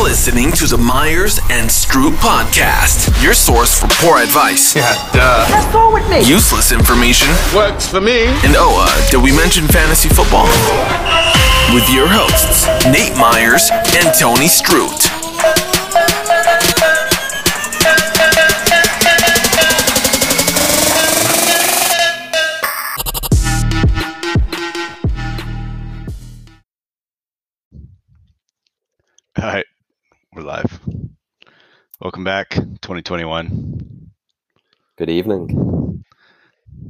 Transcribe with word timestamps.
You're 0.00 0.08
listening 0.08 0.50
to 0.52 0.66
the 0.66 0.78
Myers 0.78 1.38
and 1.50 1.68
Stroop 1.68 2.14
podcast, 2.24 3.22
your 3.22 3.34
source 3.34 3.78
for 3.78 3.86
poor 4.00 4.16
advice. 4.16 4.74
Yeah, 4.74 4.94
duh. 5.12 5.46
Let's 5.50 5.70
go 5.74 5.92
with 5.92 6.08
me. 6.08 6.22
Useless 6.24 6.72
information. 6.72 7.28
Works 7.54 7.86
for 7.86 8.00
me. 8.00 8.24
And 8.24 8.56
oh, 8.56 8.80
uh, 8.80 9.10
did 9.10 9.22
we 9.22 9.30
mention 9.36 9.68
fantasy 9.68 10.08
football? 10.08 10.46
With 11.74 11.86
your 11.92 12.08
hosts, 12.08 12.64
Nate 12.86 13.14
Myers 13.18 13.68
and 13.94 14.08
Tony 14.18 14.48
Stroop. 14.48 14.88
All 29.36 29.44
right, 29.44 29.64
we're 30.32 30.42
live. 30.42 30.80
Welcome 32.00 32.22
back, 32.22 32.50
2021. 32.50 34.10
Good 34.96 35.10
evening. 35.10 36.04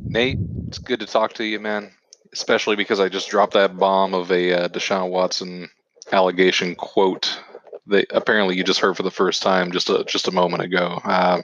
Nate, 0.05 0.39
it's 0.67 0.79
good 0.79 1.01
to 1.01 1.07
talk 1.07 1.33
to 1.35 1.45
you, 1.45 1.59
man. 1.59 1.91
Especially 2.35 2.77
because 2.77 3.01
I 3.01 3.09
just 3.09 3.31
dropped 3.31 3.55
that 3.55 3.79
bomb 3.79 4.13
of 4.13 4.31
a 4.31 4.53
uh, 4.53 4.69
Deshaun 4.69 5.11
Watson 5.11 5.71
allegation 6.13 6.75
quote 6.75 7.41
that 7.87 8.09
apparently 8.11 8.57
you 8.57 8.63
just 8.63 8.81
heard 8.81 8.97
for 8.97 9.03
the 9.03 9.11
first 9.11 9.43
time 9.43 9.73
just 9.73 9.89
a 9.89 10.05
just 10.05 10.29
a 10.29 10.33
moment 10.33 10.63
ago. 10.63 11.01
Uh, 11.03 11.43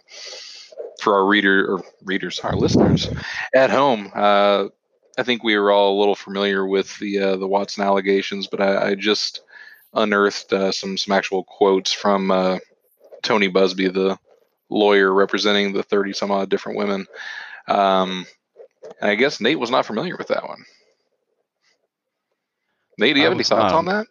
for 1.01 1.15
our 1.15 1.27
reader 1.27 1.67
or 1.67 1.85
readers, 2.05 2.41
our 2.41 2.57
listeners 2.57 3.09
at 3.55 3.71
home, 3.71 4.11
uh, 4.15 4.67
I 5.19 5.23
think 5.23 5.43
we 5.43 5.57
were 5.57 5.73
all 5.73 5.97
a 5.97 5.99
little 5.99 6.15
familiar 6.15 6.67
with 6.67 6.99
the 6.99 7.21
uh, 7.21 7.37
the 7.37 7.49
Watson 7.49 7.83
allegations, 7.83 8.49
but 8.49 8.61
I, 8.61 8.91
I 8.91 8.95
just 8.95 9.41
unearthed 9.95 10.53
uh, 10.53 10.73
some 10.73 10.97
some 10.99 11.15
actual 11.15 11.45
quotes 11.45 11.93
from 11.93 12.31
uh, 12.31 12.59
Tony 13.23 13.49
Buzbee, 13.49 13.93
the 13.93 14.19
lawyer 14.69 15.13
representing 15.13 15.73
the 15.73 15.83
thirty 15.83 16.13
some 16.13 16.31
odd 16.31 16.49
different 16.49 16.79
women. 16.79 17.07
Um, 17.69 18.27
and 19.01 19.11
I 19.11 19.15
guess 19.15 19.41
Nate 19.41 19.59
was 19.59 19.71
not 19.71 19.87
familiar 19.87 20.17
with 20.17 20.29
that 20.29 20.47
one. 20.47 20.65
Nate, 22.99 23.15
do 23.15 23.21
you 23.21 23.27
I 23.27 23.29
have 23.29 23.37
any 23.37 23.45
thoughts 23.45 23.73
not. 23.73 23.79
on 23.79 23.85
that? 23.87 24.07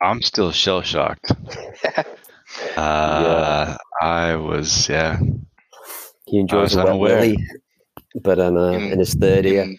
I'm 0.00 0.22
still 0.22 0.52
shell 0.52 0.82
shocked. 0.82 1.32
uh, 2.76 3.76
I 4.00 4.36
was, 4.36 4.88
yeah. 4.88 5.18
He 6.26 6.38
enjoys 6.38 6.74
was 6.74 6.74
a 6.74 6.78
wet 6.78 6.86
unaware. 6.88 7.20
willy, 7.20 7.38
but 8.22 8.38
in, 8.38 8.56
uh, 8.56 8.70
In- 8.72 8.92
in 8.92 8.98
his 8.98 9.14
third 9.14 9.44
year. 9.44 9.74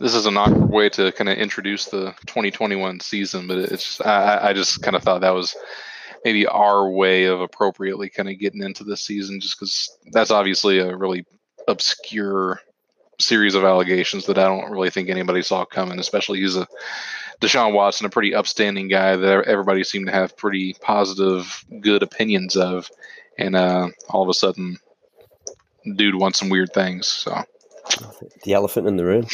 This 0.00 0.14
is 0.14 0.26
an 0.26 0.36
awkward 0.36 0.70
way 0.70 0.88
to 0.90 1.10
kind 1.12 1.28
of 1.28 1.38
introduce 1.38 1.86
the 1.86 2.14
2021 2.26 3.00
season, 3.00 3.46
but 3.48 3.58
it's 3.58 4.00
I- 4.00 4.50
I 4.50 4.52
just 4.52 4.82
kind 4.82 4.94
of 4.94 5.02
thought 5.02 5.22
that 5.22 5.34
was 5.34 5.56
maybe 6.24 6.46
our 6.46 6.88
way 6.88 7.24
of 7.24 7.40
appropriately 7.40 8.08
kind 8.08 8.28
of 8.28 8.38
getting 8.38 8.62
into 8.62 8.84
this 8.84 9.02
season, 9.02 9.40
just 9.40 9.58
because 9.58 9.96
that's 10.12 10.30
obviously 10.30 10.78
a 10.78 10.96
really 10.96 11.24
obscure 11.66 12.60
series 13.20 13.54
of 13.54 13.64
allegations 13.64 14.26
that 14.26 14.38
I 14.38 14.44
don't 14.44 14.70
really 14.70 14.90
think 14.90 15.08
anybody 15.08 15.42
saw 15.42 15.64
coming. 15.64 15.98
Especially 15.98 16.40
he's 16.40 16.56
a 16.56 16.68
Deshaun 17.40 17.72
Watson, 17.72 18.06
a 18.06 18.10
pretty 18.10 18.34
upstanding 18.34 18.88
guy 18.88 19.16
that 19.16 19.44
everybody 19.46 19.84
seemed 19.84 20.06
to 20.06 20.12
have 20.12 20.36
pretty 20.36 20.74
positive, 20.80 21.64
good 21.80 22.02
opinions 22.02 22.56
of, 22.56 22.90
and 23.36 23.54
uh, 23.56 23.88
all 24.08 24.22
of 24.22 24.28
a 24.28 24.34
sudden, 24.34 24.76
dude 25.96 26.14
wants 26.16 26.38
some 26.38 26.48
weird 26.48 26.72
things. 26.72 27.06
So. 27.06 27.44
The 28.44 28.54
elephant 28.54 28.86
in 28.86 28.96
the 28.96 29.04
room. 29.04 29.26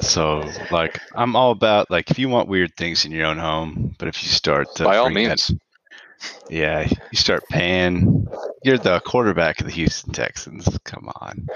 So, 0.00 0.50
like, 0.70 0.98
I'm 1.14 1.36
all 1.36 1.52
about, 1.52 1.90
like, 1.90 2.10
if 2.10 2.18
you 2.18 2.28
want 2.28 2.48
weird 2.48 2.74
things 2.76 3.04
in 3.04 3.12
your 3.12 3.26
own 3.26 3.38
home, 3.38 3.94
but 3.98 4.08
if 4.08 4.22
you 4.22 4.28
start 4.28 4.74
to. 4.76 4.84
By 4.84 4.96
all 4.96 5.10
means. 5.10 5.48
that- 5.48 5.58
yeah, 6.48 6.88
you 7.10 7.18
start 7.18 7.42
paying. 7.50 8.26
You're 8.62 8.78
the 8.78 9.00
quarterback 9.00 9.60
of 9.60 9.66
the 9.66 9.72
Houston 9.72 10.12
Texans. 10.12 10.68
Come 10.84 11.10
on. 11.20 11.48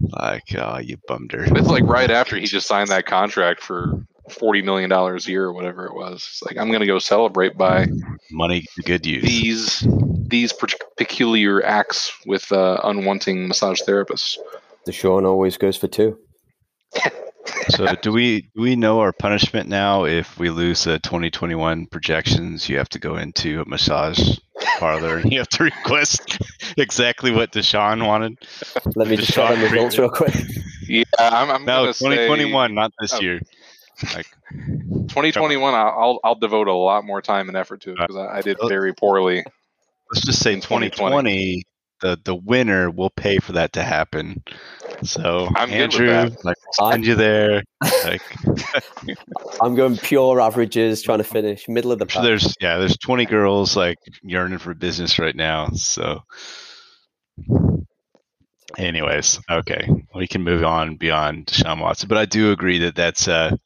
Like, 0.00 0.54
oh, 0.58 0.78
you 0.78 0.96
bummed 1.06 1.30
her. 1.32 1.44
It's 1.44 1.68
like 1.68 1.84
right 1.84 2.10
after 2.10 2.36
he 2.36 2.46
just 2.46 2.66
signed 2.66 2.88
that 2.88 3.06
contract 3.06 3.62
for 3.62 4.04
forty 4.28 4.60
million 4.60 4.90
dollars 4.90 5.28
a 5.28 5.30
year 5.30 5.44
or 5.44 5.52
whatever 5.52 5.86
it 5.86 5.94
was. 5.94 6.14
It's 6.14 6.42
like 6.42 6.56
I'm 6.56 6.72
gonna 6.72 6.86
go 6.86 6.98
celebrate 6.98 7.56
by 7.56 7.86
Money 8.30 8.66
to 8.74 8.82
good 8.82 9.06
use. 9.06 9.22
these 9.22 9.86
these 9.88 10.52
peculiar 10.96 11.64
acts 11.64 12.12
with 12.26 12.50
uh, 12.50 12.80
unwanting 12.82 13.46
massage 13.46 13.82
therapists. 13.82 14.36
Deshaun 14.86 15.24
always 15.26 15.56
goes 15.56 15.76
for 15.76 15.88
two. 15.88 16.18
So 17.68 17.94
do 17.96 18.12
we 18.12 18.42
do 18.54 18.62
we 18.62 18.76
know 18.76 19.00
our 19.00 19.12
punishment 19.12 19.68
now 19.68 20.04
if 20.04 20.38
we 20.38 20.50
lose 20.50 20.84
the 20.84 20.98
2021 20.98 21.86
projections? 21.86 22.68
You 22.68 22.78
have 22.78 22.88
to 22.90 22.98
go 22.98 23.16
into 23.16 23.60
a 23.60 23.68
massage 23.68 24.38
parlor 24.78 25.18
and 25.18 25.32
you 25.32 25.38
have 25.38 25.48
to 25.50 25.64
request 25.64 26.38
exactly 26.76 27.30
what 27.32 27.52
Deshaun 27.52 28.06
wanted. 28.06 28.36
Let 28.96 29.08
me 29.08 29.16
just 29.16 29.32
check 29.32 29.50
Deshaun 29.56 29.60
the 29.60 29.70
results 29.70 29.98
real 29.98 30.10
quick. 30.10 30.34
Yeah, 30.86 31.04
I'm, 31.18 31.50
I'm 31.50 31.64
No, 31.64 31.82
gonna 31.82 31.94
say 31.94 32.06
2021, 32.06 32.74
not 32.74 32.92
this 33.00 33.14
oh. 33.14 33.20
year. 33.20 33.40
Like 34.14 34.26
2021. 34.50 35.74
I'll, 35.74 35.86
I'll 35.96 36.20
I'll 36.24 36.34
devote 36.34 36.68
a 36.68 36.74
lot 36.74 37.04
more 37.04 37.22
time 37.22 37.48
and 37.48 37.56
effort 37.56 37.80
to 37.82 37.92
it 37.92 38.00
uh, 38.00 38.06
because 38.06 38.16
I, 38.16 38.38
I 38.38 38.42
did 38.42 38.58
very 38.68 38.92
poorly. 38.92 39.44
let's 40.12 40.26
just 40.26 40.40
say 40.40 40.54
2020. 40.56 40.90
2020, 40.90 41.62
the 42.02 42.20
the 42.24 42.34
winner 42.34 42.90
will 42.90 43.10
pay 43.10 43.38
for 43.38 43.52
that 43.52 43.72
to 43.72 43.82
happen. 43.82 44.42
So 45.02 45.48
I'm 45.56 45.72
good 45.72 45.94
with 45.94 46.08
Andrew, 46.08 46.36
like 46.44 46.56
we'll 46.78 46.90
send 46.90 47.06
you 47.06 47.14
there. 47.14 47.62
Like 48.04 48.22
I'm 49.62 49.74
going 49.74 49.96
pure 49.96 50.40
averages, 50.40 51.00
trying 51.00 51.18
to 51.18 51.24
finish 51.24 51.68
middle 51.68 51.92
of 51.92 51.98
the 51.98 52.04
I'm 52.04 52.08
sure 52.08 52.20
pack. 52.20 52.26
there's 52.28 52.54
yeah, 52.60 52.78
there's 52.78 52.98
20 52.98 53.24
girls 53.26 53.76
like 53.76 53.98
yearning 54.22 54.58
for 54.58 54.74
business 54.74 55.18
right 55.18 55.34
now. 55.34 55.70
So, 55.70 56.20
anyways, 58.76 59.40
okay, 59.50 59.88
we 60.14 60.26
can 60.26 60.42
move 60.42 60.64
on 60.64 60.96
beyond 60.96 61.46
Deshaun 61.46 61.80
Watson, 61.80 62.08
but 62.08 62.18
I 62.18 62.26
do 62.26 62.52
agree 62.52 62.78
that 62.80 62.94
that's 62.94 63.28
uh, 63.28 63.56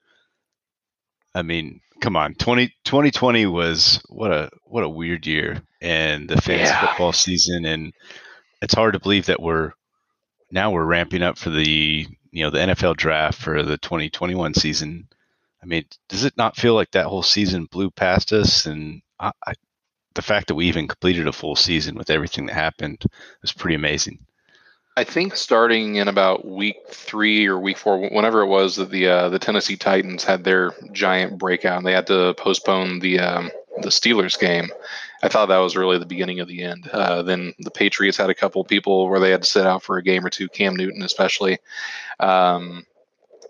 I 1.35 1.43
mean, 1.43 1.81
come 2.01 2.17
on, 2.17 2.35
20, 2.35 2.69
2020 2.85 3.47
was 3.47 4.01
what 4.09 4.31
a 4.31 4.51
what 4.65 4.85
a 4.85 4.89
weird 4.89 5.27
year 5.27 5.63
and 5.81 6.28
the 6.28 6.41
fantasy 6.41 6.70
Yeah. 6.72 6.87
football 6.87 7.12
season, 7.12 7.64
and 7.64 7.92
it's 8.62 8.75
hard 8.75 8.94
to 8.94 9.00
believe 9.00 9.26
that 9.26 9.41
we're 9.41 9.72
now 10.50 10.70
we're 10.70 10.84
ramping 10.84 11.22
up 11.22 11.38
for 11.38 11.50
the 11.50 12.06
you 12.31 12.44
know 12.44 12.50
the 12.50 12.59
NFL 12.59 12.97
draft 12.97 13.41
for 13.41 13.62
the 13.62 13.78
2021 13.78 14.54
season. 14.54 15.09
I 15.62 15.66
mean, 15.66 15.84
does 16.09 16.25
it 16.25 16.37
not 16.37 16.56
feel 16.56 16.75
like 16.75 16.92
that 16.92 17.06
whole 17.06 17.22
season 17.22 17.64
blew 17.66 17.91
past 17.91 18.32
us? 18.32 18.66
And 18.66 19.03
I, 19.19 19.32
I, 19.47 19.54
the 20.14 20.22
fact 20.22 20.48
that 20.48 20.54
we 20.54 20.66
even 20.66 20.87
completed 20.87 21.26
a 21.26 21.32
full 21.32 21.56
season 21.56 21.97
with 21.97 22.10
everything 22.10 22.47
that 22.47 22.54
happened 22.54 23.03
was 23.43 23.53
pretty 23.53 23.75
amazing. 23.75 24.20
I 24.98 25.04
think 25.04 25.37
starting 25.37 25.97
in 25.97 26.08
about 26.08 26.47
week 26.47 26.76
three 26.88 27.47
or 27.47 27.58
week 27.58 27.76
four, 27.76 28.08
whenever 28.08 28.41
it 28.41 28.47
was 28.47 28.76
that 28.76 28.91
the 28.91 29.08
uh, 29.08 29.28
the 29.28 29.38
Tennessee 29.38 29.76
Titans 29.76 30.25
had 30.25 30.43
their 30.44 30.72
giant 30.93 31.37
breakout, 31.38 31.78
and 31.78 31.87
they 31.87 31.93
had 31.93 32.06
to 32.06 32.32
postpone 32.38 33.00
the 33.00 33.19
um, 33.19 33.50
the 33.82 33.88
Steelers 33.91 34.38
game. 34.38 34.70
I 35.26 35.28
thought 35.28 35.47
that 35.47 35.59
was 35.59 35.76
really 35.76 35.98
the 35.98 36.06
beginning 36.06 36.38
of 36.38 36.47
the 36.47 36.62
end. 36.62 36.88
Uh, 36.92 37.20
then 37.22 37.53
the 37.59 37.70
Patriots 37.72 38.16
had 38.16 38.31
a 38.31 38.34
couple 38.34 38.62
people 38.62 39.09
where 39.09 39.19
they 39.19 39.32
had 39.32 39.42
to 39.42 39.48
sit 39.48 39.66
out 39.66 39.82
for 39.82 39.97
a 39.97 40.03
game 40.03 40.25
or 40.25 40.31
two, 40.31 40.48
Cam 40.48 40.76
Newton 40.76 41.03
especially. 41.03 41.59
Um, 42.20 42.87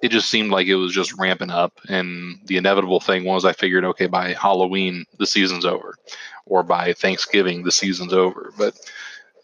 it 0.01 0.09
just 0.09 0.31
seemed 0.31 0.51
like 0.51 0.69
it 0.69 0.77
was 0.77 0.95
just 0.95 1.19
ramping 1.19 1.51
up, 1.51 1.79
and 1.91 2.39
the 2.47 2.57
inevitable 2.57 3.01
thing 3.01 3.25
was 3.25 3.45
I 3.45 3.53
figured, 3.53 3.85
okay, 3.85 4.07
by 4.07 4.33
Halloween 4.33 5.05
the 5.19 5.27
season's 5.27 5.67
over, 5.67 5.97
or 6.47 6.63
by 6.63 6.95
Thanksgiving 6.95 7.63
the 7.63 7.73
season's 7.73 8.15
over, 8.15 8.55
but 8.57 8.79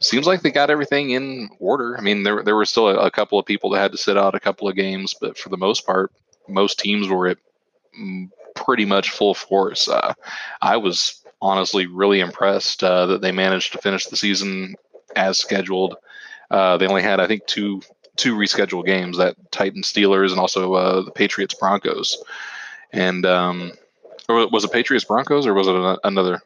seems 0.01 0.27
like 0.27 0.41
they 0.41 0.51
got 0.51 0.71
everything 0.71 1.11
in 1.11 1.51
order. 1.59 1.99
I 1.99 2.01
mean, 2.01 2.23
there 2.23 2.43
there 2.43 2.57
were 2.57 2.65
still 2.65 2.89
a, 2.89 2.97
a 3.07 3.11
couple 3.11 3.39
of 3.39 3.45
people 3.45 3.69
that 3.71 3.81
had 3.81 3.93
to 3.93 3.99
sit 3.99 4.17
out 4.17 4.35
a 4.35 4.41
couple 4.41 4.69
of 4.69 4.75
games, 4.75 5.15
but 5.21 5.37
for 5.37 5.51
the 5.51 5.59
most 5.59 5.85
part, 5.85 6.13
most 6.49 6.79
teams 6.79 7.09
were 7.09 7.29
at 7.29 7.39
mm, 7.99 8.31
pretty 8.55 8.87
much 8.87 9.11
full 9.11 9.35
force. 9.35 9.87
Uh, 9.87 10.15
I 10.63 10.79
was 10.79 11.22
honestly 11.43 11.87
really 11.87 12.21
impressed 12.21 12.83
uh, 12.83 13.07
that 13.07 13.21
they 13.21 13.33
managed 13.33 13.73
to 13.73 13.79
finish 13.79 14.07
the 14.07 14.17
season 14.17 14.77
as 15.15 15.39
scheduled. 15.39 15.97
Uh, 16.51 16.79
they 16.79 16.87
only 16.87 17.03
had, 17.03 17.21
I 17.21 17.27
think, 17.27 17.47
two 17.47 17.83
two 18.17 18.37
rescheduled 18.37 18.87
games: 18.87 19.19
that 19.19 19.37
Titan 19.51 19.83
Steelers 19.83 20.31
and 20.31 20.41
also 20.41 20.73
uh, 20.73 21.03
the 21.03 21.11
Patriots 21.11 21.55
Broncos. 21.55 22.23
And 22.93 23.27
um, 23.27 23.73
or 24.29 24.49
was 24.49 24.65
it 24.65 24.73
Patriots 24.73 25.05
Broncos 25.05 25.47
or 25.47 25.53
was 25.53 25.67
it 25.67 25.75
an- 25.75 25.99
another? 26.05 26.41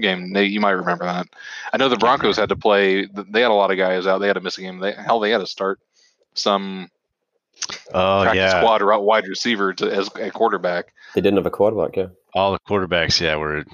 game. 0.00 0.30
Nate, 0.30 0.50
you 0.50 0.60
might 0.60 0.72
remember 0.72 1.04
that. 1.04 1.26
I 1.72 1.78
know 1.78 1.88
the 1.88 1.96
Broncos 1.96 2.36
had 2.36 2.50
to 2.50 2.56
play. 2.56 3.06
They 3.06 3.40
had 3.40 3.50
a 3.50 3.54
lot 3.54 3.70
of 3.70 3.78
guys 3.78 4.06
out. 4.06 4.18
They 4.18 4.26
had 4.26 4.34
to 4.34 4.42
miss 4.42 4.58
a 4.58 4.60
game. 4.60 4.78
They, 4.78 4.92
hell, 4.92 5.20
they 5.20 5.30
had 5.30 5.38
to 5.38 5.46
start 5.46 5.80
some 6.34 6.90
Oh 7.92 8.22
practice 8.22 8.36
yeah, 8.36 8.60
squad 8.60 8.82
or 8.82 8.98
wide 9.00 9.26
receiver 9.26 9.72
to 9.74 9.90
as 9.90 10.08
a 10.16 10.30
quarterback. 10.30 10.92
They 11.14 11.20
didn't 11.20 11.36
have 11.38 11.46
a 11.46 11.50
quarterback, 11.50 11.96
yeah. 11.96 12.08
all 12.34 12.52
the 12.52 12.58
quarterbacks, 12.58 13.20
yeah, 13.20 13.36
were 13.36 13.64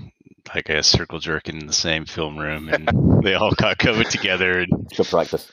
like 0.55 0.69
a 0.69 0.83
circle 0.83 1.19
jerking 1.19 1.61
in 1.61 1.67
the 1.67 1.73
same 1.73 2.05
film 2.05 2.39
room, 2.39 2.69
and 2.69 2.89
they 3.25 3.35
all 3.35 3.53
got 3.53 3.79
COVID 3.79 4.09
together, 4.09 4.61
and 4.61 4.89
Good 4.97 5.07
practice. 5.07 5.51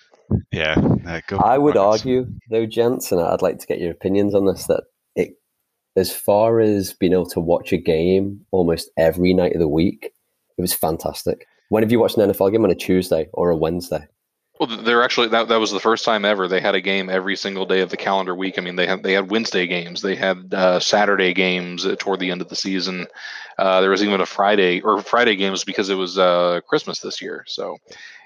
yeah, 0.52 0.76
uh, 1.08 1.22
go 1.28 1.38
I 1.38 1.58
would 1.58 1.74
Broncos. 1.74 2.02
argue, 2.02 2.28
though, 2.50 2.66
gents, 2.66 3.12
and 3.12 3.22
I'd 3.22 3.42
like 3.42 3.60
to 3.60 3.68
get 3.68 3.80
your 3.80 3.92
opinions 3.92 4.36
on 4.36 4.46
this, 4.46 4.66
that 4.68 4.84
it 5.16 5.36
as 5.96 6.14
far 6.14 6.60
as 6.60 6.94
being 6.94 7.14
able 7.14 7.30
to 7.30 7.40
watch 7.40 7.74
a 7.74 7.78
game 7.78 8.46
almost 8.52 8.90
every 8.98 9.34
night 9.34 9.54
of 9.54 9.60
the 9.60 9.68
week, 9.68 10.12
it 10.58 10.62
was 10.62 10.74
fantastic. 10.74 11.46
When 11.70 11.84
have 11.84 11.92
you 11.92 12.00
watched 12.00 12.18
an 12.18 12.30
NFL 12.30 12.52
game 12.52 12.64
on 12.64 12.72
a 12.72 12.76
Tuesday 12.76 13.28
or 13.34 13.50
a 13.50 13.58
Wednesday? 13.58 14.08
Well, 14.60 14.68
they're 14.84 15.04
actually 15.04 15.30
that 15.30 15.48
that 15.48 15.60
was 15.60 15.72
the 15.72 15.80
first 15.80 16.04
time 16.04 16.26
ever 16.26 16.48
they 16.48 16.60
had 16.60 16.76
a 16.76 16.82
game 16.82 17.10
every 17.10 17.38
single 17.38 17.66
day 17.66 17.80
of 17.80 17.90
the 17.90 17.96
calendar 17.98 18.36
week. 18.36 18.58
I 18.58 18.62
mean, 18.62 18.76
they 18.76 18.88
had 18.88 19.04
they 19.04 19.14
had 19.14 19.32
Wednesday 19.32 19.68
games, 19.68 20.02
they 20.02 20.16
had 20.16 20.54
uh, 20.54 20.80
Saturday 20.82 21.34
games 21.34 21.88
toward 21.98 22.20
the 22.20 22.30
end 22.30 22.42
of 22.42 22.50
the 22.50 22.58
season. 22.58 23.08
Uh, 23.58 23.80
there 23.80 23.90
was 23.90 24.04
even 24.04 24.20
a 24.20 24.26
Friday 24.26 24.82
or 24.82 25.02
Friday 25.02 25.38
games 25.38 25.64
because 25.64 25.90
it 25.90 25.96
was 25.96 26.18
uh, 26.18 26.60
Christmas 26.68 27.00
this 27.00 27.22
year. 27.22 27.46
So, 27.48 27.78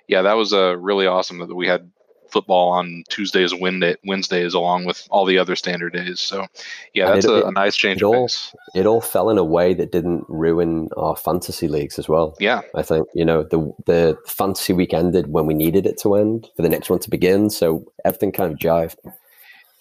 yeah, 0.08 0.24
that 0.24 0.34
was 0.34 0.54
uh, 0.54 0.76
really 0.78 1.06
awesome 1.06 1.38
that 1.38 1.54
we 1.54 1.68
had 1.68 1.92
football 2.34 2.70
on 2.72 3.04
Tuesdays 3.10 3.54
and 3.54 3.96
Wednesdays 4.04 4.54
along 4.54 4.86
with 4.86 5.08
all 5.10 5.26
the 5.26 5.38
other 5.38 5.56
standard 5.56 5.94
days. 5.94 6.20
So, 6.20 6.48
yeah, 6.94 7.14
that's 7.14 7.26
it, 7.26 7.32
a, 7.32 7.48
a, 7.48 7.52
nice 7.52 7.76
change 7.76 8.02
it 8.02 8.06
all, 8.06 8.28
it 8.76 8.86
all 8.86 9.02
fell 9.02 9.30
in 9.30 9.38
a 9.38 9.44
way 9.44 9.74
that 9.74 9.92
didn't 9.92 10.26
ruin 10.28 10.90
our 10.98 11.16
fantasy 11.16 11.68
leagues 11.68 11.98
as 11.98 12.10
well. 12.10 12.36
Yeah. 12.40 12.62
I 12.76 12.82
think, 12.82 13.08
you 13.14 13.24
know, 13.24 13.44
the 13.44 13.72
the 13.86 14.18
fantasy 14.28 14.74
week 14.74 14.94
ended 14.94 15.28
when 15.28 15.46
we 15.46 15.54
needed 15.54 15.86
it 15.86 15.98
to 16.02 16.16
end 16.16 16.50
for 16.56 16.62
the 16.62 16.70
next 16.70 16.90
one 16.90 17.00
to 17.00 17.10
begin. 17.10 17.50
So 17.50 17.86
everything 18.04 18.32
kind 18.32 18.52
of 18.52 18.60
jived 18.60 18.98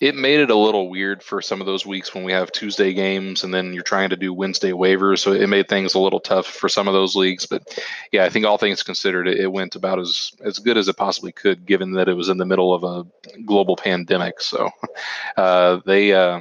it 0.03 0.17
made 0.17 0.41
it 0.41 0.51
a 0.51 0.57
little 0.57 0.91
weird 0.91 1.23
for 1.23 1.41
some 1.41 1.61
of 1.61 1.67
those 1.69 1.87
weeks 1.87 2.13
when 2.13 2.25
we 2.25 2.33
have 2.33 2.51
Tuesday 2.51 2.93
games 2.93 3.45
and 3.45 3.55
then 3.55 3.73
you're 3.73 3.85
trying 3.85 4.11
to 4.11 4.17
do 4.17 4.35
Wednesday 4.35 4.73
waivers. 4.73 5.21
So 5.21 5.31
it 5.31 5.49
made 5.49 5.69
things 5.69 5.95
a 5.95 6.01
little 6.01 6.19
tough 6.19 6.45
for 6.49 6.69
some 6.69 6.89
of 6.89 6.93
those 6.93 7.15
leagues. 7.15 7.47
But 7.47 7.79
yeah, 8.11 8.25
I 8.25 8.29
think 8.29 8.45
all 8.45 8.59
things 8.59 8.83
considered, 8.83 9.29
it, 9.29 9.53
went 9.53 9.77
about 9.77 10.01
as, 10.01 10.33
as 10.45 10.59
good 10.59 10.77
as 10.77 10.89
it 10.89 10.97
possibly 10.97 11.31
could, 11.31 11.65
given 11.65 11.93
that 11.93 12.09
it 12.09 12.15
was 12.15 12.31
in 12.31 12.37
the 12.37 12.45
middle 12.45 12.75
of 12.75 12.83
a 12.83 13.07
global 13.47 13.77
pandemic. 13.77 14.41
So 14.41 14.71
uh, 15.37 15.79
they 15.87 16.13
uh, 16.13 16.41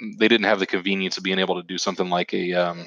they 0.00 0.26
didn't 0.26 0.44
have 0.44 0.58
the 0.58 0.66
convenience 0.66 1.18
of 1.18 1.24
being 1.24 1.38
able 1.38 1.56
to 1.56 1.62
do 1.62 1.76
something 1.76 2.08
like 2.08 2.32
a 2.32 2.54
um, 2.54 2.86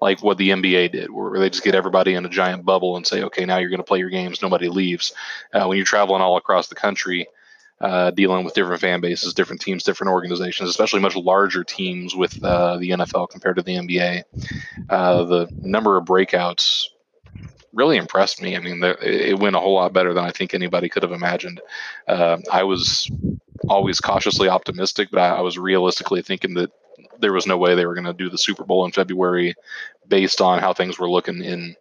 like 0.00 0.20
what 0.20 0.36
the 0.36 0.50
NBA 0.50 0.90
did, 0.90 1.12
where 1.12 1.38
they 1.38 1.50
just 1.50 1.62
get 1.62 1.76
everybody 1.76 2.14
in 2.14 2.26
a 2.26 2.28
giant 2.28 2.64
bubble 2.64 2.96
and 2.96 3.06
say, 3.06 3.22
okay, 3.22 3.44
now 3.44 3.58
you're 3.58 3.70
going 3.70 3.78
to 3.78 3.84
play 3.84 4.00
your 4.00 4.10
games, 4.10 4.42
nobody 4.42 4.68
leaves. 4.68 5.12
Uh, 5.52 5.66
when 5.66 5.76
you're 5.76 5.86
traveling 5.86 6.22
all 6.22 6.36
across 6.36 6.66
the 6.66 6.74
country 6.74 7.28
uh, 7.80 8.10
dealing 8.12 8.44
with 8.44 8.54
different 8.54 8.80
fan 8.80 9.00
bases, 9.00 9.34
different 9.34 9.60
teams, 9.60 9.84
different 9.84 10.12
organizations, 10.12 10.70
especially 10.70 11.00
much 11.00 11.16
larger 11.16 11.62
teams 11.62 12.14
with 12.14 12.42
uh, 12.42 12.76
the 12.78 12.90
NFL 12.90 13.30
compared 13.30 13.56
to 13.56 13.62
the 13.62 13.76
NBA. 13.76 14.22
Uh, 14.88 15.24
the 15.24 15.48
number 15.60 15.96
of 15.96 16.04
breakouts 16.06 16.86
really 17.72 17.98
impressed 17.98 18.40
me. 18.40 18.56
I 18.56 18.60
mean, 18.60 18.82
it 18.82 19.38
went 19.38 19.56
a 19.56 19.60
whole 19.60 19.74
lot 19.74 19.92
better 19.92 20.14
than 20.14 20.24
I 20.24 20.30
think 20.30 20.54
anybody 20.54 20.88
could 20.88 21.02
have 21.02 21.12
imagined. 21.12 21.60
Uh, 22.08 22.38
I 22.50 22.64
was 22.64 23.10
always 23.68 24.00
cautiously 24.00 24.48
optimistic, 24.48 25.10
but 25.10 25.20
I, 25.20 25.36
I 25.36 25.40
was 25.42 25.58
realistically 25.58 26.22
thinking 26.22 26.54
that 26.54 26.70
there 27.20 27.32
was 27.32 27.46
no 27.46 27.58
way 27.58 27.74
they 27.74 27.86
were 27.86 27.94
going 27.94 28.06
to 28.06 28.12
do 28.12 28.30
the 28.30 28.38
Super 28.38 28.64
Bowl 28.64 28.84
in 28.84 28.92
February 28.92 29.54
based 30.08 30.40
on 30.40 30.60
how 30.60 30.72
things 30.72 30.98
were 30.98 31.10
looking 31.10 31.42
in 31.42 31.76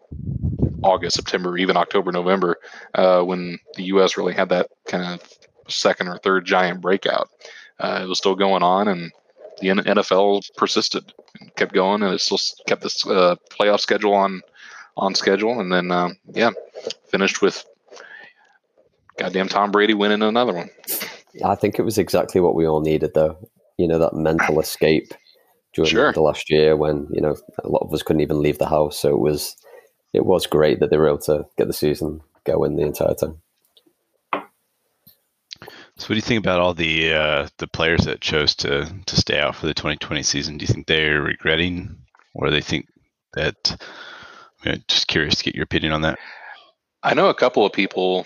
August, 0.83 1.15
September, 1.15 1.57
even 1.57 1.77
October, 1.77 2.11
November, 2.11 2.57
uh, 2.93 3.21
when 3.21 3.59
the 3.75 3.83
U.S. 3.83 4.17
really 4.17 4.33
had 4.33 4.49
that 4.49 4.67
kind 4.87 5.03
of 5.03 5.21
second 5.67 6.07
or 6.07 6.17
third 6.17 6.45
giant 6.45 6.81
breakout. 6.81 7.29
Uh, 7.79 8.01
it 8.03 8.07
was 8.07 8.17
still 8.17 8.35
going 8.35 8.63
on, 8.63 8.87
and 8.87 9.11
the 9.59 9.67
NFL 9.67 10.49
persisted, 10.55 11.13
and 11.39 11.53
kept 11.55 11.73
going, 11.73 12.03
and 12.03 12.13
it 12.13 12.21
still 12.21 12.39
kept 12.67 12.83
this 12.83 13.05
uh, 13.07 13.35
playoff 13.49 13.79
schedule 13.79 14.13
on 14.13 14.41
on 14.97 15.15
schedule. 15.15 15.59
And 15.59 15.71
then, 15.71 15.91
uh, 15.91 16.09
yeah, 16.33 16.51
finished 17.09 17.41
with 17.41 17.65
goddamn 19.17 19.49
Tom 19.49 19.71
Brady 19.71 19.93
winning 19.93 20.21
another 20.21 20.53
one. 20.53 20.69
I 21.43 21.55
think 21.55 21.77
it 21.77 21.83
was 21.83 21.97
exactly 21.97 22.39
what 22.39 22.55
we 22.55 22.65
all 22.65 22.81
needed, 22.81 23.13
though. 23.13 23.37
You 23.77 23.87
know, 23.87 23.99
that 23.99 24.13
mental 24.13 24.59
escape 24.59 25.13
during 25.73 25.89
sure. 25.89 26.13
the 26.13 26.21
last 26.21 26.49
year 26.49 26.77
when 26.77 27.07
you 27.11 27.21
know 27.21 27.35
a 27.63 27.67
lot 27.67 27.85
of 27.85 27.93
us 27.93 28.03
couldn't 28.03 28.21
even 28.21 28.41
leave 28.41 28.57
the 28.57 28.69
house. 28.69 28.97
So 28.97 29.09
it 29.09 29.19
was 29.19 29.55
it 30.13 30.25
was 30.25 30.47
great 30.47 30.79
that 30.79 30.89
they 30.89 30.97
were 30.97 31.07
able 31.07 31.19
to 31.19 31.45
get 31.57 31.67
the 31.67 31.73
season 31.73 32.21
going 32.45 32.75
the 32.75 32.83
entire 32.83 33.13
time. 33.13 33.41
So, 35.97 36.05
what 36.05 36.09
do 36.09 36.15
you 36.15 36.21
think 36.21 36.39
about 36.39 36.59
all 36.59 36.73
the 36.73 37.13
uh, 37.13 37.47
the 37.57 37.67
players 37.67 38.05
that 38.05 38.21
chose 38.21 38.55
to 38.55 38.93
to 39.05 39.15
stay 39.15 39.39
out 39.39 39.55
for 39.55 39.65
the 39.65 39.73
2020 39.73 40.23
season? 40.23 40.57
Do 40.57 40.63
you 40.63 40.73
think 40.73 40.87
they're 40.87 41.21
regretting, 41.21 41.97
or 42.33 42.49
they 42.49 42.61
think 42.61 42.87
that? 43.33 43.77
Just 44.87 45.07
curious 45.07 45.35
to 45.35 45.43
get 45.43 45.53
your 45.53 45.63
opinion 45.63 45.93
on 45.93 46.01
that. 46.01 46.17
I 47.03 47.13
know 47.13 47.29
a 47.29 47.35
couple 47.35 47.63
of 47.67 47.71
people 47.71 48.25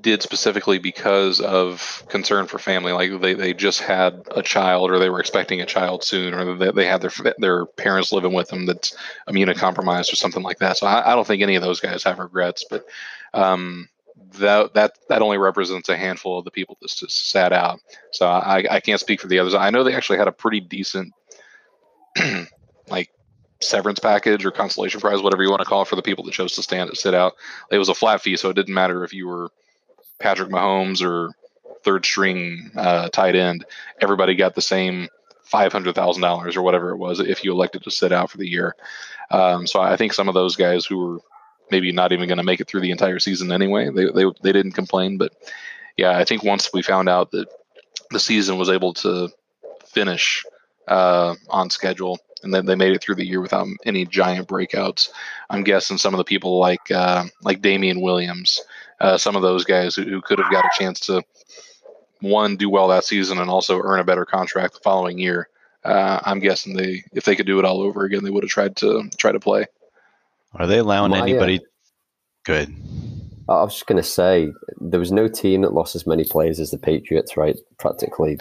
did 0.00 0.22
specifically 0.22 0.78
because 0.78 1.40
of 1.40 2.04
concern 2.08 2.46
for 2.46 2.58
family, 2.58 2.92
like 2.92 3.20
they, 3.20 3.34
they 3.34 3.52
just 3.52 3.80
had 3.80 4.26
a 4.34 4.42
child, 4.42 4.90
or 4.90 4.98
they 4.98 5.10
were 5.10 5.20
expecting 5.20 5.60
a 5.60 5.66
child 5.66 6.04
soon, 6.04 6.34
or 6.34 6.56
they, 6.56 6.70
they 6.70 6.86
had 6.86 7.00
their 7.00 7.10
their 7.38 7.66
parents 7.66 8.12
living 8.12 8.32
with 8.32 8.48
them 8.48 8.66
that's 8.66 8.96
immunocompromised 9.28 10.12
or 10.12 10.16
something 10.16 10.42
like 10.42 10.58
that. 10.58 10.76
So 10.76 10.86
I, 10.86 11.12
I 11.12 11.14
don't 11.14 11.26
think 11.26 11.42
any 11.42 11.56
of 11.56 11.62
those 11.62 11.80
guys 11.80 12.04
have 12.04 12.18
regrets, 12.18 12.64
but 12.68 12.84
um, 13.34 13.88
that 14.34 14.74
that 14.74 14.98
that 15.08 15.22
only 15.22 15.38
represents 15.38 15.88
a 15.88 15.96
handful 15.96 16.38
of 16.38 16.44
the 16.44 16.50
people 16.50 16.76
that 16.80 16.90
sat 16.90 17.52
out. 17.52 17.80
So 18.12 18.26
I, 18.26 18.64
I 18.70 18.80
can't 18.80 19.00
speak 19.00 19.20
for 19.20 19.28
the 19.28 19.38
others. 19.38 19.54
I 19.54 19.70
know 19.70 19.84
they 19.84 19.94
actually 19.94 20.18
had 20.18 20.28
a 20.28 20.32
pretty 20.32 20.60
decent 20.60 21.12
like 22.88 23.10
severance 23.60 23.98
package 23.98 24.44
or 24.44 24.50
consolation 24.50 25.00
prize, 25.00 25.22
whatever 25.22 25.42
you 25.42 25.50
want 25.50 25.60
to 25.60 25.68
call 25.68 25.82
it, 25.82 25.88
for 25.88 25.96
the 25.96 26.02
people 26.02 26.24
that 26.24 26.34
chose 26.34 26.54
to 26.56 26.62
stand 26.62 26.88
and 26.88 26.98
sit 26.98 27.14
out. 27.14 27.34
It 27.70 27.78
was 27.78 27.88
a 27.88 27.94
flat 27.94 28.22
fee, 28.22 28.36
so 28.36 28.50
it 28.50 28.56
didn't 28.56 28.74
matter 28.74 29.04
if 29.04 29.12
you 29.12 29.26
were 29.28 29.50
Patrick 30.18 30.50
Mahomes 30.50 31.02
or 31.02 31.32
third 31.84 32.04
string 32.04 32.70
uh, 32.76 33.08
tight 33.08 33.36
end. 33.36 33.64
Everybody 34.00 34.34
got 34.34 34.54
the 34.54 34.62
same 34.62 35.08
five 35.44 35.72
hundred 35.72 35.94
thousand 35.94 36.22
dollars 36.22 36.56
or 36.56 36.62
whatever 36.62 36.90
it 36.90 36.96
was 36.96 37.20
if 37.20 37.44
you 37.44 37.52
elected 37.52 37.82
to 37.84 37.90
sit 37.90 38.12
out 38.12 38.30
for 38.30 38.38
the 38.38 38.48
year. 38.48 38.74
Um, 39.30 39.66
so 39.66 39.80
I 39.80 39.96
think 39.96 40.12
some 40.12 40.28
of 40.28 40.34
those 40.34 40.56
guys 40.56 40.84
who 40.84 40.98
were 40.98 41.18
maybe 41.70 41.92
not 41.92 42.12
even 42.12 42.28
going 42.28 42.38
to 42.38 42.44
make 42.44 42.60
it 42.60 42.68
through 42.68 42.80
the 42.80 42.90
entire 42.90 43.18
season 43.18 43.52
anyway. 43.52 43.88
They, 43.88 44.06
they, 44.06 44.24
they 44.42 44.52
didn't 44.52 44.72
complain, 44.72 45.16
but 45.16 45.32
yeah, 45.96 46.18
I 46.18 46.24
think 46.24 46.42
once 46.42 46.72
we 46.72 46.82
found 46.82 47.08
out 47.08 47.30
that 47.32 47.48
the 48.10 48.20
season 48.20 48.58
was 48.58 48.68
able 48.68 48.94
to 48.94 49.28
finish 49.86 50.44
uh, 50.88 51.34
on 51.48 51.70
schedule 51.70 52.18
and 52.42 52.52
then 52.52 52.66
they 52.66 52.74
made 52.74 52.92
it 52.92 53.02
through 53.02 53.14
the 53.14 53.26
year 53.26 53.40
without 53.40 53.68
any 53.84 54.04
giant 54.04 54.48
breakouts, 54.48 55.10
I'm 55.48 55.62
guessing 55.62 55.98
some 55.98 56.14
of 56.14 56.18
the 56.18 56.24
people 56.24 56.58
like 56.58 56.90
uh, 56.90 57.24
like 57.42 57.62
Damien 57.62 58.00
Williams, 58.00 58.60
uh, 59.00 59.16
some 59.16 59.36
of 59.36 59.42
those 59.42 59.64
guys 59.64 59.94
who, 59.94 60.02
who 60.02 60.20
could 60.20 60.38
have 60.38 60.50
got 60.50 60.64
a 60.64 60.78
chance 60.78 61.00
to 61.00 61.22
one 62.20 62.56
do 62.56 62.70
well 62.70 62.88
that 62.88 63.04
season 63.04 63.38
and 63.38 63.50
also 63.50 63.80
earn 63.80 64.00
a 64.00 64.04
better 64.04 64.24
contract 64.24 64.74
the 64.74 64.80
following 64.80 65.18
year. 65.18 65.48
Uh, 65.84 66.20
I'm 66.24 66.38
guessing 66.38 66.74
they, 66.74 67.02
if 67.12 67.24
they 67.24 67.34
could 67.34 67.46
do 67.46 67.58
it 67.58 67.64
all 67.64 67.82
over 67.82 68.04
again, 68.04 68.22
they 68.22 68.30
would 68.30 68.44
have 68.44 68.50
tried 68.50 68.76
to 68.76 69.08
try 69.16 69.32
to 69.32 69.40
play. 69.40 69.66
Are 70.54 70.66
they 70.66 70.78
allowing 70.78 71.10
My, 71.10 71.20
anybody? 71.20 71.58
Uh, 71.58 71.68
Good. 72.44 72.74
I 73.48 73.62
was 73.62 73.74
just 73.74 73.86
going 73.86 74.02
to 74.02 74.08
say 74.08 74.52
there 74.80 75.00
was 75.00 75.12
no 75.12 75.28
team 75.28 75.62
that 75.62 75.74
lost 75.74 75.94
as 75.94 76.06
many 76.06 76.24
players 76.24 76.60
as 76.60 76.70
the 76.70 76.78
Patriots, 76.78 77.36
right? 77.36 77.56
Practically, 77.78 78.38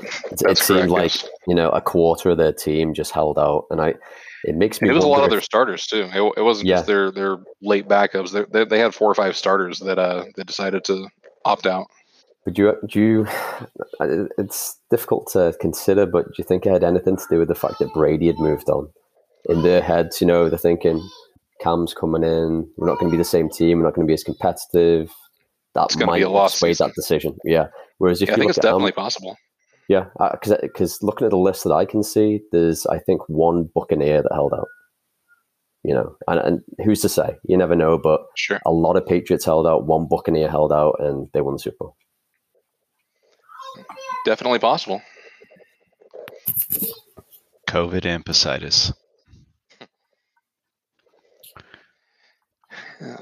it, 0.00 0.42
it 0.42 0.58
seemed 0.58 0.90
like 0.90 1.14
yes. 1.14 1.28
you 1.46 1.54
know 1.54 1.70
a 1.70 1.80
quarter 1.80 2.30
of 2.30 2.38
their 2.38 2.52
team 2.52 2.94
just 2.94 3.12
held 3.12 3.38
out, 3.38 3.66
and 3.70 3.80
I 3.80 3.94
it 4.44 4.54
makes 4.54 4.80
me. 4.80 4.88
It 4.88 4.92
was 4.92 5.04
a 5.04 5.08
lot 5.08 5.24
of 5.24 5.30
their 5.30 5.40
starters 5.40 5.86
too. 5.86 6.08
It, 6.12 6.32
it 6.36 6.42
wasn't 6.42 6.68
yeah. 6.68 6.76
just 6.76 6.86
their 6.86 7.10
their 7.10 7.38
late 7.62 7.88
backups. 7.88 8.30
They, 8.50 8.64
they 8.64 8.78
had 8.78 8.94
four 8.94 9.10
or 9.10 9.14
five 9.14 9.36
starters 9.36 9.80
that 9.80 9.98
uh 9.98 10.24
that 10.36 10.46
decided 10.46 10.84
to 10.84 11.08
opt 11.44 11.66
out. 11.66 11.86
Would 12.44 12.58
you 12.58 12.74
do 12.88 13.00
you? 13.00 13.26
It's 14.38 14.78
difficult 14.90 15.28
to 15.32 15.54
consider, 15.60 16.06
but 16.06 16.26
do 16.26 16.34
you 16.38 16.44
think 16.44 16.64
it 16.64 16.72
had 16.72 16.84
anything 16.84 17.16
to 17.16 17.24
do 17.28 17.38
with 17.40 17.48
the 17.48 17.54
fact 17.54 17.80
that 17.80 17.92
Brady 17.92 18.28
had 18.28 18.38
moved 18.38 18.68
on? 18.70 18.88
In 19.48 19.62
their 19.62 19.82
heads, 19.82 20.20
you 20.20 20.26
know, 20.26 20.48
they're 20.48 20.58
thinking 20.58 21.02
Cam's 21.60 21.94
coming 21.94 22.22
in. 22.22 22.68
We're 22.76 22.86
not 22.86 22.98
going 22.98 23.10
to 23.10 23.14
be 23.14 23.18
the 23.18 23.24
same 23.24 23.48
team. 23.50 23.78
We're 23.78 23.84
not 23.84 23.94
going 23.94 24.06
to 24.06 24.10
be 24.10 24.14
as 24.14 24.24
competitive. 24.24 25.12
That 25.74 25.94
might 26.06 26.50
sway 26.50 26.72
that 26.74 26.94
decision. 26.94 27.36
Yeah. 27.44 27.68
Whereas 27.98 28.22
if 28.22 28.28
yeah, 28.28 28.32
you 28.32 28.36
I 28.36 28.38
think 28.40 28.50
it's 28.50 28.58
definitely 28.58 28.92
possible. 28.92 29.36
Yeah, 29.88 30.04
because 30.32 30.52
uh, 30.52 30.58
because 30.60 31.02
looking 31.02 31.24
at 31.24 31.30
the 31.30 31.38
list 31.38 31.64
that 31.64 31.72
I 31.72 31.86
can 31.86 32.02
see, 32.02 32.40
there's 32.52 32.84
I 32.86 32.98
think 32.98 33.22
one 33.28 33.70
Buccaneer 33.74 34.22
that 34.22 34.32
held 34.32 34.52
out. 34.52 34.68
You 35.82 35.94
know, 35.94 36.16
and, 36.26 36.40
and 36.40 36.60
who's 36.84 37.00
to 37.02 37.08
say? 37.08 37.36
You 37.44 37.56
never 37.56 37.74
know. 37.74 37.96
But 37.96 38.20
sure. 38.36 38.60
a 38.66 38.70
lot 38.70 38.96
of 38.96 39.06
Patriots 39.06 39.46
held 39.46 39.66
out. 39.66 39.86
One 39.86 40.06
Buccaneer 40.06 40.50
held 40.50 40.72
out, 40.72 40.96
and 40.98 41.28
they 41.32 41.40
won 41.40 41.54
the 41.54 41.58
Super 41.58 41.76
Bowl. 41.80 41.96
Definitely 44.26 44.58
possible. 44.58 45.00
COVID 47.70 48.04
and 48.04 48.24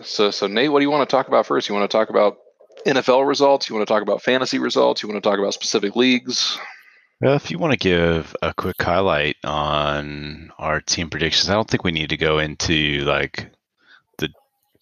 So, 0.03 0.31
so 0.31 0.47
Nate, 0.47 0.71
what 0.71 0.81
do 0.81 0.85
you 0.85 0.91
want 0.91 1.09
to 1.09 1.15
talk 1.15 1.29
about 1.29 1.47
first? 1.47 1.69
You 1.69 1.75
want 1.75 1.91
to 1.91 1.97
talk 1.97 2.09
about 2.09 2.39
NFL 2.87 3.27
results? 3.27 3.69
You 3.69 3.77
want 3.77 3.87
to 3.87 3.93
talk 3.93 4.03
about 4.03 4.23
fantasy 4.23 4.59
results? 4.59 5.03
You 5.03 5.09
want 5.09 5.23
to 5.23 5.29
talk 5.29 5.39
about 5.39 5.55
specific 5.55 5.97
leagues? 5.97 6.59
Well, 7.21 7.35
if 7.35 7.51
you 7.51 7.59
want 7.59 7.73
to 7.73 7.79
give 7.79 8.37
a 8.43 8.53
quick 8.53 8.81
highlight 8.81 9.37
on 9.43 10.53
our 10.59 10.81
team 10.81 11.09
predictions, 11.09 11.49
I 11.49 11.55
don't 11.55 11.69
think 11.69 11.83
we 11.83 11.93
need 11.93 12.11
to 12.11 12.17
go 12.17 12.39
into 12.39 13.01
like 13.01 13.51
the 14.19 14.29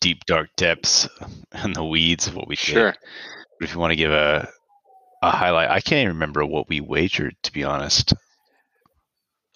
deep 0.00 0.24
dark 0.26 0.48
depths 0.56 1.08
and 1.52 1.74
the 1.74 1.84
weeds 1.84 2.26
of 2.26 2.34
what 2.34 2.48
we 2.48 2.56
sure. 2.56 2.92
did. 2.92 2.98
But 3.58 3.68
if 3.68 3.74
you 3.74 3.80
want 3.80 3.92
to 3.92 3.96
give 3.96 4.12
a 4.12 4.48
a 5.22 5.30
highlight, 5.30 5.70
I 5.70 5.80
can't 5.80 6.02
even 6.02 6.14
remember 6.16 6.44
what 6.44 6.68
we 6.68 6.80
wagered 6.80 7.36
to 7.44 7.52
be 7.52 7.64
honest. 7.64 8.12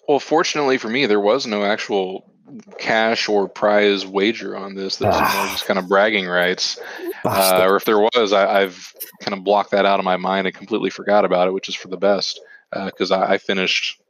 Well, 0.07 0.19
fortunately 0.19 0.77
for 0.77 0.89
me, 0.89 1.05
there 1.05 1.19
was 1.19 1.45
no 1.45 1.63
actual 1.63 2.33
cash 2.77 3.29
or 3.29 3.47
prize 3.47 4.05
wager 4.05 4.55
on 4.55 4.75
this. 4.75 4.97
There's 4.97 5.15
ah. 5.15 5.49
just 5.51 5.65
kind 5.65 5.79
of 5.79 5.87
bragging 5.87 6.27
rights. 6.27 6.79
Uh, 7.25 7.65
or 7.67 7.75
if 7.75 7.85
there 7.85 7.99
was, 7.99 8.33
I, 8.33 8.61
have 8.61 8.93
kind 9.21 9.37
of 9.37 9.43
blocked 9.43 9.71
that 9.71 9.85
out 9.85 9.99
of 9.99 10.05
my 10.05 10.17
mind 10.17 10.47
and 10.47 10.55
completely 10.55 10.89
forgot 10.89 11.25
about 11.25 11.47
it, 11.47 11.51
which 11.51 11.69
is 11.69 11.75
for 11.75 11.89
the 11.89 11.97
best. 11.97 12.39
Because 12.71 13.11
uh, 13.11 13.19
I, 13.19 13.33
I, 13.33 13.37
finished, 13.37 14.01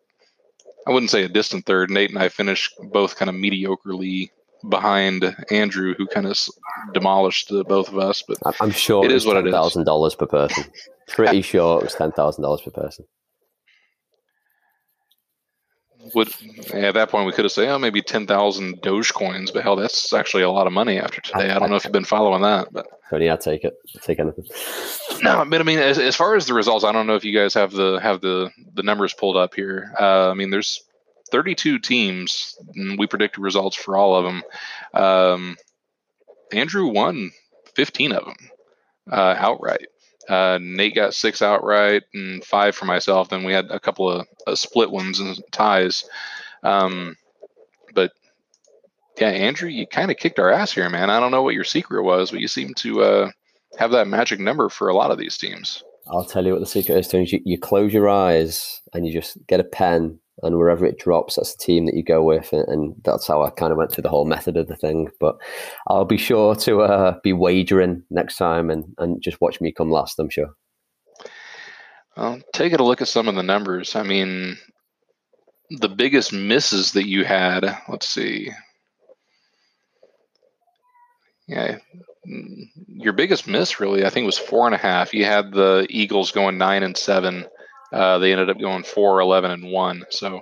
I 0.85 0.91
wouldn't 0.91 1.09
say 1.09 1.23
a 1.23 1.29
distant 1.29 1.65
third. 1.65 1.89
Nate 1.89 2.11
and 2.11 2.19
I 2.19 2.29
finished 2.29 2.73
both 2.91 3.15
kind 3.15 3.29
of 3.29 3.35
mediocrely 3.35 4.29
behind 4.67 5.35
Andrew, 5.49 5.95
who 5.97 6.05
kind 6.05 6.27
of 6.27 6.37
demolished 6.93 7.49
the 7.49 7.63
both 7.63 7.87
of 7.87 7.97
us. 7.97 8.23
But 8.27 8.37
I'm 8.59 8.71
sure 8.71 9.05
it 9.05 9.11
is 9.11 9.25
what 9.25 9.37
it 9.37 9.47
is. 9.47 9.53
Thousand 9.53 9.85
dollars 9.85 10.15
per 10.15 10.25
person. 10.25 10.65
Pretty 11.07 11.41
sure 11.43 11.79
it 11.79 11.85
was 11.85 11.95
ten 11.95 12.11
thousand 12.11 12.43
dollars 12.43 12.61
per 12.61 12.71
person 12.71 13.05
would 16.15 16.29
at 16.73 16.93
that 16.93 17.09
point 17.09 17.25
we 17.25 17.31
could 17.31 17.45
have 17.45 17.51
said, 17.51 17.69
oh, 17.69 17.79
maybe 17.79 18.01
ten 18.01 18.25
thousand 18.25 18.81
Doge 18.81 19.13
coins, 19.13 19.51
but 19.51 19.63
hell, 19.63 19.75
that's 19.75 20.13
actually 20.13 20.43
a 20.43 20.49
lot 20.49 20.67
of 20.67 20.73
money 20.73 20.97
after 20.97 21.21
today. 21.21 21.49
I, 21.49 21.59
don't 21.59 21.69
know 21.69 21.75
if 21.75 21.83
you've 21.83 21.93
been 21.93 22.05
following 22.05 22.41
that, 22.41 22.71
but 22.71 22.87
Tony, 23.09 23.29
I 23.29 23.35
take 23.35 23.63
it. 23.63 23.77
I'll 23.95 24.01
take 24.01 24.19
anything. 24.19 24.45
No, 25.21 25.43
but 25.45 25.59
I 25.59 25.63
mean, 25.63 25.79
as, 25.79 25.99
as 25.99 26.15
far 26.15 26.35
as 26.35 26.45
the 26.45 26.53
results, 26.53 26.85
I 26.85 26.91
don't 26.91 27.07
know 27.07 27.15
if 27.15 27.25
you 27.25 27.37
guys 27.37 27.53
have 27.53 27.71
the 27.71 27.99
have 27.99 28.21
the 28.21 28.49
the 28.73 28.83
numbers 28.83 29.13
pulled 29.13 29.37
up 29.37 29.53
here. 29.53 29.93
Uh, 29.99 30.29
I 30.29 30.33
mean, 30.33 30.49
there's 30.49 30.83
32 31.31 31.79
teams, 31.79 32.57
and 32.75 32.97
we 32.97 33.07
predicted 33.07 33.43
results 33.43 33.75
for 33.75 33.97
all 33.97 34.15
of 34.15 34.23
them. 34.23 34.43
Um, 34.93 35.57
Andrew 36.51 36.87
won 36.87 37.31
15 37.75 38.11
of 38.13 38.25
them 38.25 38.35
uh, 39.11 39.35
outright. 39.37 39.87
Uh, 40.29 40.59
Nate 40.61 40.95
got 40.95 41.15
six 41.15 41.41
outright 41.41 42.03
and 42.13 42.43
five 42.45 42.75
for 42.75 42.85
myself. 42.85 43.29
Then 43.29 43.43
we 43.43 43.51
had 43.51 43.71
a 43.71 43.79
couple 43.79 44.09
of 44.09 44.27
uh, 44.45 44.55
split 44.55 44.91
ones 44.91 45.19
and 45.19 45.37
ties. 45.51 46.05
Um, 46.63 47.17
but 47.95 48.11
yeah, 49.19 49.29
Andrew, 49.29 49.69
you 49.69 49.87
kind 49.87 50.11
of 50.11 50.17
kicked 50.17 50.39
our 50.39 50.51
ass 50.51 50.71
here, 50.71 50.87
man. 50.89 51.09
I 51.09 51.19
don't 51.19 51.31
know 51.31 51.41
what 51.41 51.55
your 51.55 51.63
secret 51.63 52.03
was, 52.03 52.29
but 52.29 52.41
you 52.41 52.47
seem 52.47 52.75
to 52.75 53.01
uh, 53.01 53.31
have 53.77 53.91
that 53.91 54.07
magic 54.07 54.39
number 54.39 54.69
for 54.69 54.87
a 54.87 54.95
lot 54.95 55.09
of 55.11 55.17
these 55.17 55.37
teams. 55.37 55.83
I'll 56.07 56.25
tell 56.25 56.45
you 56.45 56.53
what 56.53 56.59
the 56.59 56.67
secret 56.67 56.97
is, 56.97 57.07
Tony. 57.07 57.25
You, 57.25 57.41
you 57.43 57.57
close 57.57 57.91
your 57.91 58.07
eyes 58.07 58.81
and 58.93 59.05
you 59.05 59.13
just 59.13 59.45
get 59.47 59.59
a 59.59 59.63
pen 59.63 60.19
and 60.43 60.57
wherever 60.57 60.85
it 60.85 60.99
drops, 60.99 61.35
that's 61.35 61.55
the 61.55 61.63
team 61.63 61.85
that 61.85 61.95
you 61.95 62.03
go 62.03 62.23
with, 62.23 62.51
and, 62.53 62.67
and, 62.67 62.95
that's 63.03 63.27
how 63.27 63.43
I 63.43 63.49
kind 63.49 63.71
of 63.71 63.77
went 63.77 63.91
through 63.91 64.03
the 64.03 64.09
whole 64.09 64.25
method 64.25 64.57
of 64.57 64.67
the 64.67 64.75
thing. 64.75 65.09
But 65.19 65.37
I'll 65.87 66.05
be 66.05 66.17
sure 66.17 66.55
to 66.55 66.81
uh, 66.81 67.19
be 67.23 67.33
wagering 67.33 68.03
next 68.09 68.37
time 68.37 68.69
and, 68.69 68.85
and 68.97 69.21
just 69.21 69.41
watch 69.41 69.61
me 69.61 69.71
come 69.71 69.91
last. 69.91 70.19
I'm 70.19 70.29
sure. 70.29 70.49
Well, 72.15 72.39
take 72.53 72.73
a 72.73 72.83
look 72.83 73.01
at 73.01 73.07
some 73.07 73.27
of 73.27 73.35
the 73.35 73.43
numbers. 73.43 73.95
I 73.95 74.03
mean, 74.03 74.57
the 75.69 75.89
biggest 75.89 76.33
misses 76.33 76.93
that 76.93 77.07
you 77.07 77.23
had. 77.23 77.77
Let's 77.87 78.07
see. 78.07 78.51
Yeah, 81.47 81.77
your 82.87 83.13
biggest 83.13 83.47
miss 83.47 83.79
really, 83.79 84.05
I 84.05 84.09
think, 84.09 84.25
was 84.25 84.37
four 84.37 84.65
and 84.65 84.75
a 84.75 84.79
half. 84.79 85.13
You 85.13 85.25
had 85.25 85.51
the 85.51 85.87
Eagles 85.89 86.31
going 86.31 86.57
nine 86.57 86.83
and 86.83 86.95
seven 86.95 87.45
uh, 87.91 88.17
they 88.19 88.31
ended 88.31 88.49
up 88.49 88.59
going 88.59 88.83
4 88.83 89.21
11 89.21 89.51
and 89.51 89.71
1. 89.71 90.05
So 90.09 90.41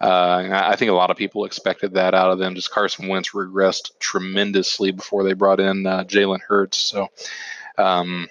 uh, 0.00 0.48
I 0.50 0.76
think 0.76 0.90
a 0.90 0.94
lot 0.94 1.10
of 1.10 1.16
people 1.16 1.44
expected 1.44 1.94
that 1.94 2.14
out 2.14 2.30
of 2.30 2.38
them. 2.38 2.54
Just 2.54 2.70
Carson 2.70 3.08
Wentz 3.08 3.30
regressed 3.30 3.98
tremendously 3.98 4.92
before 4.92 5.24
they 5.24 5.34
brought 5.34 5.60
in 5.60 5.86
uh, 5.86 6.04
Jalen 6.04 6.40
Hurts. 6.40 6.78
So, 6.78 7.08
um, 7.76 8.28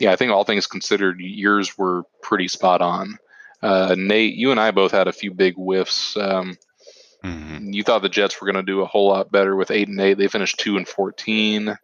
yeah, 0.00 0.12
I 0.12 0.16
think 0.16 0.32
all 0.32 0.44
things 0.44 0.66
considered, 0.66 1.20
yours 1.20 1.78
were 1.78 2.02
pretty 2.22 2.48
spot 2.48 2.82
on. 2.82 3.18
Uh, 3.62 3.94
Nate, 3.96 4.34
you 4.34 4.50
and 4.50 4.58
I 4.58 4.72
both 4.72 4.90
had 4.90 5.06
a 5.06 5.12
few 5.12 5.32
big 5.32 5.54
whiffs. 5.54 6.16
Um, 6.16 6.58
mm-hmm. 7.22 7.72
You 7.72 7.84
thought 7.84 8.02
the 8.02 8.08
Jets 8.08 8.40
were 8.40 8.46
going 8.50 8.64
to 8.64 8.72
do 8.72 8.80
a 8.80 8.86
whole 8.86 9.08
lot 9.08 9.30
better 9.30 9.54
with 9.54 9.70
eight 9.70 9.86
and 9.86 10.00
eight. 10.00 10.18
They 10.18 10.26
finished 10.26 10.58
two 10.58 10.76
and 10.76 10.88
fourteen. 10.88 11.78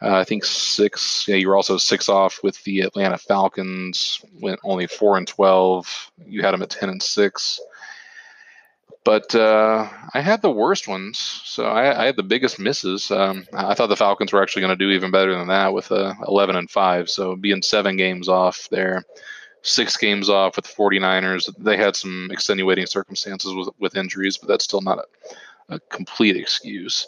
Uh, 0.00 0.16
I 0.16 0.24
think 0.24 0.44
six. 0.44 1.26
Yeah, 1.26 1.36
you 1.36 1.48
were 1.48 1.56
also 1.56 1.76
six 1.76 2.08
off 2.08 2.40
with 2.42 2.62
the 2.64 2.80
Atlanta 2.80 3.18
Falcons. 3.18 4.24
Went 4.40 4.60
only 4.62 4.86
four 4.86 5.16
and 5.16 5.26
twelve. 5.26 6.12
You 6.24 6.42
had 6.42 6.52
them 6.52 6.62
at 6.62 6.70
ten 6.70 6.88
and 6.88 7.02
six. 7.02 7.60
But 9.04 9.34
uh, 9.34 9.88
I 10.12 10.20
had 10.20 10.42
the 10.42 10.50
worst 10.50 10.86
ones, 10.86 11.18
so 11.18 11.64
I, 11.64 12.02
I 12.02 12.06
had 12.06 12.16
the 12.16 12.22
biggest 12.22 12.58
misses. 12.58 13.10
Um, 13.10 13.46
I 13.54 13.72
thought 13.72 13.86
the 13.86 13.96
Falcons 13.96 14.32
were 14.32 14.42
actually 14.42 14.60
going 14.60 14.76
to 14.76 14.84
do 14.84 14.90
even 14.90 15.10
better 15.10 15.34
than 15.34 15.48
that 15.48 15.72
with 15.72 15.90
uh, 15.90 16.12
11 16.26 16.56
and 16.56 16.70
5. 16.70 17.08
So 17.08 17.34
being 17.34 17.62
seven 17.62 17.96
games 17.96 18.28
off 18.28 18.68
there, 18.70 19.04
six 19.62 19.96
games 19.96 20.28
off 20.28 20.56
with 20.56 20.66
the 20.66 20.74
49ers. 20.74 21.48
They 21.58 21.78
had 21.78 21.96
some 21.96 22.28
extenuating 22.30 22.84
circumstances 22.84 23.54
with, 23.54 23.70
with 23.78 23.96
injuries, 23.96 24.36
but 24.36 24.48
that's 24.48 24.64
still 24.64 24.82
not 24.82 24.98
a, 24.98 25.74
a 25.76 25.80
complete 25.88 26.36
excuse. 26.36 27.06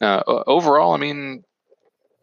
Now, 0.00 0.22
overall, 0.26 0.92
I 0.92 0.98
mean, 0.98 1.42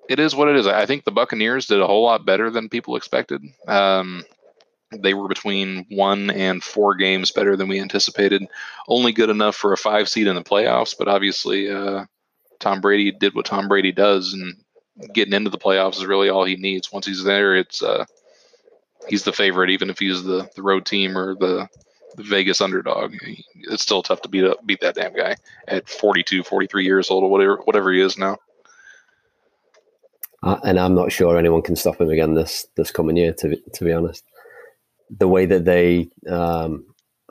it 0.09 0.19
is 0.19 0.35
what 0.35 0.49
it 0.49 0.55
is. 0.55 0.65
I 0.65 0.87
think 0.87 1.05
the 1.05 1.11
Buccaneers 1.11 1.67
did 1.67 1.79
a 1.79 1.87
whole 1.87 2.03
lot 2.03 2.25
better 2.25 2.49
than 2.49 2.67
people 2.67 2.95
expected. 2.95 3.43
Um, 3.67 4.25
they 4.91 5.13
were 5.13 5.27
between 5.27 5.85
one 5.89 6.31
and 6.31 6.63
four 6.63 6.95
games 6.95 7.29
better 7.29 7.55
than 7.55 7.67
we 7.67 7.79
anticipated. 7.79 8.43
Only 8.87 9.11
good 9.11 9.29
enough 9.29 9.55
for 9.55 9.71
a 9.71 9.77
five 9.77 10.09
seed 10.09 10.25
in 10.25 10.35
the 10.35 10.41
playoffs, 10.41 10.95
but 10.97 11.07
obviously 11.07 11.69
uh, 11.69 12.05
Tom 12.59 12.81
Brady 12.81 13.11
did 13.11 13.35
what 13.35 13.45
Tom 13.45 13.67
Brady 13.67 13.91
does, 13.91 14.33
and 14.33 14.55
getting 15.13 15.33
into 15.33 15.51
the 15.51 15.59
playoffs 15.59 15.97
is 15.97 16.05
really 16.07 16.29
all 16.29 16.43
he 16.43 16.55
needs. 16.55 16.91
Once 16.91 17.05
he's 17.05 17.23
there, 17.23 17.55
it's 17.55 17.83
uh, 17.83 18.05
he's 19.07 19.23
the 19.23 19.31
favorite, 19.31 19.69
even 19.69 19.91
if 19.91 19.99
he's 19.99 20.23
the, 20.23 20.49
the 20.55 20.63
road 20.63 20.87
team 20.87 21.15
or 21.15 21.35
the, 21.35 21.67
the 22.15 22.23
Vegas 22.23 22.61
underdog. 22.61 23.15
It's 23.55 23.83
still 23.83 24.01
tough 24.01 24.23
to 24.23 24.29
beat 24.29 24.45
up, 24.45 24.65
beat 24.65 24.81
that 24.81 24.95
damn 24.95 25.13
guy 25.13 25.35
at 25.67 25.87
42, 25.87 26.41
43 26.41 26.83
years 26.83 27.11
old 27.11 27.23
or 27.23 27.29
whatever 27.29 27.57
whatever 27.57 27.93
he 27.93 28.01
is 28.01 28.17
now. 28.17 28.39
Uh, 30.41 30.59
and 30.63 30.79
I'm 30.79 30.95
not 30.95 31.11
sure 31.11 31.37
anyone 31.37 31.61
can 31.61 31.75
stop 31.75 31.99
him 31.99 32.09
again 32.09 32.35
this 32.35 32.67
this 32.75 32.91
coming 32.91 33.17
year. 33.17 33.33
To 33.33 33.55
to 33.55 33.83
be 33.83 33.91
honest, 33.91 34.23
the 35.09 35.27
way 35.27 35.45
that 35.45 35.65
they 35.65 36.09
um, 36.29 36.85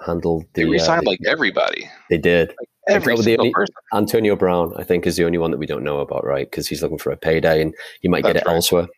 handled 0.05 0.45
the 0.55 0.65
they 0.65 0.71
resigned 0.71 1.07
uh, 1.07 1.11
like 1.11 1.21
everybody. 1.27 1.89
They 2.11 2.19
did. 2.19 2.49
Like 2.49 2.69
every 2.89 3.17
single 3.17 3.47
only, 3.47 3.53
person. 3.53 3.75
Antonio 3.95 4.37
Brown, 4.37 4.73
I 4.77 4.85
think, 4.85 5.07
is 5.07 5.17
the 5.17 5.25
only 5.25 5.39
one 5.39 5.51
that 5.51 5.59
we 5.59 5.67
don't 5.67 5.85
know 5.85 6.01
about, 6.01 6.25
right? 6.25 6.51
Because 6.51 6.67
he's 6.67 6.83
looking 6.83 6.99
for 6.99 7.11
a 7.11 7.17
payday 7.17 7.63
and 7.63 7.75
he 8.01 8.09
might 8.09 8.23
That's 8.23 8.35
get 8.35 8.43
it 8.43 8.47
right. 8.47 8.55
elsewhere. 8.55 8.89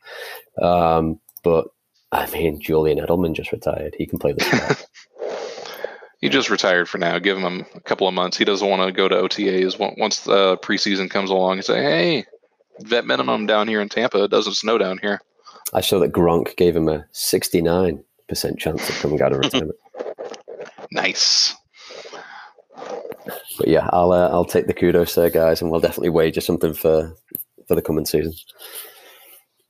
Um, 0.61 1.21
but 1.43 1.69
I 2.13 2.29
mean, 2.31 2.61
Julian 2.61 2.99
Edelman 2.99 3.35
just 3.35 3.53
retired. 3.53 3.95
He 3.97 4.07
can 4.07 4.19
play 4.19 4.33
this. 4.33 4.87
he 6.21 6.29
just 6.29 6.51
retired 6.51 6.89
for 6.89 6.99
now. 6.99 7.19
Give 7.19 7.39
him 7.39 7.65
a 7.75 7.81
couple 7.81 8.09
of 8.09 8.15
months. 8.15 8.37
He 8.37 8.45
doesn't 8.45 8.69
want 8.69 8.87
to 8.87 8.93
go 8.93 9.09
to 9.09 9.15
OTAs 9.15 9.79
once 9.99 10.21
the 10.21 10.59
preseason 10.59 11.09
comes 11.11 11.31
along 11.31 11.59
and 11.59 11.65
say, 11.65 11.83
"Hey, 11.83 12.25
vet 12.83 13.07
minimum 13.07 13.47
down 13.47 13.69
here 13.69 13.81
in 13.81 13.89
Tampa. 13.89 14.25
It 14.25 14.31
doesn't 14.31 14.55
snow 14.55 14.79
down 14.79 14.99
here. 14.99 15.21
I 15.73 15.81
saw 15.81 15.99
that 16.01 16.13
Gronk 16.13 16.57
gave 16.57 16.75
him 16.75 16.89
a 16.89 17.05
69% 17.15 18.03
chance 18.59 18.89
of 18.89 18.99
coming 19.01 19.23
out 19.23 19.33
of 19.33 19.39
retirement. 19.45 19.77
nice. 20.91 21.55
But 23.59 23.69
yeah, 23.69 23.89
I'll 23.93 24.13
uh, 24.13 24.29
I'll 24.31 24.45
take 24.45 24.67
the 24.67 24.75
kudos 24.75 25.15
there, 25.15 25.31
guys, 25.31 25.61
and 25.61 25.71
we'll 25.71 25.81
definitely 25.81 26.09
wager 26.09 26.41
something 26.41 26.73
for 26.73 27.15
for 27.69 27.75
the 27.75 27.83
coming 27.83 28.07
season. 28.07 28.33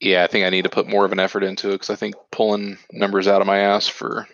Yeah, 0.00 0.25
I 0.25 0.29
think 0.29 0.47
I 0.47 0.50
need 0.50 0.62
to 0.62 0.71
put 0.71 0.88
more 0.88 1.05
of 1.05 1.12
an 1.12 1.21
effort 1.21 1.43
into 1.43 1.69
it 1.69 1.73
because 1.73 1.90
I 1.90 1.97
think 1.97 2.14
pulling 2.33 2.79
numbers 2.93 3.29
out 3.29 3.43
of 3.43 3.47
my 3.47 3.59
ass 3.59 3.87
for 3.87 4.26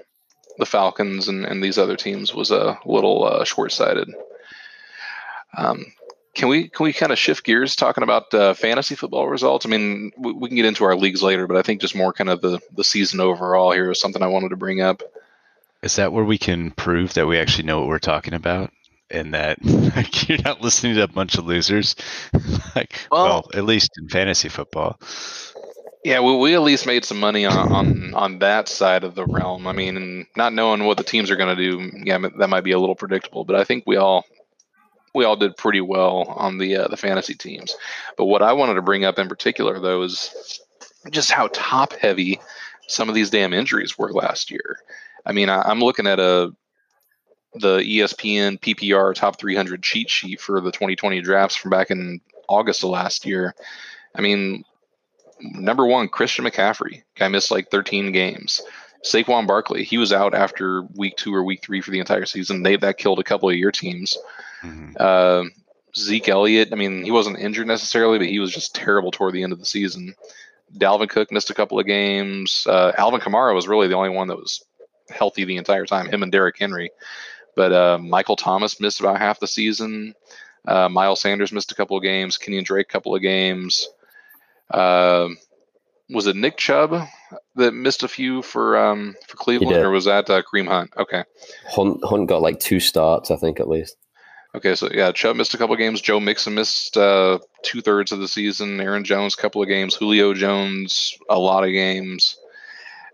the 0.59 0.67
Falcons 0.67 1.27
and, 1.29 1.45
and 1.45 1.63
these 1.63 1.77
other 1.77 1.97
teams 1.97 2.33
was 2.33 2.51
a 2.51 2.79
little 2.85 3.25
uh, 3.25 3.45
short 3.45 3.73
sighted. 3.73 4.09
Um, 5.57 5.87
can 6.37 6.49
we 6.49 6.69
can 6.69 6.85
we 6.85 6.93
kind 6.93 7.11
of 7.11 7.19
shift 7.19 7.45
gears 7.45 7.75
talking 7.75 8.05
about 8.05 8.33
uh, 8.33 8.55
fantasy 8.55 8.95
football 8.95 9.27
results? 9.27 9.65
I 9.65 9.71
mean, 9.71 10.13
we, 10.19 10.33
we, 10.33 10.49
can 10.49 10.57
get 10.57 10.67
into 10.67 10.85
our 10.85 10.95
leagues 10.95 11.23
later, 11.23 11.47
but 11.47 11.57
I 11.57 11.63
think 11.63 11.81
just 11.81 11.97
more 11.97 12.13
kind 12.13 12.31
of 12.31 12.43
the 12.43 12.61
the 12.77 12.85
season 12.85 13.21
overall 13.21 13.73
here 13.73 13.91
is 13.91 13.99
something 13.99 14.23
I 14.23 14.29
wanted 14.29 14.51
to 14.51 14.57
bring 14.57 14.83
up. 14.83 15.03
Is 15.83 15.97
that 15.97 16.13
where 16.13 16.25
we 16.25 16.39
can 16.39 16.71
prove 16.73 17.15
that 17.15 17.27
we 17.27 17.39
actually 17.39 17.65
know 17.65 17.81
what 17.81 17.89
we're 17.89 17.99
talking 17.99 18.35
about, 18.35 18.71
and 19.11 19.33
that 19.33 19.65
like, 19.97 20.29
you're 20.29 20.43
not 20.45 20.61
listening 20.61 20.95
to 20.97 21.03
a 21.03 21.09
bunch 21.09 21.39
of 21.39 21.47
losers? 21.47 21.97
like, 22.77 22.95
well, 23.11 23.25
well, 23.25 23.51
at 23.55 23.65
least 23.65 23.91
in 23.99 24.09
fantasy 24.09 24.51
football. 24.51 25.01
Yeah, 26.05 26.21
we, 26.21 26.37
we 26.37 26.55
at 26.55 26.63
least 26.63 26.87
made 26.87 27.05
some 27.05 27.19
money 27.19 27.47
on, 27.47 27.73
on 27.73 28.15
on 28.15 28.39
that 28.41 28.69
side 28.69 29.05
of 29.05 29.15
the 29.15 29.25
realm. 29.25 29.67
I 29.67 29.73
mean, 29.73 30.27
not 30.37 30.53
knowing 30.53 30.85
what 30.85 30.99
the 30.99 31.03
teams 31.03 31.31
are 31.31 31.37
going 31.37 31.57
to 31.57 31.63
do, 31.63 31.91
yeah, 32.05 32.19
that 32.39 32.51
might 32.51 32.63
be 32.63 32.73
a 32.73 32.79
little 32.79 32.95
predictable. 32.95 33.45
But 33.45 33.57
I 33.57 33.65
think 33.65 33.85
we 33.87 33.97
all 33.97 34.27
we 35.17 35.25
all 35.25 35.35
did 35.35 35.57
pretty 35.57 35.81
well 35.81 36.25
on 36.29 36.59
the 36.59 36.77
uh, 36.77 36.89
the 36.89 36.97
fantasy 36.97 37.35
teams. 37.35 37.75
But 38.17 38.27
what 38.27 38.43
I 38.43 38.53
wanted 38.53 38.75
to 38.75 38.83
bring 38.83 39.05
up 39.05 39.19
in 39.19 39.29
particular, 39.29 39.81
though, 39.81 40.03
is 40.03 40.61
just 41.11 41.31
how 41.31 41.49
top 41.53 41.95
heavy 41.95 42.39
some 42.87 43.09
of 43.09 43.15
these 43.15 43.31
damn 43.31 43.53
injuries 43.53 43.99
were 43.99 44.13
last 44.13 44.51
year. 44.51 44.79
I 45.25 45.33
mean, 45.33 45.49
I, 45.49 45.71
am 45.71 45.81
looking 45.81 46.07
at 46.07 46.21
a 46.21 46.55
the 47.55 47.79
ESPN 47.79 48.61
PPR 48.61 49.15
top 49.15 49.39
300 49.39 49.83
cheat 49.83 50.11
sheet 50.11 50.41
for 50.41 50.61
the 50.61 50.71
2020 50.71 51.23
drafts 51.23 51.57
from 51.57 51.71
back 51.71 51.91
in 51.91 52.21
August 52.49 52.85
of 52.85 52.91
last 52.91 53.25
year. 53.25 53.55
I 54.15 54.21
mean, 54.21 54.65
number 55.41 55.87
one, 55.87 56.09
Christian 56.09 56.45
McCaffrey, 56.45 57.03
guy 57.17 57.29
missed 57.29 57.51
like 57.51 57.71
13 57.71 58.13
games. 58.13 58.61
Saquon 59.03 59.47
Barkley, 59.47 59.85
he 59.85 59.99
was 59.99 60.13
out 60.13 60.35
after 60.35 60.83
week 60.95 61.17
two 61.17 61.35
or 61.35 61.45
week 61.45 61.63
three 61.63 61.81
for 61.81 61.91
the 61.91 62.01
entire 62.01 62.27
season. 62.27 62.63
They 62.63 62.77
that 62.77 62.99
killed 62.99 63.21
a 63.21 63.25
couple 63.25 63.49
of 63.49 63.57
your 63.57 63.73
teams. 63.73 64.19
Mhm. 64.63 64.95
Uh, 64.99 65.45
Zeke 65.97 66.29
Elliott, 66.29 66.69
I 66.73 66.77
mean, 66.77 67.05
he 67.05 67.11
wasn't 67.11 67.39
injured 67.39 67.67
necessarily, 67.67 68.19
but 68.19 68.29
he 68.29 68.39
was 68.39 68.53
just 68.53 68.75
terrible 68.75 69.11
toward 69.11 69.33
the 69.33 69.43
end 69.43 69.53
of 69.53 69.59
the 69.59 69.65
season. 69.65 70.15
Dalvin 70.77 71.09
Cook 71.09 71.33
missed 71.33 71.51
a 71.51 71.55
couple 71.55 71.79
of 71.79 71.87
games. 71.87 72.67
Uh, 72.69 72.93
Alvin 72.99 73.21
Kamara 73.21 73.55
was 73.55 73.69
really 73.69 73.89
the 73.89 73.95
only 73.95 74.11
one 74.11 74.29
that 74.29 74.37
was 74.37 74.63
healthy 75.09 75.45
the 75.45 75.57
entire 75.57 75.87
time. 75.87 76.07
Him 76.07 76.23
and 76.23 76.33
Derrick 76.33 76.57
Henry, 76.59 76.91
but 77.55 77.73
uh, 77.73 77.99
Michael 77.99 78.37
Thomas 78.37 78.81
missed 78.81 79.01
about 79.01 79.19
half 79.19 79.41
the 79.41 79.47
season. 79.47 80.15
Uh, 80.67 80.89
Miles 80.89 81.21
Sanders 81.21 81.53
missed 81.53 81.73
a 81.73 81.77
couple 81.77 81.97
of 81.97 82.03
games. 82.03 82.37
Kenyon 82.37 82.65
Drake 82.65 82.89
a 82.89 82.93
couple 82.93 83.15
of 83.15 83.23
games. 83.23 83.89
Um 84.71 85.39
was 86.11 86.27
it 86.27 86.37
Nick 86.37 86.57
Chubb 86.57 87.07
that 87.57 87.73
missed 87.73 88.03
a 88.03 88.09
few 88.09 88.43
for 88.43 88.77
um, 88.77 89.15
for 89.27 89.37
Cleveland, 89.37 89.73
or 89.83 89.91
was 89.91 90.05
that 90.05 90.31
uh, 90.31 90.43
Kareem 90.43 90.69
Hunt? 90.69 90.93
Okay, 90.97 91.25
Hunt, 91.69 92.05
Hunt 92.05 92.29
got 92.29 92.43
like 92.43 92.61
two 92.61 92.81
starts, 92.81 93.31
I 93.31 93.37
think, 93.37 93.61
at 93.61 93.69
least. 93.69 93.97
Okay, 94.57 94.75
so 94.75 94.89
yeah, 94.93 95.13
Chubb 95.13 95.37
missed 95.37 95.55
a 95.55 95.59
couple 95.59 95.77
games. 95.77 96.01
Joe 96.01 96.21
Mixon 96.21 96.55
missed 96.55 96.97
uh, 96.97 97.39
two 97.63 97.81
thirds 97.81 98.13
of 98.13 98.19
the 98.19 98.29
season. 98.29 98.81
Aaron 98.81 99.05
Jones 99.05 99.35
a 99.35 99.41
couple 99.41 99.63
of 99.63 99.69
games. 99.69 99.95
Julio 99.95 100.35
Jones 100.35 101.17
a 101.29 101.39
lot 101.39 101.65
of 101.65 101.71
games. 101.71 102.37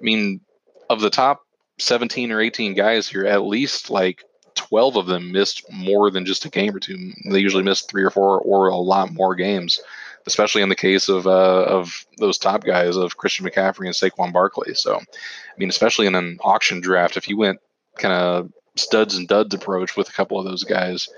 I 0.00 0.04
mean, 0.04 0.40
of 0.88 1.00
the 1.00 1.10
top 1.10 1.46
seventeen 1.78 2.32
or 2.32 2.40
eighteen 2.40 2.74
guys 2.74 3.08
here, 3.08 3.26
at 3.26 3.42
least 3.42 3.90
like 3.90 4.24
twelve 4.54 4.96
of 4.96 5.06
them 5.06 5.32
missed 5.32 5.70
more 5.70 6.10
than 6.10 6.24
just 6.24 6.44
a 6.44 6.50
game 6.50 6.74
or 6.74 6.80
two. 6.80 7.12
They 7.30 7.40
usually 7.40 7.62
missed 7.62 7.90
three 7.90 8.04
or 8.04 8.10
four 8.10 8.40
or 8.40 8.68
a 8.68 8.76
lot 8.76 9.12
more 9.12 9.34
games. 9.34 9.80
Especially 10.24 10.62
in 10.62 10.68
the 10.68 10.76
case 10.76 11.08
of 11.08 11.26
uh, 11.26 11.64
of 11.64 12.06
those 12.18 12.38
top 12.38 12.62
guys 12.62 12.96
of 12.96 13.16
Christian 13.16 13.44
McCaffrey 13.44 13.86
and 13.86 13.94
Saquon 13.94 14.32
Barkley. 14.32 14.72
So, 14.74 14.94
I 14.98 15.58
mean, 15.58 15.68
especially 15.68 16.06
in 16.06 16.14
an 16.14 16.38
auction 16.44 16.80
draft, 16.80 17.16
if 17.16 17.28
you 17.28 17.36
went 17.36 17.58
kind 17.98 18.14
of 18.14 18.52
studs 18.76 19.16
and 19.16 19.26
duds 19.26 19.52
approach 19.52 19.96
with 19.96 20.08
a 20.08 20.12
couple 20.12 20.38
of 20.38 20.44
those 20.44 20.62
guys, 20.62 21.08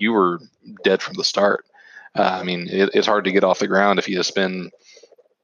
you 0.00 0.12
were 0.12 0.40
dead 0.82 1.02
from 1.02 1.14
the 1.14 1.24
start. 1.24 1.64
Uh, 2.16 2.38
I 2.40 2.42
mean, 2.44 2.68
it, 2.70 2.90
it's 2.94 3.06
hard 3.06 3.24
to 3.24 3.32
get 3.32 3.44
off 3.44 3.58
the 3.58 3.66
ground 3.66 3.98
if 3.98 4.08
you 4.08 4.22
spend 4.22 4.70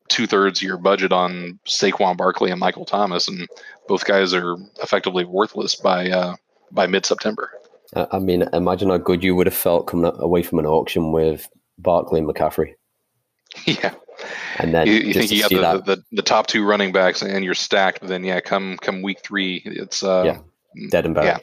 two 0.09 0.27
thirds 0.27 0.61
of 0.61 0.67
your 0.67 0.77
budget 0.77 1.13
on 1.13 1.59
Saquon 1.67 2.17
Barkley 2.17 2.51
and 2.51 2.61
Michael 2.61 2.85
Thomas, 2.85 3.29
and 3.29 3.49
both 3.89 4.05
guys 4.05 4.35
are 4.35 4.57
effectively 4.83 5.25
worthless 5.25 5.75
by 5.75 6.11
uh, 6.11 6.37
by 6.71 6.87
mid 6.87 7.07
September. 7.07 7.51
I, 7.95 8.07
I 8.13 8.19
mean, 8.19 8.43
imagine 8.53 8.91
how 8.91 8.99
good 8.99 9.25
you 9.25 9.35
would 9.35 9.47
have 9.47 9.55
felt 9.55 9.87
coming 9.87 10.13
away 10.19 10.43
from 10.43 10.59
an 10.61 10.67
auction 10.67 11.13
with 11.13 11.49
Barkley 11.79 12.21
and 12.21 12.29
McCaffrey. 12.29 12.75
yeah, 13.67 13.95
And 14.59 14.73
then 14.73 14.87
you, 14.87 14.93
you 14.93 15.13
think 15.13 15.33
you 15.33 15.41
got 15.41 15.85
the, 15.85 15.97
the, 15.97 16.05
the 16.13 16.23
top 16.23 16.47
two 16.47 16.65
running 16.65 16.93
backs 16.93 17.21
and 17.21 17.45
you're 17.45 17.55
stacked, 17.55 17.99
but 18.01 18.09
then 18.09 18.23
yeah, 18.23 18.39
come 18.41 18.77
come 18.81 19.03
week 19.03 19.21
three, 19.25 19.61
it's 19.65 20.05
uh, 20.05 20.23
Yeah. 20.25 20.89
dead 20.91 21.05
and 21.05 21.15
buried. 21.17 21.27
yeah. 21.27 21.39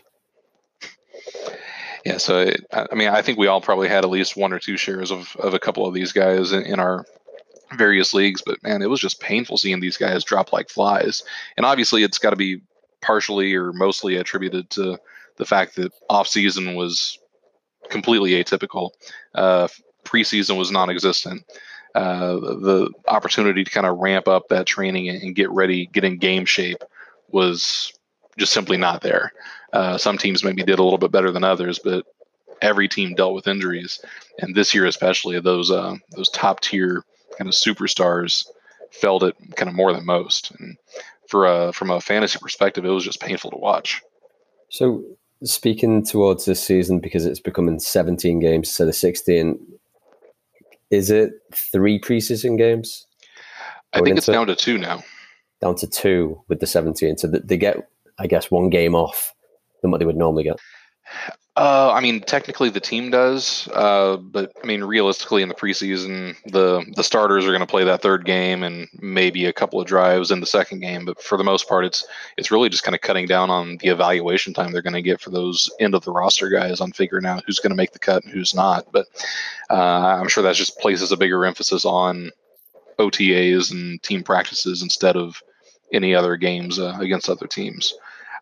Yeah, 2.08 2.20
so 2.20 2.40
it, 2.40 2.66
I 2.72 2.96
mean, 2.96 3.10
I 3.10 3.22
think 3.22 3.38
we 3.38 3.48
all 3.48 3.60
probably 3.60 3.90
had 3.90 4.06
at 4.06 4.10
least 4.10 4.38
one 4.38 4.54
or 4.54 4.60
two 4.60 4.78
shares 4.78 5.12
of, 5.12 5.36
of 5.40 5.54
a 5.54 5.60
couple 5.60 5.86
of 5.86 5.94
these 5.94 6.14
guys 6.14 6.54
in, 6.54 6.64
in 6.64 6.80
our 6.80 7.06
various 7.76 8.14
leagues, 8.14 8.42
but 8.42 8.64
man, 8.64 8.82
it 8.82 8.90
was 8.90 9.02
just 9.02 9.20
painful 9.20 9.58
seeing 9.58 9.82
these 9.82 9.98
guys 9.98 10.24
drop 10.24 10.54
like 10.54 10.70
flies. 10.70 11.22
And 11.58 11.66
obviously, 11.66 12.04
it's 12.04 12.18
got 12.18 12.30
to 12.30 12.38
be 12.38 12.62
partially 13.02 13.54
or 13.56 13.74
mostly 13.74 14.16
attributed 14.16 14.70
to 14.70 14.98
the 15.36 15.46
fact 15.46 15.76
that 15.76 15.92
off 16.10 16.30
season 16.30 16.76
was 16.76 17.20
completely 17.90 18.42
atypical. 18.42 18.92
Uh, 19.36 19.68
preseason 20.06 20.58
was 20.58 20.72
non-existent. 20.72 21.44
Uh, 21.94 22.36
the 22.36 22.90
opportunity 23.10 23.66
to 23.66 23.72
kind 23.72 23.86
of 23.86 23.98
ramp 23.98 24.30
up 24.30 24.48
that 24.48 24.66
training 24.66 25.10
and 25.10 25.36
get 25.36 25.52
ready, 25.52 25.88
get 25.88 26.06
in 26.06 26.18
game 26.18 26.46
shape, 26.46 26.86
was 27.32 27.92
just 28.38 28.54
simply 28.54 28.78
not 28.78 29.02
there. 29.02 29.34
Uh, 29.74 29.98
some 29.98 30.18
teams 30.18 30.44
maybe 30.44 30.64
did 30.64 30.80
a 30.80 30.84
little 30.84 30.98
bit 30.98 31.12
better 31.12 31.32
than 31.32 31.44
others, 31.44 31.80
but 31.80 32.06
every 32.62 32.88
team 32.88 33.14
dealt 33.14 33.34
with 33.34 33.48
injuries, 33.48 34.00
and 34.40 34.56
this 34.56 34.74
year 34.74 34.86
especially, 34.86 35.40
those 35.40 35.72
uh, 35.72 35.96
those 36.12 36.30
top 36.30 36.62
tier 36.62 37.04
kind 37.38 37.48
of 37.48 37.54
superstars 37.54 38.48
felt 38.91 39.24
it 39.24 39.36
kind 39.56 39.70
of 39.70 39.76
more 39.76 39.94
than 39.94 40.06
most. 40.06 40.52
And 40.52 40.78
for 41.28 41.46
a, 41.46 41.74
from 41.74 41.91
a 41.91 42.02
fantasy 42.02 42.39
perspective, 42.39 42.86
it 42.86 42.89
was 42.89 43.04
just 43.04 43.20
painful 43.20 43.52
to 43.52 43.58
watch. 43.58 44.02
So, 44.70 45.04
speaking 45.44 46.06
towards 46.06 46.46
this 46.46 46.63
season, 46.63 47.00
because 47.00 47.26
it's 47.26 47.39
becoming 47.39 47.80
17 47.80 48.39
games 48.39 48.70
instead 48.70 48.88
of 48.88 48.96
16, 48.96 49.60
is 50.89 51.12
it 51.12 51.34
three 51.54 52.00
preseason 52.00 52.58
games? 52.58 53.06
I 53.94 54.02
think 54.02 54.18
it's 54.18 54.26
down 54.26 54.48
to 54.48 54.56
two 54.56 54.78
now. 54.78 55.04
Down 55.62 55.76
to 55.76 55.88
two 55.88 56.41
with 56.48 56.60
the 56.60 56.68
17. 56.68 57.18
So 57.18 57.28
they 57.28 57.58
get, 57.58 57.89
I 58.20 58.28
guess, 58.28 58.52
one 58.52 58.70
game 58.70 58.96
off 58.96 59.34
than 59.88 59.91
what 59.91 60.00
they 60.00 60.06
would 60.06 60.17
normally 60.17 60.43
get. 60.43 60.60
Uh, 61.56 61.91
I 61.91 62.02
mean, 62.02 62.21
technically 62.21 62.69
the 62.69 62.80
team 62.80 63.10
does, 63.10 63.67
uh, 63.73 64.17
but 64.17 64.52
I 64.62 64.67
mean, 64.67 64.84
realistically, 64.84 65.41
in 65.41 65.50
the 65.50 65.56
preseason, 65.56 66.36
the 66.45 66.86
the 66.95 67.04
starters 67.04 67.45
are 67.45 67.52
going 67.52 67.62
to 67.62 67.65
play 67.65 67.84
that 67.84 68.04
third 68.04 68.26
game 68.26 68.62
and 68.62 68.88
maybe 69.00 69.45
a 69.45 69.54
couple 69.54 69.82
of 69.82 69.88
drives 69.88 70.30
in 70.30 70.39
the 70.39 70.45
second 70.45 70.82
game. 70.82 71.04
But 71.04 71.19
for 71.19 71.36
the 71.36 71.43
most 71.43 71.67
part, 71.67 71.84
it's 71.84 72.06
it's 72.38 72.52
really 72.52 72.69
just 72.69 72.84
kind 72.84 72.93
of 72.93 73.02
cutting 73.02 73.26
down 73.26 73.50
on 73.50 73.78
the 73.78 73.88
evaluation 73.88 74.54
time 74.54 74.71
they're 74.71 74.84
going 74.84 74.93
to 74.93 75.02
get 75.02 75.19
for 75.19 75.32
those 75.32 75.67
end 75.80 75.95
of 75.95 76.04
the 76.04 76.12
roster 76.12 76.50
guys 76.50 76.80
on 76.80 76.91
figuring 76.91 77.26
out 77.26 77.43
who's 77.47 77.60
going 77.60 77.71
to 77.71 77.76
make 77.76 77.91
the 77.91 77.97
cut 77.97 78.23
and 78.23 78.32
who's 78.32 78.54
not. 78.54 78.91
But 78.91 79.08
uh, 79.71 80.19
I'm 80.19 80.28
sure 80.28 80.43
that 80.43 80.54
just 80.54 80.78
places 80.78 81.12
a 81.12 81.17
bigger 81.17 81.43
emphasis 81.43 81.86
on 81.86 82.30
OTAs 83.00 83.71
and 83.71 84.02
team 84.04 84.21
practices 84.21 84.84
instead 84.84 85.15
of 85.15 85.41
any 85.91 86.13
other 86.13 86.38
games 86.38 86.78
uh, 86.78 86.97
against 87.00 87.30
other 87.30 87.47
teams. 87.47 87.95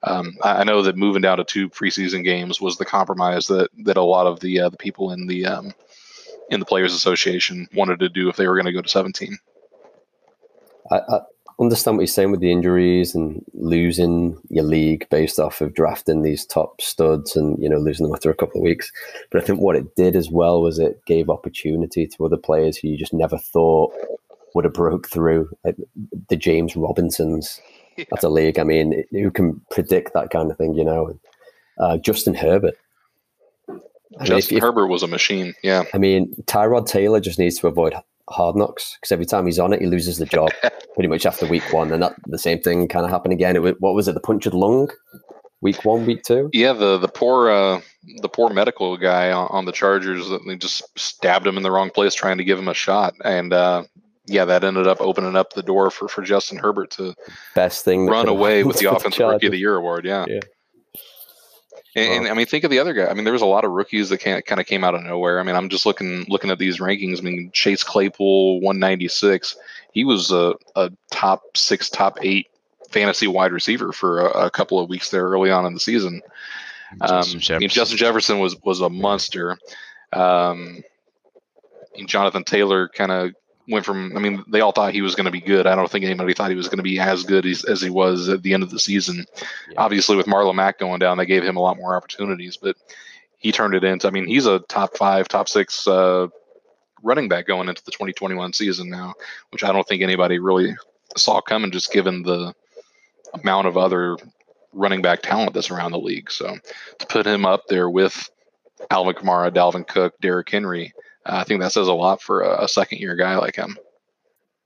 Um, 0.06 0.38
I, 0.44 0.58
I 0.58 0.63
know 0.63 0.82
that 0.84 0.96
moving 0.96 1.24
down 1.24 1.38
to 1.38 1.44
two 1.44 1.70
preseason 1.70 2.24
games 2.24 2.62
was 2.62 2.78
the 2.78 2.86
compromise 2.86 3.48
that 3.48 3.70
that 3.84 3.98
a 3.98 4.04
lot 4.04 4.28
of 4.28 4.39
the 4.39 4.62
uh, 4.62 4.70
the 4.70 4.78
people 4.78 5.12
in 5.12 5.28
the 5.28 5.46
um, 5.46 5.74
in 6.50 6.60
the 6.60 6.65
Players 6.65 6.94
Association 6.94 7.68
wanted 7.74 8.00
to 8.00 8.10
do 8.10 8.30
if 8.30 8.36
they 8.36 8.48
were 8.48 8.56
going 8.56 8.65
to 8.65 8.72
go 8.72 8.82
to 8.82 8.89
17. 8.89 9.38
I, 10.91 10.98
I 10.98 11.20
understand 11.60 11.98
what 11.98 12.02
you're 12.02 12.08
saying 12.08 12.32
with 12.32 12.41
the 12.41 12.52
injuries 12.52 13.15
and 13.15 13.44
losing 13.54 14.39
your 14.50 14.65
league 14.65 15.08
based 15.10 15.39
off 15.39 15.62
of 15.62 15.74
drafting 15.74 16.22
these 16.22 16.46
top 16.46 16.82
studs 16.82 17.36
and 17.36 17.58
you 17.62 17.70
know 17.70 17.78
losing 17.78 18.06
them 18.06 18.13
after 18.13 18.30
a 18.30 18.36
couple 18.36 18.60
of 18.62 18.63
weeks. 18.63 18.91
But 19.32 19.41
I 19.41 19.46
think 19.46 19.60
what 19.60 19.76
it 19.76 19.96
did 19.96 20.15
as 20.15 20.30
well 20.30 20.62
was 20.62 20.78
it 20.78 21.04
gave 21.06 21.30
opportunity 21.30 22.08
to 22.08 22.26
other 22.26 22.38
players 22.38 22.78
who 22.78 22.89
you 22.89 22.98
just 22.98 23.13
never 23.13 23.38
thought 23.38 23.94
would 24.54 24.65
have 24.65 24.74
broke 24.74 25.10
through, 25.10 25.50
like 25.63 25.76
the 26.30 26.38
James 26.38 26.76
Robinsons 26.76 27.60
of 28.12 28.23
a 28.23 28.29
league. 28.29 28.60
I 28.60 28.63
mean, 28.63 29.03
who 29.12 29.31
can 29.31 29.62
predict 29.71 30.13
that 30.13 30.29
kind 30.29 30.49
of 30.51 30.58
thing? 30.58 30.73
You 30.73 30.84
know, 30.86 31.19
uh, 31.79 31.97
Justin 31.97 32.34
Herbert. 32.34 32.75
I 33.67 33.73
mean, 33.73 33.81
if- 34.21 34.27
Justin 34.27 34.60
Herbert 34.62 34.88
was 34.88 35.03
a 35.03 35.08
machine. 35.08 35.53
Yeah, 35.63 35.84
I 35.93 35.97
mean, 35.97 36.34
Tyrod 36.43 36.88
Taylor 36.88 37.19
just 37.19 37.39
needs 37.39 37.58
to 37.60 37.67
avoid 37.67 37.93
hard 38.29 38.55
knocks 38.55 38.97
because 38.99 39.12
every 39.12 39.25
time 39.25 39.45
he's 39.45 39.60
on 39.60 39.73
it, 39.73 39.81
he 39.81 39.88
loses 39.88 40.17
the 40.17 40.25
job 40.25 40.49
pretty 40.95 41.08
much 41.10 41.25
after 41.25 41.45
week 41.45 41.71
one. 41.73 41.91
And 41.91 42.01
that 42.01 42.15
the 42.27 42.39
same 42.39 42.60
thing 42.60 42.88
kind 42.88 43.05
of 43.05 43.12
happened 43.12 43.34
again. 43.34 43.55
It 43.55 43.62
was, 43.62 43.73
what 43.79 43.93
was 43.93 44.08
it? 44.08 44.13
The 44.13 44.19
punctured 44.21 44.53
lung, 44.53 44.89
week 45.62 45.84
one, 45.86 46.05
week 46.05 46.23
two. 46.23 46.49
yeah. 46.53 46.73
The 46.73 46.97
the 46.97 47.08
poor 47.08 47.49
uh, 47.49 47.81
the 48.21 48.29
poor 48.29 48.49
medical 48.51 48.95
guy 48.97 49.31
on, 49.31 49.47
on 49.51 49.65
the 49.65 49.71
Chargers 49.71 50.29
that 50.29 50.41
they 50.47 50.55
just 50.55 50.84
stabbed 50.97 51.45
him 51.45 51.58
in 51.58 51.63
the 51.63 51.71
wrong 51.71 51.89
place 51.89 52.13
trying 52.13 52.38
to 52.38 52.43
give 52.43 52.58
him 52.58 52.67
a 52.69 52.73
shot, 52.73 53.15
and 53.23 53.51
uh, 53.51 53.84
yeah, 54.27 54.45
that 54.45 54.63
ended 54.63 54.88
up 54.88 55.01
opening 55.01 55.35
up 55.35 55.53
the 55.53 55.63
door 55.63 55.91
for 55.91 56.07
for 56.07 56.21
Justin 56.21 56.57
Herbert 56.57 56.91
to 56.91 57.15
Best 57.53 57.85
thing. 57.85 58.07
run 58.07 58.27
away 58.27 58.63
with 58.65 58.77
the 58.77 58.85
for 58.85 58.95
offensive 58.95 59.27
rookie 59.27 59.47
of 59.47 59.51
the 59.51 59.57
year 59.57 59.75
award. 59.75 60.05
Yeah. 60.05 60.25
Yeah. 60.27 60.39
And, 61.97 62.25
and 62.25 62.27
I 62.27 62.33
mean, 62.33 62.45
think 62.45 62.65
of 62.65 62.71
the 62.71 62.79
other 62.79 62.93
guy. 62.93 63.05
I 63.05 63.13
mean, 63.13 63.23
there 63.23 63.31
was 63.31 63.41
a 63.41 63.45
lot 63.45 63.63
of 63.63 63.71
rookies 63.71 64.09
that 64.09 64.17
kind 64.17 64.59
of 64.59 64.65
came 64.65 64.83
out 64.83 64.95
of 64.95 65.03
nowhere. 65.03 65.39
I 65.39 65.43
mean, 65.43 65.55
I'm 65.55 65.69
just 65.69 65.85
looking 65.85 66.25
looking 66.27 66.51
at 66.51 66.59
these 66.59 66.79
rankings. 66.79 67.19
I 67.19 67.21
mean, 67.21 67.51
Chase 67.53 67.83
Claypool, 67.83 68.59
196. 68.59 69.55
He 69.93 70.03
was 70.03 70.29
a, 70.31 70.55
a 70.75 70.91
top 71.11 71.55
six, 71.55 71.89
top 71.89 72.17
eight 72.21 72.47
fantasy 72.89 73.27
wide 73.27 73.53
receiver 73.53 73.93
for 73.93 74.27
a, 74.27 74.47
a 74.47 74.49
couple 74.51 74.77
of 74.79 74.89
weeks 74.89 75.09
there 75.09 75.23
early 75.23 75.51
on 75.51 75.65
in 75.65 75.73
the 75.73 75.79
season. 75.79 76.21
Um, 76.99 77.21
Justin 77.23 77.55
I 77.55 77.59
mean, 77.59 77.69
Jefferson. 77.69 77.69
Justin 77.69 77.97
Jefferson 77.97 78.39
was 78.39 78.61
was 78.63 78.81
a 78.81 78.89
monster. 78.89 79.57
Um, 80.11 80.83
and 81.97 82.09
Jonathan 82.09 82.43
Taylor 82.43 82.89
kind 82.89 83.11
of 83.11 83.31
went 83.67 83.86
from. 83.86 84.15
I 84.15 84.19
mean, 84.19 84.43
they 84.47 84.62
all 84.62 84.71
thought 84.71 84.93
he 84.93 85.01
was 85.01 85.15
going 85.15 85.25
to 85.25 85.32
be 85.32 85.41
good. 85.41 85.67
I 85.67 85.75
don't 85.75 85.89
think 85.89 86.06
anybody 86.06 86.34
thought 86.34 86.49
he 86.49 86.56
was 86.56 86.67
going 86.67 86.78
to 86.78 86.84
be 86.84 86.99
as 86.99 87.23
good 87.23 87.45
as, 87.45 87.63
as 87.65 87.82
he 87.82 87.89
was 87.89 88.30
at 88.30 88.43
the 88.43 88.54
end 88.54 88.63
of 88.63 88.71
the 88.71 88.80
season. 88.80 89.25
Yeah. 89.69 89.75
Obviously, 89.78 90.15
with 90.15 90.28
Marlon 90.28 90.56
Mack 90.56 90.80
going 90.80 90.99
down, 90.99 91.17
they 91.17 91.25
gave 91.25 91.43
him 91.43 91.58
a 91.58 91.62
lot 91.62 91.78
more 91.78 91.95
opportunities, 91.95 92.58
but 92.58 92.75
he 93.38 93.51
turned 93.51 93.75
it 93.75 93.84
into. 93.84 94.08
I 94.08 94.12
mean, 94.12 94.28
he's 94.28 94.45
a 94.45 94.60
top 94.60 94.97
five, 94.97 95.28
top 95.28 95.47
six 95.49 95.88
uh, 95.88 96.28
running 97.04 97.28
back 97.28 97.47
going 97.47 97.69
into 97.69 97.84
the 97.84 97.91
2021 97.91 98.54
season 98.54 98.89
now, 98.89 99.13
which 99.51 99.63
I 99.63 99.71
don't 99.71 99.88
think 99.88 100.01
anybody 100.01 100.39
really 100.39 100.75
saw 101.15 101.41
coming, 101.41 101.71
just 101.71 101.91
given 101.91 102.23
the 102.23 102.54
amount 103.34 103.67
of 103.67 103.78
other 103.78 104.17
running 104.73 105.01
back 105.01 105.21
talent 105.21 105.54
that's 105.54 105.71
around 105.71 105.91
the 105.91 105.99
league. 105.99 106.32
So 106.32 106.58
to 106.99 107.06
put 107.08 107.25
him 107.25 107.45
up 107.45 107.63
there 107.67 107.89
with 107.89 108.30
Alvin 108.91 109.15
Kamara, 109.15 109.51
Dalvin 109.51 109.88
Cook, 109.88 110.13
Derrick 110.21 110.49
Henry, 110.49 110.93
I 111.25 111.43
think 111.43 111.61
that 111.61 111.71
says 111.71 111.88
a 111.88 111.93
lot 111.93 112.21
for 112.21 112.41
a, 112.41 112.63
a 112.65 112.67
second 112.67 112.99
year 112.99 113.15
guy 113.15 113.35
like 113.38 113.55
him. 113.55 113.77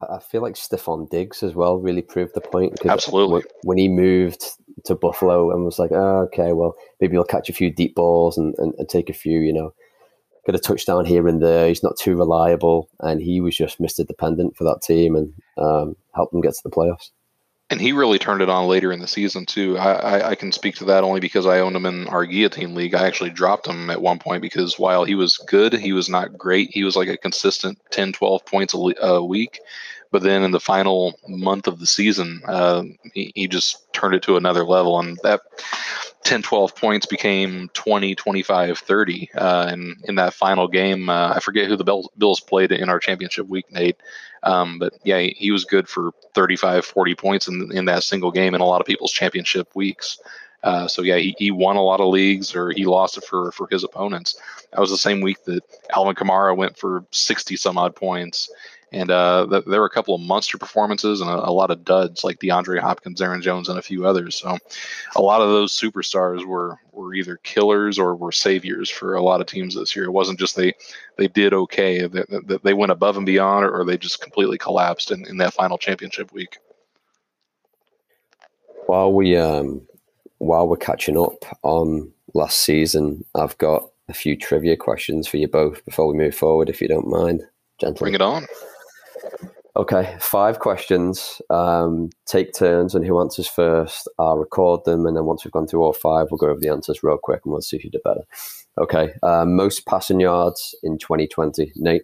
I 0.01 0.19
feel 0.19 0.41
like 0.41 0.55
Stefon 0.55 1.09
Diggs 1.09 1.43
as 1.43 1.55
well 1.55 1.77
really 1.77 2.01
proved 2.01 2.33
the 2.33 2.41
point. 2.41 2.73
Absolutely. 2.85 3.41
wh- 3.41 3.65
When 3.65 3.77
he 3.77 3.89
moved 3.89 4.43
to 4.85 4.95
Buffalo 4.95 5.51
and 5.51 5.65
was 5.65 5.77
like, 5.77 5.91
oh, 5.91 6.21
okay, 6.31 6.53
well, 6.53 6.73
maybe 7.01 7.13
he'll 7.13 7.25
catch 7.25 7.49
a 7.49 7.53
few 7.53 7.69
deep 7.69 7.95
balls 7.95 8.37
and, 8.37 8.55
and, 8.59 8.73
and 8.77 8.87
take 8.87 9.09
a 9.09 9.13
few, 9.13 9.39
you 9.41 9.51
know, 9.51 9.73
get 10.45 10.55
a 10.55 10.59
touchdown 10.59 11.03
here 11.03 11.27
and 11.27 11.41
there. 11.43 11.67
He's 11.67 11.83
not 11.83 11.97
too 11.97 12.15
reliable. 12.15 12.89
And 13.01 13.21
he 13.21 13.41
was 13.41 13.57
just 13.57 13.81
Mr. 13.81 14.07
Dependent 14.07 14.55
for 14.55 14.63
that 14.63 14.81
team 14.81 15.17
and 15.17 15.33
um, 15.57 15.97
helped 16.15 16.31
them 16.31 16.41
get 16.41 16.53
to 16.53 16.61
the 16.63 16.69
playoffs. 16.69 17.09
And 17.71 17.79
he 17.79 17.91
really 17.91 18.17
turned 18.17 18.41
it 18.41 18.49
on 18.49 18.67
later 18.67 18.91
in 18.91 18.99
the 18.99 19.07
season 19.07 19.45
too. 19.45 19.77
I, 19.77 19.93
I, 19.93 20.29
I 20.29 20.35
can 20.35 20.51
speak 20.51 20.75
to 20.75 20.85
that 20.85 21.03
only 21.03 21.19
because 21.19 21.45
I 21.45 21.59
owned 21.59 21.75
him 21.75 21.85
in 21.85 22.07
our 22.07 22.25
guillotine 22.25 22.73
league. 22.73 22.95
I 22.95 23.05
actually 23.05 23.29
dropped 23.29 23.67
him 23.67 23.91
at 23.91 24.01
one 24.01 24.17
point 24.17 24.41
because 24.41 24.79
while 24.79 25.03
he 25.03 25.13
was 25.13 25.37
good, 25.37 25.73
he 25.73 25.93
was 25.93 26.09
not 26.09 26.35
great. 26.35 26.71
He 26.71 26.83
was 26.83 26.95
like 26.95 27.09
a 27.09 27.17
consistent 27.17 27.77
10, 27.91 28.13
12 28.13 28.45
points 28.45 28.73
a, 28.73 29.05
a 29.05 29.23
week. 29.23 29.59
But 30.11 30.23
then 30.23 30.43
in 30.43 30.51
the 30.51 30.59
final 30.59 31.19
month 31.27 31.67
of 31.67 31.79
the 31.79 31.85
season, 31.85 32.41
uh, 32.47 32.83
he, 33.13 33.31
he 33.35 33.47
just 33.47 33.91
turned 33.93 34.15
it 34.15 34.23
to 34.23 34.37
another 34.37 34.63
level. 34.63 34.99
And 34.99 35.19
that 35.23 35.41
10, 36.23 36.41
12 36.41 36.75
points 36.75 37.05
became 37.05 37.69
20, 37.73 38.15
25, 38.15 38.77
30. 38.79 39.29
Uh, 39.35 39.67
and 39.69 39.97
in 40.05 40.15
that 40.15 40.33
final 40.33 40.67
game, 40.67 41.09
uh, 41.09 41.33
I 41.35 41.39
forget 41.39 41.67
who 41.67 41.75
the 41.75 42.09
Bills, 42.17 42.39
played 42.39 42.71
in 42.71 42.89
our 42.89 42.99
championship 42.99 43.47
week, 43.47 43.71
Nate. 43.71 43.97
Um, 44.43 44.79
but 44.79 44.93
yeah, 45.03 45.19
he, 45.19 45.35
he 45.37 45.51
was 45.51 45.65
good 45.65 45.87
for 45.87 46.11
35, 46.33 46.85
40 46.85 47.15
points 47.15 47.47
in, 47.47 47.71
in 47.71 47.85
that 47.85 48.03
single 48.03 48.31
game 48.31 48.55
in 48.55 48.61
a 48.61 48.65
lot 48.65 48.81
of 48.81 48.87
people's 48.87 49.11
championship 49.11 49.75
weeks. 49.75 50.19
Uh, 50.63 50.87
so 50.87 51.01
yeah, 51.01 51.17
he, 51.17 51.35
he 51.37 51.51
won 51.51 51.77
a 51.77 51.81
lot 51.81 52.01
of 52.01 52.07
leagues 52.07 52.55
or 52.55 52.71
he 52.71 52.85
lost 52.85 53.17
it 53.17 53.23
for, 53.23 53.51
for 53.51 53.67
his 53.71 53.83
opponents. 53.83 54.39
That 54.71 54.81
was 54.81 54.89
the 54.89 54.97
same 54.97 55.21
week 55.21 55.43
that 55.45 55.63
Alvin 55.95 56.15
Kamara 56.15 56.55
went 56.55 56.77
for 56.77 57.05
60 57.11 57.55
some 57.55 57.77
odd 57.77 57.95
points. 57.95 58.51
And 58.91 59.11
uh, 59.11 59.45
th- 59.49 59.65
there 59.65 59.81
were 59.81 59.85
a 59.85 59.91
couple 59.91 60.15
of 60.15 60.21
monster 60.21 60.57
performances 60.57 61.21
and 61.21 61.29
a, 61.29 61.49
a 61.49 61.51
lot 61.51 61.69
of 61.69 61.85
duds 61.85 62.23
like 62.23 62.39
DeAndre 62.39 62.79
Hopkins, 62.79 63.21
Aaron 63.21 63.41
Jones, 63.41 63.69
and 63.69 63.77
a 63.77 63.83
few 63.83 64.05
others. 64.05 64.35
So 64.35 64.57
a 65.15 65.21
lot 65.21 65.41
of 65.41 65.49
those 65.49 65.77
superstars 65.77 66.45
were 66.45 66.79
were 66.91 67.13
either 67.13 67.37
killers 67.37 67.99
or 67.99 68.15
were 68.15 68.31
saviors 68.31 68.89
for 68.89 69.15
a 69.15 69.21
lot 69.21 69.41
of 69.41 69.47
teams 69.47 69.75
this 69.75 69.95
year. 69.95 70.05
It 70.05 70.11
wasn't 70.11 70.39
just 70.39 70.55
they 70.55 70.73
they 71.17 71.27
did 71.27 71.53
okay; 71.53 72.07
they, 72.07 72.57
they, 72.63 72.73
went 72.73 72.91
above 72.91 73.15
and 73.15 73.25
beyond, 73.25 73.65
or 73.65 73.85
they 73.85 73.97
just 73.97 74.21
completely 74.21 74.57
collapsed 74.57 75.11
in, 75.11 75.25
in 75.27 75.37
that 75.37 75.53
final 75.53 75.77
championship 75.77 76.33
week. 76.33 76.57
While 78.87 79.13
we 79.13 79.37
um, 79.37 79.87
while 80.39 80.67
we're 80.67 80.77
catching 80.77 81.17
up 81.17 81.45
on 81.61 82.11
last 82.33 82.59
season, 82.59 83.23
I've 83.35 83.57
got 83.59 83.89
a 84.07 84.13
few 84.13 84.35
trivia 84.35 84.75
questions 84.75 85.27
for 85.27 85.37
you 85.37 85.47
both 85.47 85.85
before 85.85 86.07
we 86.07 86.17
move 86.17 86.35
forward, 86.35 86.69
if 86.69 86.81
you 86.81 86.87
don't 86.87 87.07
mind, 87.07 87.43
gentlemen. 87.79 87.99
Bring 87.99 88.15
it 88.15 88.21
on. 88.21 88.47
Okay, 89.75 90.17
five 90.19 90.59
questions. 90.59 91.41
Um, 91.49 92.09
take 92.25 92.53
turns, 92.53 92.95
and 92.95 93.05
who 93.05 93.19
answers 93.21 93.47
first? 93.47 94.09
I'll 94.17 94.37
record 94.37 94.83
them, 94.83 95.05
and 95.05 95.15
then 95.15 95.25
once 95.25 95.45
we've 95.45 95.51
gone 95.51 95.67
through 95.67 95.83
all 95.83 95.93
five, 95.93 96.27
we'll 96.29 96.37
go 96.37 96.47
over 96.47 96.59
the 96.59 96.69
answers 96.69 97.03
real 97.03 97.17
quick, 97.17 97.41
and 97.45 97.51
we'll 97.51 97.61
see 97.61 97.79
who 97.81 97.89
did 97.89 98.03
better. 98.03 98.23
Okay, 98.77 99.13
uh, 99.23 99.45
most 99.45 99.85
passing 99.85 100.19
yards 100.19 100.75
in 100.83 100.97
2020. 100.97 101.71
Nate, 101.75 102.03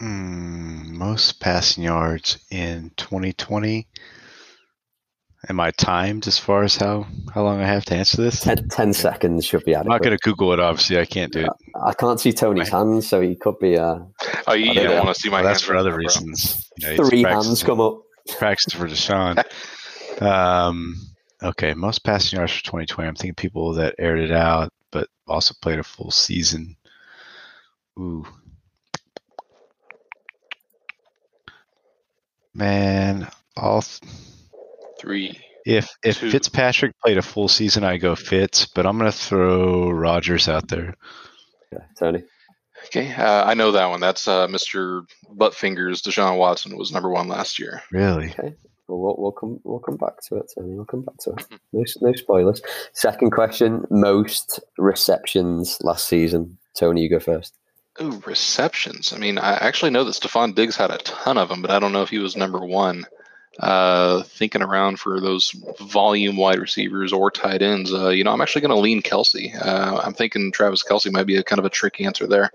Mm, 0.00 0.92
most 0.92 1.40
passing 1.40 1.84
yards 1.84 2.38
in 2.50 2.90
2020. 2.96 3.86
Am 5.48 5.58
I 5.58 5.70
timed 5.70 6.26
as 6.26 6.36
far 6.38 6.64
as 6.64 6.76
how, 6.76 7.06
how 7.34 7.42
long 7.42 7.60
I 7.62 7.66
have 7.66 7.86
to 7.86 7.94
answer 7.94 8.18
this? 8.20 8.40
10, 8.40 8.68
10 8.68 8.92
seconds 8.92 9.46
should 9.46 9.64
be 9.64 9.74
I'm 9.74 9.86
not 9.86 10.02
going 10.02 10.16
to 10.16 10.18
Google 10.22 10.52
it, 10.52 10.60
obviously. 10.60 10.98
I 10.98 11.06
can't 11.06 11.32
do 11.32 11.40
it. 11.46 11.50
I 11.82 11.94
can't 11.94 12.20
see 12.20 12.32
Tony's 12.32 12.68
hands, 12.68 13.08
so 13.08 13.22
he 13.22 13.36
could 13.36 13.58
be 13.58 13.78
uh, 13.78 14.00
Oh, 14.46 14.52
you, 14.52 14.66
you 14.66 14.74
don't 14.74 14.84
don't 14.88 15.04
want 15.06 15.14
to 15.16 15.20
see 15.20 15.30
my 15.30 15.36
Well, 15.36 15.44
that's 15.44 15.62
hands 15.62 15.66
for 15.66 15.76
other 15.76 15.90
bro. 15.90 15.98
reasons. 15.98 16.68
You 16.76 16.96
know, 16.96 17.08
three 17.08 17.22
hands 17.22 17.62
come 17.62 17.80
up. 17.80 18.02
practicing 18.38 18.78
for 18.80 18.86
Deshaun. 18.88 19.42
Um, 20.20 20.96
okay, 21.42 21.72
most 21.72 22.04
passing 22.04 22.36
yards 22.36 22.52
for 22.52 22.62
2020. 22.64 23.08
I'm 23.08 23.14
thinking 23.14 23.34
people 23.34 23.72
that 23.74 23.94
aired 23.98 24.18
it 24.20 24.30
out, 24.32 24.70
but 24.90 25.08
also 25.26 25.54
played 25.62 25.78
a 25.78 25.82
full 25.82 26.10
season. 26.10 26.76
Ooh. 27.98 28.26
Man, 32.52 33.28
all 33.56 33.80
th- 33.80 34.12
Three. 35.00 35.40
if 35.64 35.90
if 36.04 36.20
Two. 36.20 36.30
Fitzpatrick 36.30 36.92
played 37.02 37.18
a 37.18 37.22
full 37.22 37.48
season, 37.48 37.84
I 37.84 37.96
go 37.96 38.14
Fitz, 38.14 38.66
but 38.66 38.86
I'm 38.86 38.98
gonna 38.98 39.10
throw 39.10 39.90
Rodgers 39.90 40.48
out 40.48 40.68
there. 40.68 40.94
Yeah, 41.72 41.84
Tony. 41.98 42.22
Okay, 42.86 43.12
uh, 43.14 43.44
I 43.44 43.54
know 43.54 43.72
that 43.72 43.88
one. 43.88 44.00
That's 44.00 44.26
uh, 44.26 44.46
Mr. 44.48 45.02
Buttfingers. 45.36 46.02
Deshaun 46.02 46.38
Watson 46.38 46.76
was 46.76 46.92
number 46.92 47.10
one 47.10 47.28
last 47.28 47.58
year. 47.58 47.82
Really? 47.92 48.30
Okay. 48.30 48.54
Well, 48.88 48.98
we'll, 48.98 49.16
we'll 49.18 49.32
come. 49.32 49.60
We'll 49.64 49.78
come 49.78 49.96
back 49.96 50.20
to 50.28 50.36
it. 50.36 50.50
Tony. 50.54 50.74
We'll 50.74 50.84
come 50.84 51.02
back 51.02 51.16
to 51.20 51.30
it. 51.30 51.46
No, 51.72 51.84
no 52.00 52.12
spoilers. 52.14 52.62
Second 52.92 53.30
question: 53.30 53.84
most 53.90 54.60
receptions 54.78 55.78
last 55.82 56.08
season. 56.08 56.58
Tony, 56.76 57.02
you 57.02 57.10
go 57.10 57.20
first. 57.20 57.54
Ooh, 58.00 58.22
receptions. 58.26 59.12
I 59.12 59.18
mean, 59.18 59.38
I 59.38 59.54
actually 59.54 59.90
know 59.90 60.04
that 60.04 60.14
Stefon 60.14 60.54
Diggs 60.54 60.76
had 60.76 60.90
a 60.90 60.98
ton 60.98 61.38
of 61.38 61.48
them, 61.48 61.60
but 61.62 61.70
I 61.70 61.78
don't 61.78 61.92
know 61.92 62.02
if 62.02 62.10
he 62.10 62.18
was 62.18 62.36
number 62.36 62.60
one. 62.60 63.04
Uh, 63.58 64.22
thinking 64.22 64.62
around 64.62 64.98
for 64.98 65.20
those 65.20 65.50
volume 65.80 66.36
wide 66.36 66.58
receivers 66.58 67.12
or 67.12 67.30
tight 67.30 67.62
ends, 67.62 67.92
uh, 67.92 68.08
you 68.08 68.24
know, 68.24 68.32
I'm 68.32 68.40
actually 68.40 68.62
going 68.62 68.74
to 68.74 68.80
lean 68.80 69.02
Kelce. 69.02 69.54
Uh, 69.54 70.00
I'm 70.02 70.14
thinking 70.14 70.52
Travis 70.52 70.84
Kelce 70.84 71.12
might 71.12 71.26
be 71.26 71.36
a 71.36 71.42
kind 71.42 71.58
of 71.58 71.64
a 71.64 71.70
trick 71.70 72.00
answer 72.00 72.26
there. 72.26 72.50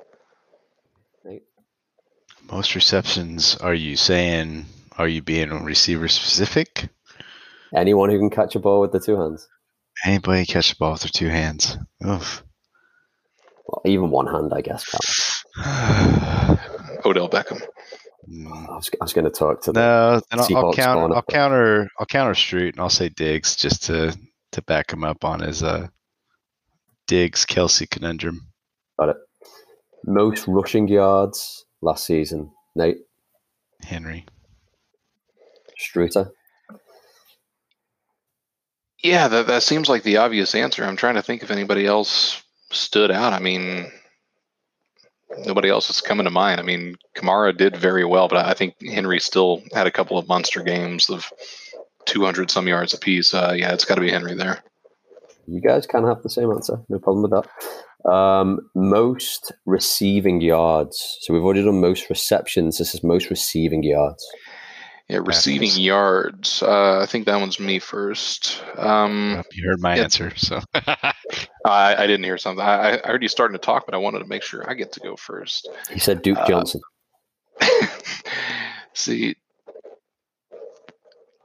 Most 2.51 2.75
receptions? 2.75 3.55
Are 3.57 3.73
you 3.73 3.95
saying? 3.95 4.65
Are 4.97 5.07
you 5.07 5.21
being 5.21 5.49
receiver 5.63 6.07
specific? 6.07 6.89
Anyone 7.75 8.09
who 8.09 8.19
can 8.19 8.29
catch 8.29 8.55
a 8.55 8.59
ball 8.59 8.81
with 8.81 8.91
the 8.91 8.99
two 8.99 9.17
hands, 9.19 9.47
Anybody 10.05 10.45
catch 10.45 10.73
a 10.73 10.77
ball 10.77 10.93
with 10.93 11.01
their 11.01 11.09
two 11.09 11.29
hands? 11.29 11.77
Oof. 12.05 12.43
well, 13.67 13.81
even 13.85 14.11
one 14.11 14.27
hand, 14.27 14.53
I 14.53 14.61
guess. 14.61 14.83
Odell 17.05 17.29
Beckham. 17.29 17.61
Mm, 18.29 18.69
I 18.69 18.75
was, 18.75 18.89
I 18.99 19.03
was 19.03 19.13
going 19.13 19.25
to 19.25 19.31
talk 19.31 19.61
to 19.63 19.71
the. 19.71 19.79
no, 19.79 20.21
then 20.31 20.39
I'll, 20.39 20.65
I'll 20.65 20.73
counter. 20.73 21.01
going 21.01 21.13
I'll 21.13 21.21
counter. 21.21 21.89
I'll 21.99 22.05
counter 22.05 22.35
Street, 22.35 22.75
and 22.75 22.81
I'll 22.81 22.89
say 22.89 23.09
Diggs 23.09 23.55
just 23.55 23.83
to 23.83 24.17
to 24.53 24.61
back 24.63 24.91
him 24.91 25.03
up 25.03 25.23
on 25.25 25.41
his 25.41 25.61
uh 25.63 25.87
Diggs 27.07 27.45
Kelce 27.45 27.89
conundrum. 27.89 28.47
Got 28.97 29.09
it. 29.09 29.17
Most 30.05 30.47
rushing 30.47 30.87
yards 30.87 31.65
last 31.81 32.05
season. 32.05 32.51
Nate 32.75 32.97
Henry. 33.83 34.25
Struter. 35.79 36.31
Yeah, 39.03 39.27
that, 39.27 39.47
that 39.47 39.61
seems 39.61 39.87
like 39.87 40.01
the 40.01 40.17
obvious 40.17 40.55
answer. 40.55 40.83
I'm 40.83 40.95
trying 40.95 41.15
to 41.15 41.21
think 41.21 41.43
if 41.43 41.51
anybody 41.51 41.85
else 41.85 42.41
stood 42.71 43.11
out. 43.11 43.33
I 43.33 43.39
mean, 43.39 43.91
nobody 45.45 45.69
else 45.69 45.89
is 45.89 46.01
coming 46.01 46.25
to 46.25 46.31
mind. 46.31 46.59
I 46.59 46.63
mean, 46.63 46.95
Kamara 47.17 47.55
did 47.55 47.75
very 47.75 48.05
well, 48.05 48.27
but 48.27 48.45
I 48.45 48.53
think 48.53 48.75
Henry 48.81 49.19
still 49.19 49.61
had 49.73 49.87
a 49.87 49.91
couple 49.91 50.17
of 50.17 50.27
monster 50.27 50.61
games 50.61 51.09
of 51.09 51.29
200 52.05 52.51
some 52.51 52.67
yards 52.67 52.93
apiece. 52.93 53.33
Uh, 53.33 53.53
yeah, 53.57 53.73
it's 53.73 53.85
got 53.85 53.95
to 53.95 54.01
be 54.01 54.11
Henry 54.11 54.35
there. 54.35 54.63
You 55.47 55.61
guys 55.61 55.85
can 55.85 56.05
have 56.05 56.23
the 56.23 56.29
same 56.29 56.51
answer. 56.51 56.77
No 56.89 56.99
problem 56.99 57.23
with 57.23 57.31
that. 57.31 58.11
Um, 58.11 58.59
most 58.75 59.51
receiving 59.65 60.41
yards. 60.41 61.17
So 61.21 61.33
we've 61.33 61.43
already 61.43 61.63
done 61.63 61.81
most 61.81 62.09
receptions. 62.09 62.77
This 62.77 62.93
is 62.93 63.03
most 63.03 63.29
receiving 63.29 63.83
yards. 63.83 64.23
Yeah, 65.07 65.19
receiving 65.23 65.69
Packers. 65.69 65.79
yards. 65.79 66.63
Uh, 66.63 66.99
I 66.99 67.05
think 67.05 67.25
that 67.25 67.39
one's 67.39 67.59
me 67.59 67.77
first. 67.79 68.63
Um, 68.75 69.43
You 69.51 69.69
heard 69.69 69.79
my 69.81 69.95
Yeah. 69.97 70.03
answer, 70.03 70.33
so 70.35 70.61
I, 71.69 72.03
I 72.03 72.07
didn't 72.07 72.23
hear 72.23 72.37
something. 72.37 72.63
I, 72.63 72.99
I 73.03 73.07
heard 73.07 73.23
you 73.23 73.29
starting 73.29 73.53
to 73.57 73.63
talk, 73.63 73.85
but 73.85 73.95
I 73.95 73.97
wanted 73.97 74.19
to 74.19 74.25
make 74.25 74.43
sure 74.43 74.69
I 74.69 74.73
get 74.73 74.91
to 74.93 74.99
go 74.99 75.15
first. 75.15 75.67
He 75.91 75.99
said 75.99 76.21
Duke 76.21 76.37
Uh, 76.37 76.47
Johnson. 76.47 76.81
See, 78.93 79.35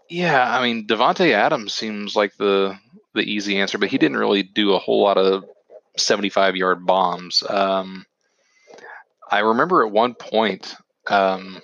yeah, 0.09 0.57
I 0.57 0.63
mean 0.63 0.87
Davante 0.87 1.33
Adams 1.33 1.75
seems 1.75 2.17
like 2.17 2.37
the 2.37 2.79
the 3.15 3.23
easy 3.23 3.59
answer, 3.59 3.79
but 3.79 3.89
he 3.89 3.99
didn't 3.99 4.17
really 4.19 4.43
do 4.43 4.73
a 4.75 4.79
whole 4.79 5.03
lot 5.03 5.19
of 5.19 5.45
seventy-five 5.97 6.57
yard 6.57 6.85
bombs. 6.85 7.43
Um, 7.49 8.05
I 9.31 9.41
remember 9.41 9.85
at 9.87 9.93
one 9.93 10.15
point, 10.15 10.75
um, 11.09 11.61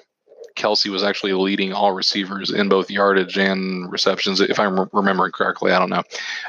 Kelce 0.56 0.88
was 0.88 1.02
actually 1.02 1.32
leading 1.32 1.72
all 1.72 1.92
receivers 1.92 2.50
in 2.50 2.68
both 2.68 2.90
yardage 2.90 3.36
and 3.36 3.90
receptions, 3.90 4.40
if 4.40 4.58
I'm 4.60 4.78
re- 4.78 4.86
remembering 4.92 5.32
correctly. 5.32 5.72
I 5.72 5.78
don't 5.78 5.90
know. 5.90 6.02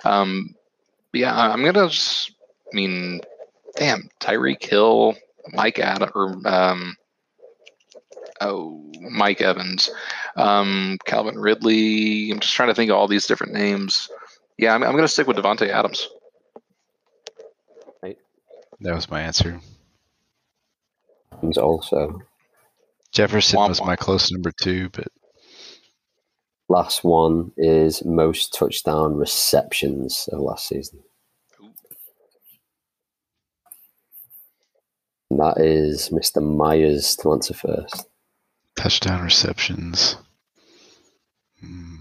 Um, 0.05 0.55
yeah, 1.13 1.35
I- 1.35 1.51
I'm 1.51 1.63
gonna. 1.63 1.89
Just, 1.89 2.31
I 2.71 2.75
mean, 2.75 3.21
damn, 3.75 4.09
Tyreek 4.19 4.63
Hill, 4.63 5.15
Mike 5.53 5.79
Adam, 5.79 6.09
or 6.15 6.35
um, 6.45 6.95
oh, 8.41 8.91
Mike 8.99 9.41
Evans, 9.41 9.89
um, 10.35 10.97
Calvin 11.05 11.37
Ridley. 11.39 12.31
I'm 12.31 12.39
just 12.39 12.53
trying 12.53 12.69
to 12.69 12.75
think 12.75 12.91
of 12.91 12.97
all 12.97 13.07
these 13.07 13.27
different 13.27 13.53
names. 13.53 14.09
Yeah, 14.57 14.73
I'm, 14.73 14.83
I'm 14.83 14.91
going 14.93 15.03
to 15.03 15.07
stick 15.07 15.27
with 15.27 15.37
Davante 15.37 15.69
Adams. 15.69 16.09
that 18.01 18.93
was 18.95 19.09
my 19.09 19.21
answer. 19.21 19.59
He's 21.41 21.57
also 21.57 22.21
Jefferson 23.11 23.57
Womp 23.59 23.69
was 23.69 23.79
womp. 23.79 23.85
my 23.87 23.95
close 23.95 24.31
number 24.31 24.51
two, 24.51 24.89
but 24.89 25.07
Last 26.69 27.03
one 27.03 27.51
is 27.57 28.03
most 28.03 28.53
touchdown 28.53 29.15
receptions 29.15 30.27
of 30.31 30.39
last 30.41 30.67
season. 30.67 30.99
And 35.29 35.39
that 35.39 35.59
is 35.59 36.09
Mr. 36.09 36.41
Myers 36.41 37.15
to 37.17 37.31
answer 37.33 37.53
first. 37.53 38.05
touchdown 38.75 39.21
receptions. 39.23 40.17
Hmm. 41.61 41.95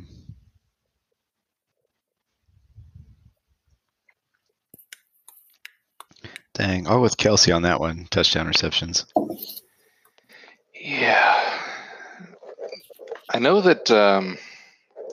Dang, 6.54 6.86
I'll 6.86 6.94
go 6.96 7.02
with 7.02 7.16
Kelce 7.18 7.54
on 7.54 7.62
that 7.62 7.80
one. 7.80 8.06
Touchdown 8.10 8.46
receptions. 8.46 9.06
Yeah. 10.74 11.60
I 13.30 13.38
know 13.38 13.60
that 13.60 13.90
um, 13.90 14.38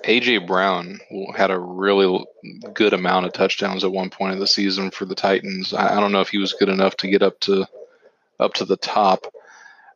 AJ 0.03 0.45
Brown 0.45 0.99
had 1.35 1.49
a 1.49 1.59
really 1.59 2.25
good 2.73 2.93
amount 2.93 3.25
of 3.25 3.33
touchdowns 3.33 3.83
at 3.83 3.91
one 3.91 4.09
point 4.09 4.33
of 4.33 4.39
the 4.39 4.47
season 4.47 4.91
for 4.91 5.05
the 5.05 5.15
Titans. 5.15 5.73
I, 5.73 5.97
I 5.97 5.99
don't 5.99 6.11
know 6.11 6.21
if 6.21 6.29
he 6.29 6.37
was 6.37 6.53
good 6.53 6.69
enough 6.69 6.97
to 6.97 7.07
get 7.07 7.23
up 7.23 7.39
to 7.41 7.65
up 8.39 8.53
to 8.55 8.65
the 8.65 8.77
top. 8.77 9.25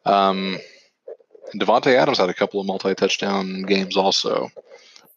Um, 0.06 0.60
Davante 1.56 1.93
Adams 1.93 2.20
had 2.20 2.30
a 2.30 2.34
couple 2.34 2.60
of 2.60 2.67
multi-touchdown 2.67 3.63
games 3.63 3.98
also. 3.98 4.50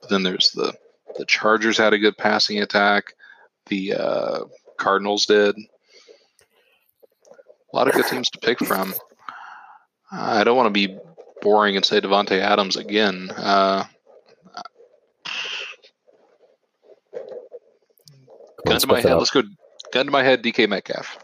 But 0.00 0.10
then 0.10 0.22
there's 0.22 0.50
the 0.50 0.74
the 1.16 1.24
Chargers 1.24 1.78
had 1.78 1.92
a 1.92 1.98
good 1.98 2.16
passing 2.16 2.60
attack. 2.60 3.14
The 3.66 3.94
uh, 3.94 4.40
Cardinals 4.76 5.26
did. 5.26 5.56
A 7.72 7.76
lot 7.76 7.86
of 7.86 7.94
good 7.94 8.06
teams 8.06 8.30
to 8.30 8.38
pick 8.38 8.58
from. 8.58 8.92
I 10.10 10.42
don't 10.42 10.56
want 10.56 10.66
to 10.66 10.88
be 10.88 10.98
boring 11.42 11.76
and 11.76 11.84
say 11.84 12.00
Davante 12.00 12.40
Adams 12.40 12.76
again. 12.76 13.30
Uh, 13.30 13.84
Come 18.59 18.59
on, 18.59 18.59
gun 18.70 18.80
to 18.80 18.86
my 18.86 19.00
head. 19.00 19.14
Let's 19.14 19.30
go. 19.30 19.42
Gun 19.92 20.06
to 20.06 20.12
my 20.12 20.22
head. 20.22 20.42
DK 20.42 20.68
Metcalf. 20.68 21.18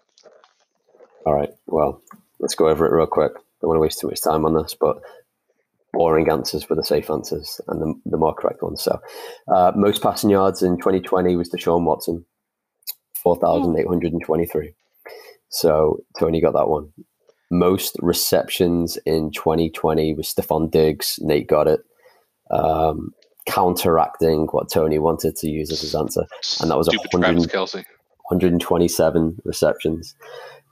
All 1.24 1.34
right. 1.34 1.50
Well, 1.66 2.02
let's 2.40 2.54
go 2.54 2.68
over 2.68 2.86
it 2.86 2.96
real 2.96 3.06
quick. 3.06 3.32
Don't 3.60 3.68
want 3.68 3.76
to 3.76 3.80
waste 3.80 4.00
too 4.00 4.08
much 4.08 4.22
time 4.22 4.44
on 4.44 4.54
this, 4.54 4.76
but 4.78 5.00
boring 5.92 6.28
answers 6.30 6.68
were 6.68 6.76
the 6.76 6.84
safe 6.84 7.10
answers 7.10 7.60
and 7.68 7.80
the, 7.80 7.94
the 8.04 8.16
more 8.16 8.34
correct 8.34 8.62
ones. 8.62 8.82
So, 8.82 9.00
uh, 9.48 9.72
most 9.74 10.02
passing 10.02 10.30
yards 10.30 10.62
in 10.62 10.76
2020 10.76 11.36
was 11.36 11.50
Deshaun 11.50 11.84
Watson, 11.84 12.24
4,823. 13.14 14.74
So, 15.48 16.00
Tony 16.18 16.40
got 16.40 16.52
that 16.52 16.68
one. 16.68 16.92
Most 17.50 17.96
receptions 18.00 18.98
in 19.06 19.30
2020 19.32 20.14
was 20.14 20.32
Stefon 20.32 20.70
Diggs. 20.70 21.18
Nate 21.22 21.46
got 21.46 21.66
it. 21.66 21.80
Um, 22.50 23.14
counteracting 23.46 24.46
what 24.50 24.70
Tony 24.70 24.98
wanted 24.98 25.36
to 25.36 25.48
use 25.48 25.70
as 25.70 25.80
his 25.80 25.94
answer. 25.94 26.24
And 26.60 26.70
that 26.70 26.76
was 26.76 26.88
hundred- 27.12 27.20
Travis 27.20 27.46
Kelce. 27.46 27.84
127 28.28 29.38
receptions. 29.44 30.14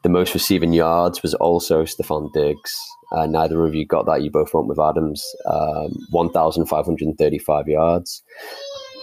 The 0.03 0.09
most 0.09 0.35
receiving 0.35 0.73
yards 0.73 1.23
was 1.23 1.35
also 1.35 1.85
Stefon 1.85 2.33
Diggs. 2.35 2.75
Uh, 3.13 3.27
neither 3.27 3.65
of 3.65 3.75
you 3.75 3.87
got 3.87 4.07
that. 4.07 4.23
You 4.23 4.31
both 4.31 4.53
went 4.53 4.67
with 4.67 4.79
Adams. 4.79 5.25
Um, 5.47 5.93
1,535 6.11 7.69
yards. 7.69 8.23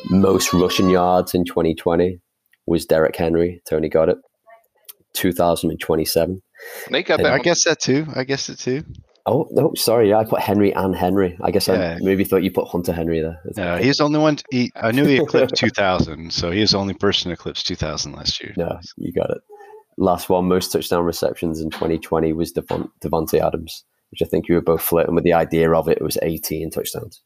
Most 0.10 0.54
rushing 0.54 0.90
yards 0.90 1.34
in 1.34 1.46
2020 1.46 2.20
was 2.66 2.86
Derrick 2.86 3.16
Henry. 3.16 3.62
Tony 3.68 3.90
got 3.90 4.10
it. 4.10 4.18
2,027. 5.14 6.42
Nate 6.90 7.08
got 7.08 7.18
that. 7.18 7.34
I 7.34 7.40
guess 7.40 7.64
that 7.66 7.80
too. 7.80 8.06
I 8.16 8.24
guess 8.24 8.50
it 8.50 8.60
too. 8.60 8.84
Oh, 9.26 9.48
no, 9.52 9.72
sorry. 9.76 10.10
Yeah, 10.10 10.18
I 10.18 10.26
put 10.26 10.42
Henry 10.42 10.74
and 10.74 10.96
Henry. 10.96 11.38
I 11.42 11.52
guess 11.52 11.68
Yeah. 11.68 11.98
I 12.00 12.04
maybe 12.04 12.24
thought 12.24 12.44
you 12.44 12.52
put 12.52 12.68
Hunter 12.68 12.92
Henry 12.94 13.22
there. 13.22 13.40
No, 13.56 13.78
he's 13.78 13.98
the 13.98 14.04
only 14.04 14.20
one. 14.20 14.38
He, 14.50 14.72
I 14.76 14.92
knew 14.92 15.06
he 15.06 15.18
eclipsed 15.22 15.56
2,000, 15.56 16.32
so 16.34 16.50
he 16.52 16.62
was 16.62 16.72
the 16.72 16.78
only 16.78 16.94
person 16.96 17.30
to 17.30 17.34
eclipse 17.34 17.64
2,000 17.64 18.14
last 18.14 18.42
year. 18.42 18.54
No, 18.58 18.80
you 18.98 19.14
got 19.14 19.30
it. 19.30 19.42
Last 19.98 20.30
one, 20.30 20.46
most 20.48 20.72
touchdown 20.72 21.04
receptions 21.04 21.60
in 21.62 21.70
2020 21.70 22.34
was 22.34 22.52
Devon- 22.52 22.90
Davante 23.04 23.40
Adams, 23.40 23.84
which 24.10 24.22
I 24.22 24.26
think 24.26 24.48
you 24.48 24.56
were 24.56 24.62
both 24.62 24.82
flirting 24.82 25.14
with 25.16 25.24
the 25.24 25.34
idea 25.34 25.72
of 25.72 25.88
it. 25.88 25.98
It 25.98 26.04
was 26.04 26.18
18 26.22 26.72
touchdowns. 26.72 27.22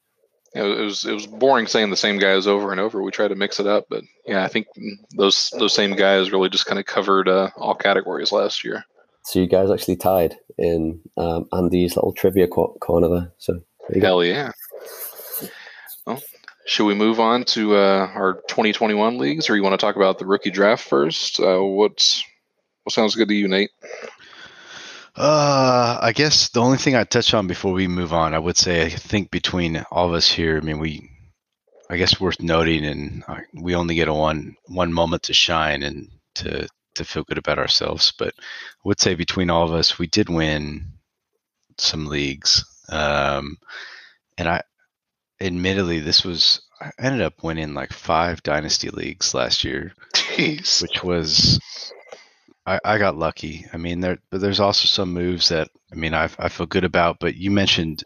It 0.54 0.62
was 0.62 1.04
it 1.06 1.12
was 1.12 1.28
boring 1.28 1.68
saying 1.68 1.90
the 1.90 1.98
same 1.98 2.18
guys 2.18 2.48
over 2.48 2.72
and 2.72 2.80
over. 2.80 3.02
We 3.04 3.12
tried 3.12 3.28
to 3.28 3.36
mix 3.36 3.60
it 3.60 3.68
up, 3.68 3.88
but 3.90 4.04
yeah, 4.26 4.46
I 4.46 4.48
think 4.48 4.68
those 5.18 5.50
those 5.60 5.74
same 5.74 5.98
guys 5.98 6.32
really 6.32 6.48
just 6.48 6.66
kind 6.66 6.80
of 6.80 6.86
covered 6.86 7.28
uh, 7.28 7.50
all 7.58 7.76
categories 7.76 8.32
last 8.32 8.64
year. 8.64 8.86
So 9.26 9.40
you 9.40 9.48
guys 9.48 9.72
actually 9.72 9.96
tied 9.96 10.38
in 10.58 11.02
um, 11.18 11.48
Andy's 11.52 11.96
little 11.96 12.14
trivia 12.14 12.48
co- 12.48 12.78
corner 12.80 13.10
there. 13.10 13.34
So 13.40 13.54
there 13.54 13.96
you 13.96 14.02
go. 14.02 14.08
Hell 14.08 14.24
yeah. 14.24 14.52
Well, 16.06 16.22
should 16.68 16.86
we 16.86 16.94
move 16.94 17.20
on 17.20 17.44
to 17.46 17.76
uh, 17.76 18.12
our 18.14 18.36
2021 18.48 19.18
leagues, 19.18 19.50
or 19.50 19.56
you 19.56 19.64
want 19.64 19.74
to 19.74 19.84
talk 19.84 19.96
about 19.96 20.20
the 20.20 20.28
rookie 20.28 20.52
draft 20.52 20.88
first? 20.88 21.40
Uh, 21.40 21.60
what's 21.60 22.24
what 22.84 22.94
sounds 22.94 23.16
good 23.16 23.28
to 23.30 23.34
you, 23.34 23.48
Nate? 23.48 23.72
Uh, 25.16 25.98
I 26.02 26.12
guess 26.14 26.50
the 26.50 26.62
only 26.62 26.78
thing 26.78 26.96
I 26.96 27.04
touch 27.04 27.34
on 27.34 27.48
before 27.48 27.74
we 27.74 27.88
move 27.88 28.14
on, 28.14 28.36
I 28.36 28.40
would 28.40 28.58
say, 28.58 28.86
I 28.86 28.90
think 28.90 29.32
between 29.32 29.84
all 29.90 30.08
of 30.10 30.14
us 30.14 30.30
here, 30.30 30.58
I 30.58 30.60
mean, 30.60 30.78
we, 30.78 31.10
I 31.90 31.98
guess, 31.98 32.20
worth 32.20 32.42
noting, 32.42 32.86
and 32.86 33.24
uh, 33.28 33.40
we 33.54 33.74
only 33.74 33.96
get 33.96 34.08
a 34.08 34.14
one 34.14 34.56
one 34.68 34.94
moment 34.94 35.24
to 35.24 35.34
shine 35.34 35.82
and 35.82 36.10
to 36.36 36.68
to 36.96 37.06
feel 37.06 37.24
good 37.24 37.38
about 37.38 37.60
ourselves. 37.60 38.14
But 38.18 38.34
I 38.38 38.44
would 38.84 39.00
say 39.00 39.16
between 39.16 39.50
all 39.50 39.64
of 39.64 39.74
us, 39.74 40.00
we 40.00 40.08
did 40.08 40.30
win 40.30 40.86
some 41.78 42.08
leagues, 42.08 42.64
um, 42.90 43.58
and 44.38 44.48
I, 44.48 44.62
admittedly, 45.42 46.00
this 46.00 46.24
was 46.24 46.62
I 46.82 46.92
ended 47.00 47.22
up 47.22 47.44
winning 47.44 47.74
like 47.74 47.94
five 47.94 48.44
dynasty 48.44 48.90
leagues 48.90 49.34
last 49.34 49.64
year 49.64 49.94
Jeez. 50.14 50.82
which 50.82 51.04
was 51.04 51.60
I, 52.66 52.80
I 52.84 52.98
got 52.98 53.18
lucky. 53.18 53.66
I 53.74 53.78
mean, 53.78 54.02
there 54.02 54.18
but 54.30 54.42
there's 54.42 54.60
also 54.60 54.88
some 54.88 55.14
moves 55.14 55.50
that 55.50 55.70
I 55.92 55.96
mean 55.96 56.14
I 56.14 56.30
I 56.40 56.50
feel 56.50 56.66
good 56.66 56.84
about. 56.84 57.18
But 57.20 57.36
you 57.36 57.52
mentioned 57.52 58.04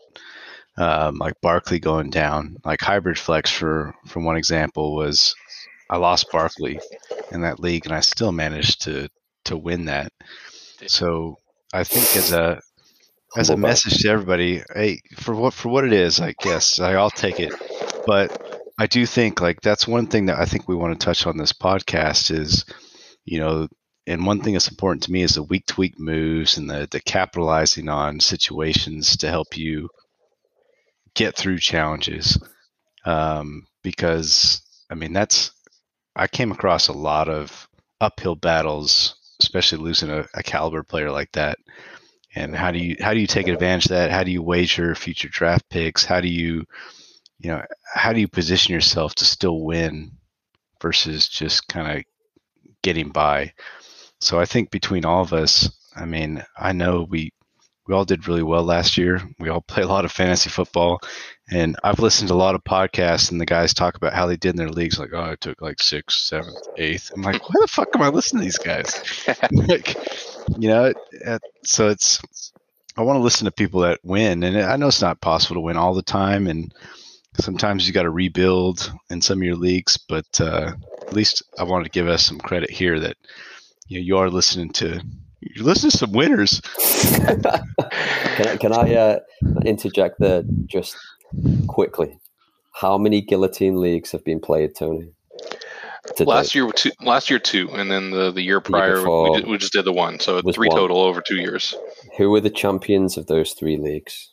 um, 0.77 1.17
like 1.17 1.33
Barkley 1.41 1.79
going 1.79 2.09
down, 2.09 2.57
like 2.63 2.81
hybrid 2.81 3.17
flex 3.17 3.51
for 3.51 3.95
for 4.05 4.21
one 4.21 4.37
example 4.37 4.95
was 4.95 5.35
I 5.89 5.97
lost 5.97 6.31
Barkley 6.31 6.79
in 7.31 7.41
that 7.41 7.59
league, 7.59 7.85
and 7.85 7.95
I 7.95 8.01
still 8.01 8.31
managed 8.31 8.83
to 8.83 9.09
to 9.45 9.57
win 9.57 9.85
that. 9.85 10.11
So 10.87 11.37
I 11.73 11.83
think 11.83 12.15
as 12.15 12.31
a 12.31 12.61
as 13.37 13.49
a 13.49 13.57
message 13.57 13.99
to 13.99 14.09
everybody, 14.09 14.63
hey, 14.73 15.01
for 15.17 15.35
what 15.35 15.53
for 15.53 15.69
what 15.69 15.85
it 15.85 15.93
is, 15.93 16.19
I 16.19 16.33
guess 16.39 16.79
I, 16.79 16.93
I'll 16.93 17.09
take 17.09 17.39
it. 17.39 17.53
But 18.05 18.61
I 18.77 18.87
do 18.87 19.05
think 19.05 19.41
like 19.41 19.61
that's 19.61 19.87
one 19.87 20.07
thing 20.07 20.27
that 20.27 20.39
I 20.39 20.45
think 20.45 20.67
we 20.67 20.75
want 20.75 20.99
to 20.99 21.05
touch 21.05 21.27
on 21.27 21.37
this 21.37 21.53
podcast 21.53 22.31
is, 22.31 22.65
you 23.25 23.39
know, 23.39 23.67
and 24.07 24.25
one 24.25 24.41
thing 24.41 24.53
that's 24.53 24.69
important 24.69 25.03
to 25.03 25.11
me 25.11 25.21
is 25.21 25.35
the 25.35 25.43
week 25.43 25.65
to 25.67 25.79
week 25.79 25.99
moves 25.99 26.57
and 26.57 26.69
the 26.69 26.87
the 26.89 26.99
capitalizing 26.99 27.89
on 27.89 28.19
situations 28.19 29.17
to 29.17 29.29
help 29.29 29.57
you 29.57 29.89
get 31.13 31.35
through 31.35 31.59
challenges. 31.59 32.39
Um, 33.05 33.67
because 33.83 34.61
I 34.89 34.95
mean 34.95 35.13
that's 35.13 35.51
I 36.19 36.27
came 36.27 36.51
across 36.51 36.89
a 36.89 36.93
lot 36.93 37.29
of 37.29 37.69
uphill 38.01 38.35
battles, 38.35 39.15
especially 39.41 39.77
losing 39.77 40.09
a, 40.09 40.25
a 40.33 40.43
caliber 40.43 40.83
player 40.83 41.11
like 41.11 41.31
that. 41.31 41.57
And 42.35 42.53
how 42.53 42.71
do 42.71 42.79
you 42.79 42.97
how 42.99 43.13
do 43.13 43.21
you 43.21 43.27
take 43.27 43.47
advantage 43.47 43.85
of 43.85 43.91
that? 43.91 44.11
How 44.11 44.23
do 44.23 44.31
you 44.31 44.43
wager 44.43 44.93
future 44.95 45.29
draft 45.29 45.67
picks? 45.69 46.03
How 46.03 46.19
do 46.19 46.27
you 46.27 46.65
you 47.39 47.51
know 47.51 47.63
how 47.93 48.11
do 48.11 48.19
you 48.19 48.27
position 48.27 48.73
yourself 48.73 49.15
to 49.15 49.25
still 49.25 49.61
win 49.61 50.11
versus 50.81 51.27
just 51.29 51.67
kind 51.69 51.99
of 51.99 52.03
getting 52.83 53.09
by? 53.09 53.53
So 54.19 54.39
I 54.39 54.45
think 54.45 54.71
between 54.71 55.05
all 55.05 55.21
of 55.21 55.31
us, 55.31 55.71
I 55.95 56.05
mean, 56.05 56.43
I 56.57 56.73
know 56.73 57.07
we 57.09 57.31
we 57.87 57.95
all 57.95 58.05
did 58.05 58.27
really 58.27 58.43
well 58.43 58.63
last 58.63 58.97
year. 58.97 59.21
We 59.39 59.47
all 59.47 59.61
play 59.67 59.83
a 59.83 59.87
lot 59.87 60.05
of 60.05 60.11
fantasy 60.11 60.49
football, 60.49 60.99
and 61.51 61.75
I've 61.83 61.99
listened 61.99 62.27
to 62.27 62.33
a 62.33 62.35
lot 62.35 62.55
of 62.55 62.63
podcasts, 62.63 63.31
and 63.31 63.41
the 63.41 63.45
guys 63.45 63.73
talk 63.73 63.95
about 63.95 64.13
how 64.13 64.25
they 64.25 64.37
did 64.37 64.51
in 64.51 64.57
their 64.57 64.69
leagues. 64.69 64.99
Like, 64.99 65.13
oh, 65.13 65.31
I 65.31 65.35
took 65.35 65.61
like 65.61 65.81
sixth, 65.81 66.19
seventh, 66.19 66.59
eighth. 66.77 67.11
I'm 67.15 67.21
like, 67.21 67.41
why 67.41 67.55
the 67.61 67.67
fuck 67.67 67.89
am 67.95 68.01
I 68.01 68.09
listening 68.09 68.41
to 68.41 68.45
these 68.45 68.57
guys? 68.57 69.03
like, 69.51 69.95
you 70.57 70.69
know, 70.69 70.93
so 71.63 71.89
it's 71.89 72.21
I 72.97 73.01
want 73.01 73.17
to 73.17 73.23
listen 73.23 73.45
to 73.45 73.51
people 73.51 73.81
that 73.81 73.99
win, 74.03 74.43
and 74.43 74.57
I 74.57 74.75
know 74.75 74.87
it's 74.87 75.01
not 75.01 75.21
possible 75.21 75.55
to 75.55 75.61
win 75.61 75.77
all 75.77 75.93
the 75.93 76.01
time, 76.01 76.47
and 76.47 76.73
sometimes 77.39 77.87
you 77.87 77.93
got 77.93 78.03
to 78.03 78.09
rebuild 78.09 78.91
in 79.09 79.21
some 79.21 79.39
of 79.39 79.43
your 79.43 79.55
leagues. 79.55 79.97
But 79.97 80.41
uh, 80.41 80.73
at 81.01 81.13
least 81.13 81.41
I 81.57 81.63
wanted 81.63 81.85
to 81.85 81.91
give 81.91 82.07
us 82.07 82.25
some 82.25 82.39
credit 82.39 82.69
here 82.69 82.99
that 82.99 83.17
you 83.87 83.99
know 83.99 84.03
you 84.03 84.17
are 84.17 84.29
listening 84.29 84.71
to 84.73 85.01
you're 85.39 85.65
listening 85.65 85.91
to 85.91 85.97
some 85.97 86.11
winners. 86.11 86.61
can 87.15 88.47
I, 88.47 88.57
can 88.57 88.73
I 88.73 88.93
uh, 88.93 89.19
interject 89.65 90.19
there 90.19 90.43
just 90.65 90.97
quickly? 91.67 92.19
How 92.73 92.97
many 92.97 93.21
guillotine 93.21 93.79
leagues 93.79 94.11
have 94.11 94.23
been 94.23 94.39
played, 94.39 94.75
Tony? 94.75 95.11
to 96.15 96.23
last 96.23 96.47
date? 96.47 96.55
year, 96.55 96.71
two, 96.71 96.91
last 97.01 97.29
year 97.29 97.39
two, 97.39 97.69
and 97.71 97.89
then 97.89 98.11
the 98.11 98.31
the 98.31 98.41
year 98.41 98.55
year 98.55 98.61
prior 98.61 98.95
before 98.95 99.31
we, 99.31 99.37
did, 99.37 99.49
we 99.49 99.57
just 99.57 99.73
did 99.73 99.85
the 99.85 99.93
one. 99.93 100.19
So 100.19 100.41
three 100.41 100.67
one. 100.67 100.77
total 100.77 101.01
over 101.01 101.21
two 101.21 101.37
years. 101.37 101.75
Who 102.17 102.29
were 102.29 102.41
the 102.41 102.49
champions 102.49 103.17
of 103.17 103.27
those 103.27 103.53
three 103.53 103.77
leagues? 103.77 104.31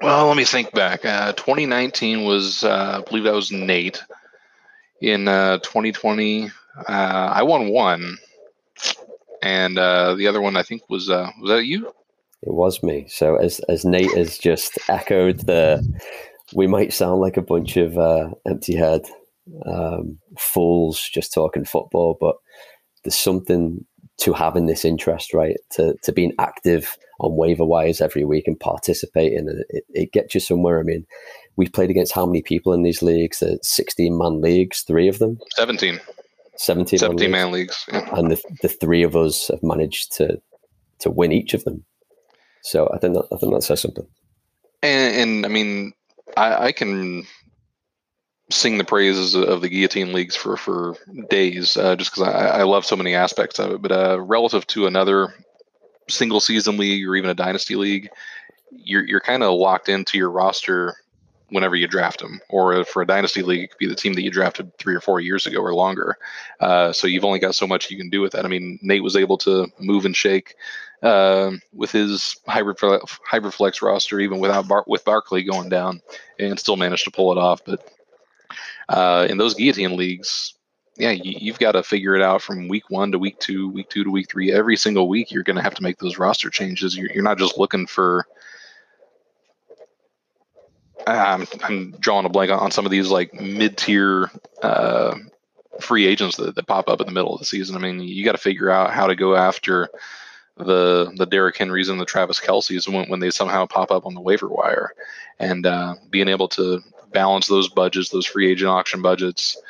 Well, 0.00 0.26
let 0.26 0.36
me 0.36 0.44
think 0.44 0.72
back. 0.72 1.04
Uh, 1.04 1.32
2019 1.32 2.24
was, 2.24 2.64
uh, 2.64 2.98
I 2.98 3.08
believe 3.08 3.22
that 3.24 3.34
was 3.34 3.52
Nate. 3.52 4.02
In 5.00 5.28
uh, 5.28 5.58
2020, 5.58 6.46
uh, 6.46 6.50
I 6.88 7.42
won 7.42 7.68
one, 7.68 8.18
and 9.42 9.78
uh, 9.78 10.14
the 10.14 10.28
other 10.28 10.40
one 10.40 10.56
I 10.56 10.62
think 10.62 10.88
was 10.88 11.10
uh, 11.10 11.30
was 11.40 11.50
that 11.50 11.66
you? 11.66 11.92
It 12.42 12.52
was 12.54 12.82
me. 12.82 13.06
So 13.08 13.36
as 13.36 13.60
as 13.68 13.84
Nate 13.84 14.16
has 14.16 14.38
just 14.38 14.78
echoed 14.88 15.40
the, 15.46 15.86
we 16.54 16.66
might 16.66 16.92
sound 16.92 17.20
like 17.20 17.36
a 17.36 17.42
bunch 17.42 17.76
of 17.76 17.96
uh, 17.96 18.30
empty 18.46 18.74
head 18.74 19.02
um, 19.66 20.18
fools 20.38 21.08
just 21.12 21.32
talking 21.32 21.64
football, 21.64 22.16
but 22.20 22.36
there's 23.04 23.18
something 23.18 23.84
to 24.18 24.32
having 24.32 24.66
this 24.66 24.84
interest, 24.84 25.34
right? 25.34 25.56
To 25.72 25.94
to 26.02 26.12
being 26.12 26.32
active 26.38 26.96
on 27.20 27.36
waiver 27.36 27.64
wires 27.64 28.00
every 28.00 28.24
week 28.24 28.44
and 28.46 28.58
participating, 28.58 29.38
and 29.38 29.64
it, 29.68 29.84
it 29.90 30.12
gets 30.12 30.34
you 30.34 30.40
somewhere. 30.40 30.80
I 30.80 30.82
mean, 30.82 31.06
we've 31.56 31.72
played 31.72 31.90
against 31.90 32.12
how 32.12 32.26
many 32.26 32.42
people 32.42 32.72
in 32.72 32.82
these 32.82 33.02
leagues? 33.02 33.38
The 33.38 33.58
16 33.62 34.16
man 34.16 34.40
leagues, 34.40 34.82
three 34.82 35.08
of 35.08 35.18
them, 35.18 35.38
17, 35.56 36.00
17, 36.56 36.98
17 36.98 37.30
man 37.30 37.42
man 37.44 37.52
leagues. 37.52 37.84
Yeah. 37.92 38.08
and 38.16 38.30
the 38.30 38.42
the 38.62 38.68
three 38.68 39.02
of 39.02 39.16
us 39.16 39.48
have 39.48 39.62
managed 39.62 40.12
to 40.16 40.40
to 41.00 41.10
win 41.10 41.32
each 41.32 41.54
of 41.54 41.64
them. 41.64 41.84
So 42.62 42.88
I 42.92 42.98
think 42.98 43.14
that 43.14 43.26
I 43.32 43.36
think 43.36 43.52
that 43.52 43.62
says 43.62 43.80
something. 43.80 44.06
And, 44.82 45.16
and 45.16 45.46
I 45.46 45.48
mean, 45.48 45.92
I, 46.36 46.66
I 46.66 46.72
can 46.72 47.26
sing 48.50 48.78
the 48.78 48.84
praises 48.84 49.34
of 49.34 49.60
the 49.60 49.68
guillotine 49.68 50.12
leagues 50.12 50.36
for 50.36 50.56
for 50.56 50.96
days, 51.28 51.76
uh, 51.76 51.96
just 51.96 52.12
because 52.12 52.28
I, 52.28 52.60
I 52.60 52.62
love 52.62 52.84
so 52.84 52.96
many 52.96 53.14
aspects 53.14 53.58
of 53.58 53.72
it. 53.72 53.82
But 53.82 53.92
uh, 53.92 54.20
relative 54.20 54.66
to 54.68 54.86
another 54.86 55.34
single 56.08 56.40
season 56.40 56.76
league 56.76 57.06
or 57.06 57.16
even 57.16 57.30
a 57.30 57.34
dynasty 57.34 57.76
league, 57.76 58.08
you're 58.70 59.04
you're 59.06 59.20
kind 59.20 59.42
of 59.42 59.54
locked 59.54 59.88
into 59.88 60.18
your 60.18 60.30
roster 60.30 60.96
whenever 61.48 61.76
you 61.76 61.86
draft 61.86 62.20
them. 62.20 62.40
Or 62.48 62.84
for 62.84 63.02
a 63.02 63.06
dynasty 63.06 63.42
league, 63.42 63.64
it 63.64 63.70
could 63.70 63.78
be 63.78 63.88
the 63.88 63.94
team 63.94 64.14
that 64.14 64.22
you 64.22 64.30
drafted 64.30 64.76
three 64.78 64.94
or 64.94 65.00
four 65.00 65.20
years 65.20 65.46
ago 65.46 65.60
or 65.60 65.74
longer. 65.74 66.16
Uh, 66.60 66.92
so 66.92 67.06
you've 67.06 67.24
only 67.24 67.40
got 67.40 67.54
so 67.54 67.66
much 67.66 67.90
you 67.90 67.98
can 67.98 68.08
do 68.08 68.20
with 68.20 68.32
that. 68.32 68.44
I 68.44 68.48
mean, 68.48 68.78
Nate 68.82 69.02
was 69.02 69.16
able 69.16 69.36
to 69.38 69.68
move 69.78 70.06
and 70.06 70.16
shake 70.16 70.54
uh, 71.02 71.50
with 71.72 71.90
his 71.90 72.36
hybrid 72.46 72.78
flex 73.54 73.82
roster, 73.82 74.20
even 74.20 74.38
without 74.38 74.68
Bar- 74.68 74.84
with 74.86 75.04
Barkley 75.04 75.42
going 75.42 75.68
down, 75.68 76.00
and 76.38 76.58
still 76.58 76.76
managed 76.76 77.04
to 77.04 77.10
pull 77.10 77.32
it 77.32 77.38
off. 77.38 77.64
But 77.64 77.88
uh, 78.88 79.26
in 79.28 79.38
those 79.38 79.54
guillotine 79.54 79.96
leagues, 79.96 80.54
yeah, 80.96 81.10
you, 81.10 81.50
have 81.50 81.58
got 81.58 81.72
to 81.72 81.82
figure 81.82 82.14
it 82.14 82.22
out 82.22 82.42
from 82.42 82.68
week 82.68 82.90
one 82.90 83.12
to 83.12 83.18
week 83.18 83.38
two, 83.38 83.68
week 83.70 83.88
two 83.88 84.04
to 84.04 84.10
week 84.10 84.30
three. 84.30 84.52
Every 84.52 84.76
single 84.76 85.08
week, 85.08 85.32
you're 85.32 85.42
going 85.42 85.56
to 85.56 85.62
have 85.62 85.74
to 85.74 85.82
make 85.82 85.98
those 85.98 86.18
roster 86.18 86.50
changes. 86.50 86.96
You're, 86.96 87.10
you're 87.10 87.24
not 87.24 87.38
just 87.38 87.58
looking 87.58 87.86
for. 87.86 88.26
I'm, 91.04 91.46
I'm 91.64 91.92
drawing 91.92 92.26
a 92.26 92.28
blank 92.28 92.52
on 92.52 92.70
some 92.70 92.84
of 92.84 92.92
these 92.92 93.08
like 93.08 93.34
mid-tier 93.34 94.30
uh, 94.62 95.16
free 95.80 96.06
agents 96.06 96.36
that, 96.36 96.54
that 96.54 96.66
pop 96.68 96.88
up 96.88 97.00
in 97.00 97.06
the 97.06 97.12
middle 97.12 97.32
of 97.32 97.40
the 97.40 97.44
season. 97.44 97.74
I 97.74 97.80
mean, 97.80 97.98
you 97.98 98.24
got 98.24 98.32
to 98.32 98.38
figure 98.38 98.70
out 98.70 98.92
how 98.92 99.08
to 99.08 99.16
go 99.16 99.34
after 99.34 99.88
the 100.56 101.12
the 101.16 101.26
Derrick 101.26 101.56
Henrys 101.56 101.88
and 101.88 102.00
the 102.00 102.04
Travis 102.04 102.40
Kelce's 102.40 102.88
when, 102.88 103.08
when 103.08 103.20
they 103.20 103.30
somehow 103.30 103.66
pop 103.66 103.90
up 103.90 104.06
on 104.06 104.14
the 104.14 104.20
waiver 104.20 104.48
wire, 104.48 104.92
and 105.38 105.66
uh, 105.66 105.94
being 106.10 106.28
able 106.28 106.48
to 106.48 106.80
balance 107.12 107.46
those 107.46 107.68
budgets, 107.68 108.10
those 108.10 108.26
free 108.26 108.50
agent 108.50 108.70
auction 108.70 109.02
budgets, 109.02 109.60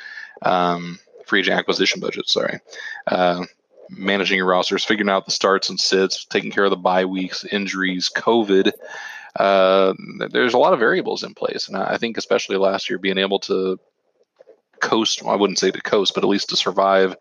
um, 0.43 0.99
free 1.27 1.41
agent 1.41 1.59
acquisition 1.59 2.01
budgets. 2.01 2.33
Sorry, 2.33 2.59
uh, 3.07 3.45
managing 3.91 4.39
your 4.39 4.47
rosters, 4.47 4.85
figuring 4.85 5.11
out 5.11 5.25
the 5.25 5.31
starts 5.31 5.71
and 5.71 5.79
sits, 5.79 6.25
taking 6.25 6.51
care 6.51 6.65
of 6.65 6.71
the 6.71 6.77
bye 6.77 7.05
weeks, 7.05 7.45
injuries, 7.45 8.11
COVID. 8.15 8.73
Uh, 9.37 9.95
there's 10.31 10.55
a 10.55 10.59
lot 10.59 10.75
of 10.75 10.79
variables 10.79 11.23
in 11.23 11.33
place, 11.35 11.69
and 11.69 11.77
I 11.77 11.97
think 11.97 12.19
especially 12.19 12.57
last 12.57 12.91
year, 12.91 12.99
being 12.99 13.19
able 13.19 13.39
to 13.41 13.79
coast. 14.81 15.23
Well, 15.23 15.33
I 15.33 15.37
wouldn't 15.37 15.59
say 15.59 15.71
to 15.71 15.81
coast, 15.81 16.13
but 16.15 16.25
at 16.25 16.29
least 16.29 16.51
to 16.51 16.57
survive 16.57 17.17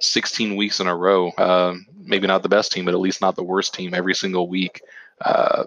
16 0.00 0.56
weeks 0.56 0.80
in 0.80 0.86
a 0.86 0.96
row. 0.96 1.30
Uh, 1.30 1.74
maybe 1.96 2.26
not 2.26 2.42
the 2.42 2.48
best 2.48 2.72
team, 2.72 2.84
but 2.84 2.94
at 2.94 3.00
least 3.00 3.20
not 3.20 3.36
the 3.36 3.42
worst 3.42 3.74
team 3.74 3.94
every 3.94 4.14
single 4.14 4.48
week. 4.48 4.82
Uh, 5.20 5.64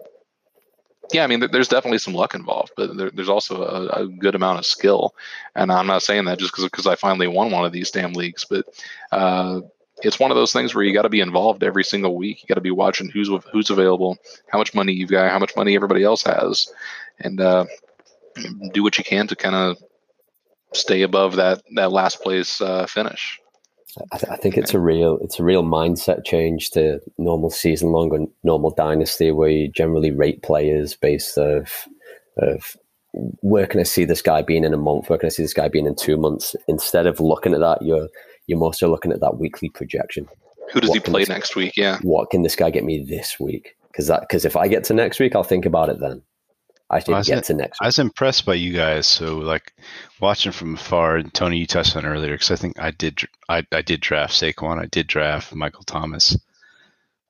yeah, 1.12 1.24
I 1.24 1.28
mean, 1.28 1.40
there's 1.52 1.68
definitely 1.68 1.98
some 1.98 2.14
luck 2.14 2.36
involved, 2.36 2.74
but 2.78 2.96
there, 2.96 3.10
there's 3.10 3.30
also 3.30 3.64
a, 3.64 4.04
a, 4.04 4.08
good 4.08 4.36
amount 4.36 4.60
of 4.60 4.66
skill. 4.66 5.16
And 5.56 5.72
I'm 5.72 5.88
not 5.88 6.04
saying 6.04 6.26
that 6.26 6.38
just 6.38 6.54
because 6.56 6.86
I 6.86 6.96
finally 6.96 7.28
won 7.28 7.50
one 7.50 7.66
of 7.66 7.72
these 7.72 7.90
damn 7.90 8.14
leagues, 8.14 8.46
but 8.46 8.66
uh, 9.12 9.62
it's 10.04 10.20
one 10.20 10.30
of 10.30 10.38
those 10.38 10.54
things 10.54 10.76
where 10.76 10.84
you 10.84 10.94
got 10.94 11.04
to 11.04 11.10
be 11.10 11.22
involved 11.22 11.64
every 11.64 11.84
single 11.84 12.16
week. 12.16 12.42
You 12.42 12.48
got 12.48 12.56
to 12.56 12.62
be 12.62 12.72
watching 12.72 13.10
who's 13.10 13.30
who's 13.52 13.70
available, 13.70 14.18
how 14.50 14.60
much 14.60 14.76
money 14.76 14.94
you've 14.94 15.10
got, 15.10 15.32
how 15.32 15.40
much 15.40 15.56
money 15.56 15.76
everybody 15.76 16.04
else 16.04 16.24
has, 16.24 16.72
and 17.20 17.42
uh, 17.42 17.66
do 18.74 18.84
what 18.84 18.98
you 18.98 19.04
can 19.04 19.28
to 19.28 19.36
kind 19.36 19.56
of 19.56 19.78
stay 20.74 21.02
above 21.02 21.38
that 21.38 21.64
that 21.76 21.92
last 21.92 22.22
place 22.22 22.62
uh, 22.62 22.86
finish. 22.86 23.40
I, 24.12 24.18
th- 24.18 24.32
I, 24.32 24.36
think 24.36 24.58
it's 24.58 24.74
a 24.74 24.80
real 24.80 25.18
it's 25.22 25.40
a 25.40 25.44
real 25.44 25.64
mindset 25.64 26.24
change 26.24 26.70
to 26.72 27.00
normal 27.18 27.50
season 27.50 27.92
long 27.92 28.14
and 28.14 28.28
normal 28.44 28.72
dynasty 28.72 29.32
where 29.32 29.50
you 29.50 29.68
generally 29.68 30.12
rate 30.12 30.44
players 30.44 30.96
based 30.96 31.38
of 31.38 31.88
of 32.38 32.78
where 33.42 33.66
can 33.66 33.80
I 33.80 33.84
see 33.84 34.06
this 34.06 34.22
guy 34.22 34.42
being 34.42 34.64
in 34.64 34.74
a 34.74 34.78
month? 34.78 35.10
Where 35.10 35.18
can 35.18 35.28
I 35.28 35.30
see 35.30 35.44
this 35.44 35.54
guy 35.54 35.68
being 35.68 35.88
in 35.88 35.96
two 35.96 36.18
months? 36.18 36.56
Instead 36.68 37.08
of 37.08 37.20
looking 37.20 37.54
at 37.54 37.60
that, 37.60 37.82
you're 37.82 38.10
you're 38.48 38.60
more 38.60 38.74
so 38.74 38.90
looking 38.90 39.12
at 39.12 39.22
that 39.22 39.38
weekly 39.38 39.70
projection. 39.70 40.28
Who 40.72 40.82
does 40.82 40.90
what 40.90 40.96
he 40.96 41.00
play 41.00 41.22
this, 41.22 41.30
next 41.30 41.56
week? 41.56 41.74
Yeah. 41.76 42.00
What 42.04 42.30
can 42.30 42.44
this 42.44 42.56
guy 42.56 42.70
get 42.70 42.84
me 42.84 43.04
this 43.04 43.40
week? 43.40 43.76
Because 43.92 44.08
that 44.08 44.22
because 44.22 44.46
if 44.46 44.56
I 44.56 44.68
get 44.68 44.84
to 44.86 44.94
next 44.94 45.20
week, 45.20 45.36
I'll 45.36 45.44
think 45.44 45.66
about 45.66 45.90
it 45.90 46.00
then. 46.00 46.22
I 46.90 47.00
didn't 47.00 47.26
get 47.28 47.44
to 47.46 47.54
next. 47.54 47.80
Week. 47.80 47.86
I 47.86 47.88
was 47.88 48.00
impressed 48.00 48.46
by 48.46 48.56
you 48.56 48.74
guys. 48.74 49.06
So 49.06 49.38
like 49.38 49.74
watching 50.20 50.52
from 50.52 50.76
afar, 50.76 51.18
and 51.18 51.34
Tony, 51.34 51.58
you 51.58 51.68
touched 51.68 51.96
on 51.96 52.06
earlier 52.06 52.34
because 52.34 52.52
I 52.52 52.56
think 52.56 52.80
I 52.80 52.92
did. 52.92 53.22
I, 53.48 53.66
I 53.72 53.82
did 53.82 54.02
draft 54.02 54.34
Saquon. 54.34 54.82
I 54.82 54.86
did 54.88 55.08
draft 55.08 55.54
Michael 55.54 55.84
Thomas, 55.84 56.38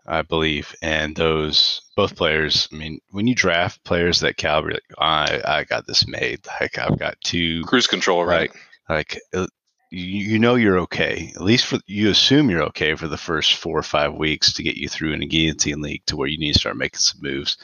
I 0.07 0.21
believe, 0.21 0.73
and 0.81 1.15
those 1.15 1.81
both 1.95 2.15
players. 2.15 2.69
I 2.71 2.75
mean, 2.75 3.01
when 3.11 3.27
you 3.27 3.35
draft 3.35 3.83
players 3.83 4.21
that 4.21 4.37
caliber, 4.37 4.71
like, 4.71 4.83
I 4.97 5.41
I 5.45 5.63
got 5.65 5.85
this 5.85 6.07
made. 6.07 6.39
Like 6.61 6.77
I've 6.77 6.99
got 6.99 7.19
two 7.21 7.63
cruise 7.63 7.87
control, 7.87 8.23
right? 8.25 8.51
Like, 8.87 9.15
like 9.15 9.19
uh, 9.33 9.47
you, 9.91 10.31
you 10.33 10.39
know 10.39 10.55
you're 10.55 10.79
okay. 10.79 11.33
At 11.35 11.41
least 11.41 11.65
for 11.65 11.79
you 11.85 12.09
assume 12.09 12.49
you're 12.49 12.63
okay 12.63 12.95
for 12.95 13.07
the 13.07 13.17
first 13.17 13.55
four 13.55 13.77
or 13.77 13.83
five 13.83 14.13
weeks 14.13 14.53
to 14.53 14.63
get 14.63 14.77
you 14.77 14.87
through 14.87 15.13
in 15.13 15.23
a 15.23 15.27
guillotine 15.27 15.81
league 15.81 16.05
to 16.05 16.15
where 16.15 16.27
you 16.27 16.37
need 16.37 16.53
to 16.53 16.59
start 16.59 16.77
making 16.77 16.99
some 16.99 17.19
moves. 17.21 17.57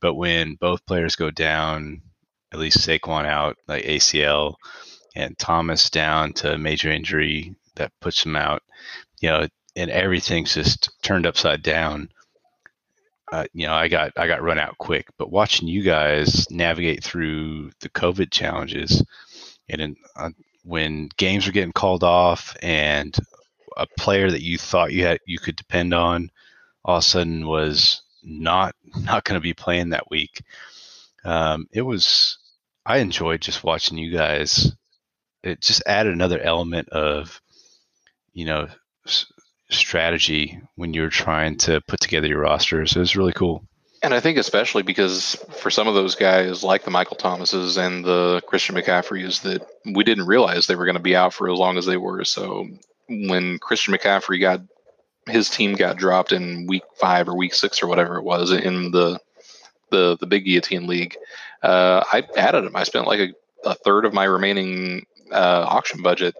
But 0.00 0.14
when 0.14 0.54
both 0.54 0.86
players 0.86 1.16
go 1.16 1.30
down, 1.30 2.02
at 2.52 2.58
least 2.58 2.78
Saquon 2.78 3.26
out, 3.26 3.56
like 3.68 3.84
ACL, 3.84 4.54
and 5.14 5.38
Thomas 5.38 5.90
down 5.90 6.32
to 6.34 6.58
major 6.58 6.90
injury 6.90 7.54
that 7.76 7.92
puts 8.00 8.24
him 8.24 8.36
out, 8.36 8.62
you 9.20 9.28
know, 9.28 9.46
and 9.76 9.90
everything's 9.90 10.54
just 10.54 10.90
turned 11.02 11.26
upside 11.26 11.62
down. 11.62 12.10
Uh, 13.32 13.44
you 13.52 13.66
know, 13.66 13.74
I 13.74 13.88
got 13.88 14.12
I 14.16 14.26
got 14.26 14.42
run 14.42 14.58
out 14.58 14.76
quick. 14.78 15.06
But 15.16 15.30
watching 15.30 15.68
you 15.68 15.82
guys 15.82 16.50
navigate 16.50 17.04
through 17.04 17.70
the 17.80 17.88
COVID 17.90 18.30
challenges, 18.30 19.04
and 19.68 19.80
in, 19.80 19.96
uh, 20.16 20.30
when 20.64 21.08
games 21.16 21.46
were 21.46 21.52
getting 21.52 21.72
called 21.72 22.02
off, 22.02 22.56
and 22.62 23.16
a 23.76 23.86
player 23.98 24.30
that 24.30 24.42
you 24.42 24.58
thought 24.58 24.92
you 24.92 25.04
had 25.04 25.20
you 25.26 25.38
could 25.38 25.56
depend 25.56 25.94
on, 25.94 26.30
all 26.84 26.96
of 26.96 27.04
a 27.04 27.06
sudden 27.06 27.46
was 27.46 28.02
not 28.22 28.74
not 28.96 29.24
going 29.24 29.36
to 29.36 29.42
be 29.42 29.54
playing 29.54 29.90
that 29.90 30.10
week. 30.10 30.42
Um, 31.24 31.66
it 31.72 31.82
was 31.82 32.38
I 32.84 32.98
enjoyed 32.98 33.40
just 33.40 33.64
watching 33.64 33.98
you 33.98 34.10
guys. 34.10 34.72
It 35.42 35.60
just 35.60 35.82
added 35.86 36.12
another 36.12 36.40
element 36.40 36.88
of 36.90 37.40
you 38.32 38.44
know 38.44 38.68
s- 39.06 39.26
strategy 39.70 40.60
when 40.76 40.94
you're 40.94 41.08
trying 41.10 41.56
to 41.58 41.80
put 41.82 42.00
together 42.00 42.26
your 42.26 42.40
rosters. 42.40 42.96
It 42.96 43.00
was 43.00 43.16
really 43.16 43.32
cool. 43.32 43.64
And 44.02 44.14
I 44.14 44.20
think 44.20 44.38
especially 44.38 44.82
because 44.82 45.34
for 45.58 45.70
some 45.70 45.86
of 45.86 45.94
those 45.94 46.14
guys, 46.14 46.64
like 46.64 46.84
the 46.84 46.90
Michael 46.90 47.18
Thomases 47.18 47.76
and 47.76 48.02
the 48.02 48.40
Christian 48.46 48.74
McCaffreys, 48.74 49.42
that 49.42 49.66
we 49.84 50.04
didn't 50.04 50.26
realize 50.26 50.66
they 50.66 50.74
were 50.74 50.86
going 50.86 50.96
to 50.96 51.02
be 51.02 51.16
out 51.16 51.34
for 51.34 51.50
as 51.50 51.58
long 51.58 51.76
as 51.76 51.84
they 51.84 51.98
were. 51.98 52.24
So 52.24 52.66
when 53.08 53.58
Christian 53.58 53.92
McCaffrey 53.92 54.40
got 54.40 54.62
his 55.30 55.50
team 55.50 55.74
got 55.74 55.96
dropped 55.96 56.32
in 56.32 56.66
week 56.66 56.82
five 56.96 57.28
or 57.28 57.36
week 57.36 57.54
six 57.54 57.82
or 57.82 57.86
whatever 57.86 58.16
it 58.16 58.24
was 58.24 58.50
in 58.52 58.90
the 58.90 59.18
the 59.90 60.16
the 60.18 60.26
big 60.26 60.44
guillotine 60.44 60.86
league. 60.86 61.16
Uh, 61.62 62.02
I 62.12 62.24
added 62.36 62.64
him. 62.64 62.76
I 62.76 62.84
spent 62.84 63.06
like 63.06 63.20
a, 63.20 63.68
a 63.68 63.74
third 63.74 64.04
of 64.04 64.14
my 64.14 64.24
remaining 64.24 65.06
uh, 65.32 65.64
auction 65.68 66.02
budget, 66.02 66.34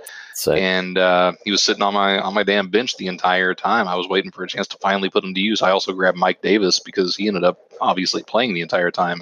and 0.60 0.98
uh, 0.98 1.32
he 1.44 1.50
was 1.50 1.62
sitting 1.62 1.82
on 1.82 1.94
my 1.94 2.18
on 2.18 2.34
my 2.34 2.42
damn 2.42 2.68
bench 2.68 2.96
the 2.96 3.06
entire 3.06 3.54
time. 3.54 3.88
I 3.88 3.96
was 3.96 4.08
waiting 4.08 4.30
for 4.30 4.44
a 4.44 4.48
chance 4.48 4.66
to 4.68 4.78
finally 4.78 5.10
put 5.10 5.24
him 5.24 5.34
to 5.34 5.40
use. 5.40 5.62
I 5.62 5.70
also 5.70 5.92
grabbed 5.92 6.18
Mike 6.18 6.42
Davis 6.42 6.80
because 6.80 7.16
he 7.16 7.28
ended 7.28 7.44
up 7.44 7.58
obviously 7.80 8.22
playing 8.22 8.54
the 8.54 8.62
entire 8.62 8.90
time. 8.90 9.20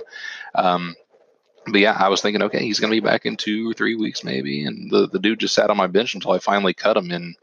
Um, 0.55 0.95
but 1.67 1.81
yeah, 1.81 1.97
I 1.99 2.09
was 2.09 2.23
thinking, 2.23 2.43
okay, 2.43 2.63
he's 2.63 2.81
going 2.81 2.91
to 2.91 3.01
be 3.01 3.07
back 3.07 3.27
in 3.27 3.37
two 3.37 3.71
or 3.71 3.75
three 3.75 3.95
weeks 3.95 4.25
maybe, 4.25 4.65
and 4.65 4.91
the 4.91 5.09
the 5.09 5.19
dude 5.19 5.41
just 5.41 5.55
sat 5.55 5.71
on 5.71 5.77
my 5.77 5.87
bench 5.87 6.15
until 6.15 6.33
I 6.33 6.39
finally 6.39 6.75
cut 6.75 6.97
him 6.97 7.11
in 7.11 7.35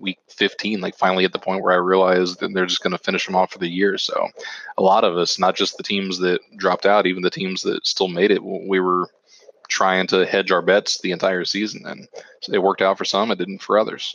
week 0.00 0.18
15 0.28 0.80
like 0.80 0.96
finally 0.96 1.24
at 1.24 1.32
the 1.32 1.38
point 1.38 1.62
where 1.62 1.72
i 1.72 1.76
realized 1.76 2.40
that 2.40 2.52
they're 2.54 2.66
just 2.66 2.82
going 2.82 2.96
to 2.96 3.02
finish 3.02 3.26
them 3.26 3.36
off 3.36 3.52
for 3.52 3.58
the 3.58 3.68
year 3.68 3.98
so 3.98 4.28
a 4.76 4.82
lot 4.82 5.04
of 5.04 5.16
us 5.16 5.38
not 5.38 5.56
just 5.56 5.76
the 5.76 5.82
teams 5.82 6.18
that 6.18 6.40
dropped 6.56 6.86
out 6.86 7.06
even 7.06 7.22
the 7.22 7.30
teams 7.30 7.62
that 7.62 7.86
still 7.86 8.08
made 8.08 8.30
it 8.30 8.42
we 8.42 8.80
were 8.80 9.08
trying 9.68 10.06
to 10.06 10.24
hedge 10.26 10.50
our 10.50 10.62
bets 10.62 11.00
the 11.00 11.12
entire 11.12 11.44
season 11.44 11.82
and 11.86 12.08
so 12.42 12.52
it 12.52 12.62
worked 12.62 12.82
out 12.82 12.96
for 12.96 13.04
some 13.04 13.30
it 13.30 13.38
didn't 13.38 13.62
for 13.62 13.78
others 13.78 14.14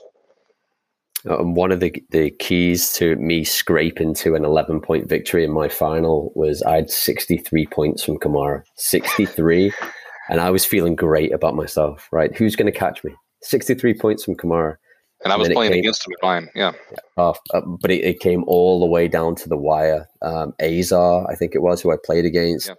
um, 1.29 1.53
one 1.55 1.71
of 1.71 1.79
the 1.79 2.03
the 2.09 2.31
keys 2.31 2.91
to 2.93 3.15
me 3.15 3.43
scraping 3.43 4.13
to 4.15 4.35
an 4.35 4.43
11 4.43 4.81
point 4.81 5.07
victory 5.07 5.43
in 5.43 5.51
my 5.51 5.69
final 5.69 6.31
was 6.35 6.61
I 6.63 6.75
had 6.75 6.89
63 6.89 7.65
points 7.67 8.03
from 8.03 8.17
Kamara, 8.17 8.63
63, 8.75 9.71
and 10.29 10.41
I 10.41 10.49
was 10.49 10.65
feeling 10.65 10.95
great 10.95 11.33
about 11.33 11.55
myself. 11.55 12.09
Right, 12.11 12.35
who's 12.35 12.55
going 12.55 12.71
to 12.71 12.77
catch 12.77 13.03
me? 13.03 13.15
63 13.41 13.93
points 13.93 14.23
from 14.23 14.35
Kamara. 14.35 14.75
And 15.23 15.31
I 15.31 15.37
was 15.37 15.47
and 15.47 15.55
playing 15.55 15.71
came, 15.71 15.79
against 15.79 16.05
him 16.05 16.13
in 16.13 16.27
mine, 16.27 16.49
yeah. 16.53 16.73
Uh, 17.17 17.33
uh, 17.53 17.61
but 17.81 17.91
it, 17.91 18.03
it, 18.03 18.19
came 18.19 18.43
all 18.45 18.79
the 18.79 18.85
way 18.85 19.07
down 19.07 19.35
to 19.35 19.49
the 19.49 19.57
wire. 19.57 20.07
Um, 20.21 20.53
Azar, 20.61 21.29
I 21.31 21.35
think 21.35 21.55
it 21.55 21.61
was, 21.61 21.81
who 21.81 21.91
I 21.91 21.95
played 22.03 22.25
against. 22.25 22.67
Yeah. 22.67 22.75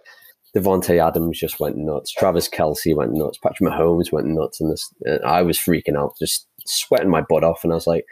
Davante 0.55 1.05
Adams 1.05 1.39
just 1.39 1.59
went 1.59 1.75
nuts. 1.75 2.11
Travis 2.11 2.47
Kelce 2.47 2.95
went 2.95 3.13
nuts. 3.13 3.37
Patrick 3.39 3.69
Mahomes 3.69 4.11
went 4.11 4.27
nuts. 4.27 4.61
And 4.61 4.71
this, 4.71 4.93
and 5.01 5.23
I 5.25 5.41
was 5.41 5.57
freaking 5.57 5.97
out, 5.97 6.13
just 6.19 6.47
sweating 6.65 7.09
my 7.09 7.21
butt 7.27 7.43
off. 7.43 7.63
And 7.63 7.73
I 7.73 7.75
was 7.75 7.87
like, 7.87 8.05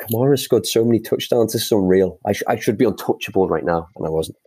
Kamara 0.00 0.38
scored 0.38 0.66
so 0.66 0.84
many 0.84 1.00
touchdowns. 1.00 1.52
This 1.52 1.64
is 1.64 1.72
unreal. 1.72 2.18
I, 2.26 2.32
sh- 2.32 2.42
I 2.48 2.58
should 2.58 2.78
be 2.78 2.86
untouchable 2.86 3.48
right 3.48 3.64
now, 3.64 3.88
and 3.96 4.06
I 4.06 4.10
wasn't. 4.10 4.38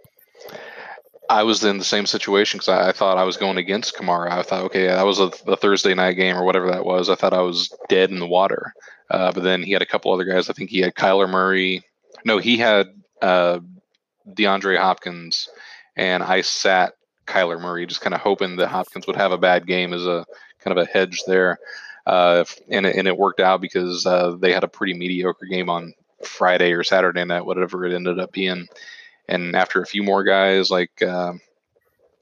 I 1.30 1.44
was 1.44 1.64
in 1.64 1.78
the 1.78 1.86
same 1.86 2.06
situation 2.06 2.58
because 2.58 2.70
I, 2.70 2.90
I, 2.90 2.92
thought 2.92 3.18
I 3.18 3.24
was 3.24 3.38
going 3.38 3.58
against 3.58 3.96
Kamara. 3.96 4.32
I 4.32 4.44
thought, 4.44 4.66
okay, 4.66 4.88
that 4.88 5.06
was 5.06 5.20
a, 5.20 5.32
a, 5.48 5.56
Thursday 5.56 5.94
night 5.94 6.14
game 6.14 6.36
or 6.36 6.44
whatever 6.44 6.70
that 6.70 6.86
was. 6.86 7.10
I 7.10 7.16
thought 7.16 7.34
I 7.34 7.42
was 7.42 7.74
dead 7.88 8.12
in 8.12 8.20
the 8.20 8.28
water. 8.28 8.74
Uh, 9.14 9.32
but 9.32 9.44
then 9.44 9.64
he 9.64 9.72
had 9.72 9.82
a 9.82 9.86
couple 9.86 10.12
other 10.12 10.26
guys. 10.26 10.50
I 10.50 10.54
think 10.54 10.70
he 10.70 10.82
had 10.82 10.96
Kyler 10.96 11.30
Murray. 11.30 11.84
No, 12.26 12.40
he 12.40 12.58
had 12.58 12.90
uh, 13.22 13.60
DeAndre 14.28 14.78
Hopkins, 14.78 15.48
and 15.96 16.22
I 16.22 16.42
sat 16.42 16.96
Kyler 17.26 17.62
Murray, 17.62 17.86
just 17.86 18.02
kind 18.02 18.14
of 18.14 18.20
hoping 18.20 18.58
that 18.58 18.68
Hopkins 18.68 19.08
would 19.08 19.16
have 19.16 19.32
a 19.32 19.38
bad 19.38 19.66
game 19.66 19.94
as 19.94 20.06
a 20.06 20.26
kind 20.60 20.78
of 20.78 20.84
a 20.84 20.90
hedge 20.92 21.24
there 21.28 21.60
uh, 22.06 22.44
and 22.70 22.86
and 22.86 23.08
it 23.08 23.18
worked 23.18 23.40
out 23.40 23.62
because 23.62 24.06
uh, 24.06 24.36
they 24.40 24.52
had 24.52 24.64
a 24.64 24.70
pretty 24.70 24.94
mediocre 24.94 25.46
game 25.46 25.70
on 25.70 25.94
Friday 26.24 26.74
or 26.74 26.84
Saturday 26.84 27.24
night, 27.24 27.46
whatever 27.46 27.86
it 27.86 27.94
ended 27.94 28.20
up 28.20 28.32
being. 28.32 28.68
And 29.28 29.56
after 29.56 29.82
a 29.82 29.86
few 29.86 30.04
more 30.04 30.24
guys, 30.24 30.70
like 30.70 31.02
uh, 31.02 31.34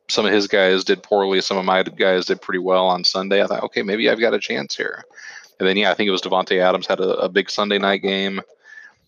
some 0.08 0.26
of 0.26 0.32
his 0.32 0.48
guys 0.48 0.84
did 0.84 1.02
poorly, 1.02 1.42
some 1.42 1.58
of 1.58 1.66
my 1.66 1.82
guys 1.82 2.26
did 2.26 2.42
pretty 2.42 2.60
well 2.60 2.88
on 2.88 3.04
Sunday. 3.04 3.44
I 3.44 3.48
thought, 3.48 3.64
okay, 3.64 3.82
maybe 3.82 4.10
I've 4.10 4.20
got 4.20 4.36
a 4.36 4.40
chance 4.40 4.76
here. 4.76 5.04
And 5.62 5.68
then 5.68 5.78
yeah, 5.78 5.92
I 5.92 5.94
think 5.94 6.08
it 6.08 6.12
was 6.12 6.24
Davante 6.24 6.60
Adams 6.60 6.88
had 6.88 7.00
a, 7.00 7.10
a 7.20 7.30
big 7.30 7.48
Sunday 7.48 7.78
night 7.78 8.02
game, 8.02 8.42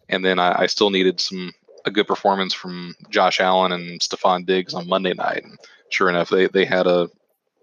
and 0.08 0.24
then 0.24 0.38
I, 0.38 0.62
I 0.62 0.66
still 0.68 0.92
needed 0.92 1.20
some 1.20 1.52
a 1.84 1.90
good 1.90 2.06
performance 2.06 2.54
from 2.54 2.94
Josh 3.10 3.40
Allen 3.40 3.72
and 3.72 4.00
Stefon 4.00 4.46
Diggs 4.46 4.76
on 4.76 4.88
Monday 4.88 5.16
night. 5.16 5.44
And 5.44 5.58
sure 5.90 6.10
enough, 6.10 6.30
they, 6.30 6.46
they 6.46 6.64
had 6.64 6.86
a 6.86 7.10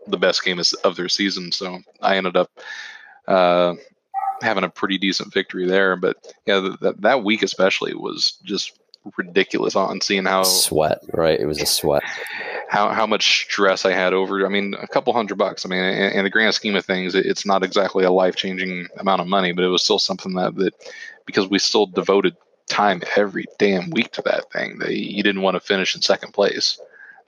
the 0.09 0.16
best 0.16 0.45
game 0.45 0.61
of 0.82 0.97
their 0.97 1.09
season. 1.09 1.53
So 1.53 1.78
I 2.03 2.16
ended 2.16 2.36
up 2.36 2.51
uh, 3.28 3.74
having 4.43 4.64
a 4.64 4.68
pretty 4.68 4.99
decent 4.99 5.32
victory 5.32 5.68
there. 5.68 5.95
But 5.95 6.16
yeah, 6.45 6.74
that 6.80 7.01
that 7.03 7.22
week 7.22 7.45
especially 7.45 7.95
was 7.95 8.41
just 8.43 8.76
ridiculous 9.16 9.76
on 9.76 10.00
seeing 10.00 10.24
how 10.24 10.42
sweat 10.42 11.00
right 11.12 11.40
it 11.40 11.46
was 11.46 11.61
a 11.61 11.66
sweat 11.66 12.02
how 12.68 12.90
how 12.90 13.06
much 13.06 13.42
stress 13.44 13.84
i 13.84 13.92
had 13.92 14.12
over 14.12 14.44
i 14.44 14.48
mean 14.48 14.74
a 14.80 14.86
couple 14.86 15.12
hundred 15.12 15.36
bucks 15.36 15.64
i 15.64 15.68
mean 15.68 15.82
in, 15.82 16.12
in 16.12 16.24
the 16.24 16.30
grand 16.30 16.54
scheme 16.54 16.76
of 16.76 16.84
things 16.84 17.14
it's 17.14 17.46
not 17.46 17.62
exactly 17.62 18.04
a 18.04 18.11
life-changing 18.11 18.86
amount 18.98 19.20
of 19.20 19.26
money 19.26 19.52
but 19.52 19.64
it 19.64 19.68
was 19.68 19.82
still 19.82 19.98
something 19.98 20.34
that 20.34 20.54
that 20.56 20.74
because 21.26 21.48
we 21.48 21.58
still 21.58 21.86
devoted 21.86 22.36
time 22.66 23.02
every 23.16 23.44
damn 23.58 23.90
week 23.90 24.12
to 24.12 24.22
that 24.22 24.50
thing 24.52 24.78
that 24.78 24.94
you 24.94 25.22
didn't 25.22 25.42
want 25.42 25.54
to 25.54 25.61
finish 25.61 25.94
in 25.94 26.02
second 26.02 26.32
place 26.32 26.78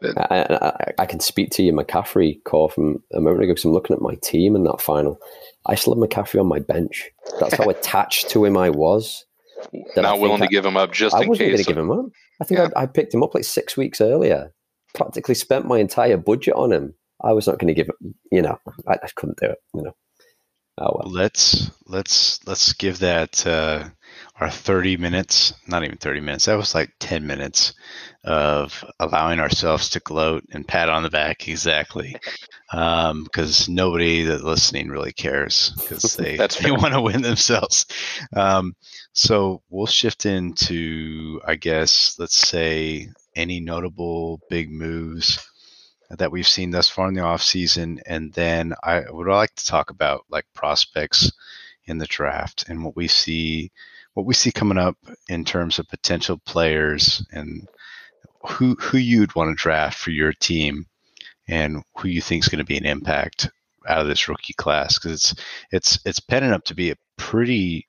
I, 0.05 0.47
I, 0.51 0.93
I, 0.99 1.07
can 1.07 1.21
speak 1.21 1.51
to 1.53 1.63
you 1.63 1.73
McCaffrey 1.73 2.43
call 2.45 2.69
from 2.69 3.03
a 3.13 3.21
moment 3.21 3.45
ago 3.45 3.53
because 3.53 3.65
I'm 3.65 3.73
looking 3.73 3.95
at 3.95 4.03
my 4.03 4.17
team 4.17 4.57
in 4.57 4.65
that 4.65 4.81
final. 4.81 5.21
I 5.67 5.75
still 5.75 5.95
have 5.95 6.03
McCaffrey 6.03 6.41
on 6.41 6.47
my 6.47 6.59
bench. 6.59 7.11
That's 7.39 7.55
how 7.55 7.65
attached 7.71 8.29
to 8.31 8.45
him 8.45 8.57
I 8.57 8.71
was. 8.71 9.25
Not 9.97 10.21
willing 10.21 10.41
to 10.41 10.49
give 10.49 10.65
him 10.65 10.77
up 10.77 10.93
just 10.93 11.15
I 11.15 11.23
in 11.23 11.29
wasn't 11.29 11.51
case. 11.51 11.53
going 11.53 11.65
to 11.65 11.71
give 11.71 11.79
him 11.79 11.91
up. 11.91 12.07
I 12.41 12.45
think 12.45 12.59
yeah. 12.59 12.69
I, 12.77 12.83
I, 12.83 12.87
picked 12.87 13.15
him 13.15 13.23
up 13.23 13.35
like 13.35 13.45
six 13.45 13.77
weeks 13.77 14.01
earlier. 14.01 14.53
Practically 14.95 15.35
spent 15.35 15.67
my 15.67 15.79
entire 15.79 16.17
budget 16.17 16.55
on 16.55 16.73
him. 16.73 16.95
I 17.23 17.33
was 17.33 17.47
not 17.47 17.59
going 17.59 17.69
to 17.69 17.75
give 17.75 17.89
him. 17.89 18.15
You 18.31 18.43
know, 18.43 18.59
I, 18.87 18.95
I, 18.95 19.09
couldn't 19.15 19.39
do 19.39 19.47
it. 19.47 19.59
You 19.75 19.83
know. 19.83 19.97
Oh 20.79 20.99
well. 20.99 21.11
Let's 21.11 21.71
let's 21.87 22.45
let's 22.47 22.73
give 22.73 22.99
that 23.01 23.47
uh, 23.47 23.89
our 24.41 24.51
30 24.51 24.97
minutes. 24.97 25.55
Not 25.67 25.85
even 25.85 25.99
30 25.99 26.21
minutes. 26.21 26.47
That 26.47 26.57
was 26.57 26.75
like 26.75 26.91
10 27.01 27.27
minutes 27.27 27.75
of 28.25 28.85
allowing 29.01 29.41
ourselves 29.41 29.91
to 29.91 30.01
gloat 30.01 30.45
and 30.53 30.67
pat 30.67 30.89
on 30.89 31.03
the 31.03 31.11
back 31.11 31.49
exactly 31.49 32.17
because 32.71 33.69
um, 33.69 33.75
nobody 33.75 34.23
that 34.23 34.45
listening 34.45 34.89
really 34.89 35.13
cares 35.13 35.73
because 35.81 36.03
they, 36.17 36.37
they 36.37 36.71
want 36.71 36.95
to 36.95 37.01
win 37.01 37.21
themselves 37.23 37.85
um, 38.35 38.75
so 39.13 39.63
we'll 39.71 39.87
shift 39.87 40.27
into 40.27 41.41
i 41.47 41.55
guess 41.55 42.17
let's 42.19 42.37
say 42.37 43.09
any 43.37 43.61
notable 43.61 44.41
big 44.49 44.71
moves 44.71 45.47
that 46.11 46.31
we've 46.31 46.47
seen 46.49 46.71
thus 46.71 46.89
far 46.89 47.09
in 47.09 47.15
the 47.15 47.21
off 47.21 47.43
season 47.43 48.01
and 48.07 48.33
then 48.33 48.75
i 48.83 49.03
would 49.11 49.27
like 49.27 49.55
to 49.55 49.67
talk 49.67 49.91
about 49.91 50.25
like 50.31 50.47
prospects 50.55 51.31
in 51.87 51.99
the 51.99 52.07
draft 52.07 52.65
and 52.69 52.85
what 52.85 52.97
we 52.97 53.09
see 53.09 53.71
what 54.15 54.27
we 54.27 54.35
see 54.35 54.53
coming 54.53 54.79
up 54.79 54.97
in 55.29 55.45
terms 55.45 55.79
of 55.79 55.89
potential 55.89 56.39
players 56.45 57.25
and 57.33 57.67
who 58.47 58.75
who 58.77 58.99
you'd 58.99 59.35
want 59.35 59.51
to 59.51 59.63
draft 59.63 59.99
for 59.99 60.11
your 60.11 60.33
team 60.33 60.87
and 61.49 61.83
who 61.97 62.09
you 62.09 62.21
think 62.21 62.43
is 62.43 62.49
going 62.49 62.59
to 62.59 62.65
be 62.65 62.77
an 62.77 62.87
impact 62.87 63.51
out 63.89 64.01
of 64.01 64.07
this 64.07 64.29
rookie 64.29 64.53
class 64.55 64.99
because 64.99 65.13
it's 65.13 65.35
it's 65.71 65.99
it's 66.05 66.21
penning 66.21 66.53
up 66.53 66.65
to 66.65 66.75
be 66.75 66.91
a 66.91 66.97
pretty 67.17 67.87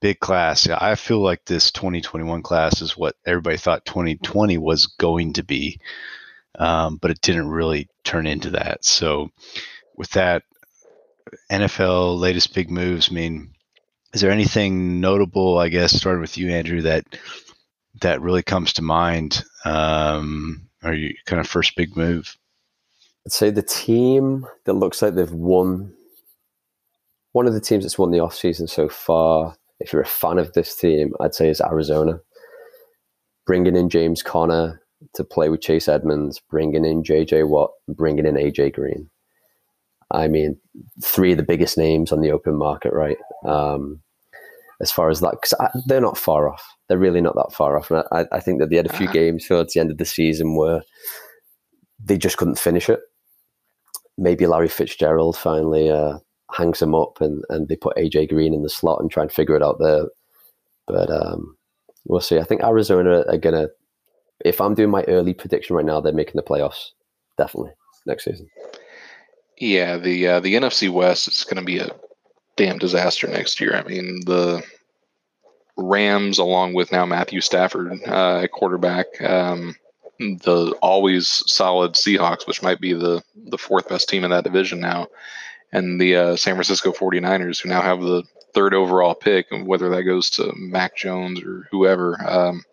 big 0.00 0.20
class. 0.20 0.68
I 0.68 0.94
feel 0.94 1.20
like 1.20 1.44
this 1.44 1.70
2021 1.70 2.42
class 2.42 2.82
is 2.82 2.96
what 2.96 3.16
everybody 3.26 3.56
thought 3.56 3.84
2020 3.84 4.58
was 4.58 4.86
going 4.86 5.34
to 5.34 5.42
be, 5.42 5.78
um, 6.58 6.96
but 6.96 7.10
it 7.10 7.20
didn't 7.20 7.48
really 7.48 7.88
turn 8.04 8.26
into 8.26 8.50
that. 8.50 8.84
So, 8.84 9.30
with 9.96 10.10
that, 10.10 10.42
NFL 11.50 12.18
latest 12.18 12.54
big 12.54 12.70
moves. 12.70 13.08
I 13.10 13.14
mean, 13.14 13.52
is 14.12 14.20
there 14.20 14.30
anything 14.30 15.00
notable? 15.00 15.58
I 15.58 15.68
guess 15.68 15.92
started 15.92 16.20
with 16.20 16.36
you, 16.38 16.50
Andrew, 16.50 16.82
that 16.82 17.04
that 18.00 18.20
really 18.20 18.42
comes 18.42 18.72
to 18.74 18.82
mind? 18.82 19.44
Um, 19.64 20.68
are 20.82 20.94
you 20.94 21.14
kind 21.26 21.40
of 21.40 21.46
first 21.46 21.76
big 21.76 21.96
move? 21.96 22.36
I'd 23.26 23.32
say 23.32 23.50
the 23.50 23.62
team 23.62 24.46
that 24.64 24.72
looks 24.72 25.02
like 25.02 25.14
they've 25.14 25.30
won. 25.30 25.92
One 27.32 27.46
of 27.46 27.52
the 27.52 27.60
teams 27.60 27.84
that's 27.84 27.98
won 27.98 28.10
the 28.10 28.18
offseason 28.18 28.68
so 28.68 28.88
far, 28.88 29.54
if 29.80 29.92
you're 29.92 30.02
a 30.02 30.06
fan 30.06 30.38
of 30.38 30.52
this 30.52 30.74
team, 30.74 31.12
I'd 31.20 31.34
say 31.34 31.48
is 31.48 31.60
Arizona. 31.60 32.20
Bringing 33.46 33.74
in 33.74 33.88
James 33.88 34.22
Conner 34.22 34.80
to 35.14 35.24
play 35.24 35.48
with 35.48 35.62
Chase 35.62 35.88
Edmonds, 35.88 36.40
bringing 36.50 36.84
in 36.84 37.02
JJ 37.02 37.48
Watt, 37.48 37.70
bringing 37.88 38.26
in 38.26 38.34
AJ 38.34 38.74
Green. 38.74 39.10
I 40.10 40.28
mean, 40.28 40.56
three 41.02 41.32
of 41.32 41.36
the 41.38 41.44
biggest 41.44 41.78
names 41.78 42.12
on 42.12 42.20
the 42.20 42.32
open 42.32 42.56
market, 42.56 42.92
right? 42.92 43.16
Um, 43.44 44.02
as 44.80 44.90
far 44.90 45.08
as 45.10 45.20
that, 45.20 45.32
because 45.40 45.54
they're 45.86 46.00
not 46.00 46.18
far 46.18 46.48
off. 46.48 46.64
They're 46.88 46.98
really 46.98 47.20
not 47.20 47.34
that 47.36 47.52
far 47.52 47.78
off. 47.78 47.90
And 47.90 48.04
I, 48.12 48.26
I 48.32 48.40
think 48.40 48.60
that 48.60 48.70
they 48.70 48.76
had 48.76 48.86
a 48.86 48.96
few 48.96 49.06
uh-huh. 49.06 49.12
games 49.12 49.46
towards 49.46 49.72
the 49.72 49.80
end 49.80 49.90
of 49.90 49.98
the 49.98 50.04
season 50.04 50.56
where 50.56 50.82
they 52.02 52.18
just 52.18 52.36
couldn't 52.36 52.58
finish 52.58 52.88
it. 52.88 53.00
Maybe 54.18 54.46
Larry 54.46 54.68
Fitzgerald 54.68 55.36
finally 55.36 55.90
uh, 55.90 56.18
hangs 56.52 56.80
them 56.80 56.94
up 56.94 57.20
and, 57.20 57.44
and 57.48 57.68
they 57.68 57.76
put 57.76 57.96
AJ 57.96 58.30
Green 58.30 58.54
in 58.54 58.62
the 58.62 58.68
slot 58.68 59.00
and 59.00 59.10
try 59.10 59.22
and 59.22 59.32
figure 59.32 59.56
it 59.56 59.62
out 59.62 59.78
there. 59.78 60.06
But 60.86 61.10
um, 61.10 61.56
we'll 62.06 62.20
see. 62.20 62.38
I 62.38 62.44
think 62.44 62.62
Arizona 62.62 63.24
are 63.28 63.38
to, 63.38 63.70
if 64.44 64.60
I'm 64.60 64.74
doing 64.74 64.90
my 64.90 65.04
early 65.04 65.34
prediction 65.34 65.76
right 65.76 65.84
now, 65.84 66.00
they're 66.00 66.12
making 66.12 66.36
the 66.36 66.42
playoffs. 66.42 66.90
Definitely 67.38 67.72
next 68.06 68.24
season. 68.24 68.48
Yeah, 69.58 69.98
the 69.98 70.26
uh, 70.26 70.40
the 70.40 70.54
NFC 70.54 70.90
West 70.90 71.28
is 71.28 71.44
going 71.44 71.58
to 71.58 71.64
be 71.64 71.78
a 71.78 71.90
damn 72.56 72.78
disaster 72.78 73.26
next 73.26 73.60
year. 73.60 73.74
I 73.74 73.82
mean, 73.82 74.20
the 74.24 74.62
Rams, 75.76 76.38
along 76.38 76.74
with 76.74 76.92
now 76.92 77.06
Matthew 77.06 77.40
Stafford 77.40 77.92
uh, 78.06 78.40
at 78.42 78.52
quarterback, 78.52 79.06
um, 79.22 79.74
the 80.18 80.76
always 80.82 81.42
solid 81.46 81.92
Seahawks, 81.92 82.46
which 82.46 82.62
might 82.62 82.80
be 82.80 82.92
the, 82.92 83.22
the 83.46 83.58
fourth 83.58 83.88
best 83.88 84.08
team 84.08 84.24
in 84.24 84.30
that 84.30 84.44
division 84.44 84.80
now, 84.80 85.06
and 85.72 86.00
the 86.00 86.16
uh, 86.16 86.36
San 86.36 86.54
Francisco 86.54 86.92
49ers, 86.92 87.60
who 87.60 87.68
now 87.68 87.80
have 87.82 88.00
the 88.00 88.24
third 88.54 88.74
overall 88.74 89.14
pick, 89.14 89.52
and 89.52 89.66
whether 89.66 89.90
that 89.90 90.02
goes 90.02 90.30
to 90.30 90.52
Mac 90.56 90.96
Jones 90.96 91.42
or 91.42 91.68
whoever. 91.70 92.18
Um, 92.28 92.64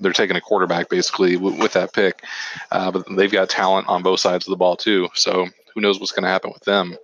they're 0.00 0.12
taking 0.12 0.36
a 0.36 0.40
quarterback 0.40 0.88
basically 0.88 1.34
w- 1.34 1.60
with 1.60 1.74
that 1.74 1.92
pick, 1.92 2.24
uh, 2.70 2.90
but 2.90 3.04
they've 3.16 3.30
got 3.30 3.50
talent 3.50 3.86
on 3.88 4.02
both 4.02 4.20
sides 4.20 4.46
of 4.46 4.50
the 4.50 4.56
ball 4.56 4.76
too. 4.76 5.08
So 5.14 5.46
who 5.74 5.80
knows 5.80 6.00
what's 6.00 6.12
going 6.12 6.22
to 6.24 6.30
happen 6.30 6.52
with 6.52 6.64
them? 6.64 6.96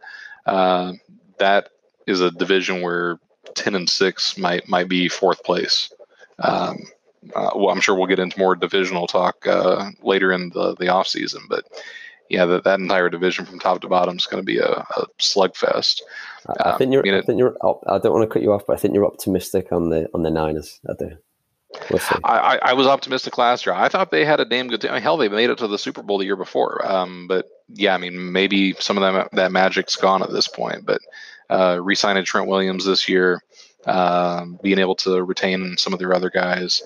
Uh, 0.46 0.94
that 1.38 1.68
is 2.06 2.20
a 2.20 2.30
division 2.30 2.80
where 2.80 3.18
ten 3.54 3.74
and 3.74 3.88
six 3.88 4.38
might 4.38 4.68
might 4.68 4.88
be 4.88 5.08
fourth 5.08 5.44
place. 5.44 5.92
Um, 6.38 6.84
uh, 7.34 7.50
well, 7.54 7.70
I'm 7.70 7.80
sure 7.80 7.94
we'll 7.94 8.06
get 8.06 8.18
into 8.18 8.38
more 8.38 8.54
divisional 8.54 9.06
talk 9.06 9.46
uh, 9.46 9.90
later 10.02 10.32
in 10.32 10.50
the 10.50 10.74
the 10.74 10.88
off 10.88 11.06
season, 11.06 11.42
but 11.48 11.66
yeah, 12.34 12.46
that, 12.46 12.64
that 12.64 12.80
entire 12.80 13.08
division 13.08 13.44
from 13.44 13.58
top 13.58 13.80
to 13.80 13.88
bottom 13.88 14.16
is 14.16 14.26
going 14.26 14.42
to 14.42 14.46
be 14.46 14.58
a, 14.58 14.68
a 14.68 15.06
slugfest. 15.20 16.02
I, 16.46 16.70
I 16.70 16.78
think 16.78 16.92
you're. 16.92 17.02
I, 17.02 17.04
mean, 17.04 17.14
I 17.14 17.22
think 17.22 17.38
you're. 17.38 17.56
I 17.62 17.98
don't 17.98 18.12
want 18.12 18.28
to 18.28 18.32
cut 18.32 18.42
you 18.42 18.52
off, 18.52 18.64
but 18.66 18.74
I 18.74 18.80
think 18.80 18.94
you're 18.94 19.06
optimistic 19.06 19.72
on 19.72 19.90
the 19.90 20.08
on 20.14 20.22
the 20.22 20.30
Niners. 20.30 20.80
I 20.88 20.92
do. 20.98 21.16
We'll 21.90 22.00
I, 22.24 22.58
I, 22.62 22.72
was 22.74 22.86
optimistic 22.86 23.36
last 23.36 23.66
year. 23.66 23.74
I 23.74 23.88
thought 23.88 24.10
they 24.10 24.24
had 24.24 24.38
a 24.38 24.44
damn 24.44 24.68
good 24.68 24.80
team. 24.80 24.92
Hell, 24.92 25.16
they 25.16 25.28
made 25.28 25.50
it 25.50 25.58
to 25.58 25.66
the 25.66 25.78
Super 25.78 26.02
Bowl 26.02 26.18
the 26.18 26.24
year 26.24 26.36
before. 26.36 26.86
Um, 26.86 27.26
but 27.26 27.46
yeah, 27.68 27.94
I 27.94 27.98
mean, 27.98 28.32
maybe 28.32 28.74
some 28.74 28.96
of 28.96 29.02
that 29.02 29.32
that 29.32 29.52
magic's 29.52 29.96
gone 29.96 30.22
at 30.22 30.30
this 30.30 30.48
point. 30.48 30.86
But 30.86 31.00
uh, 31.50 31.80
re-signing 31.82 32.24
Trent 32.24 32.48
Williams 32.48 32.84
this 32.84 33.08
year, 33.08 33.42
um, 33.86 34.58
being 34.62 34.78
able 34.78 34.94
to 34.96 35.22
retain 35.22 35.76
some 35.76 35.92
of 35.92 35.98
their 35.98 36.14
other 36.14 36.30
guys, 36.30 36.82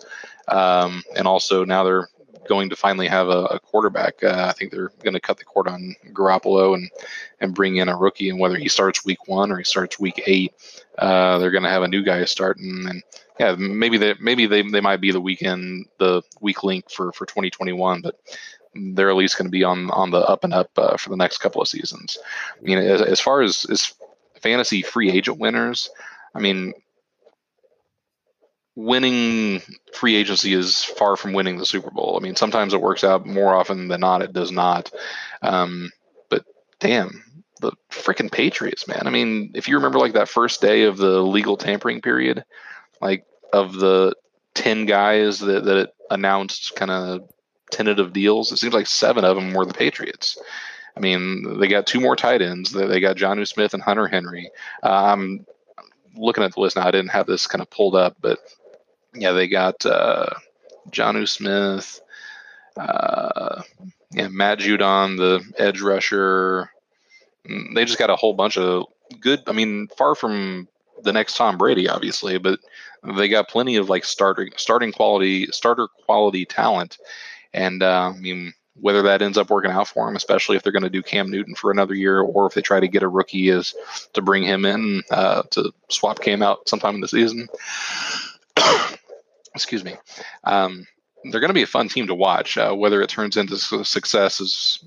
um, 0.49 1.03
and 1.17 1.29
also 1.29 1.65
now 1.65 1.85
they're 1.85 2.09
going 2.49 2.71
to 2.71 2.77
finally 2.77 3.07
have 3.07 3.29
a, 3.29 3.45
a 3.45 3.61
quarterback. 3.61 4.23
Uh, 4.23 4.47
I 4.49 4.53
think 4.53 4.73
they're 4.73 4.91
going 5.03 5.15
to 5.15 5.21
cut 5.21 5.39
the 5.39 5.45
cord 5.45 5.69
on 5.69 5.95
Garoppolo 6.13 6.75
and 6.75 6.91
and 7.41 7.55
bring 7.55 7.77
in 7.77 7.89
a 7.89 7.97
rookie. 7.97 8.31
And 8.31 8.41
whether 8.41 8.57
he 8.57 8.69
starts 8.69 9.05
week 9.05 9.29
one 9.29 9.53
or 9.53 9.59
he 9.59 9.65
starts 9.65 10.01
week 10.01 10.23
eight, 10.27 10.55
uh, 10.99 11.39
they're 11.39 11.51
going 11.51 11.63
to 11.63 11.71
have 11.71 11.83
a 11.83 11.89
new 11.89 12.03
guy 12.03 12.25
starting. 12.25 12.87
And 12.89 13.03
yeah, 13.39 13.55
maybe 13.57 13.99
they 13.99 14.15
maybe 14.21 14.47
they, 14.47 14.63
they 14.63 14.81
might 14.81 15.01
be 15.01 15.13
the 15.13 15.21
weekend 15.21 15.87
the 15.99 16.23
weak 16.41 16.65
link 16.65 16.91
for 16.91 17.13
for 17.13 17.27
2021, 17.27 18.01
but 18.01 18.17
they're 18.75 19.11
at 19.11 19.17
least 19.17 19.37
going 19.37 19.47
to 19.47 19.51
be 19.51 19.65
on 19.65 19.91
on 19.91 20.11
the 20.11 20.19
up 20.19 20.45
and 20.45 20.55
up 20.55 20.71
uh, 20.77 20.97
for 20.97 21.11
the 21.11 21.17
next 21.17 21.39
couple 21.39 21.61
of 21.61 21.69
seasons. 21.69 22.19
I 22.59 22.63
mean, 22.63 22.79
as, 22.79 23.03
as 23.03 23.21
far 23.21 23.43
as 23.43 23.67
as 23.71 23.95
fantasy 24.41 24.83
free 24.83 25.11
agent 25.11 25.39
winners, 25.39 25.91
I 26.35 26.41
mean, 26.41 26.73
winning 28.79 29.61
free 29.93 30.15
agency 30.15 30.55
is 30.55 30.85
far 30.85 31.17
from 31.17 31.33
winning 31.33 31.59
the 31.59 31.67
Super 31.67 31.91
Bowl. 31.91 32.17
I 32.17 32.23
mean, 32.23 32.37
sometimes 32.37 32.73
it 32.73 32.81
works 32.81 33.03
out. 33.03 33.27
More 33.27 33.53
often 33.53 33.89
than 33.89 34.01
not, 34.01 34.23
it 34.23 34.33
does 34.33 34.53
not. 34.53 34.93
Um, 35.43 35.91
but 36.29 36.45
damn, 36.79 37.25
the 37.61 37.73
freaking 37.91 38.31
Patriots, 38.31 38.87
man. 38.87 39.09
I 39.09 39.11
mean, 39.11 39.51
if 39.55 39.67
you 39.67 39.75
remember, 39.75 39.99
like 39.99 40.13
that 40.13 40.29
first 40.29 40.61
day 40.61 40.85
of 40.85 40.97
the 40.97 41.21
legal 41.21 41.57
tampering 41.57 42.01
period, 42.01 42.45
like 43.01 43.27
of 43.53 43.75
the 43.75 44.15
ten 44.55 44.87
guys 44.87 45.41
that 45.41 45.65
that 45.65 45.95
announced 46.09 46.77
kind 46.77 46.93
of 46.93 47.29
tentative 47.73 48.13
deals, 48.13 48.53
it 48.53 48.59
seems 48.59 48.75
like 48.75 48.87
seven 48.87 49.25
of 49.25 49.35
them 49.35 49.55
were 49.55 49.67
the 49.67 49.75
Patriots. 49.75 50.39
I 50.97 51.01
mean, 51.01 51.59
they 51.59 51.67
got 51.67 51.89
two 51.89 52.01
more 52.01 52.15
tight 52.15 52.43
ends. 52.43 52.71
They 52.71 53.01
got 53.01 53.17
Jonnu 53.17 53.47
Smith 53.49 53.75
and 53.75 53.83
Hunter 53.83 54.07
Henry. 54.07 54.51
Um, 54.85 55.47
looking 56.15 56.45
at 56.45 56.55
the 56.55 56.61
list 56.61 56.77
now, 56.77 56.87
I 56.87 56.93
didn't 56.93 57.11
have 57.11 57.27
this 57.27 57.49
kind 57.49 57.63
of 57.63 57.71
pulled 57.71 57.97
up, 57.97 58.17
but 58.21 58.39
yeah, 59.21 59.33
they 59.33 59.49
got 59.49 59.85
uh, 59.85 60.27
Jonnu 60.91 61.29
Smith, 61.29 62.01
uh, 62.77 63.63
yeah, 64.13 64.29
Matt 64.29 64.59
Judon, 64.59 65.17
the 65.17 65.43
edge 65.63 65.81
rusher. 65.81 66.71
Mm, 67.49 67.75
they 67.75 67.85
just 67.85 67.99
got 67.99 68.11
a 68.11 68.17
whole 68.17 68.35
bunch 68.35 68.57
of 68.57 68.87
good. 69.21 69.43
I 69.47 69.53
mean, 69.53 69.89
far 69.97 70.15
from 70.15 70.69
the 71.03 71.13
next 71.13 71.37
Tom 71.37 71.59
Brady, 71.59 71.89
obviously, 71.89 72.39
but 72.39 72.61
they 73.17 73.29
got 73.29 73.49
plenty 73.49 73.77
of 73.77 73.89
like 73.89 74.05
starting 74.05 74.51
starting 74.57 74.93
quality 74.93 75.47
starter 75.47 75.89
quality 76.07 76.45
talent. 76.45 76.99
And 77.53 77.83
uh, 77.83 78.13
I 78.15 78.19
mean, 78.19 78.53
whether 78.81 79.03
that 79.03 79.23
ends 79.23 79.39
up 79.39 79.51
working 79.51 79.71
out 79.71 79.89
for 79.89 80.07
them, 80.07 80.17
especially 80.17 80.57
if 80.57 80.63
they're 80.63 80.73
going 80.73 80.83
to 80.83 80.91
do 80.91 81.03
Cam 81.03 81.31
Newton 81.31 81.55
for 81.55 81.71
another 81.71 81.95
year, 81.95 82.21
or 82.21 82.47
if 82.47 82.55
they 82.55 82.63
try 82.63 82.81
to 82.81 82.89
get 82.89 83.03
a 83.03 83.09
rookie 83.09 83.49
is 83.49 83.75
to 84.13 84.23
bring 84.23 84.43
him 84.43 84.65
in 84.65 85.03
uh, 85.11 85.43
to 85.51 85.73
swap 85.89 86.21
Cam 86.21 86.43
out 86.43 86.69
sometime 86.69 86.97
in 86.97 87.01
the 87.01 87.09
season. 87.09 87.49
Excuse 89.63 89.85
me. 89.85 89.95
Um, 90.45 90.87
they're 91.25 91.41
going 91.41 91.51
to 91.51 91.55
be 91.55 91.63
a 91.63 91.67
fun 91.67 91.89
team 91.89 92.07
to 92.07 92.15
watch. 92.15 92.57
Uh, 92.57 92.73
whether 92.73 93.03
it 93.03 93.11
turns 93.11 93.37
into 93.37 93.57
success 93.85 94.41
is 94.41 94.85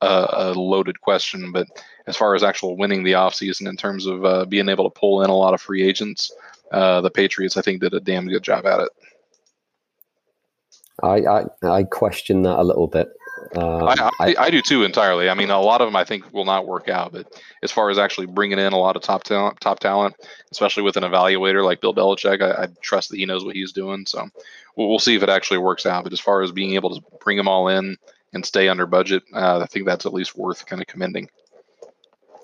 a, 0.00 0.26
a, 0.32 0.52
loaded 0.54 1.00
question, 1.00 1.52
but 1.52 1.66
as 2.06 2.16
far 2.16 2.34
as 2.34 2.42
actual 2.42 2.76
winning 2.76 3.02
the 3.02 3.12
offseason 3.12 3.68
in 3.68 3.76
terms 3.76 4.06
of 4.06 4.24
uh, 4.24 4.44
being 4.46 4.68
able 4.68 4.88
to 4.88 4.98
pull 4.98 5.22
in 5.22 5.30
a 5.30 5.36
lot 5.36 5.54
of 5.54 5.60
free 5.60 5.82
agents, 5.82 6.32
uh, 6.72 7.00
the 7.00 7.10
Patriots, 7.10 7.56
I 7.56 7.62
think, 7.62 7.80
did 7.80 7.94
a 7.94 8.00
damn 8.00 8.26
good 8.26 8.42
job 8.42 8.66
at 8.66 8.80
it. 8.80 8.88
I, 11.02 11.20
I, 11.26 11.44
I 11.62 11.82
question 11.84 12.42
that 12.42 12.58
a 12.58 12.64
little 12.64 12.86
bit. 12.86 13.08
Um, 13.54 13.84
I, 13.84 14.10
I, 14.20 14.34
I, 14.38 14.50
do 14.50 14.60
too 14.60 14.82
entirely. 14.82 15.28
I 15.28 15.34
mean, 15.34 15.50
a 15.50 15.60
lot 15.60 15.80
of 15.80 15.86
them 15.86 15.96
I 15.96 16.04
think 16.04 16.32
will 16.32 16.44
not 16.44 16.66
work 16.66 16.88
out, 16.88 17.12
but 17.12 17.40
as 17.62 17.70
far 17.70 17.90
as 17.90 17.98
actually 17.98 18.26
bringing 18.26 18.58
in 18.58 18.72
a 18.72 18.78
lot 18.78 18.96
of 18.96 19.02
top 19.02 19.24
talent, 19.24 19.60
top 19.60 19.78
talent, 19.78 20.16
especially 20.50 20.82
with 20.82 20.96
an 20.96 21.04
evaluator 21.04 21.64
like 21.64 21.80
Bill 21.80 21.94
Belichick, 21.94 22.42
I, 22.42 22.64
I 22.64 22.68
trust 22.80 23.10
that 23.10 23.18
he 23.18 23.26
knows 23.26 23.44
what 23.44 23.54
he's 23.54 23.72
doing. 23.72 24.06
So 24.06 24.28
we'll, 24.76 24.88
we'll, 24.88 24.98
see 24.98 25.14
if 25.14 25.22
it 25.22 25.28
actually 25.28 25.58
works 25.58 25.86
out. 25.86 26.04
But 26.04 26.12
as 26.12 26.20
far 26.20 26.42
as 26.42 26.50
being 26.50 26.74
able 26.74 26.94
to 26.94 27.02
bring 27.20 27.36
them 27.36 27.48
all 27.48 27.68
in 27.68 27.96
and 28.32 28.44
stay 28.44 28.68
under 28.68 28.86
budget, 28.86 29.22
uh, 29.32 29.60
I 29.60 29.66
think 29.66 29.86
that's 29.86 30.06
at 30.06 30.14
least 30.14 30.36
worth 30.36 30.66
kind 30.66 30.82
of 30.82 30.88
commending. 30.88 31.28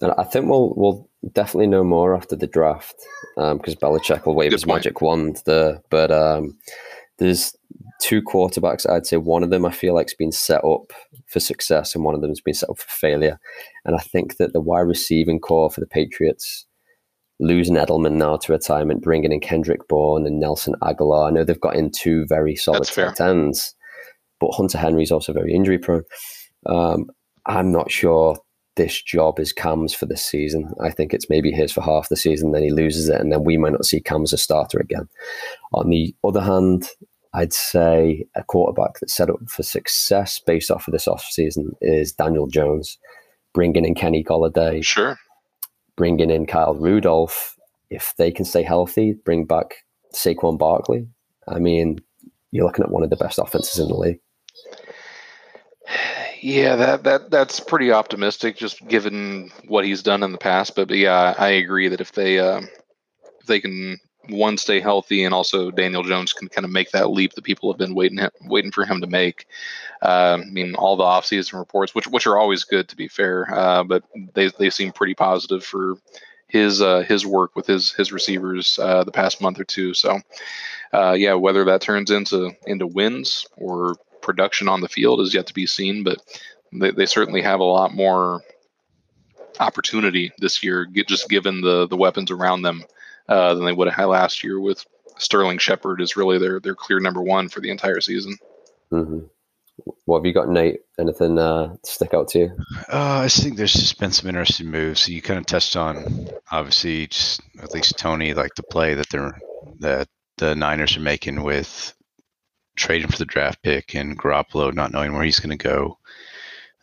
And 0.00 0.12
I 0.18 0.24
think 0.24 0.46
we'll 0.46 0.74
we'll 0.76 1.08
definitely 1.32 1.68
know 1.68 1.84
more 1.84 2.14
after 2.14 2.36
the 2.36 2.46
draft 2.46 2.96
because 3.36 3.52
um, 3.52 3.80
Belichick 3.80 4.26
will 4.26 4.34
wave 4.34 4.50
Good 4.50 4.56
his 4.56 4.64
point. 4.64 4.78
magic 4.78 5.00
wand 5.00 5.42
there. 5.46 5.80
But 5.90 6.10
um, 6.10 6.58
there's 7.18 7.56
two 8.02 8.20
quarterbacks. 8.20 8.88
I'd 8.88 9.06
say 9.06 9.16
one 9.16 9.44
of 9.44 9.50
them 9.50 9.64
I 9.64 9.70
feel 9.70 9.94
like 9.94 10.08
has 10.08 10.14
been 10.14 10.32
set 10.32 10.64
up 10.64 10.92
for 11.26 11.40
success, 11.40 11.94
and 11.94 12.04
one 12.04 12.14
of 12.14 12.20
them 12.20 12.30
has 12.30 12.40
been 12.40 12.54
set 12.54 12.68
up 12.68 12.78
for 12.78 12.88
failure. 12.88 13.38
And 13.84 13.94
I 13.94 14.00
think 14.00 14.36
that 14.36 14.52
the 14.52 14.60
wide 14.60 14.80
receiving 14.80 15.38
corps 15.38 15.70
for 15.70 15.80
the 15.80 15.86
Patriots, 15.86 16.66
losing 17.38 17.76
Edelman 17.76 18.14
now 18.14 18.36
to 18.36 18.52
retirement, 18.52 19.02
bringing 19.02 19.32
in 19.32 19.40
Kendrick 19.40 19.86
Bourne 19.88 20.26
and 20.26 20.40
Nelson 20.40 20.74
Agholor, 20.82 21.28
I 21.28 21.30
know 21.30 21.44
they've 21.44 21.60
got 21.60 21.76
in 21.76 21.90
two 21.90 22.26
very 22.28 22.56
solid 22.56 22.88
tight 22.88 23.20
ends, 23.20 23.74
but 24.40 24.52
Hunter 24.52 24.78
Henry 24.78 25.04
is 25.04 25.12
also 25.12 25.32
very 25.32 25.54
injury 25.54 25.78
prone. 25.78 26.02
Um, 26.66 27.06
I'm 27.46 27.70
not 27.70 27.90
sure 27.90 28.38
this 28.74 29.00
job 29.02 29.38
is 29.38 29.52
Cam's 29.52 29.94
for 29.94 30.06
this 30.06 30.24
season. 30.24 30.72
I 30.82 30.90
think 30.90 31.12
it's 31.12 31.28
maybe 31.28 31.52
his 31.52 31.70
for 31.72 31.82
half 31.82 32.08
the 32.08 32.16
season, 32.16 32.52
then 32.52 32.62
he 32.62 32.70
loses 32.70 33.08
it, 33.08 33.20
and 33.20 33.30
then 33.30 33.44
we 33.44 33.56
might 33.56 33.72
not 33.72 33.84
see 33.84 34.00
Cam 34.00 34.22
as 34.22 34.32
a 34.32 34.38
starter 34.38 34.78
again. 34.78 35.08
On 35.72 35.88
the 35.90 36.14
other 36.24 36.40
hand, 36.40 36.88
I'd 37.34 37.52
say 37.52 38.26
a 38.34 38.44
quarterback 38.44 39.00
that's 39.00 39.14
set 39.14 39.30
up 39.30 39.38
for 39.48 39.62
success 39.62 40.38
based 40.38 40.70
off 40.70 40.86
of 40.86 40.92
this 40.92 41.06
offseason 41.06 41.74
is 41.80 42.12
Daniel 42.12 42.46
Jones. 42.46 42.98
Bringing 43.54 43.84
in 43.84 43.94
Kenny 43.94 44.24
Golladay. 44.24 44.84
Sure. 44.84 45.18
Bringing 45.96 46.30
in 46.30 46.46
Kyle 46.46 46.74
Rudolph. 46.74 47.56
If 47.90 48.14
they 48.16 48.30
can 48.30 48.46
stay 48.46 48.62
healthy, 48.62 49.12
bring 49.12 49.44
back 49.44 49.84
Saquon 50.14 50.58
Barkley. 50.58 51.06
I 51.46 51.58
mean, 51.58 52.00
you're 52.50 52.64
looking 52.64 52.84
at 52.84 52.90
one 52.90 53.02
of 53.02 53.10
the 53.10 53.16
best 53.16 53.38
offenses 53.38 53.78
in 53.78 53.88
the 53.88 53.94
league. 53.94 54.20
Yeah, 56.40 56.76
that 56.76 57.04
that 57.04 57.30
that's 57.30 57.60
pretty 57.60 57.92
optimistic, 57.92 58.56
just 58.56 58.86
given 58.88 59.50
what 59.68 59.84
he's 59.84 60.02
done 60.02 60.22
in 60.22 60.32
the 60.32 60.38
past. 60.38 60.74
But, 60.74 60.88
but 60.88 60.96
yeah, 60.96 61.34
I 61.38 61.48
agree 61.48 61.88
that 61.88 62.00
if 62.00 62.12
they 62.12 62.38
uh, 62.38 62.62
if 63.40 63.46
they 63.46 63.60
can 63.60 63.98
one 64.28 64.56
stay 64.56 64.80
healthy 64.80 65.24
and 65.24 65.34
also 65.34 65.70
Daniel 65.70 66.02
Jones 66.02 66.32
can 66.32 66.48
kind 66.48 66.64
of 66.64 66.70
make 66.70 66.90
that 66.92 67.10
leap 67.10 67.34
that 67.34 67.44
people 67.44 67.72
have 67.72 67.78
been 67.78 67.94
waiting 67.94 68.20
waiting 68.42 68.70
for 68.70 68.84
him 68.84 69.00
to 69.00 69.06
make. 69.06 69.46
Uh, 70.00 70.38
I 70.40 70.44
mean, 70.44 70.74
all 70.74 70.96
the 70.96 71.04
offseason 71.04 71.58
reports, 71.58 71.94
which 71.94 72.06
which 72.06 72.26
are 72.26 72.38
always 72.38 72.64
good 72.64 72.88
to 72.88 72.96
be 72.96 73.08
fair, 73.08 73.52
uh, 73.52 73.84
but 73.84 74.04
they 74.34 74.48
they 74.58 74.70
seem 74.70 74.92
pretty 74.92 75.14
positive 75.14 75.64
for 75.64 75.96
his 76.46 76.80
uh, 76.82 77.00
his 77.00 77.26
work 77.26 77.56
with 77.56 77.66
his 77.66 77.92
his 77.92 78.12
receivers 78.12 78.78
uh, 78.78 79.04
the 79.04 79.12
past 79.12 79.40
month 79.40 79.58
or 79.58 79.64
two. 79.64 79.94
So, 79.94 80.20
uh, 80.92 81.12
yeah, 81.12 81.34
whether 81.34 81.64
that 81.64 81.80
turns 81.80 82.10
into 82.10 82.52
into 82.66 82.86
wins 82.86 83.46
or 83.56 83.96
production 84.20 84.68
on 84.68 84.80
the 84.80 84.88
field 84.88 85.20
is 85.20 85.34
yet 85.34 85.46
to 85.48 85.54
be 85.54 85.66
seen, 85.66 86.04
but 86.04 86.18
they, 86.72 86.92
they 86.92 87.06
certainly 87.06 87.42
have 87.42 87.60
a 87.60 87.64
lot 87.64 87.94
more 87.94 88.42
opportunity 89.60 90.32
this 90.38 90.62
year, 90.62 90.86
just 91.06 91.28
given 91.28 91.60
the 91.60 91.88
the 91.88 91.96
weapons 91.96 92.30
around 92.30 92.62
them 92.62 92.84
uh, 93.28 93.54
than 93.54 93.64
they 93.64 93.72
would 93.72 93.88
have 93.88 93.96
had 93.96 94.04
last 94.06 94.44
year. 94.44 94.60
With 94.60 94.84
Sterling 95.18 95.58
Shepard 95.58 96.00
is 96.00 96.16
really 96.16 96.38
their 96.38 96.60
their 96.60 96.74
clear 96.74 97.00
number 97.00 97.22
one 97.22 97.48
for 97.48 97.60
the 97.60 97.70
entire 97.70 98.00
season. 98.00 98.36
Mm-hmm. 98.90 99.20
What 100.04 100.18
have 100.18 100.26
you 100.26 100.34
got, 100.34 100.48
Nate? 100.48 100.80
Anything 100.98 101.38
uh, 101.38 101.76
stick 101.84 102.14
out 102.14 102.28
to 102.28 102.38
you? 102.38 102.56
Uh, 102.92 103.22
I 103.24 103.28
think 103.28 103.56
there's 103.56 103.72
just 103.72 103.98
been 103.98 104.12
some 104.12 104.28
interesting 104.28 104.70
moves. 104.70 105.08
You 105.08 105.22
kind 105.22 105.40
of 105.40 105.46
touched 105.46 105.76
on, 105.76 106.28
obviously, 106.50 107.06
just 107.06 107.40
at 107.60 107.72
least 107.72 107.98
Tony, 107.98 108.34
like 108.34 108.54
the 108.54 108.62
play 108.62 108.94
that 108.94 109.08
they're 109.08 109.38
that 109.80 110.08
the 110.36 110.54
Niners 110.54 110.96
are 110.96 111.00
making 111.00 111.42
with 111.42 111.94
trading 112.76 113.08
for 113.08 113.18
the 113.18 113.24
draft 113.24 113.62
pick 113.62 113.94
and 113.94 114.18
Garoppolo 114.18 114.72
not 114.72 114.92
knowing 114.92 115.12
where 115.12 115.24
he's 115.24 115.40
going 115.40 115.56
to 115.56 115.62
go. 115.62 115.98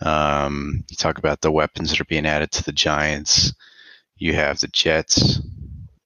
Um, 0.01 0.83
you 0.89 0.95
talk 0.95 1.17
about 1.17 1.41
the 1.41 1.51
weapons 1.51 1.89
that 1.89 1.99
are 1.99 2.05
being 2.05 2.25
added 2.25 2.51
to 2.51 2.63
the 2.63 2.71
Giants. 2.71 3.53
You 4.17 4.33
have 4.33 4.59
the 4.59 4.67
Jets 4.67 5.39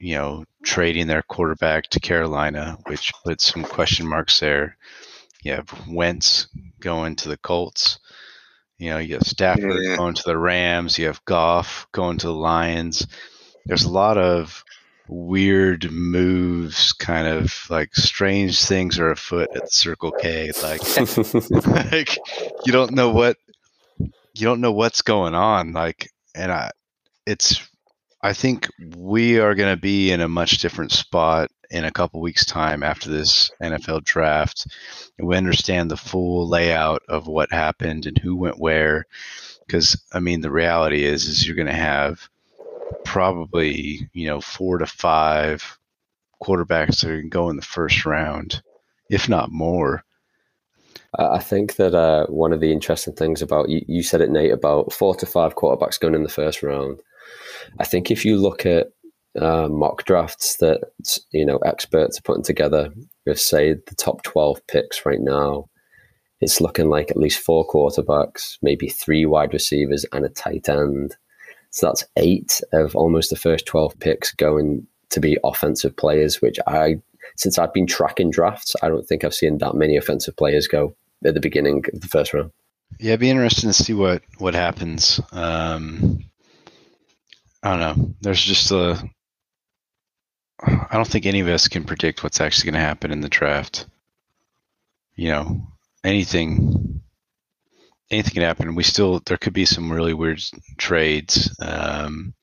you 0.04 0.16
know, 0.16 0.43
trading 0.64 1.08
their 1.08 1.22
quarterback 1.22 1.86
to 1.86 1.99
Carolina, 2.01 2.78
which 2.88 3.14
puts 3.24 3.54
some 3.54 3.64
question 3.64 4.06
marks 4.06 4.41
there. 4.41 4.76
You 5.43 5.54
have 5.54 5.88
Wentz 5.88 6.47
going 6.82 7.16
to 7.18 7.30
the 7.30 7.38
Colts. 7.38 7.99
You 8.78 8.89
know, 8.89 8.97
you 8.97 9.14
have 9.14 9.24
Stafford 9.24 9.82
Yeah. 9.82 9.95
going 9.95 10.16
to 10.16 10.24
the 10.26 10.38
Rams. 10.38 10.97
You 10.97 11.06
have 11.08 11.24
Goff 11.24 11.88
going 11.93 12.18
to 12.18 12.28
the 12.28 12.34
Lions. 12.34 13.08
There's 13.66 13.86
a 13.86 13.89
lot 13.89 14.18
of 14.18 14.66
weird 15.08 15.89
moves, 15.89 16.91
kind 16.91 17.28
of 17.28 17.58
like 17.70 17.95
strange 17.95 18.62
things 18.62 18.99
are 18.99 19.12
afoot 19.12 19.56
at 19.56 19.64
the 19.64 19.72
Circle 19.72 20.12
K. 20.12 20.51
Like, 20.62 20.82
like 21.93 22.18
you 22.66 22.74
don't 22.74 22.91
know 22.91 23.12
what 23.12 23.38
you 24.34 24.45
don't 24.45 24.60
know 24.60 24.74
what's 24.74 25.01
going 25.01 25.34
on. 25.34 25.72
Like, 25.72 26.10
and 26.36 26.51
I, 26.51 26.72
it's 27.26 27.66
I 28.24 28.32
think 28.32 28.69
we 28.95 29.38
are 29.39 29.53
going 29.53 29.76
to 29.76 29.80
be 29.80 30.09
in 30.09 30.21
a 30.21 30.30
much 30.30 30.59
different 30.59 30.93
spot 30.93 31.51
in 31.69 31.84
a 31.84 31.91
couple 31.91 32.21
weeks' 32.21 32.45
time 32.45 32.82
after 32.82 33.09
this 33.09 33.51
NFL 33.61 34.05
draft. 34.05 34.65
We 35.19 35.36
understand 35.36 35.91
the 35.91 35.97
full 35.97 36.47
layout 36.47 37.01
of 37.09 37.28
what 37.28 37.51
happened 37.51 38.05
and 38.05 38.17
who 38.17 38.38
went 38.38 38.59
where. 38.59 39.05
Because 39.67 40.01
I 40.13 40.21
mean, 40.21 40.39
the 40.39 40.51
reality 40.51 41.03
is, 41.03 41.26
is 41.26 41.45
you're 41.45 41.57
going 41.57 41.67
to 41.67 41.74
have 41.74 42.30
probably 43.03 44.09
you 44.13 44.28
know 44.28 44.39
four 44.39 44.78
to 44.78 44.86
five 44.86 45.78
quarterbacks 46.41 47.01
that 47.01 47.09
are 47.09 47.15
going 47.15 47.24
to 47.24 47.30
go 47.30 47.49
in 47.49 47.57
the 47.57 47.61
first 47.61 48.05
round, 48.05 48.61
if 49.09 49.28
not 49.28 49.51
more. 49.51 50.05
I 51.19 51.39
think 51.39 51.76
that 51.76 51.93
uh, 51.93 52.26
one 52.28 52.53
of 52.53 52.61
the 52.61 52.71
interesting 52.71 53.13
things 53.13 53.41
about 53.41 53.69
you, 53.69 53.84
you 53.88 54.01
said 54.01 54.21
it, 54.21 54.32
Nate, 54.32 54.51
about 54.51 54.93
four 54.93 55.13
to 55.15 55.26
five 55.26 55.55
quarterbacks 55.55 55.99
going 55.99 56.15
in 56.15 56.24
the 56.24 56.30
first 56.30 56.63
round. 56.63 57.01
I 57.80 57.86
think 57.86 58.11
if 58.11 58.26
you 58.26 58.38
look 58.38 58.66
at 58.66 58.88
uh, 59.39 59.68
mock 59.68 60.05
drafts 60.05 60.57
that 60.57 60.82
you 61.32 61.45
know 61.45 61.57
experts 61.59 62.20
are 62.20 62.24
putting 62.24 62.43
together, 62.43 62.89
with 63.26 63.39
say 63.39 63.74
the 63.74 63.95
top 63.95 64.24
twelve 64.24 64.66
picks 64.68 65.05
right 65.05 65.22
now, 65.22 65.70
it's 66.41 66.61
looking 66.61 66.89
like 66.89 67.09
at 67.09 67.18
least 67.18 67.39
four 67.39 67.68
quarterbacks, 67.68 68.57
maybe 68.61 68.89
three 68.89 69.26
wide 69.26 69.53
receivers, 69.53 70.05
and 70.14 70.26
a 70.26 70.30
tight 70.30 70.70
end. 70.70 71.16
So 71.72 71.88
that's 71.88 72.05
eight 72.18 72.61
of 72.72 72.95
almost 72.95 73.30
the 73.30 73.36
first 73.36 73.66
twelve 73.66 73.97
picks 73.99 74.34
going 74.34 74.86
to 75.09 75.20
be 75.20 75.38
offensive 75.43 75.95
players, 75.95 76.41
which 76.41 76.59
I 76.68 76.99
since 77.38 77.57
I've 77.57 77.74
been 77.74 77.88
tracking 77.88 78.30
drafts, 78.30 78.76
I 78.82 78.89
don't 78.89 79.07
think 79.07 79.24
I've 79.24 79.34
seen 79.34 79.57
that 79.59 79.76
many 79.76 79.97
offensive 79.97 80.36
players 80.36 80.68
go 80.68 80.95
at 81.26 81.34
the 81.34 81.39
beginning 81.39 81.84
of 81.93 82.01
the 82.01 82.07
first 82.07 82.34
round. 82.34 82.51
Yeah, 82.99 83.11
it'd 83.11 83.22
be 83.22 83.30
interesting 83.30 83.70
to 83.70 83.74
see 83.74 83.93
what 83.93 84.22
what 84.38 84.53
happens. 84.53 85.20
Um, 85.32 86.24
I 87.64 87.78
don't 87.78 87.80
know. 87.80 88.14
There's 88.22 88.43
just 88.43 88.72
a. 88.72 89.01
I 90.61 90.89
don't 90.91 91.07
think 91.07 91.26
any 91.26 91.39
of 91.39 91.47
us 91.47 91.68
can 91.70 91.86
predict 91.86 92.24
what's 92.24 92.41
actually 92.41 92.72
going 92.72 92.82
to 92.82 92.88
happen 92.88 93.11
in 93.11 93.22
the 93.22 93.30
draft. 93.30 93.88
You 95.16 95.30
know, 95.30 95.68
anything, 96.03 97.01
anything 98.11 98.34
can 98.34 98.43
happen. 98.43 98.76
We 98.76 98.84
still 98.84 99.22
there 99.26 99.38
could 99.38 99.53
be 99.53 99.66
some 99.66 99.91
really 99.91 100.14
weird 100.14 100.43
trades 100.78 101.55
um, 101.61 102.34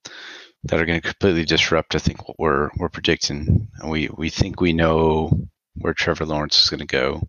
that 0.64 0.80
are 0.80 0.86
going 0.86 1.00
to 1.00 1.06
completely 1.06 1.44
disrupt. 1.44 1.94
I 1.94 1.98
think 1.98 2.26
what 2.26 2.38
we're 2.38 2.70
we're 2.78 2.88
predicting. 2.88 3.68
We 3.86 4.08
we 4.16 4.30
think 4.30 4.60
we 4.60 4.72
know 4.72 5.48
where 5.74 5.94
Trevor 5.94 6.24
Lawrence 6.24 6.62
is 6.62 6.70
going 6.70 6.80
to 6.80 6.86
go, 6.86 7.28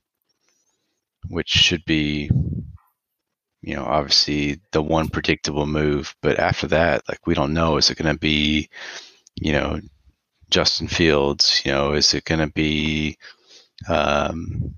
which 1.28 1.50
should 1.50 1.84
be 1.86 2.30
you 3.62 3.76
know, 3.76 3.84
obviously 3.84 4.60
the 4.72 4.82
one 4.82 5.10
predictable 5.10 5.68
move. 5.68 6.16
But 6.22 6.40
after 6.40 6.68
that, 6.68 7.04
like 7.08 7.26
we 7.28 7.34
don't 7.34 7.54
know. 7.54 7.78
Is 7.78 7.90
it 7.90 7.98
going 7.98 8.14
to 8.14 8.20
be, 8.20 8.70
you 9.36 9.52
know, 9.54 9.80
Justin 10.50 10.88
Fields? 10.88 11.62
You 11.64 11.72
know, 11.72 11.94
is 11.94 12.14
it 12.14 12.26
going 12.26 12.42
to 12.42 12.52
be, 12.54 13.18
um, 13.88 14.76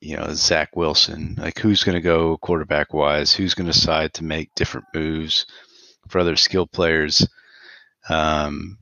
you 0.00 0.16
know, 0.16 0.32
Zach 0.32 0.74
Wilson? 0.74 1.36
Like 1.38 1.58
who's 1.58 1.84
going 1.84 1.96
to 1.96 2.00
go 2.00 2.38
quarterback 2.38 2.94
wise? 2.94 3.34
Who's 3.34 3.54
going 3.54 3.66
to 3.66 3.72
decide 3.72 4.14
to 4.14 4.24
make 4.24 4.54
different 4.54 4.86
moves 4.94 5.46
for 6.08 6.18
other 6.18 6.36
skill 6.36 6.66
players? 6.66 7.26
Um, 8.08 8.78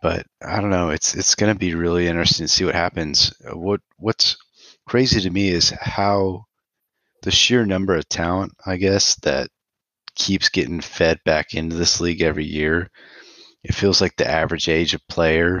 but 0.00 0.26
I 0.40 0.60
don't 0.60 0.70
know. 0.70 0.90
It's 0.90 1.14
it's 1.14 1.34
going 1.34 1.52
to 1.52 1.58
be 1.58 1.74
really 1.74 2.06
interesting 2.06 2.46
to 2.46 2.52
see 2.52 2.64
what 2.64 2.74
happens. 2.74 3.34
What 3.52 3.80
what's 3.98 4.36
crazy 4.86 5.20
to 5.20 5.30
me 5.30 5.48
is 5.48 5.70
how 5.70 6.44
the 7.26 7.32
sheer 7.32 7.66
number 7.66 7.96
of 7.96 8.08
talent, 8.08 8.52
I 8.64 8.76
guess, 8.76 9.16
that 9.16 9.50
keeps 10.14 10.48
getting 10.48 10.80
fed 10.80 11.18
back 11.24 11.54
into 11.54 11.74
this 11.74 12.00
league 12.00 12.22
every 12.22 12.44
year. 12.44 12.88
It 13.64 13.74
feels 13.74 14.00
like 14.00 14.14
the 14.14 14.30
average 14.30 14.68
age 14.68 14.94
of 14.94 15.06
player 15.08 15.60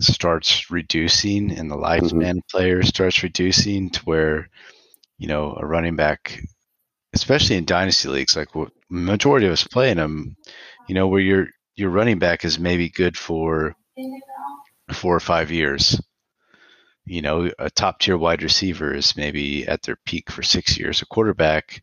starts 0.00 0.70
reducing 0.70 1.52
and 1.52 1.70
the 1.70 1.76
mm-hmm. 1.76 2.06
lifespan 2.06 2.38
of 2.38 2.48
player 2.50 2.82
starts 2.82 3.22
reducing 3.22 3.90
to 3.90 4.00
where, 4.04 4.48
you 5.18 5.28
know, 5.28 5.54
a 5.60 5.66
running 5.66 5.96
back, 5.96 6.40
especially 7.12 7.56
in 7.56 7.66
dynasty 7.66 8.08
leagues, 8.08 8.34
like 8.34 8.54
what 8.54 8.72
majority 8.88 9.44
of 9.44 9.52
us 9.52 9.64
play 9.64 9.90
in 9.90 9.98
them, 9.98 10.34
you 10.88 10.94
know, 10.94 11.08
where 11.08 11.20
your 11.20 11.48
your 11.74 11.90
running 11.90 12.18
back 12.18 12.42
is 12.42 12.58
maybe 12.58 12.88
good 12.88 13.18
for 13.18 13.76
four 14.92 15.14
or 15.14 15.20
five 15.20 15.50
years 15.50 16.00
you 17.06 17.22
know, 17.22 17.50
a 17.58 17.70
top 17.70 18.00
tier 18.00 18.16
wide 18.16 18.42
receiver 18.42 18.94
is 18.94 19.16
maybe 19.16 19.66
at 19.66 19.82
their 19.82 19.96
peak 20.06 20.30
for 20.30 20.42
six 20.42 20.78
years. 20.78 21.02
A 21.02 21.06
quarterback, 21.06 21.82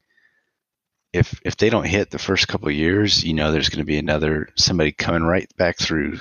if 1.14 1.40
if 1.46 1.58
they 1.58 1.70
don't 1.70 1.86
hit 1.86 2.10
the 2.10 2.20
first 2.20 2.48
couple 2.48 2.70
of 2.70 2.74
years, 2.74 3.24
you 3.24 3.34
know, 3.34 3.52
there's 3.52 3.70
going 3.70 3.80
to 3.80 3.86
be 3.86 3.98
another 3.98 4.50
somebody 4.58 4.92
coming 4.92 5.24
right 5.24 5.50
back 5.58 5.78
through 5.78 6.20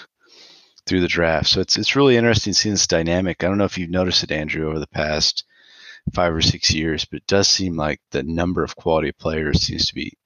through 0.87 1.01
the 1.01 1.09
draft. 1.09 1.49
So 1.49 1.61
it's 1.61 1.79
it's 1.79 1.97
really 1.97 2.17
interesting 2.17 2.53
seeing 2.53 2.75
this 2.75 2.87
dynamic. 2.87 3.43
I 3.43 3.49
don't 3.49 3.59
know 3.59 3.65
if 3.65 3.79
you've 3.79 3.91
noticed 3.91 4.23
it, 4.25 4.33
Andrew, 4.33 4.69
over 4.69 4.79
the 4.79 4.87
past 4.89 5.45
five 6.15 6.35
or 6.35 6.43
six 6.43 6.73
years, 6.73 7.05
but 7.05 7.19
it 7.19 7.27
does 7.27 7.49
seem 7.49 7.77
like 7.77 8.01
the 8.11 8.23
number 8.23 8.65
of 8.65 8.77
quality 8.77 9.13
players 9.13 9.63
seems 9.63 9.87
to 9.87 9.95
be 9.95 10.17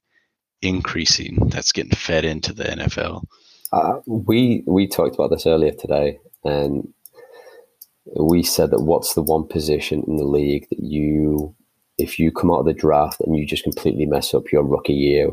increasing. 0.62 1.49
That's 1.49 1.72
getting 1.72 1.93
fed 1.93 2.25
into 2.25 2.53
the 2.53 2.64
NFL. 2.64 3.25
Uh, 3.72 4.01
we 4.07 4.62
we 4.66 4.87
talked 4.87 5.14
about 5.14 5.31
this 5.31 5.47
earlier 5.47 5.72
today, 5.72 6.18
and 6.45 6.93
we 8.20 8.42
said 8.42 8.70
that 8.70 8.82
what's 8.82 9.14
the 9.14 9.22
one 9.22 9.46
position 9.46 10.05
in 10.07 10.16
the 10.16 10.24
league 10.24 10.66
that 10.70 10.80
you, 10.80 11.55
if 11.98 12.18
you 12.18 12.30
come 12.30 12.50
out 12.50 12.61
of 12.61 12.66
the 12.66 12.72
draft 12.74 13.20
and 13.20 13.36
you 13.36 13.46
just 13.46 13.64
completely 13.64 14.07
mess 14.07 14.34
up 14.34 14.52
your 14.52 14.62
rookie 14.62 14.92
year, 14.92 15.30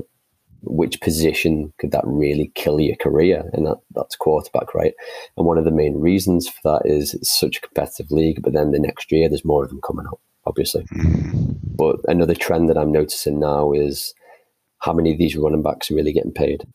which 0.64 1.02
position 1.02 1.74
could 1.80 1.92
that 1.92 2.04
really 2.06 2.52
kill 2.56 2.80
your 2.80 2.96
career? 2.98 3.50
And 3.54 3.66
that, 3.66 3.78
that's 3.96 4.16
quarterback, 4.16 4.74
right? 4.74 4.94
And 5.36 5.46
one 5.46 5.58
of 5.58 5.66
the 5.66 5.72
main 5.72 6.00
reasons 6.00 6.48
for 6.48 6.60
that 6.64 6.90
is 6.90 7.14
it's 7.14 7.38
such 7.38 7.58
a 7.58 7.62
competitive 7.62 8.12
league, 8.12 8.42
but 8.42 8.54
then 8.54 8.72
the 8.72 8.80
next 8.80 9.12
year 9.12 9.28
there's 9.28 9.46
more 9.46 9.64
of 9.64 9.70
them 9.70 9.82
coming 9.86 10.06
out, 10.08 10.20
obviously. 10.46 10.84
Mhm. 10.84 11.58
But 11.76 11.98
another 12.08 12.36
trend 12.36 12.70
that 12.70 12.78
I'm 12.78 12.92
noticing 12.92 13.40
now 13.40 13.72
is 13.72 14.14
how 14.80 14.94
many 14.94 15.12
of 15.12 15.18
these 15.18 15.36
running 15.36 15.64
backs 15.64 15.90
are 15.90 15.96
really 15.96 16.14
getting 16.14 16.32
paid? 16.32 16.66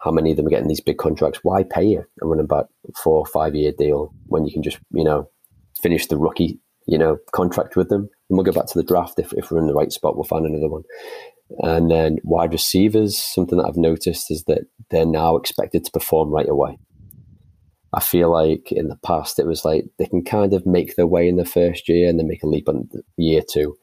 How 0.00 0.10
many 0.10 0.30
of 0.30 0.36
them 0.36 0.46
are 0.46 0.50
getting 0.50 0.68
these 0.68 0.80
big 0.80 0.98
contracts? 0.98 1.40
Why 1.42 1.64
pay 1.64 1.84
you 1.84 2.04
a 2.22 2.26
running 2.26 2.46
back 2.46 2.66
four 3.02 3.18
or 3.18 3.26
five 3.26 3.54
year 3.54 3.72
deal 3.76 4.12
when 4.26 4.44
you 4.44 4.52
can 4.52 4.62
just, 4.62 4.78
you 4.92 5.04
know, 5.04 5.28
finish 5.82 6.06
the 6.06 6.16
rookie, 6.16 6.60
you 6.86 6.98
know, 6.98 7.18
contract 7.32 7.76
with 7.76 7.88
them? 7.88 8.08
And 8.28 8.36
we'll 8.36 8.44
go 8.44 8.52
back 8.52 8.66
to 8.66 8.78
the 8.78 8.84
draft. 8.84 9.18
If, 9.18 9.32
if 9.32 9.50
we're 9.50 9.58
in 9.58 9.66
the 9.66 9.74
right 9.74 9.92
spot, 9.92 10.16
we'll 10.16 10.24
find 10.24 10.46
another 10.46 10.68
one. 10.68 10.82
And 11.60 11.90
then 11.90 12.18
wide 12.24 12.52
receivers, 12.52 13.18
something 13.18 13.58
that 13.58 13.66
I've 13.66 13.76
noticed 13.76 14.30
is 14.30 14.44
that 14.44 14.66
they're 14.90 15.06
now 15.06 15.36
expected 15.36 15.84
to 15.84 15.90
perform 15.90 16.30
right 16.30 16.48
away. 16.48 16.78
I 17.94 18.00
feel 18.00 18.30
like 18.30 18.70
in 18.70 18.88
the 18.88 18.98
past 19.04 19.38
it 19.38 19.46
was 19.46 19.64
like 19.64 19.86
they 19.98 20.06
can 20.06 20.22
kind 20.22 20.52
of 20.52 20.66
make 20.66 20.96
their 20.96 21.06
way 21.06 21.26
in 21.26 21.36
the 21.36 21.44
first 21.44 21.88
year 21.88 22.08
and 22.08 22.18
then 22.18 22.28
make 22.28 22.42
a 22.42 22.46
leap 22.46 22.68
on 22.68 22.88
year 23.16 23.40
two. 23.48 23.76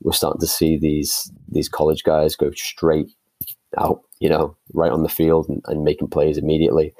We're 0.00 0.12
starting 0.12 0.40
to 0.40 0.46
see 0.46 0.78
these 0.78 1.30
these 1.48 1.68
college 1.68 2.04
guys 2.04 2.36
go 2.36 2.52
straight 2.52 3.10
out, 3.76 4.02
you 4.20 4.28
know, 4.28 4.56
right 4.72 4.92
on 4.92 5.02
the 5.02 5.08
field 5.08 5.48
and, 5.48 5.62
and 5.66 5.84
making 5.84 6.08
plays 6.08 6.38
immediately. 6.38 6.94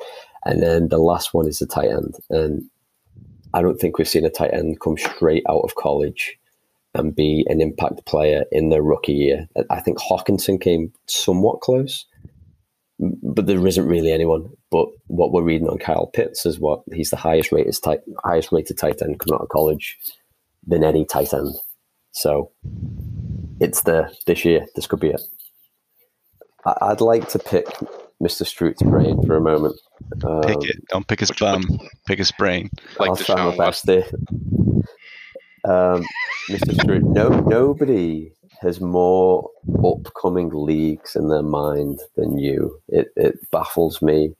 And 0.44 0.62
then 0.62 0.88
the 0.88 0.98
last 0.98 1.34
one 1.34 1.46
is 1.46 1.58
the 1.58 1.66
tight 1.66 1.90
end. 1.90 2.14
And 2.30 2.64
I 3.54 3.62
don't 3.62 3.78
think 3.78 3.98
we've 3.98 4.08
seen 4.08 4.24
a 4.24 4.30
tight 4.30 4.52
end 4.52 4.80
come 4.80 4.96
straight 4.96 5.44
out 5.48 5.60
of 5.60 5.74
college 5.74 6.38
and 6.94 7.14
be 7.14 7.44
an 7.48 7.60
impact 7.60 8.04
player 8.06 8.44
in 8.50 8.68
their 8.70 8.82
rookie 8.82 9.12
year. 9.12 9.48
I 9.70 9.80
think 9.80 9.98
Hockenson 9.98 10.60
came 10.60 10.92
somewhat 11.06 11.60
close, 11.60 12.06
but 12.98 13.46
there 13.46 13.66
isn't 13.66 13.86
really 13.86 14.12
anyone. 14.12 14.50
But 14.70 14.88
what 15.06 15.32
we're 15.32 15.42
reading 15.42 15.68
on 15.68 15.78
Kyle 15.78 16.06
Pitts 16.06 16.46
is 16.46 16.58
what 16.58 16.82
he's 16.92 17.10
the 17.10 17.16
highest 17.16 17.52
rated 17.52 17.76
tight, 17.82 18.00
highest 18.24 18.52
rated 18.52 18.78
tight 18.78 19.02
end 19.02 19.20
coming 19.20 19.34
out 19.34 19.42
of 19.42 19.48
college 19.48 19.98
than 20.66 20.84
any 20.84 21.04
tight 21.04 21.32
end. 21.32 21.54
So 22.12 22.50
it's 23.60 23.82
the 23.82 24.12
this 24.26 24.44
year. 24.44 24.66
This 24.74 24.86
could 24.86 25.00
be 25.00 25.10
it. 25.10 25.22
I, 26.68 26.90
I'd 26.90 27.00
like 27.00 27.28
to 27.30 27.38
pick 27.38 27.66
Mr. 28.22 28.44
Stroop's 28.44 28.82
brain 28.82 29.22
for 29.26 29.36
a 29.36 29.40
moment. 29.40 29.76
Um, 30.24 30.42
Pick 30.42 30.64
it. 30.70 30.76
Don't 30.88 31.06
pick 31.06 31.20
his 31.20 31.30
which- 31.30 31.40
bum. 31.40 31.62
Pick 32.06 32.18
his 32.18 32.32
brain. 32.32 32.70
Like 32.98 33.10
I'll 33.10 33.16
try 33.16 33.44
my 33.44 33.56
best 33.56 33.86
there. 33.86 34.04
Um, 35.64 36.04
Mr. 36.48 36.74
Stroot, 36.80 37.02
no, 37.02 37.28
nobody 37.28 38.32
has 38.60 38.80
more 38.80 39.50
upcoming 39.84 40.50
leagues 40.52 41.14
in 41.14 41.28
their 41.28 41.42
mind 41.42 42.00
than 42.16 42.38
you. 42.38 42.80
It, 42.88 43.08
it 43.16 43.50
baffles 43.50 44.00
me 44.00 44.34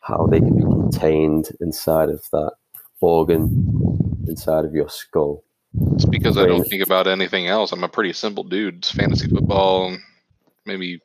how 0.00 0.26
they 0.26 0.40
can 0.40 0.56
be 0.56 0.62
contained 0.62 1.50
inside 1.60 2.08
of 2.08 2.24
that 2.32 2.52
organ 3.00 4.24
inside 4.26 4.64
of 4.64 4.74
your 4.74 4.88
skull. 4.88 5.44
It's 5.92 6.06
because 6.06 6.36
I 6.36 6.46
don't 6.46 6.64
think 6.64 6.82
about 6.82 7.06
anything 7.06 7.46
else. 7.46 7.72
I'm 7.72 7.84
a 7.84 7.88
pretty 7.88 8.12
simple 8.12 8.42
dude. 8.42 8.78
It's 8.78 8.90
fantasy 8.90 9.28
football, 9.28 9.96
maybe 10.66 11.00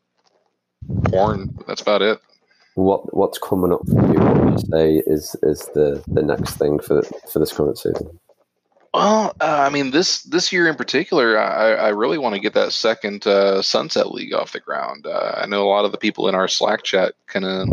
porn. 1.05 1.57
That's 1.67 1.81
about 1.81 2.01
it. 2.01 2.19
What 2.75 3.13
what's 3.15 3.37
coming 3.37 3.71
up 3.71 3.85
for 3.87 4.13
you? 4.13 4.19
What 4.19 4.43
would 4.43 4.51
you 4.53 4.67
say 4.71 5.03
is 5.05 5.35
is 5.43 5.69
the 5.75 6.03
the 6.07 6.23
next 6.23 6.55
thing 6.55 6.79
for 6.79 7.03
for 7.31 7.39
this 7.39 7.53
current 7.53 7.77
season? 7.77 8.19
Well, 8.93 9.35
uh, 9.41 9.65
I 9.67 9.69
mean 9.69 9.91
this 9.91 10.23
this 10.23 10.51
year 10.51 10.67
in 10.67 10.75
particular, 10.75 11.37
I, 11.37 11.73
I 11.73 11.89
really 11.89 12.17
want 12.17 12.35
to 12.35 12.41
get 12.41 12.53
that 12.53 12.73
second 12.73 13.25
uh, 13.25 13.61
Sunset 13.61 14.11
League 14.11 14.33
off 14.33 14.53
the 14.53 14.59
ground. 14.59 15.07
Uh, 15.07 15.33
I 15.37 15.45
know 15.45 15.63
a 15.63 15.69
lot 15.69 15.85
of 15.85 15.91
the 15.91 15.97
people 15.97 16.27
in 16.27 16.35
our 16.35 16.47
Slack 16.47 16.83
chat 16.83 17.13
kind 17.27 17.45
of, 17.45 17.67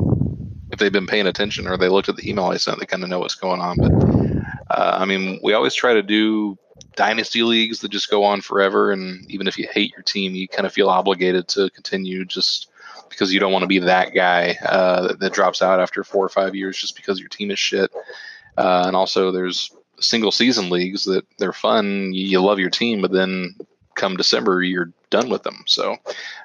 if 0.70 0.78
they've 0.78 0.92
been 0.92 1.06
paying 1.06 1.26
attention 1.26 1.66
or 1.66 1.76
they 1.76 1.88
looked 1.88 2.08
at 2.08 2.16
the 2.16 2.28
email 2.28 2.46
I 2.46 2.56
sent, 2.56 2.78
they 2.80 2.86
kind 2.86 3.02
of 3.02 3.10
know 3.10 3.18
what's 3.18 3.34
going 3.34 3.60
on. 3.60 3.76
But 3.76 3.92
uh, 4.70 4.98
I 4.98 5.04
mean, 5.04 5.40
we 5.42 5.52
always 5.52 5.74
try 5.74 5.92
to 5.92 6.02
do 6.02 6.58
dynasty 6.96 7.42
leagues 7.42 7.80
that 7.80 7.90
just 7.90 8.10
go 8.10 8.24
on 8.24 8.40
forever, 8.40 8.90
and 8.90 9.30
even 9.30 9.46
if 9.46 9.58
you 9.58 9.68
hate 9.70 9.92
your 9.92 10.02
team, 10.02 10.34
you 10.34 10.48
kind 10.48 10.66
of 10.66 10.72
feel 10.72 10.88
obligated 10.88 11.48
to 11.48 11.68
continue 11.70 12.24
just 12.24 12.69
because 13.10 13.32
you 13.32 13.40
don't 13.40 13.52
want 13.52 13.62
to 13.62 13.68
be 13.68 13.80
that 13.80 14.14
guy 14.14 14.56
uh, 14.64 15.08
that, 15.08 15.20
that, 15.20 15.32
drops 15.32 15.60
out 15.60 15.80
after 15.80 16.02
four 16.02 16.24
or 16.24 16.28
five 16.28 16.54
years 16.54 16.78
just 16.78 16.96
because 16.96 17.20
your 17.20 17.28
team 17.28 17.50
is 17.50 17.58
shit. 17.58 17.90
Uh, 18.56 18.84
and 18.86 18.96
also, 18.96 19.30
there's 19.30 19.72
single 20.00 20.32
season 20.32 20.70
leagues 20.70 21.04
that 21.04 21.26
they're 21.38 21.52
fun. 21.52 22.12
You, 22.14 22.26
you, 22.26 22.40
love 22.40 22.58
your 22.58 22.70
team, 22.70 23.02
but 23.02 23.12
then 23.12 23.56
come 23.94 24.16
December, 24.16 24.62
you're 24.62 24.92
done 25.10 25.28
with 25.28 25.42
them. 25.42 25.64
So 25.66 25.92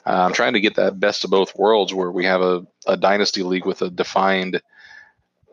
uh, 0.06 0.26
I'm 0.26 0.34
trying 0.34 0.54
to 0.54 0.60
get 0.60 0.76
that 0.76 1.00
best 1.00 1.24
of 1.24 1.30
both 1.30 1.58
worlds 1.58 1.94
where 1.94 2.12
we 2.12 2.26
have 2.26 2.42
a, 2.42 2.66
a 2.86 2.98
dynasty 2.98 3.44
league 3.44 3.66
with 3.66 3.82
a 3.82 3.90
defined 3.90 4.62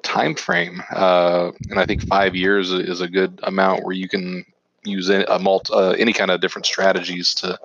time 0.03 0.35
frame. 0.35 0.83
Uh, 0.91 1.53
and 1.71 1.79
I 1.79 1.87
think 1.87 2.07
five 2.07 2.35
years 2.35 2.73
is 2.73 3.01
a 3.01 3.09
good 3.09 3.39
amount 3.45 3.85
where 3.85 3.95
you 3.95 4.09
can 4.09 4.45
use 4.85 5.09
a 5.09 5.31
uh, 5.31 5.95
any 5.99 6.13
kind 6.13 6.31
of 6.31 6.41
different 6.41 6.67
strategies 6.67 7.35
to 7.35 7.59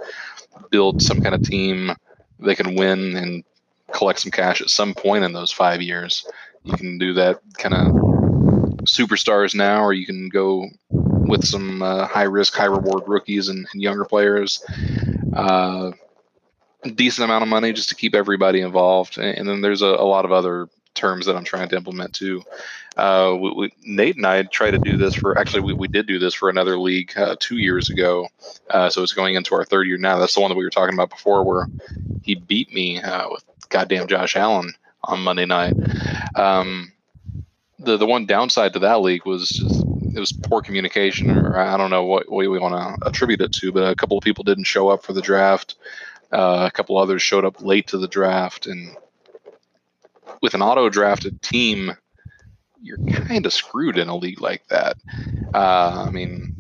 build 0.69 1.01
some 1.01 1.21
kind 1.21 1.33
of 1.33 1.41
team 1.41 1.95
they 2.39 2.55
can 2.55 2.75
win 2.75 3.15
and 3.15 3.43
collect 3.91 4.19
some 4.19 4.31
cash 4.31 4.61
at 4.61 4.69
some 4.69 4.93
point 4.93 5.23
in 5.23 5.33
those 5.33 5.51
five 5.51 5.81
years. 5.81 6.27
You 6.63 6.73
can 6.73 6.97
do 6.97 7.13
that 7.13 7.39
kind 7.57 7.73
of 7.73 7.87
superstars 8.83 9.55
now, 9.55 9.83
or 9.83 9.93
you 9.93 10.05
can 10.05 10.29
go 10.29 10.67
with 10.89 11.45
some 11.45 11.81
uh, 11.81 12.07
high 12.07 12.23
risk, 12.23 12.55
high 12.55 12.65
reward 12.65 13.03
rookies 13.07 13.49
and, 13.49 13.67
and 13.71 13.81
younger 13.81 14.05
players. 14.05 14.63
Uh, 15.35 15.91
decent 16.95 17.25
amount 17.25 17.43
of 17.43 17.49
money 17.49 17.73
just 17.73 17.89
to 17.89 17.95
keep 17.95 18.15
everybody 18.15 18.61
involved. 18.61 19.17
And, 19.17 19.37
and 19.37 19.49
then 19.49 19.61
there's 19.61 19.81
a, 19.81 19.87
a, 19.87 20.05
lot 20.07 20.25
of 20.25 20.31
other 20.31 20.67
terms 20.97 21.25
that 21.25 21.35
I'm 21.35 21.43
trying 21.43 21.69
to 21.69 21.77
implement 21.77 22.13
too. 22.13 22.43
Uh, 22.97 23.37
we, 23.39 23.51
we, 23.51 23.73
Nate 23.83 24.17
and 24.17 24.25
I 24.25 24.43
tried 24.43 24.71
to 24.71 24.79
do 24.79 24.97
this 24.97 25.13
for 25.13 25.37
actually 25.37 25.61
we, 25.61 25.73
we 25.73 25.87
did 25.87 26.07
do 26.07 26.19
this 26.19 26.33
for 26.33 26.49
another 26.49 26.77
league 26.77 27.13
uh, 27.15 27.35
two 27.39 27.57
years 27.57 27.89
ago. 27.89 28.27
Uh, 28.69 28.89
so 28.89 29.03
it's 29.03 29.13
going 29.13 29.35
into 29.35 29.55
our 29.55 29.63
third 29.63 29.87
year 29.87 29.97
now. 29.97 30.17
That's 30.17 30.35
the 30.35 30.41
one 30.41 30.49
that 30.49 30.57
we 30.57 30.63
were 30.63 30.71
talking 30.71 30.95
about 30.95 31.11
before, 31.11 31.43
where 31.43 31.67
he 32.23 32.35
beat 32.35 32.73
me 32.73 32.99
uh, 33.01 33.29
with 33.29 33.43
goddamn 33.69 34.07
Josh 34.07 34.35
Allen 34.35 34.73
on 35.03 35.21
Monday 35.21 35.45
night. 35.45 35.73
Um, 36.35 36.91
the 37.79 37.97
the 37.97 38.07
one 38.07 38.25
downside 38.25 38.73
to 38.73 38.79
that 38.79 39.01
league 39.01 39.25
was 39.25 39.49
just 39.49 39.83
it 40.15 40.19
was 40.19 40.31
poor 40.31 40.61
communication, 40.61 41.29
or 41.29 41.57
I 41.57 41.77
don't 41.77 41.91
know 41.91 42.05
what 42.05 42.31
way 42.31 42.47
we 42.47 42.59
want 42.59 42.73
to 42.73 43.07
attribute 43.07 43.41
it 43.41 43.53
to, 43.53 43.71
but 43.71 43.91
a 43.91 43.95
couple 43.95 44.17
of 44.17 44.23
people 44.23 44.43
didn't 44.43 44.63
show 44.63 44.89
up 44.89 45.03
for 45.03 45.13
the 45.13 45.21
draft. 45.21 45.75
Uh, 46.31 46.67
a 46.67 46.71
couple 46.71 46.97
others 46.97 47.21
showed 47.21 47.45
up 47.45 47.61
late 47.61 47.87
to 47.87 47.97
the 47.99 48.07
draft, 48.07 48.65
and 48.65 48.97
with 50.41 50.53
an 50.53 50.61
auto 50.61 50.89
drafted 50.89 51.41
team, 51.41 51.93
you're 52.81 52.97
kind 52.97 53.45
of 53.45 53.53
screwed 53.53 53.97
in 53.97 54.09
a 54.09 54.15
league 54.15 54.41
like 54.41 54.65
that. 54.67 54.97
Uh, 55.53 56.05
I 56.07 56.09
mean, 56.09 56.55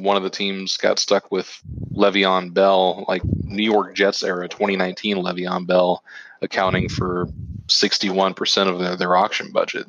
one 0.00 0.16
of 0.16 0.22
the 0.22 0.30
teams 0.30 0.76
got 0.76 0.98
stuck 0.98 1.30
with 1.30 1.60
Le'Veon 1.92 2.54
Bell, 2.54 3.04
like 3.08 3.22
New 3.24 3.62
York 3.62 3.94
Jets 3.94 4.22
era 4.22 4.48
2019 4.48 5.16
Le'Veon 5.18 5.66
Bell, 5.66 6.02
accounting 6.42 6.88
for 6.88 7.28
61% 7.66 8.68
of 8.68 8.78
their, 8.78 8.96
their 8.96 9.16
auction 9.16 9.52
budget. 9.52 9.86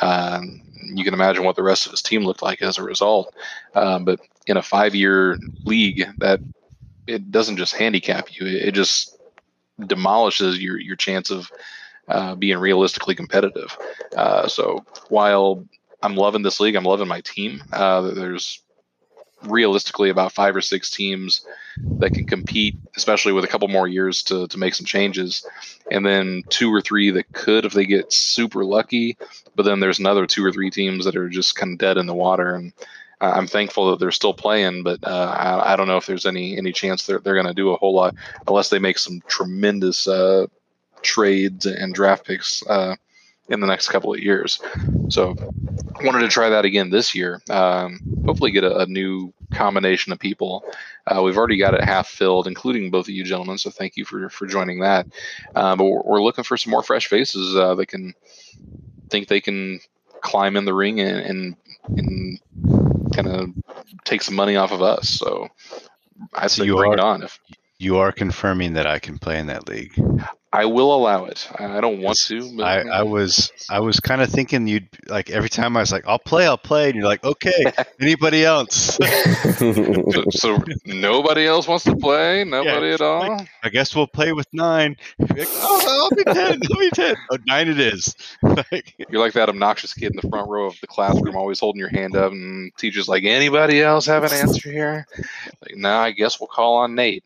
Um, 0.00 0.62
you 0.82 1.04
can 1.04 1.14
imagine 1.14 1.44
what 1.44 1.56
the 1.56 1.62
rest 1.62 1.86
of 1.86 1.92
his 1.92 2.02
team 2.02 2.24
looked 2.24 2.42
like 2.42 2.62
as 2.62 2.78
a 2.78 2.82
result. 2.82 3.34
Um, 3.74 4.04
but 4.04 4.20
in 4.46 4.56
a 4.56 4.62
five 4.62 4.94
year 4.94 5.38
league, 5.64 6.06
that 6.18 6.40
it 7.06 7.30
doesn't 7.30 7.56
just 7.56 7.74
handicap 7.74 8.28
you, 8.32 8.46
it, 8.46 8.72
just 8.72 9.16
demolishes 9.86 10.60
your, 10.60 10.78
your 10.78 10.96
chance 10.96 11.30
of 11.30 11.50
uh, 12.08 12.34
being 12.34 12.58
realistically 12.58 13.14
competitive. 13.14 13.76
Uh, 14.16 14.48
so 14.48 14.84
while 15.08 15.66
I'm 16.02 16.16
loving 16.16 16.42
this 16.42 16.60
league, 16.60 16.74
I'm 16.74 16.84
loving 16.84 17.08
my 17.08 17.20
team. 17.20 17.62
Uh, 17.72 18.02
there's 18.02 18.62
realistically 19.44 20.10
about 20.10 20.32
five 20.32 20.54
or 20.54 20.60
six 20.60 20.90
teams 20.90 21.46
that 21.98 22.12
can 22.12 22.26
compete, 22.26 22.76
especially 22.96 23.32
with 23.32 23.44
a 23.44 23.48
couple 23.48 23.68
more 23.68 23.88
years 23.88 24.22
to, 24.24 24.46
to 24.48 24.58
make 24.58 24.74
some 24.74 24.86
changes. 24.86 25.46
And 25.90 26.04
then 26.04 26.42
two 26.48 26.72
or 26.72 26.80
three 26.80 27.10
that 27.10 27.32
could 27.32 27.64
if 27.64 27.72
they 27.72 27.86
get 27.86 28.12
super 28.12 28.64
lucky. 28.64 29.16
But 29.54 29.64
then 29.64 29.80
there's 29.80 29.98
another 29.98 30.26
two 30.26 30.44
or 30.44 30.52
three 30.52 30.70
teams 30.70 31.04
that 31.04 31.16
are 31.16 31.28
just 31.28 31.56
kind 31.56 31.72
of 31.72 31.78
dead 31.78 31.96
in 31.96 32.06
the 32.06 32.14
water. 32.14 32.54
And 32.54 32.72
I'm 33.20 33.46
thankful 33.46 33.90
that 33.90 33.98
they're 33.98 34.10
still 34.10 34.32
playing, 34.32 34.82
but 34.82 35.00
uh, 35.04 35.34
I, 35.36 35.72
I, 35.72 35.76
don't 35.76 35.88
know 35.88 35.98
if 35.98 36.06
there's 36.06 36.24
any 36.24 36.56
any 36.56 36.72
chance 36.72 37.04
they're, 37.04 37.18
they're 37.18 37.34
going 37.34 37.46
to 37.46 37.52
do 37.52 37.70
a 37.70 37.76
whole 37.76 37.94
lot 37.94 38.14
unless 38.48 38.70
they 38.70 38.78
make 38.78 38.96
some 38.96 39.22
tremendous 39.28 40.08
uh, 40.08 40.46
trades 41.02 41.66
and 41.66 41.94
draft 41.94 42.26
picks 42.26 42.64
uh, 42.66 42.96
in 43.48 43.60
the 43.60 43.66
next 43.66 43.88
couple 43.88 44.12
of 44.12 44.20
years. 44.20 44.60
So 45.08 45.34
wanted 46.02 46.20
to 46.20 46.28
try 46.28 46.48
that 46.50 46.64
again 46.64 46.90
this 46.90 47.14
year. 47.14 47.42
Um, 47.50 48.00
hopefully, 48.24 48.50
get 48.50 48.64
a, 48.64 48.78
a, 48.78 48.86
new 48.86 49.32
combination 49.52 50.12
of 50.12 50.18
people. 50.18 50.64
Uh, 51.06 51.22
we've 51.22 51.36
already 51.36 51.58
got 51.58 51.74
it 51.74 51.82
half 51.82 52.08
filled, 52.08 52.46
including 52.46 52.90
both 52.90 53.06
of 53.06 53.10
you 53.10 53.24
gentlemen. 53.24 53.58
So 53.58 53.70
thank 53.70 53.96
you 53.96 54.04
for 54.04 54.30
for 54.30 54.46
joining 54.46 54.80
that. 54.80 55.06
Uh, 55.54 55.76
but 55.76 55.84
we're, 55.84 56.02
we're, 56.02 56.22
looking 56.22 56.44
for 56.44 56.56
some 56.56 56.70
more 56.70 56.82
fresh 56.82 57.08
faces 57.08 57.56
uh, 57.56 57.74
that 57.74 57.86
can 57.86 58.14
think 59.08 59.28
they 59.28 59.40
can 59.40 59.80
climb 60.22 60.56
in 60.56 60.64
the 60.64 60.74
ring 60.74 61.00
and 61.00 61.18
and, 61.18 61.56
and 61.88 63.12
kind 63.12 63.28
of 63.28 63.50
take 64.04 64.22
some 64.22 64.36
money 64.36 64.56
off 64.56 64.72
of 64.72 64.82
us. 64.82 65.08
So 65.08 65.48
I 66.34 66.46
say 66.46 66.66
so 66.66 66.76
bring 66.76 66.92
are, 66.92 66.94
it 66.94 67.00
on. 67.00 67.22
If 67.22 67.38
you 67.78 67.98
are 67.98 68.12
confirming 68.12 68.74
that 68.74 68.86
I 68.86 68.98
can 68.98 69.18
play 69.18 69.38
in 69.38 69.46
that 69.46 69.68
league. 69.68 69.94
I 70.52 70.64
will 70.64 70.92
allow 70.92 71.26
it. 71.26 71.48
I 71.60 71.80
don't 71.80 72.00
want 72.00 72.18
to. 72.26 72.56
But, 72.56 72.64
I, 72.64 72.80
I 72.80 73.02
was 73.02 73.52
I 73.70 73.78
was 73.78 74.00
kind 74.00 74.20
of 74.20 74.30
thinking 74.30 74.66
you'd 74.66 74.88
like 75.06 75.30
every 75.30 75.48
time 75.48 75.76
I 75.76 75.80
was 75.80 75.92
like 75.92 76.04
I'll 76.08 76.18
play 76.18 76.44
I'll 76.44 76.58
play 76.58 76.86
and 76.86 76.96
you're 76.96 77.04
like 77.04 77.22
okay 77.22 77.72
anybody 78.00 78.44
else. 78.44 78.96
so, 79.56 80.24
so, 80.30 80.58
nobody 80.86 81.46
else 81.46 81.68
wants 81.68 81.84
to 81.84 81.94
play. 81.94 82.42
Nobody 82.42 82.88
yeah, 82.88 82.94
at 82.94 83.00
all. 83.00 83.36
Like, 83.36 83.48
I 83.62 83.68
guess 83.68 83.94
we'll 83.94 84.08
play 84.08 84.32
with 84.32 84.48
nine. 84.52 84.96
Like, 85.20 85.46
oh, 85.46 86.08
I'll 86.10 86.16
be 86.16 86.24
ten. 86.24 86.60
I'll 86.68 86.80
be 86.80 86.90
ten. 86.90 87.16
Oh, 87.30 87.38
nine 87.46 87.68
it 87.68 87.78
is. 87.78 88.16
like, 88.42 88.94
you're 89.08 89.20
like 89.20 89.34
that 89.34 89.48
obnoxious 89.48 89.94
kid 89.94 90.10
in 90.10 90.16
the 90.20 90.28
front 90.28 90.48
row 90.48 90.66
of 90.66 90.80
the 90.80 90.88
classroom, 90.88 91.36
always 91.36 91.60
holding 91.60 91.78
your 91.78 91.90
hand 91.90 92.16
up, 92.16 92.32
and 92.32 92.76
teachers 92.76 93.08
like 93.08 93.22
anybody 93.22 93.80
else 93.82 94.06
have 94.06 94.24
an 94.24 94.32
answer 94.32 94.70
here. 94.70 95.06
Like, 95.62 95.76
no, 95.76 95.90
nah, 95.90 96.00
I 96.00 96.10
guess 96.10 96.40
we'll 96.40 96.48
call 96.48 96.78
on 96.78 96.96
Nate. 96.96 97.22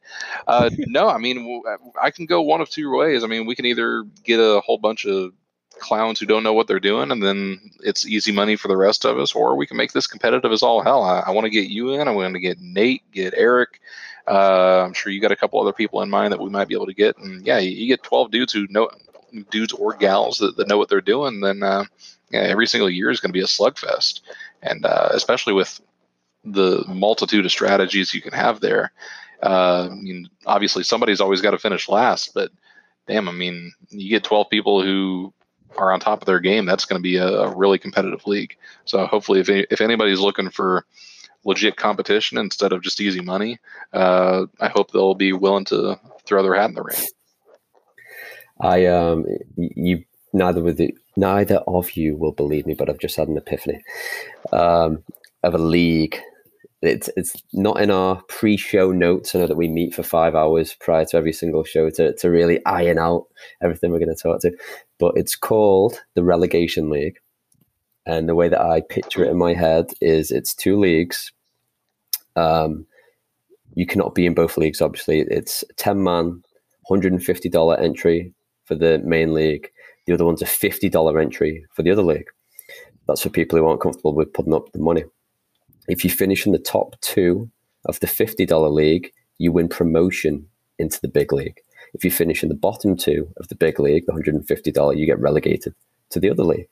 Uh, 0.46 0.68
no, 0.76 1.08
I 1.08 1.16
mean 1.16 1.62
I 2.00 2.10
can 2.10 2.26
go 2.26 2.42
one 2.42 2.60
of 2.60 2.68
two 2.68 2.94
ways 2.94 3.13
ways. 3.14 3.24
I 3.24 3.26
mean, 3.26 3.46
we 3.46 3.54
can 3.54 3.66
either 3.66 4.04
get 4.24 4.38
a 4.40 4.60
whole 4.60 4.78
bunch 4.78 5.06
of 5.06 5.32
clowns 5.78 6.20
who 6.20 6.26
don't 6.26 6.42
know 6.42 6.52
what 6.52 6.66
they're 6.66 6.80
doing, 6.80 7.10
and 7.10 7.22
then 7.22 7.70
it's 7.80 8.06
easy 8.06 8.32
money 8.32 8.56
for 8.56 8.68
the 8.68 8.76
rest 8.76 9.04
of 9.04 9.18
us, 9.18 9.34
or 9.34 9.56
we 9.56 9.66
can 9.66 9.76
make 9.76 9.92
this 9.92 10.06
competitive 10.06 10.52
as 10.52 10.62
all 10.62 10.82
hell. 10.82 11.02
I, 11.02 11.20
I 11.26 11.30
want 11.30 11.46
to 11.46 11.50
get 11.50 11.68
you 11.68 11.92
in. 11.92 12.08
I 12.08 12.12
want 12.12 12.34
to 12.34 12.40
get 12.40 12.60
Nate, 12.60 13.02
get 13.12 13.34
Eric. 13.36 13.80
Uh, 14.26 14.84
I'm 14.84 14.94
sure 14.94 15.12
you 15.12 15.20
got 15.20 15.32
a 15.32 15.36
couple 15.36 15.60
other 15.60 15.72
people 15.72 16.00
in 16.02 16.08
mind 16.10 16.32
that 16.32 16.40
we 16.40 16.48
might 16.48 16.68
be 16.68 16.74
able 16.74 16.86
to 16.86 16.94
get. 16.94 17.18
And 17.18 17.46
yeah, 17.46 17.58
you, 17.58 17.70
you 17.70 17.86
get 17.86 18.02
12 18.02 18.30
dudes 18.30 18.52
who 18.52 18.66
know 18.70 18.88
dudes 19.50 19.72
or 19.72 19.94
gals 19.94 20.38
that, 20.38 20.56
that 20.56 20.68
know 20.68 20.78
what 20.78 20.88
they're 20.88 21.00
doing. 21.00 21.40
Then 21.40 21.62
uh, 21.62 21.84
yeah, 22.30 22.40
every 22.40 22.66
single 22.66 22.88
year 22.88 23.10
is 23.10 23.20
going 23.20 23.30
to 23.30 23.38
be 23.38 23.42
a 23.42 23.46
slugfest, 23.46 24.20
and 24.62 24.86
uh, 24.86 25.08
especially 25.12 25.52
with 25.52 25.80
the 26.44 26.84
multitude 26.88 27.44
of 27.44 27.50
strategies 27.50 28.14
you 28.14 28.22
can 28.22 28.32
have 28.32 28.60
there. 28.60 28.92
Uh, 29.42 29.88
I 29.90 29.94
mean, 29.94 30.28
obviously 30.46 30.84
somebody's 30.84 31.20
always 31.20 31.40
got 31.40 31.50
to 31.50 31.58
finish 31.58 31.88
last, 31.88 32.32
but 32.34 32.50
damn, 33.06 33.28
I 33.28 33.32
mean, 33.32 33.72
you 33.90 34.10
get 34.10 34.24
12 34.24 34.50
people 34.50 34.82
who 34.82 35.32
are 35.76 35.92
on 35.92 36.00
top 36.00 36.22
of 36.22 36.26
their 36.26 36.40
game, 36.40 36.66
that's 36.66 36.84
going 36.84 36.98
to 36.98 37.02
be 37.02 37.16
a, 37.16 37.26
a, 37.26 37.56
really 37.56 37.78
competitive 37.78 38.26
league. 38.26 38.56
So 38.84 39.06
hopefully, 39.06 39.40
if, 39.40 39.48
if 39.48 39.80
anybody's 39.80 40.20
looking 40.20 40.50
for 40.50 40.86
legit 41.44 41.76
competition 41.76 42.38
instead 42.38 42.72
of 42.72 42.82
just 42.82 43.00
easy 43.00 43.20
money, 43.20 43.58
uh, 43.92 44.46
I 44.60 44.68
hope 44.68 44.90
they'll 44.90 45.14
be 45.14 45.32
willing 45.32 45.64
to 45.66 45.98
throw 46.24 46.42
their 46.42 46.54
hat 46.54 46.70
in 46.70 46.74
the 46.74 46.82
ring. 46.82 47.06
I 48.60 48.86
um, 48.86 49.26
you 49.56 50.04
neither 50.32 50.62
with 50.62 50.76
the, 50.76 50.94
neither 51.16 51.56
of 51.66 51.96
you 51.96 52.16
will 52.16 52.32
believe 52.32 52.66
me, 52.66 52.74
but 52.74 52.88
I've 52.88 52.98
just 52.98 53.16
had 53.16 53.28
an 53.28 53.36
epiphany 53.36 53.82
um, 54.52 55.02
of 55.42 55.54
a 55.54 55.58
league 55.58 56.20
it's 56.86 57.10
it's 57.16 57.34
not 57.52 57.80
in 57.80 57.90
our 57.90 58.22
pre-show 58.28 58.92
notes. 58.92 59.34
I 59.34 59.38
know 59.38 59.46
that 59.46 59.56
we 59.56 59.68
meet 59.68 59.94
for 59.94 60.02
five 60.02 60.34
hours 60.34 60.74
prior 60.80 61.04
to 61.06 61.16
every 61.16 61.32
single 61.32 61.64
show 61.64 61.90
to 61.90 62.14
to 62.14 62.30
really 62.30 62.64
iron 62.66 62.98
out 62.98 63.26
everything 63.62 63.90
we're 63.90 63.98
going 63.98 64.14
to 64.14 64.22
talk 64.22 64.40
to, 64.40 64.52
but 64.98 65.12
it's 65.16 65.36
called 65.36 66.00
the 66.14 66.24
relegation 66.24 66.90
league, 66.90 67.18
and 68.06 68.28
the 68.28 68.34
way 68.34 68.48
that 68.48 68.60
I 68.60 68.80
picture 68.80 69.24
it 69.24 69.30
in 69.30 69.38
my 69.38 69.54
head 69.54 69.86
is 70.00 70.30
it's 70.30 70.54
two 70.54 70.78
leagues. 70.78 71.32
Um, 72.36 72.86
you 73.74 73.86
cannot 73.86 74.14
be 74.14 74.26
in 74.26 74.34
both 74.34 74.56
leagues. 74.56 74.80
Obviously, 74.80 75.20
it's 75.20 75.64
ten 75.76 76.02
man, 76.02 76.42
hundred 76.88 77.12
and 77.12 77.24
fifty 77.24 77.48
dollar 77.48 77.76
entry 77.78 78.32
for 78.64 78.74
the 78.74 78.98
main 79.04 79.34
league. 79.34 79.70
The 80.06 80.14
other 80.14 80.24
one's 80.24 80.42
a 80.42 80.46
fifty 80.46 80.88
dollar 80.88 81.18
entry 81.18 81.64
for 81.72 81.82
the 81.82 81.90
other 81.90 82.02
league. 82.02 82.28
That's 83.06 83.22
for 83.22 83.30
people 83.30 83.58
who 83.58 83.66
aren't 83.66 83.82
comfortable 83.82 84.14
with 84.14 84.32
putting 84.32 84.54
up 84.54 84.72
the 84.72 84.78
money. 84.78 85.04
If 85.88 86.04
you 86.04 86.10
finish 86.10 86.46
in 86.46 86.52
the 86.52 86.58
top 86.58 87.00
two 87.00 87.50
of 87.86 88.00
the 88.00 88.06
$50 88.06 88.72
league, 88.72 89.12
you 89.38 89.52
win 89.52 89.68
promotion 89.68 90.46
into 90.78 91.00
the 91.00 91.08
big 91.08 91.32
league. 91.32 91.60
If 91.92 92.04
you 92.04 92.10
finish 92.10 92.42
in 92.42 92.48
the 92.48 92.54
bottom 92.54 92.96
two 92.96 93.28
of 93.36 93.48
the 93.48 93.54
big 93.54 93.78
league, 93.78 94.06
the 94.06 94.12
$150, 94.12 94.96
you 94.96 95.06
get 95.06 95.20
relegated 95.20 95.74
to 96.10 96.20
the 96.20 96.30
other 96.30 96.44
league. 96.44 96.68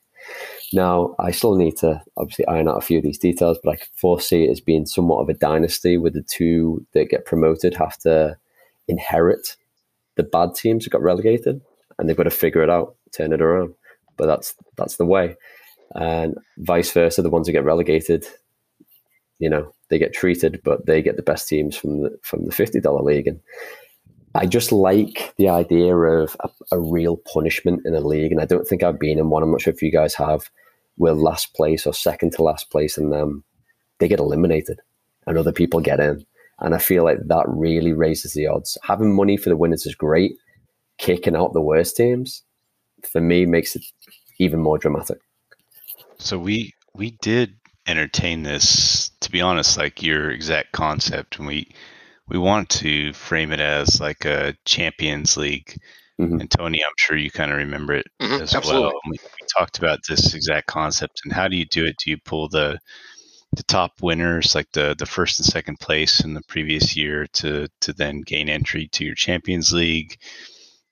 Now, 0.71 1.15
I 1.19 1.31
still 1.31 1.55
need 1.55 1.77
to 1.77 2.01
obviously 2.17 2.47
iron 2.47 2.67
out 2.67 2.77
a 2.77 2.81
few 2.81 2.97
of 2.97 3.03
these 3.03 3.19
details, 3.19 3.59
but 3.63 3.71
I 3.71 3.75
can 3.75 3.87
foresee 3.95 4.45
it 4.45 4.51
as 4.51 4.59
being 4.59 4.85
somewhat 4.85 5.19
of 5.19 5.29
a 5.29 5.33
dynasty 5.33 5.97
where 5.97 6.11
the 6.11 6.23
two 6.23 6.85
that 6.93 7.09
get 7.09 7.25
promoted 7.25 7.75
have 7.75 7.97
to 7.99 8.37
inherit 8.87 9.55
the 10.15 10.23
bad 10.23 10.55
teams 10.55 10.83
that 10.83 10.91
got 10.91 11.01
relegated 11.01 11.61
and 11.97 12.07
they've 12.07 12.17
got 12.17 12.23
to 12.23 12.31
figure 12.31 12.63
it 12.63 12.69
out, 12.69 12.95
turn 13.11 13.33
it 13.33 13.41
around. 13.41 13.73
But 14.17 14.27
that's 14.27 14.55
that's 14.75 14.97
the 14.97 15.05
way. 15.05 15.35
And 15.95 16.37
vice 16.57 16.91
versa, 16.91 17.21
the 17.21 17.29
ones 17.29 17.47
that 17.47 17.53
get 17.53 17.63
relegated 17.63 18.25
you 19.43 19.49
know 19.49 19.73
they 19.89 19.99
get 19.99 20.13
treated, 20.13 20.61
but 20.63 20.85
they 20.85 21.01
get 21.01 21.17
the 21.17 21.21
best 21.21 21.49
teams 21.49 21.75
from 21.75 22.01
the 22.01 22.17
from 22.23 22.45
the 22.45 22.51
fifty 22.51 22.79
dollar 22.79 23.01
league. 23.01 23.27
And 23.27 23.41
I 24.35 24.45
just 24.45 24.71
like 24.71 25.33
the 25.37 25.49
idea 25.49 25.95
of 25.95 26.37
a, 26.39 26.49
a, 26.71 26.79
real 26.79 27.17
punishment 27.17 27.81
in 27.85 27.93
a 27.93 27.99
league, 27.99 28.31
and 28.31 28.39
I 28.39 28.45
don't 28.45 28.65
think 28.65 28.83
I've 28.83 28.99
been 28.99 29.19
in 29.19 29.29
one. 29.29 29.43
I'm 29.43 29.51
not 29.51 29.61
sure 29.61 29.73
if 29.73 29.81
you 29.81 29.91
guys 29.91 30.15
have. 30.15 30.49
Where 30.95 31.13
last 31.13 31.55
place 31.55 31.87
or 31.87 31.93
second 31.93 32.33
to 32.33 32.43
last 32.43 32.69
place, 32.71 32.97
and 32.97 33.13
um, 33.13 33.43
they 33.99 34.07
get 34.07 34.19
eliminated, 34.19 34.79
and 35.27 35.37
other 35.37 35.51
people 35.51 35.81
get 35.81 35.99
in. 35.99 36.23
And 36.59 36.73
I 36.73 36.77
feel 36.77 37.03
like 37.03 37.17
that 37.25 37.45
really 37.47 37.93
raises 37.93 38.33
the 38.33 38.47
odds. 38.47 38.77
Having 38.83 39.15
money 39.15 39.35
for 39.35 39.49
the 39.49 39.57
winners 39.57 39.85
is 39.85 39.95
great. 39.95 40.33
Kicking 40.99 41.35
out 41.35 41.53
the 41.53 41.61
worst 41.61 41.97
teams, 41.97 42.43
for 43.11 43.19
me, 43.19 43.45
makes 43.45 43.75
it 43.75 43.83
even 44.39 44.61
more 44.61 44.77
dramatic. 44.77 45.17
So 46.19 46.37
we 46.37 46.73
we 46.95 47.17
did 47.21 47.55
entertain 47.87 48.43
this 48.43 49.11
to 49.21 49.31
be 49.31 49.41
honest 49.41 49.77
like 49.77 50.03
your 50.03 50.29
exact 50.31 50.71
concept. 50.71 51.37
And 51.37 51.47
we 51.47 51.69
we 52.27 52.37
want 52.37 52.69
to 52.69 53.13
frame 53.13 53.51
it 53.51 53.59
as 53.59 53.99
like 53.99 54.25
a 54.25 54.55
champions 54.65 55.37
league. 55.37 55.77
Mm-hmm. 56.21 56.41
and 56.41 56.51
tony 56.51 56.79
i'm 56.85 56.93
sure 56.95 57.17
you 57.17 57.31
kind 57.31 57.51
of 57.51 57.57
remember 57.57 57.95
it 57.95 58.05
mm-hmm, 58.21 58.43
as 58.43 58.53
absolutely. 58.53 58.83
well 58.83 58.93
we, 59.07 59.13
we, 59.13 59.47
talked 59.57 59.77
about 59.77 59.99
this 60.07 60.33
exact 60.33 60.67
concept. 60.67 61.21
And 61.23 61.33
how 61.33 61.47
do 61.47 61.55
you 61.55 61.65
do 61.65 61.85
it? 61.85 61.97
Do 61.97 62.09
you 62.09 62.17
pull 62.17 62.49
the 62.49 62.79
the 63.55 63.63
top 63.63 64.01
winners 64.01 64.55
like 64.55 64.71
the 64.71 64.95
the 64.97 65.05
first 65.05 65.39
and 65.39 65.45
second 65.45 65.79
place 65.79 66.23
in 66.23 66.33
the 66.33 66.41
previous 66.47 66.95
year 66.95 67.27
to 67.33 67.67
to 67.81 67.93
then 67.93 68.21
gain 68.21 68.49
entry 68.49 68.87
to 68.89 69.05
your 69.05 69.15
champions 69.15 69.71
league 69.71 70.17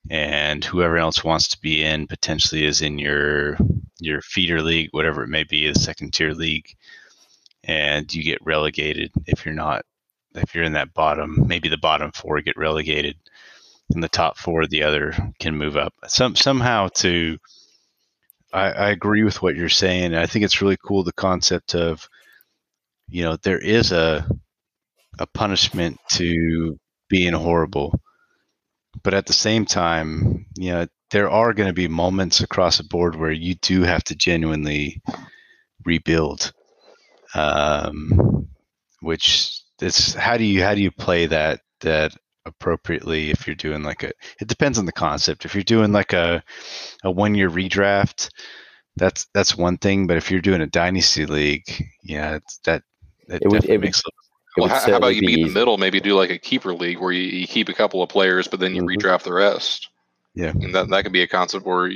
and 0.09 0.63
whoever 0.63 0.97
else 0.97 1.23
wants 1.23 1.49
to 1.49 1.61
be 1.61 1.83
in 1.83 2.07
potentially 2.07 2.65
is 2.65 2.81
in 2.81 2.97
your 2.97 3.57
your 3.99 4.21
feeder 4.21 4.61
league, 4.61 4.89
whatever 4.91 5.23
it 5.23 5.29
may 5.29 5.43
be, 5.43 5.67
a 5.67 5.75
second 5.75 6.11
tier 6.13 6.31
league, 6.31 6.75
and 7.63 8.13
you 8.13 8.23
get 8.23 8.43
relegated 8.43 9.11
if 9.27 9.45
you're 9.45 9.53
not 9.53 9.85
if 10.35 10.55
you're 10.55 10.63
in 10.63 10.73
that 10.73 10.93
bottom, 10.93 11.45
maybe 11.47 11.69
the 11.69 11.77
bottom 11.77 12.11
four 12.13 12.41
get 12.41 12.57
relegated, 12.57 13.15
and 13.93 14.03
the 14.03 14.09
top 14.09 14.37
four, 14.37 14.65
the 14.65 14.83
other 14.83 15.13
can 15.39 15.57
move 15.57 15.77
up. 15.77 15.93
Some 16.07 16.35
somehow 16.35 16.87
to 16.95 17.37
I, 18.53 18.71
I 18.71 18.89
agree 18.89 19.23
with 19.23 19.41
what 19.41 19.55
you're 19.55 19.69
saying. 19.69 20.15
I 20.15 20.25
think 20.25 20.45
it's 20.45 20.61
really 20.61 20.77
cool 20.83 21.03
the 21.03 21.13
concept 21.13 21.75
of 21.75 22.07
you 23.07 23.23
know 23.23 23.37
there 23.37 23.59
is 23.59 23.91
a 23.91 24.27
a 25.19 25.27
punishment 25.27 25.99
to 26.13 26.79
being 27.09 27.33
horrible 27.33 27.99
but 29.03 29.13
at 29.13 29.25
the 29.25 29.33
same 29.33 29.65
time, 29.65 30.45
you 30.55 30.71
know, 30.71 30.87
there 31.11 31.29
are 31.29 31.53
going 31.53 31.67
to 31.67 31.73
be 31.73 31.87
moments 31.87 32.39
across 32.39 32.77
the 32.77 32.83
board 32.83 33.15
where 33.15 33.31
you 33.31 33.55
do 33.55 33.83
have 33.83 34.03
to 34.05 34.15
genuinely 34.15 35.01
rebuild. 35.85 36.53
Um, 37.33 38.49
which 39.01 39.61
it's 39.81 40.13
how 40.13 40.37
do 40.37 40.43
you 40.43 40.63
how 40.63 40.75
do 40.75 40.81
you 40.81 40.91
play 40.91 41.25
that 41.25 41.59
that 41.81 42.15
appropriately 42.45 43.29
if 43.29 43.45
you're 43.45 43.55
doing 43.55 43.83
like 43.83 44.03
a 44.03 44.11
it 44.39 44.47
depends 44.47 44.77
on 44.77 44.85
the 44.85 44.91
concept 44.91 45.45
if 45.45 45.53
you're 45.53 45.63
doing 45.63 45.91
like 45.91 46.13
a 46.13 46.43
a 47.03 47.11
one 47.11 47.35
year 47.35 47.49
redraft 47.49 48.29
that's 48.95 49.27
that's 49.33 49.57
one 49.57 49.77
thing 49.77 50.07
but 50.07 50.17
if 50.17 50.31
you're 50.31 50.41
doing 50.41 50.61
a 50.61 50.67
dynasty 50.67 51.25
league 51.25 51.85
yeah 52.03 52.39
that 52.65 52.83
it, 53.27 53.43
it 53.43 53.47
would, 53.47 53.65
it 53.65 53.79
makes 53.79 54.03
would, 54.03 54.10
well, 54.57 54.67
how, 54.67 54.79
how, 54.79 54.97
about 54.97 55.15
you 55.15 55.21
be 55.21 55.41
in 55.41 55.47
the 55.47 55.53
middle? 55.53 55.77
Maybe 55.77 55.99
do 55.99 56.15
like 56.15 56.29
a 56.29 56.37
keeper 56.37 56.73
league 56.73 56.99
where 56.99 57.11
you, 57.11 57.23
you 57.23 57.47
keep 57.47 57.69
a 57.69 57.73
couple 57.73 58.03
of 58.03 58.09
players, 58.09 58.47
but 58.47 58.59
then 58.59 58.75
you 58.75 58.83
mm-hmm. 58.83 58.97
redraft 58.97 59.23
the 59.23 59.33
rest. 59.33 59.89
Yeah, 60.33 60.51
and 60.51 60.73
that 60.75 60.89
that 60.89 61.03
could 61.03 61.13
be 61.13 61.21
a 61.21 61.27
concept 61.27 61.65
where 61.65 61.91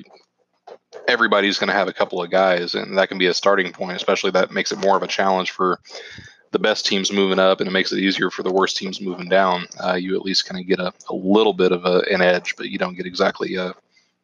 everybody's 1.07 1.57
going 1.57 1.67
to 1.67 1.73
have 1.73 1.87
a 1.87 1.93
couple 1.93 2.21
of 2.21 2.29
guys, 2.29 2.75
and 2.75 2.97
that 2.97 3.09
can 3.09 3.17
be 3.17 3.27
a 3.27 3.33
starting 3.33 3.71
point. 3.71 3.97
Especially 3.97 4.31
that 4.31 4.51
makes 4.51 4.71
it 4.71 4.79
more 4.79 4.95
of 4.95 5.03
a 5.03 5.07
challenge 5.07 5.51
for 5.51 5.79
the 6.51 6.59
best 6.59 6.85
teams 6.85 7.11
moving 7.11 7.39
up, 7.39 7.59
and 7.59 7.67
it 7.67 7.71
makes 7.71 7.91
it 7.91 7.99
easier 7.99 8.29
for 8.29 8.43
the 8.43 8.51
worst 8.51 8.77
teams 8.77 9.01
moving 9.01 9.27
down. 9.27 9.67
Uh, 9.83 9.93
you 9.93 10.15
at 10.15 10.21
least 10.21 10.47
kind 10.47 10.59
of 10.59 10.67
get 10.67 10.79
a, 10.79 10.93
a 11.09 11.15
little 11.15 11.53
bit 11.53 11.71
of 11.71 11.85
a, 11.85 12.03
an 12.11 12.21
edge, 12.21 12.55
but 12.55 12.69
you 12.69 12.77
don't 12.77 12.95
get 12.95 13.05
exactly 13.05 13.55
a, 13.55 13.73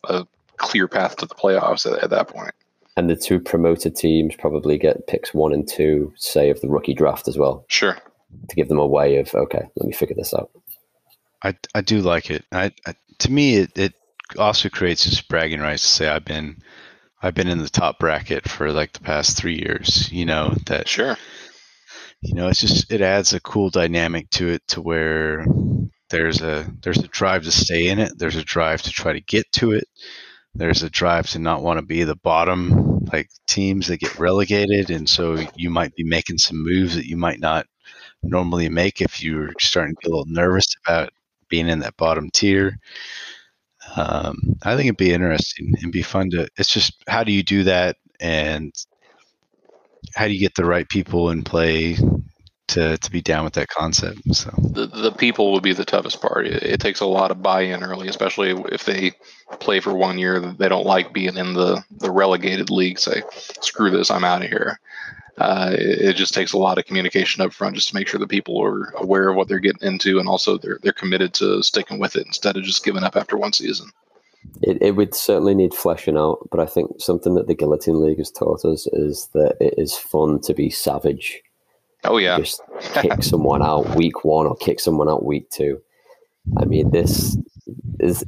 a 0.06 0.26
clear 0.56 0.88
path 0.88 1.18
to 1.18 1.26
the 1.26 1.36
playoffs 1.36 1.92
at, 1.92 2.02
at 2.02 2.10
that 2.10 2.30
point. 2.30 2.54
And 2.98 3.10
the 3.10 3.16
two 3.16 3.40
promoted 3.40 3.96
teams 3.96 4.36
probably 4.36 4.78
get 4.78 5.08
picks 5.08 5.34
one 5.34 5.54
and 5.54 5.68
two, 5.68 6.14
say, 6.18 6.50
of 6.50 6.60
the 6.62 6.70
rookie 6.70 6.94
draft 6.94 7.28
as 7.28 7.38
well. 7.38 7.66
Sure 7.68 7.98
to 8.50 8.56
give 8.56 8.68
them 8.68 8.80
a 8.80 8.88
way 8.88 9.18
of 9.18 9.34
okay, 9.34 9.68
let 9.76 9.88
me 9.88 9.94
figure 9.94 10.16
this 10.16 10.34
out. 10.34 10.52
I, 11.44 11.56
I 11.74 11.82
do 11.82 12.02
like 12.02 12.30
it. 12.30 12.46
I, 12.52 12.72
I 12.86 12.96
to 13.20 13.32
me 13.32 13.58
it, 13.58 13.78
it 13.78 13.94
also 14.38 14.70
creates 14.70 15.06
this 15.06 15.22
bragging 15.22 15.60
rights 15.60 15.84
to 15.84 15.90
say 15.90 16.08
I've 16.08 16.26
been 16.26 16.62
I've 17.22 17.36
been 17.36 17.48
in 17.48 17.60
the 17.60 17.70
top 17.70 18.00
bracket 18.00 18.48
for 18.50 18.72
like 18.72 18.94
the 18.94 19.00
past 19.00 19.38
three 19.38 19.56
years. 19.56 20.12
You 20.12 20.26
know 20.26 20.56
that 20.68 20.88
sure. 20.88 21.18
You 22.22 22.36
know, 22.36 22.48
it's 22.50 22.62
just 22.62 22.92
it 22.92 23.02
adds 23.02 23.34
a 23.34 23.40
cool 23.40 23.70
dynamic 23.70 24.30
to 24.32 24.50
it 24.50 24.62
to 24.70 24.82
where 24.82 25.46
there's 26.12 26.42
a 26.42 26.72
there's 26.84 27.00
a 27.00 27.08
drive 27.08 27.44
to 27.44 27.52
stay 27.52 27.90
in 27.90 28.00
it. 28.00 28.18
There's 28.18 28.36
a 28.36 28.44
drive 28.44 28.84
to 28.84 28.92
try 28.92 29.14
to 29.14 29.22
get 29.22 29.52
to 29.54 29.72
it. 29.72 29.86
There's 30.54 30.84
a 30.84 30.90
drive 30.90 31.28
to 31.32 31.40
not 31.40 31.64
want 31.64 31.80
to 31.80 31.86
be 31.86 32.04
the 32.04 32.16
bottom 32.16 33.00
like 33.12 33.30
teams 33.48 33.88
that 33.88 33.98
get 33.98 34.20
relegated, 34.20 34.92
and 34.92 35.10
so 35.10 35.44
you 35.56 35.70
might 35.70 35.96
be 35.96 36.04
making 36.04 36.38
some 36.38 36.64
moves 36.64 36.96
that 36.96 37.08
you 37.08 37.18
might 37.18 37.40
not 37.40 37.66
normally 38.24 38.70
make 38.70 39.02
if 39.02 39.24
you're 39.24 39.52
starting 39.60 39.96
to 39.96 40.02
get 40.02 40.12
a 40.12 40.16
little 40.16 40.34
nervous 40.34 40.68
about 40.86 41.12
being 41.50 41.68
in 41.68 41.80
that 41.80 41.98
bottom 41.98 42.30
tier. 42.32 42.78
Um, 43.96 44.38
I 44.64 44.76
think 44.76 44.88
it'd 44.88 44.98
be 44.98 45.14
interesting 45.14 45.74
and 45.82 45.92
be 45.92 46.02
fun 46.02 46.30
to. 46.32 46.48
It's 46.58 46.72
just 46.74 47.04
how 47.08 47.24
do 47.24 47.32
you 47.32 47.44
do 47.44 47.64
that, 47.64 47.98
and 48.20 48.74
how 50.16 50.28
do 50.28 50.34
you 50.34 50.40
get 50.40 50.56
the 50.56 50.66
right 50.66 50.88
people 50.88 51.30
in 51.32 51.44
play 51.44 51.98
to 52.68 52.98
to 52.98 53.12
be 53.12 53.22
down 53.22 53.44
with 53.44 53.54
that 53.54 53.68
concept? 53.68 54.20
So 54.34 54.52
the 54.56 54.86
the 54.86 55.12
people 55.12 55.52
would 55.52 55.64
be 55.64 55.74
the 55.74 55.84
toughest 55.84 56.22
part. 56.22 56.48
It, 56.48 56.64
it 56.64 56.80
takes 56.80 57.02
a 57.02 57.06
lot 57.06 57.32
of 57.32 57.42
buy-in 57.42 57.84
early, 57.84 58.08
especially 58.08 58.52
if 58.72 58.86
they 58.86 59.12
play 59.60 59.80
for 59.80 59.94
one 59.94 60.18
year. 60.18 60.40
They 60.40 60.70
don't 60.70 60.86
like 60.86 61.12
being 61.12 61.36
in 61.36 61.54
the 61.54 61.84
the 62.00 62.12
relegated 62.12 62.70
league. 62.70 63.00
Say, 63.00 63.24
screw 63.62 63.90
this, 63.90 64.12
I'm 64.12 64.24
out 64.24 64.44
of 64.44 64.50
here 64.50 64.80
uh, 65.38 65.72
it, 65.74 66.02
it, 66.02 66.16
just 66.16 66.34
takes 66.34 66.54
a 66.54 66.58
lot 66.58 66.78
of 66.78 66.86
communication 66.86 67.42
up 67.42 67.54
front 67.54 67.76
just 67.76 67.90
to 67.90 67.96
make 67.96 68.08
sure 68.08 68.20
that 68.20 68.30
people 68.30 68.62
are 68.62 68.92
aware 68.98 69.30
of 69.30 69.36
what 69.36 69.48
they're 69.48 69.60
getting 69.60 69.88
into 69.88 70.20
and 70.20 70.28
also 70.28 70.58
they're 70.58 70.80
they're 70.82 70.92
committed 70.92 71.34
to 71.34 71.64
sticking 71.64 72.00
with 72.00 72.16
it 72.16 72.28
instead 72.28 72.58
of 72.58 72.64
just 72.64 72.84
giving 72.84 73.04
up 73.04 73.16
after 73.16 73.38
one 73.38 73.54
season. 73.54 73.90
It, 74.62 74.82
it 74.82 74.92
would 74.96 75.14
certainly 75.14 75.54
need 75.56 75.74
fleshing 75.74 76.18
out, 76.18 76.48
but 76.50 76.60
I 76.60 76.66
think 76.66 77.00
something 77.00 77.36
that 77.36 77.48
the 77.48 77.56
Guillotine 77.56 78.02
League 78.02 78.18
has 78.18 78.32
taught 78.32 78.66
us 78.66 78.88
is 78.88 79.30
that 79.34 79.56
it 79.60 79.76
is 79.78 79.96
fun 79.96 80.42
to 80.42 80.54
be 80.54 80.70
savage. 80.70 81.42
Oh 82.04 82.18
yeah, 82.18 82.38
just 82.38 82.62
kick 82.96 83.14
someone 83.24 83.62
out 83.62 83.96
week 83.96 84.26
one 84.26 84.48
or 84.48 84.56
kick 84.56 84.80
someone 84.80 85.10
out 85.10 85.24
week 85.24 85.50
two. 85.50 85.82
I 86.58 86.66
mean, 86.66 86.90
this 86.90 87.38
is 88.00 88.26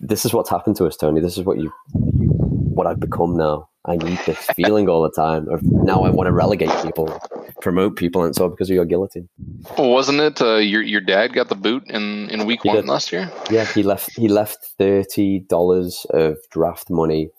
this 0.00 0.24
is 0.24 0.34
what's 0.34 0.50
happened 0.50 0.76
to 0.76 0.86
us, 0.86 0.96
Tony. 0.96 1.20
This 1.20 1.38
is 1.38 1.44
what 1.44 1.58
you, 1.58 1.72
you 2.18 2.28
what 2.28 2.86
I've 2.86 3.00
become 3.00 3.36
now. 3.36 3.68
I 3.84 3.96
need 3.96 4.18
this 4.26 4.38
feeling 4.54 4.88
all 4.88 5.02
the 5.02 5.10
time 5.10 5.48
of 5.48 5.60
now 5.62 6.04
I 6.04 6.10
want 6.10 6.28
to 6.28 6.32
relegate 6.32 6.70
people, 6.84 7.20
promote 7.60 7.96
people, 7.96 8.22
and 8.22 8.30
it's 8.30 8.38
all 8.38 8.48
because 8.48 8.70
of 8.70 8.74
your 8.74 8.84
guillotine. 8.84 9.28
Well, 9.76 9.90
wasn't 9.90 10.20
it 10.20 10.40
uh, 10.40 10.56
your 10.56 10.82
your 10.82 11.00
dad 11.00 11.32
got 11.32 11.48
the 11.48 11.56
boot 11.56 11.82
in, 11.88 12.30
in 12.30 12.46
week 12.46 12.60
he 12.62 12.68
one 12.68 12.76
did. 12.76 12.86
last 12.86 13.10
year? 13.10 13.30
Yeah, 13.50 13.64
he 13.64 13.82
left 13.82 14.16
he 14.16 14.28
left 14.28 14.58
thirty 14.78 15.40
dollars 15.40 16.06
of 16.10 16.38
draft 16.50 16.90
money 16.90 17.30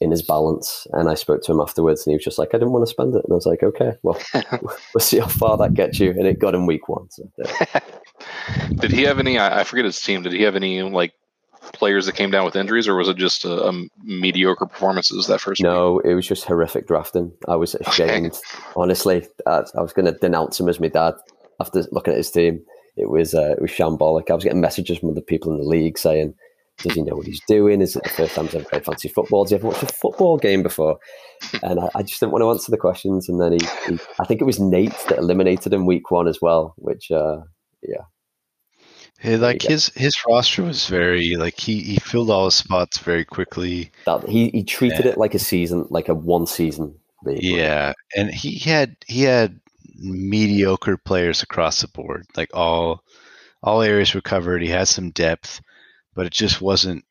in 0.00 0.10
his 0.10 0.22
balance. 0.22 0.86
And 0.92 1.10
I 1.10 1.14
spoke 1.14 1.42
to 1.42 1.52
him 1.52 1.60
afterwards, 1.60 2.06
and 2.06 2.12
he 2.12 2.16
was 2.16 2.24
just 2.24 2.38
like, 2.38 2.50
"I 2.54 2.58
didn't 2.58 2.72
want 2.72 2.86
to 2.86 2.90
spend 2.90 3.14
it." 3.14 3.24
And 3.24 3.32
I 3.32 3.34
was 3.34 3.46
like, 3.46 3.62
"Okay, 3.62 3.92
well, 4.02 4.20
we'll 4.62 5.00
see 5.00 5.18
how 5.18 5.26
far 5.26 5.56
that 5.58 5.74
gets 5.74 5.98
you." 5.98 6.10
And 6.10 6.26
it 6.26 6.38
got 6.38 6.54
him 6.54 6.66
week 6.66 6.88
one. 6.88 7.10
So, 7.10 7.24
yeah. 7.38 7.80
did 8.76 8.92
he 8.92 9.02
have 9.02 9.18
any? 9.18 9.38
I 9.38 9.64
forget 9.64 9.84
his 9.84 10.00
team. 10.00 10.22
Did 10.22 10.32
he 10.32 10.42
have 10.42 10.56
any 10.56 10.82
like 10.82 11.14
players 11.72 12.06
that 12.06 12.14
came 12.14 12.30
down 12.30 12.44
with 12.44 12.56
injuries, 12.56 12.88
or 12.88 12.96
was 12.96 13.08
it 13.08 13.16
just 13.16 13.44
a, 13.44 13.68
a 13.68 13.72
mediocre 14.02 14.66
performances 14.66 15.26
that 15.26 15.40
first? 15.40 15.62
No, 15.62 15.94
week? 15.94 16.06
it 16.06 16.14
was 16.14 16.26
just 16.26 16.44
horrific 16.44 16.86
drafting. 16.86 17.32
I 17.48 17.56
was 17.56 17.74
ashamed, 17.86 18.32
okay. 18.32 18.64
honestly. 18.76 19.26
I, 19.46 19.62
I 19.76 19.82
was 19.82 19.92
going 19.92 20.06
to 20.06 20.12
denounce 20.12 20.58
him 20.60 20.68
as 20.68 20.80
my 20.80 20.88
dad 20.88 21.14
after 21.60 21.84
looking 21.92 22.12
at 22.12 22.18
his 22.18 22.30
team. 22.30 22.64
It 22.96 23.08
was 23.08 23.34
uh, 23.34 23.52
it 23.52 23.62
was 23.62 23.70
shambolic. 23.70 24.30
I 24.30 24.34
was 24.34 24.44
getting 24.44 24.60
messages 24.60 24.98
from 24.98 25.10
other 25.10 25.20
people 25.20 25.52
in 25.52 25.58
the 25.58 25.64
league 25.64 25.96
saying, 25.98 26.34
"Does 26.78 26.94
he 26.94 27.02
know 27.02 27.16
what 27.16 27.26
he's 27.26 27.40
doing? 27.46 27.80
Is 27.80 27.96
it 27.96 28.02
the 28.02 28.08
first 28.10 28.34
time 28.34 28.46
he's 28.46 28.56
ever 28.56 28.64
played 28.64 28.84
fantasy 28.84 29.08
football? 29.08 29.44
Has 29.44 29.50
he 29.50 29.56
ever 29.56 29.68
watched 29.68 29.82
a 29.82 29.86
football 29.86 30.36
game 30.36 30.62
before?" 30.62 30.98
And 31.62 31.80
I, 31.80 31.88
I 31.94 32.02
just 32.02 32.20
didn't 32.20 32.32
want 32.32 32.42
to 32.42 32.50
answer 32.50 32.70
the 32.70 32.76
questions. 32.76 33.28
And 33.28 33.40
then 33.40 33.52
he, 33.52 33.60
he, 33.86 33.98
I 34.20 34.24
think 34.26 34.40
it 34.40 34.44
was 34.44 34.60
Nate 34.60 34.96
that 35.08 35.18
eliminated 35.18 35.72
him 35.72 35.86
week 35.86 36.10
one 36.10 36.28
as 36.28 36.40
well. 36.42 36.74
Which, 36.76 37.10
uh, 37.10 37.38
yeah, 37.82 38.02
Hey, 39.20 39.36
like 39.36 39.60
his 39.60 39.90
his 39.90 40.14
roster 40.26 40.62
was 40.62 40.86
very 40.86 41.36
like 41.36 41.60
he 41.60 41.82
he 41.82 41.96
filled 41.98 42.30
all 42.30 42.46
his 42.46 42.54
spots 42.54 42.96
very 42.96 43.26
quickly. 43.26 43.92
That 44.06 44.26
he 44.26 44.48
he 44.48 44.64
treated 44.64 45.00
and, 45.00 45.06
it 45.10 45.18
like 45.18 45.34
a 45.34 45.38
season, 45.38 45.86
like 45.90 46.08
a 46.08 46.14
one 46.14 46.46
season. 46.46 46.94
League. 47.22 47.42
Yeah, 47.42 47.92
and 48.16 48.30
he 48.30 48.58
had 48.58 48.96
he 49.06 49.24
had 49.24 49.60
mediocre 49.98 50.96
players 50.96 51.42
across 51.42 51.82
the 51.82 51.88
board. 51.88 52.24
Like 52.34 52.48
all 52.54 53.04
all 53.62 53.82
areas 53.82 54.14
were 54.14 54.22
covered. 54.22 54.62
He 54.62 54.68
had 54.68 54.88
some 54.88 55.10
depth, 55.10 55.60
but 56.14 56.24
it 56.24 56.32
just 56.32 56.62
wasn't. 56.62 57.04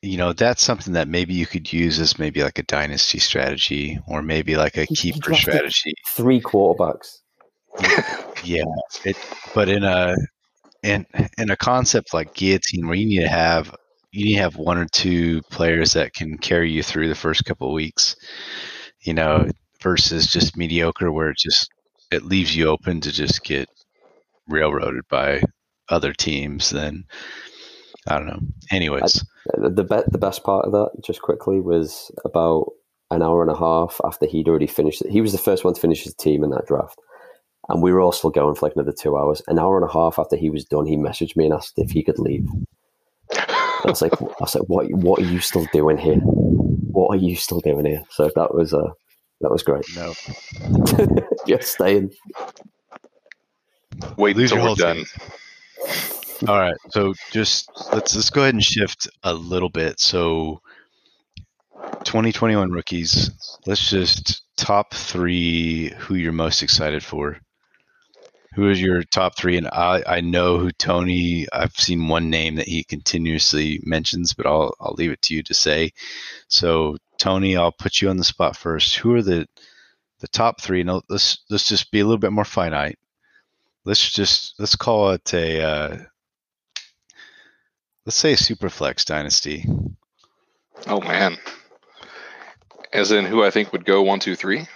You 0.00 0.16
know, 0.16 0.32
that's 0.32 0.62
something 0.62 0.94
that 0.94 1.06
maybe 1.06 1.34
you 1.34 1.44
could 1.44 1.70
use 1.70 2.00
as 2.00 2.18
maybe 2.18 2.42
like 2.42 2.58
a 2.58 2.64
dynasty 2.64 3.18
strategy, 3.18 4.00
or 4.08 4.22
maybe 4.22 4.56
like 4.56 4.78
a 4.78 4.84
he, 4.84 4.96
keeper 4.96 5.32
he 5.32 5.36
strategy. 5.36 5.92
Three 6.08 6.40
quarterbacks. 6.40 7.18
yeah, 8.42 8.64
it, 9.04 9.18
but 9.54 9.68
in 9.68 9.84
a 9.84 10.16
in 10.82 11.06
in 11.38 11.50
a 11.50 11.56
concept 11.56 12.12
like 12.12 12.34
guillotine 12.34 12.86
where 12.86 12.96
you 12.96 13.06
need 13.06 13.20
to 13.20 13.28
have 13.28 13.74
you 14.10 14.26
need 14.26 14.34
to 14.34 14.42
have 14.42 14.56
one 14.56 14.78
or 14.78 14.86
two 14.86 15.40
players 15.42 15.92
that 15.94 16.12
can 16.12 16.36
carry 16.38 16.70
you 16.70 16.82
through 16.82 17.08
the 17.08 17.14
first 17.14 17.44
couple 17.44 17.68
of 17.68 17.74
weeks 17.74 18.16
you 19.02 19.14
know 19.14 19.48
versus 19.80 20.26
just 20.26 20.56
mediocre 20.56 21.12
where 21.12 21.30
it 21.30 21.38
just 21.38 21.70
it 22.10 22.24
leaves 22.24 22.56
you 22.56 22.68
open 22.68 23.00
to 23.00 23.12
just 23.12 23.44
get 23.44 23.68
railroaded 24.48 25.02
by 25.08 25.40
other 25.88 26.12
teams 26.12 26.70
then 26.70 27.04
i 28.08 28.18
don't 28.18 28.26
know. 28.26 28.40
Anyways. 28.70 29.24
I, 29.54 29.68
the 29.68 29.84
be- 29.84 30.10
the 30.10 30.18
best 30.18 30.42
part 30.44 30.66
of 30.66 30.72
that 30.72 30.90
just 31.04 31.22
quickly 31.22 31.60
was 31.60 32.10
about 32.24 32.72
an 33.10 33.22
hour 33.22 33.42
and 33.42 33.50
a 33.50 33.56
half 33.56 34.00
after 34.04 34.26
he'd 34.26 34.48
already 34.48 34.66
finished 34.66 35.02
he 35.08 35.20
was 35.20 35.32
the 35.32 35.38
first 35.38 35.64
one 35.64 35.74
to 35.74 35.80
finish 35.80 36.02
his 36.02 36.14
team 36.14 36.42
in 36.42 36.50
that 36.50 36.66
draft 36.66 36.98
and 37.68 37.82
we 37.82 37.92
were 37.92 38.00
all 38.00 38.12
still 38.12 38.30
going 38.30 38.54
for 38.54 38.66
like 38.66 38.76
another 38.76 38.92
two 38.92 39.16
hours. 39.16 39.42
An 39.46 39.58
hour 39.58 39.76
and 39.76 39.88
a 39.88 39.92
half 39.92 40.18
after 40.18 40.36
he 40.36 40.50
was 40.50 40.64
done, 40.64 40.86
he 40.86 40.96
messaged 40.96 41.36
me 41.36 41.46
and 41.46 41.54
asked 41.54 41.78
if 41.78 41.90
he 41.90 42.02
could 42.02 42.18
leave. 42.18 42.46
I 43.34 43.84
was 43.86 44.02
like, 44.02 44.20
I 44.20 44.26
was 44.40 44.54
like, 44.54 44.68
what, 44.68 44.90
what 44.92 45.20
are 45.20 45.26
you 45.26 45.40
still 45.40 45.66
doing 45.72 45.98
here? 45.98 46.16
What 46.16 47.08
are 47.08 47.18
you 47.18 47.36
still 47.36 47.60
doing 47.60 47.86
here? 47.86 48.02
So 48.10 48.30
that 48.34 48.54
was, 48.54 48.72
uh, 48.74 48.92
that 49.40 49.50
was 49.50 49.62
great. 49.62 49.84
No, 49.96 50.14
just 51.46 51.72
staying. 51.72 52.12
Wait 54.16 54.36
Lose 54.36 54.52
until 54.52 54.68
we're 54.68 54.74
done. 54.76 55.04
All 56.48 56.58
right, 56.58 56.76
so 56.90 57.14
just 57.30 57.70
let's 57.92 58.16
let's 58.16 58.30
go 58.30 58.42
ahead 58.42 58.54
and 58.54 58.62
shift 58.62 59.08
a 59.22 59.32
little 59.32 59.68
bit. 59.68 60.00
So, 60.00 60.60
2021 62.04 62.70
rookies. 62.70 63.30
Let's 63.66 63.88
just 63.90 64.42
top 64.56 64.94
three. 64.94 65.90
Who 65.98 66.14
you're 66.14 66.32
most 66.32 66.62
excited 66.62 67.04
for? 67.04 67.38
Who 68.54 68.68
is 68.68 68.80
your 68.80 69.02
top 69.02 69.36
three? 69.36 69.56
And 69.56 69.68
I, 69.68 70.02
I 70.06 70.20
know 70.20 70.58
who 70.58 70.70
Tony. 70.72 71.46
I've 71.52 71.74
seen 71.74 72.08
one 72.08 72.30
name 72.30 72.56
that 72.56 72.68
he 72.68 72.84
continuously 72.84 73.80
mentions, 73.82 74.34
but 74.34 74.46
I'll 74.46 74.74
I'll 74.80 74.94
leave 74.94 75.10
it 75.10 75.22
to 75.22 75.34
you 75.34 75.42
to 75.44 75.54
say. 75.54 75.92
So 76.48 76.96
Tony, 77.18 77.56
I'll 77.56 77.72
put 77.72 78.00
you 78.00 78.10
on 78.10 78.16
the 78.16 78.24
spot 78.24 78.56
first. 78.56 78.96
Who 78.96 79.14
are 79.14 79.22
the 79.22 79.48
the 80.20 80.28
top 80.28 80.60
three? 80.60 80.82
And 80.82 81.02
let's 81.08 81.38
let's 81.48 81.68
just 81.68 81.90
be 81.90 82.00
a 82.00 82.04
little 82.04 82.18
bit 82.18 82.32
more 82.32 82.44
finite. 82.44 82.98
Let's 83.84 84.10
just 84.10 84.54
let's 84.58 84.76
call 84.76 85.10
it 85.10 85.32
a 85.32 85.62
uh, 85.62 85.98
let's 88.04 88.16
say 88.16 88.34
a 88.34 88.36
superflex 88.36 89.04
dynasty. 89.04 89.64
Oh 90.86 91.00
man, 91.00 91.38
as 92.92 93.12
in 93.12 93.24
who 93.24 93.42
I 93.42 93.50
think 93.50 93.72
would 93.72 93.84
go 93.84 94.02
one, 94.02 94.20
two, 94.20 94.36
three. 94.36 94.66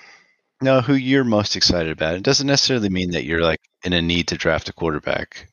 No, 0.66 0.80
who 0.80 0.94
you're 0.94 1.22
most 1.22 1.54
excited 1.54 1.92
about. 1.92 2.16
It 2.16 2.24
doesn't 2.24 2.48
necessarily 2.48 2.88
mean 2.88 3.12
that 3.12 3.22
you're 3.22 3.40
like 3.40 3.60
in 3.84 3.92
a 3.92 4.02
need 4.02 4.26
to 4.28 4.36
draft 4.36 4.68
a 4.68 4.72
quarterback, 4.72 5.46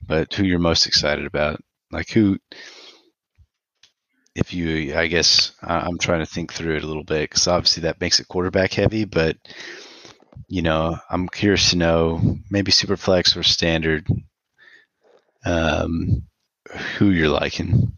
but 0.00 0.32
who 0.32 0.44
you're 0.44 0.60
most 0.60 0.86
excited 0.86 1.26
about. 1.26 1.60
Like 1.90 2.08
who, 2.10 2.38
if 4.36 4.54
you, 4.54 4.96
I 4.96 5.08
guess 5.08 5.50
I'm 5.60 5.98
trying 5.98 6.20
to 6.20 6.32
think 6.32 6.52
through 6.52 6.76
it 6.76 6.84
a 6.84 6.86
little 6.86 7.02
bit 7.02 7.28
because 7.28 7.48
obviously 7.48 7.80
that 7.80 8.00
makes 8.00 8.20
it 8.20 8.28
quarterback 8.28 8.74
heavy, 8.74 9.06
but 9.06 9.38
you 10.46 10.62
know, 10.62 10.96
I'm 11.10 11.28
curious 11.28 11.70
to 11.70 11.76
know 11.76 12.38
maybe 12.48 12.70
super 12.70 12.96
flex 12.96 13.36
or 13.36 13.42
standard, 13.42 14.06
um, 15.44 16.22
who 16.96 17.10
you're 17.10 17.28
liking. 17.28 17.95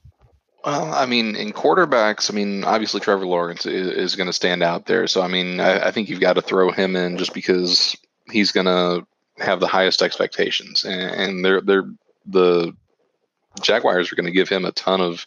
Well, 0.68 0.92
I 0.92 1.06
mean, 1.06 1.34
in 1.34 1.52
quarterbacks, 1.52 2.30
I 2.30 2.34
mean, 2.34 2.62
obviously 2.62 3.00
Trevor 3.00 3.24
Lawrence 3.24 3.64
is, 3.64 3.88
is 3.88 4.16
going 4.16 4.26
to 4.26 4.34
stand 4.34 4.62
out 4.62 4.84
there. 4.84 5.06
So, 5.06 5.22
I 5.22 5.26
mean, 5.26 5.60
I, 5.60 5.86
I 5.86 5.90
think 5.92 6.10
you've 6.10 6.20
got 6.20 6.34
to 6.34 6.42
throw 6.42 6.70
him 6.70 6.94
in 6.94 7.16
just 7.16 7.32
because 7.32 7.96
he's 8.30 8.52
going 8.52 8.66
to 8.66 9.06
have 9.42 9.60
the 9.60 9.66
highest 9.66 10.02
expectations, 10.02 10.84
and, 10.84 11.00
and 11.00 11.44
they're 11.44 11.62
they're 11.62 11.90
the 12.26 12.76
Jaguars 13.62 14.12
are 14.12 14.16
going 14.16 14.26
to 14.26 14.30
give 14.30 14.50
him 14.50 14.66
a 14.66 14.72
ton 14.72 15.00
of 15.00 15.26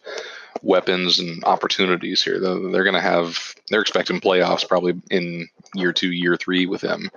weapons 0.61 1.17
and 1.17 1.43
opportunities 1.43 2.21
here. 2.21 2.39
They're, 2.39 2.83
going 2.83 2.93
to 2.93 3.01
have 3.01 3.55
they're 3.69 3.81
expecting 3.81 4.21
playoffs 4.21 4.67
probably 4.67 5.01
in 5.09 5.47
year 5.73 5.91
two, 5.91 6.11
year 6.11 6.37
three 6.37 6.67
with 6.67 6.81
him, 6.81 7.09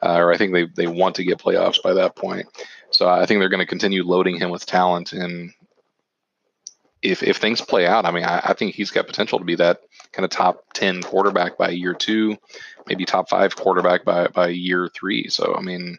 uh, 0.00 0.18
or 0.18 0.32
I 0.32 0.36
think 0.36 0.52
they 0.52 0.66
they 0.66 0.86
want 0.86 1.16
to 1.16 1.24
get 1.24 1.38
playoffs 1.38 1.82
by 1.82 1.94
that 1.94 2.14
point. 2.14 2.46
So 2.92 3.08
I 3.08 3.26
think 3.26 3.40
they're 3.40 3.48
going 3.48 3.58
to 3.58 3.66
continue 3.66 4.04
loading 4.04 4.38
him 4.38 4.50
with 4.50 4.66
talent, 4.66 5.12
and 5.12 5.52
if 7.02 7.22
if 7.22 7.38
things 7.38 7.60
play 7.60 7.86
out, 7.86 8.06
I 8.06 8.12
mean, 8.12 8.24
I, 8.24 8.40
I, 8.44 8.52
think 8.54 8.74
he's 8.74 8.90
got 8.90 9.06
potential 9.06 9.38
to 9.38 9.44
be 9.44 9.56
that 9.56 9.80
kind 10.12 10.24
of 10.24 10.30
top 10.30 10.64
ten 10.72 11.02
quarterback 11.02 11.58
by 11.58 11.70
year 11.70 11.94
two, 11.94 12.36
maybe 12.86 13.04
top 13.04 13.28
five 13.28 13.56
quarterback 13.56 14.04
by 14.04 14.28
by 14.28 14.48
year 14.48 14.88
three. 14.88 15.28
So 15.28 15.54
I 15.56 15.60
mean, 15.60 15.98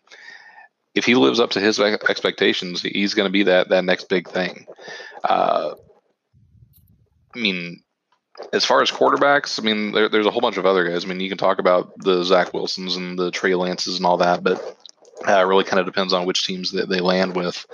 if 0.96 1.06
he 1.06 1.16
lives 1.16 1.40
up 1.40 1.52
to 1.52 1.60
his 1.60 1.80
expectations, 1.80 2.82
he's 2.82 3.14
going 3.14 3.28
to 3.28 3.32
be 3.32 3.44
that 3.44 3.70
that 3.70 3.84
next 3.84 4.08
big 4.08 4.30
thing. 4.30 4.66
Uh, 5.24 5.74
I 7.36 7.40
mean, 7.40 7.84
as 8.54 8.64
far 8.64 8.82
as 8.82 8.92
quarterbacks, 8.92 9.60
I 9.60 9.64
mean, 9.64 9.92
there, 9.92 10.08
there's 10.08 10.26
a 10.26 10.32
whole 10.32 10.42
bunch 10.42 10.58
of 10.58 10.66
other 10.66 10.88
guys. 10.88 11.04
I 11.04 11.08
mean, 11.08 11.20
you 11.20 11.30
can 11.30 11.38
talk 11.38 11.60
about 11.60 11.92
the 11.98 12.24
Zach 12.24 12.54
Wilsons 12.54 12.96
and 12.96 13.20
the 13.20 13.32
Trey 13.32 13.56
Lances 13.56 13.98
and 13.98 14.06
all 14.06 14.18
that, 14.18 14.44
but 14.44 14.78
uh, 15.28 15.34
it 15.34 15.48
really 15.48 15.64
kind 15.64 15.80
of 15.80 15.86
depends 15.86 16.14
on 16.14 16.26
which 16.26 16.46
teams 16.46 16.72
that 16.72 16.88
they 16.88 17.00
land 17.00 17.36
with. 17.36 17.66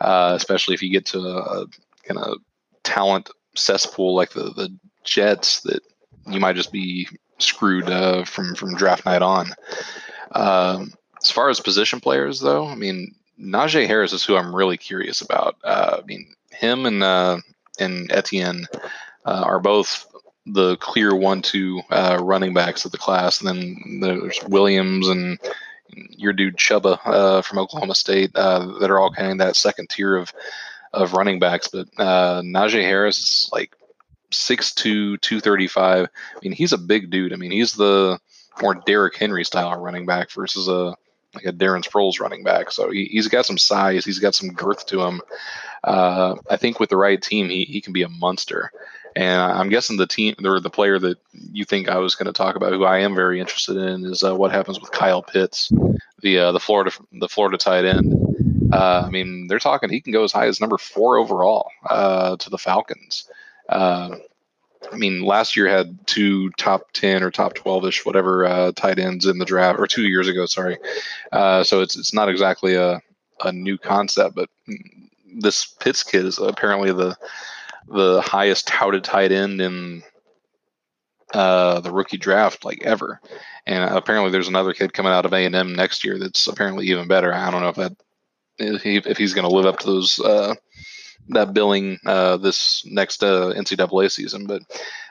Uh, 0.00 0.32
especially 0.34 0.74
if 0.74 0.82
you 0.82 0.90
get 0.90 1.06
to 1.06 1.18
a, 1.20 1.66
kind 2.04 2.18
of 2.18 2.38
talent 2.84 3.30
cesspool 3.54 4.14
like 4.14 4.30
the 4.30 4.44
the 4.44 4.74
Jets 5.04 5.60
that 5.62 5.82
you 6.26 6.40
might 6.40 6.56
just 6.56 6.72
be 6.72 7.08
screwed 7.38 7.88
uh, 7.88 8.24
from 8.24 8.54
from 8.54 8.74
draft 8.74 9.04
night 9.04 9.22
on. 9.22 9.52
Um, 10.32 10.92
as 11.22 11.30
far 11.30 11.50
as 11.50 11.60
position 11.60 12.00
players, 12.00 12.40
though, 12.40 12.66
I 12.66 12.74
mean 12.74 13.14
Najee 13.40 13.86
Harris 13.86 14.12
is 14.12 14.24
who 14.24 14.36
I'm 14.36 14.54
really 14.54 14.76
curious 14.76 15.20
about. 15.20 15.56
Uh, 15.64 15.98
I 16.02 16.06
mean 16.06 16.34
him 16.50 16.86
and 16.86 17.02
uh, 17.02 17.38
and 17.78 18.10
Etienne 18.12 18.66
uh, 19.24 19.42
are 19.44 19.60
both 19.60 20.06
the 20.44 20.76
clear 20.78 21.14
one-two 21.14 21.80
uh, 21.90 22.18
running 22.20 22.52
backs 22.52 22.84
of 22.84 22.90
the 22.90 22.98
class, 22.98 23.40
and 23.40 23.48
then 23.48 24.00
there's 24.00 24.40
Williams 24.48 25.08
and 25.08 25.38
your 25.94 26.32
dude 26.32 26.56
Chuba 26.56 26.98
uh, 27.04 27.42
from 27.42 27.58
Oklahoma 27.58 27.94
State 27.94 28.32
that 28.32 28.90
are 28.90 28.98
all 28.98 29.12
kind 29.12 29.30
of 29.30 29.38
that 29.38 29.56
second 29.56 29.90
tier 29.90 30.16
of 30.16 30.32
of 30.92 31.14
running 31.14 31.38
backs, 31.38 31.68
but 31.68 31.88
uh, 31.98 32.42
Najee 32.42 32.82
Harris 32.82 33.18
is 33.18 33.50
like 33.52 33.76
6'2", 34.30 35.20
235. 35.20 36.06
I 36.06 36.38
mean, 36.42 36.52
he's 36.52 36.72
a 36.72 36.78
big 36.78 37.10
dude. 37.10 37.32
I 37.32 37.36
mean, 37.36 37.50
he's 37.50 37.74
the 37.74 38.18
more 38.60 38.74
Derrick 38.74 39.16
Henry 39.16 39.44
style 39.44 39.78
running 39.80 40.06
back 40.06 40.30
versus 40.30 40.68
a 40.68 40.96
like 41.34 41.46
a 41.46 41.52
Darren 41.52 41.82
Sproles 41.82 42.20
running 42.20 42.44
back. 42.44 42.70
So 42.70 42.90
he, 42.90 43.16
has 43.16 43.28
got 43.28 43.46
some 43.46 43.56
size. 43.56 44.04
He's 44.04 44.18
got 44.18 44.34
some 44.34 44.50
girth 44.50 44.86
to 44.86 45.00
him. 45.02 45.22
Uh, 45.82 46.36
I 46.50 46.56
think 46.56 46.78
with 46.78 46.90
the 46.90 46.96
right 46.96 47.20
team, 47.20 47.48
he, 47.48 47.64
he 47.64 47.80
can 47.80 47.94
be 47.94 48.02
a 48.02 48.08
monster. 48.08 48.70
And 49.16 49.40
I'm 49.40 49.68
guessing 49.68 49.96
the 49.96 50.06
team, 50.06 50.34
or 50.44 50.60
the 50.60 50.70
player 50.70 50.98
that 50.98 51.18
you 51.32 51.64
think 51.64 51.88
I 51.88 51.98
was 51.98 52.14
going 52.14 52.26
to 52.26 52.32
talk 52.32 52.56
about, 52.56 52.72
who 52.72 52.84
I 52.84 52.98
am 52.98 53.14
very 53.14 53.40
interested 53.40 53.76
in, 53.76 54.04
is 54.06 54.22
uh, 54.22 54.34
what 54.34 54.52
happens 54.52 54.80
with 54.80 54.90
Kyle 54.90 55.22
Pitts, 55.22 55.70
the 56.20 56.38
uh, 56.38 56.52
the 56.52 56.60
Florida 56.60 56.92
the 57.12 57.28
Florida 57.28 57.58
tight 57.58 57.84
end. 57.84 58.31
Uh, 58.72 59.04
I 59.06 59.10
mean, 59.10 59.46
they're 59.46 59.58
talking 59.58 59.90
he 59.90 60.00
can 60.00 60.12
go 60.12 60.24
as 60.24 60.32
high 60.32 60.46
as 60.46 60.60
number 60.60 60.78
four 60.78 61.18
overall 61.18 61.70
uh, 61.88 62.36
to 62.36 62.50
the 62.50 62.58
Falcons. 62.58 63.28
Uh, 63.68 64.16
I 64.90 64.96
mean, 64.96 65.22
last 65.22 65.56
year 65.56 65.68
had 65.68 66.06
two 66.06 66.50
top 66.50 66.92
ten 66.92 67.22
or 67.22 67.30
top 67.30 67.54
twelve 67.54 67.84
ish, 67.84 68.04
whatever, 68.04 68.44
uh, 68.44 68.72
tight 68.72 68.98
ends 68.98 69.26
in 69.26 69.38
the 69.38 69.44
draft, 69.44 69.78
or 69.78 69.86
two 69.86 70.02
years 70.02 70.26
ago, 70.26 70.46
sorry. 70.46 70.78
Uh, 71.30 71.62
so 71.62 71.82
it's 71.82 71.96
it's 71.96 72.14
not 72.14 72.28
exactly 72.28 72.74
a 72.74 73.00
a 73.44 73.52
new 73.52 73.78
concept, 73.78 74.34
but 74.34 74.48
this 75.34 75.66
Pitts 75.66 76.02
kid 76.02 76.24
is 76.24 76.38
apparently 76.38 76.92
the 76.92 77.16
the 77.88 78.20
highest 78.22 78.68
touted 78.68 79.04
tight 79.04 79.32
end 79.32 79.60
in 79.60 80.02
uh, 81.34 81.80
the 81.80 81.90
rookie 81.90 82.18
draft 82.18 82.64
like 82.64 82.82
ever. 82.82 83.20
And 83.66 83.94
apparently, 83.94 84.30
there's 84.30 84.48
another 84.48 84.72
kid 84.72 84.92
coming 84.92 85.12
out 85.12 85.26
of 85.26 85.32
A 85.32 85.44
and 85.44 85.54
M 85.54 85.74
next 85.74 86.04
year 86.04 86.18
that's 86.18 86.48
apparently 86.48 86.86
even 86.88 87.08
better. 87.08 87.32
I 87.32 87.50
don't 87.50 87.62
know 87.62 87.68
if 87.68 87.76
that 87.76 87.96
if, 88.58 88.82
he, 88.82 88.96
if 88.96 89.16
he's 89.16 89.34
going 89.34 89.48
to 89.48 89.54
live 89.54 89.66
up 89.66 89.78
to 89.80 89.86
those 89.86 90.20
uh, 90.20 90.54
that 91.28 91.54
billing 91.54 91.98
uh, 92.06 92.36
this 92.36 92.84
next 92.86 93.22
uh, 93.22 93.52
NCAA 93.56 94.10
season. 94.10 94.46
But 94.46 94.62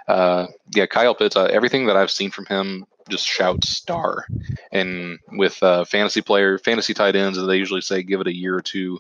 uh, 0.07 0.47
yeah, 0.75 0.85
Kyle 0.85 1.15
Pitts, 1.15 1.35
uh, 1.35 1.45
everything 1.45 1.87
that 1.87 1.97
I've 1.97 2.11
seen 2.11 2.31
from 2.31 2.45
him 2.45 2.85
just 3.09 3.25
shouts 3.25 3.69
star. 3.69 4.25
And 4.71 5.19
with 5.29 5.61
uh, 5.63 5.85
fantasy 5.85 6.21
player, 6.21 6.57
fantasy 6.57 6.93
tight 6.93 7.15
ends, 7.15 7.43
they 7.43 7.57
usually 7.57 7.81
say 7.81 8.03
give 8.03 8.21
it 8.21 8.27
a 8.27 8.35
year 8.35 8.55
or 8.55 8.61
two 8.61 8.99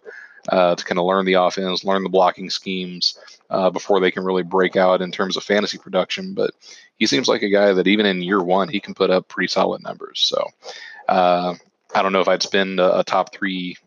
uh, 0.49 0.75
to 0.75 0.83
kind 0.83 0.99
of 0.99 1.05
learn 1.05 1.25
the 1.25 1.33
offense, 1.33 1.83
learn 1.83 2.03
the 2.03 2.09
blocking 2.09 2.49
schemes 2.49 3.17
uh, 3.49 3.69
before 3.69 3.99
they 3.99 4.11
can 4.11 4.23
really 4.23 4.43
break 4.43 4.75
out 4.75 5.01
in 5.01 5.11
terms 5.11 5.37
of 5.37 5.43
fantasy 5.43 5.77
production. 5.77 6.33
But 6.33 6.51
he 6.97 7.05
seems 7.05 7.27
like 7.27 7.41
a 7.41 7.49
guy 7.49 7.73
that 7.73 7.87
even 7.87 8.05
in 8.05 8.21
year 8.21 8.41
one, 8.41 8.69
he 8.69 8.79
can 8.79 8.93
put 8.93 9.09
up 9.09 9.27
pretty 9.27 9.47
solid 9.47 9.83
numbers. 9.83 10.19
So 10.21 10.47
uh, 11.07 11.55
I 11.93 12.01
don't 12.01 12.13
know 12.13 12.21
if 12.21 12.27
I'd 12.27 12.43
spend 12.43 12.79
a, 12.79 12.99
a, 12.99 13.03
top 13.03 13.33
three 13.33 13.77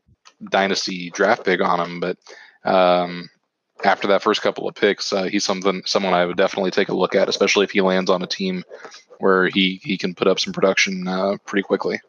dynasty 0.51 1.11
draft 1.11 1.45
pick 1.45 1.61
on 1.61 1.81
him, 1.81 2.01
but 2.01 2.19
um, 2.65 3.29
after 3.85 4.09
that 4.09 4.23
first 4.23 4.43
couple 4.43 4.69
of 4.69 4.75
picks, 4.75 5.13
uh, 5.13 5.25
he's 5.25 5.45
something 5.45 5.83
someone 5.85 6.15
I 6.15 6.25
would 6.25 6.37
definitely 6.37 6.71
take 6.71 6.89
a 6.89 6.95
look 6.95 7.15
at, 7.15 7.29
especially 7.29 7.65
if 7.65 7.73
he 7.73 7.81
lands 7.81 8.11
on 8.11 8.23
a 8.23 8.27
team 8.27 8.65
where 9.19 9.49
he 9.49 9.81
he 9.83 9.99
can 9.99 10.15
put 10.15 10.29
up 10.29 10.41
some 10.41 10.53
production 10.53 11.07
uh, 11.07 11.37
pretty 11.47 11.63
quickly. 11.63 12.01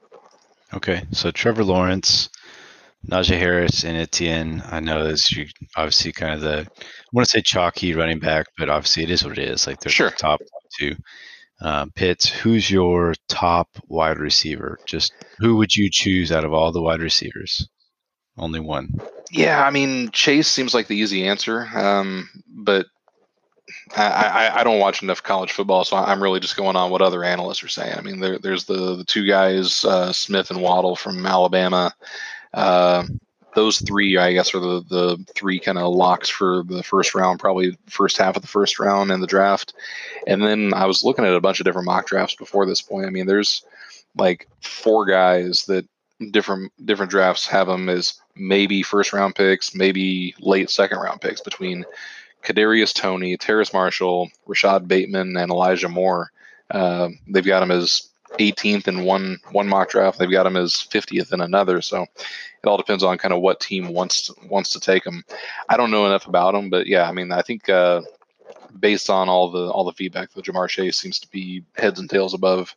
Okay, 0.74 1.04
so 1.12 1.32
Trevor 1.32 1.64
Lawrence, 1.64 2.30
Najee 3.10 3.38
Harris, 3.38 3.84
and 3.84 3.98
Etienne. 3.98 4.64
I 4.66 4.80
know 4.80 5.08
this 5.08 5.32
you 5.32 5.48
obviously 5.76 6.12
kind 6.12 6.34
of 6.34 6.42
the 6.42 6.60
I 6.60 7.10
want 7.14 7.28
to 7.28 7.32
say 7.32 7.42
chalky 7.42 7.94
running 7.94 8.20
back, 8.20 8.48
but 8.58 8.70
obviously 8.70 9.04
it 9.04 9.12
is 9.12 9.24
what 9.24 9.38
it 9.38 9.50
is. 9.50 9.68
Like 9.68 9.80
they're 9.80 9.92
sure. 9.92 10.10
the 10.10 10.16
top 10.16 10.42
two. 10.78 10.96
Um, 11.62 11.92
Pitts, 11.96 12.28
who's 12.28 12.70
your 12.70 13.14
top 13.30 13.70
wide 13.88 14.20
receiver? 14.20 14.78
Just 14.86 15.14
who 15.40 15.56
would 15.56 15.74
you 15.74 15.90
choose 15.90 16.32
out 16.32 16.44
of 16.44 16.54
all 16.54 16.72
the 16.72 16.82
wide 16.82 17.00
receivers? 17.00 17.68
Only 18.38 18.60
one. 18.60 19.00
Yeah, 19.32 19.66
I 19.66 19.72
mean 19.72 20.12
Chase 20.12 20.48
seems 20.48 20.74
like 20.74 20.88
the 20.88 20.98
easy 20.98 21.28
answer, 21.28 21.68
um, 21.74 22.30
but 22.48 22.86
I, 23.96 24.04
I, 24.04 24.60
I, 24.60 24.64
don't 24.64 24.80
watch 24.80 25.02
enough 25.02 25.24
college 25.24 25.52
football, 25.52 25.84
so 25.84 25.98
I'm 25.98 26.22
really 26.22 26.40
just 26.40 26.58
going 26.58 26.76
on 26.76 26.92
what 26.92 27.02
other 27.02 27.24
analysts 27.24 27.64
are 27.64 27.68
saying. 27.68 27.96
I 27.98 28.02
mean, 28.02 28.20
there, 28.20 28.38
there's 28.38 28.66
the 28.66 28.96
the 28.96 29.04
two 29.04 29.26
guys, 29.26 29.84
uh, 29.84 30.12
Smith 30.12 30.52
and 30.52 30.62
Waddle 30.62 30.96
from 30.96 31.26
Alabama. 31.26 31.94
Uh, 32.54 33.06
those 33.56 33.80
three, 33.80 34.18
I 34.18 34.34
guess, 34.34 34.54
are 34.54 34.60
the 34.60 34.84
the 34.88 35.26
three 35.34 35.60
kind 35.60 35.78
of 35.78 35.94
locks 35.94 36.30
for 36.30 36.64
the 36.64 36.84
first 36.84 37.16
round, 37.16 37.40
probably 37.40 37.78
first 37.88 38.18
half 38.18 38.36
of 38.36 38.42
the 38.42 38.48
first 38.48 38.80
round 38.80 39.12
in 39.12 39.22
the 39.22 39.28
draft. 39.28 39.74
And 40.28 40.44
then 40.44 40.74
I 40.74 40.86
was 40.86 41.04
looking 41.04 41.26
at 41.26 41.34
a 41.34 41.42
bunch 41.42 41.60
of 41.60 41.66
different 41.66 41.86
mock 41.86 42.06
drafts 42.06 42.36
before 42.36 42.66
this 42.66 42.82
point. 42.82 43.08
I 43.08 43.10
mean, 43.10 43.26
there's 43.26 43.64
like 44.18 44.48
four 44.62 45.06
guys 45.06 45.66
that 45.66 45.88
different 46.32 46.72
different 46.86 47.12
drafts 47.12 47.48
have 47.48 47.68
them 47.68 47.90
as 47.90 48.22
maybe 48.36 48.84
first 48.84 49.14
round 49.14 49.36
picks, 49.36 49.76
maybe 49.76 50.36
late 50.40 50.70
second 50.70 51.00
round 51.00 51.22
picks 51.22 51.42
between 51.42 51.86
Kadarius 52.44 52.94
Toney, 52.94 53.38
Terrace 53.38 53.74
Marshall, 53.74 54.30
Rashod 54.46 54.88
Bateman, 54.88 55.36
and 55.36 55.52
Elijah 55.52 55.90
Moore. 55.90 56.32
Uh, 56.70 57.10
they've 57.28 57.46
got 57.46 57.64
him 57.64 57.72
as 57.72 58.10
18th 58.40 58.88
in 58.88 59.04
one 59.04 59.38
one 59.52 59.68
mock 59.68 59.90
draft. 59.90 60.20
They've 60.20 60.32
got 60.32 60.48
him 60.48 60.58
as 60.58 60.74
50th 60.74 61.34
in 61.34 61.42
another. 61.42 61.82
So 61.82 62.04
it 62.04 62.68
all 62.68 62.78
depends 62.78 63.04
on 63.04 63.18
kind 63.18 63.34
of 63.34 63.42
what 63.42 63.60
team 63.60 63.90
wants 63.90 64.28
to, 64.28 64.36
wants 64.48 64.70
to 64.72 64.80
take 64.80 65.06
him. 65.06 65.24
I 65.70 65.78
don't 65.78 65.92
know 65.92 66.06
enough 66.06 66.28
about 66.28 66.56
him, 66.56 66.70
but 66.70 66.88
yeah, 66.88 67.08
I 67.08 67.12
mean, 67.12 67.32
I 67.32 67.42
think 67.42 67.70
uh, 67.70 68.02
based 68.80 69.10
on 69.10 69.30
all 69.30 69.52
the 69.52 69.70
all 69.70 69.84
the 69.84 69.94
feedback, 69.94 70.32
the 70.32 70.42
Ja'Marr 70.42 70.70
Chase 70.70 70.98
seems 70.98 71.20
to 71.20 71.30
be 71.30 71.64
heads 71.76 72.00
and 72.00 72.10
tails 72.10 72.34
above 72.34 72.76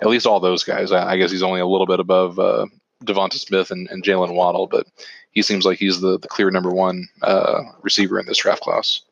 at 0.00 0.08
least 0.08 0.26
all 0.26 0.40
those 0.40 0.64
guys. 0.64 0.92
I, 0.92 1.12
I 1.12 1.16
guess 1.16 1.30
he's 1.30 1.42
only 1.42 1.60
a 1.60 1.66
little 1.66 1.86
bit 1.86 2.00
above 2.00 2.38
uh, 2.38 2.66
Devonta 3.04 3.34
Smith 3.34 3.70
and, 3.70 3.88
and 3.90 4.02
Jaylen 4.02 4.34
Waddle, 4.34 4.66
but 4.66 4.86
he 5.30 5.42
seems 5.42 5.64
like 5.64 5.78
he's 5.78 6.00
the, 6.00 6.18
the 6.18 6.28
clear 6.28 6.50
number 6.50 6.70
one 6.70 7.08
uh, 7.22 7.62
receiver 7.82 8.18
in 8.18 8.26
this 8.26 8.38
draft 8.38 8.62
class. 8.62 9.02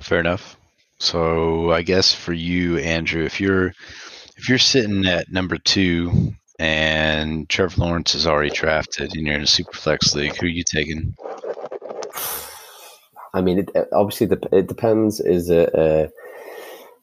Fair 0.00 0.20
enough. 0.20 0.56
So 0.98 1.72
I 1.72 1.82
guess 1.82 2.12
for 2.12 2.32
you, 2.32 2.78
Andrew, 2.78 3.24
if 3.24 3.40
you're 3.40 3.74
if 4.36 4.48
you're 4.48 4.58
sitting 4.58 5.06
at 5.06 5.30
number 5.30 5.56
two 5.58 6.34
and 6.58 7.48
Trevor 7.48 7.80
Lawrence 7.80 8.14
is 8.14 8.26
already 8.26 8.50
drafted 8.50 9.14
and 9.14 9.26
you're 9.26 9.36
in 9.36 9.42
a 9.42 9.46
super 9.46 9.72
flex 9.72 10.14
league, 10.14 10.36
who 10.36 10.46
are 10.46 10.48
you 10.48 10.64
taking? 10.64 11.14
I 13.32 13.40
mean, 13.40 13.58
it, 13.58 13.88
obviously, 13.92 14.28
it 14.52 14.68
depends. 14.68 15.20
Is 15.20 15.50
it 15.50 15.70
a 15.74 16.12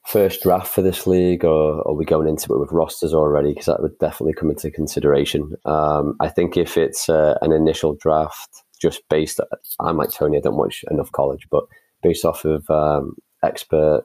first 0.06 0.42
draft 0.42 0.68
for 0.68 0.82
this 0.82 1.06
league, 1.06 1.46
or 1.46 1.88
are 1.88 1.94
we 1.94 2.06
going 2.06 2.28
into 2.28 2.54
it 2.54 2.60
with 2.60 2.72
rosters 2.72 3.14
already? 3.14 3.50
Because 3.50 3.68
that 3.68 3.82
would 3.82 3.98
definitely 4.00 4.34
come 4.34 4.50
into 4.50 4.72
consideration. 4.72 5.54
Um, 5.66 6.16
I 6.20 6.28
think 6.28 6.58
if 6.58 6.78
it's 6.78 7.08
uh, 7.10 7.38
an 7.42 7.52
initial 7.52 7.96
draft, 7.96 8.64
just 8.82 9.08
based, 9.10 9.40
I'm 9.80 9.98
like 9.98 10.12
Tony, 10.12 10.38
I 10.38 10.42
don't 10.42 10.58
watch 10.58 10.84
enough 10.90 11.12
college, 11.12 11.48
but 11.52 11.66
based 12.02 12.26
off 12.26 12.46
of 12.46 12.68
um, 12.70 13.16
expert 13.44 14.04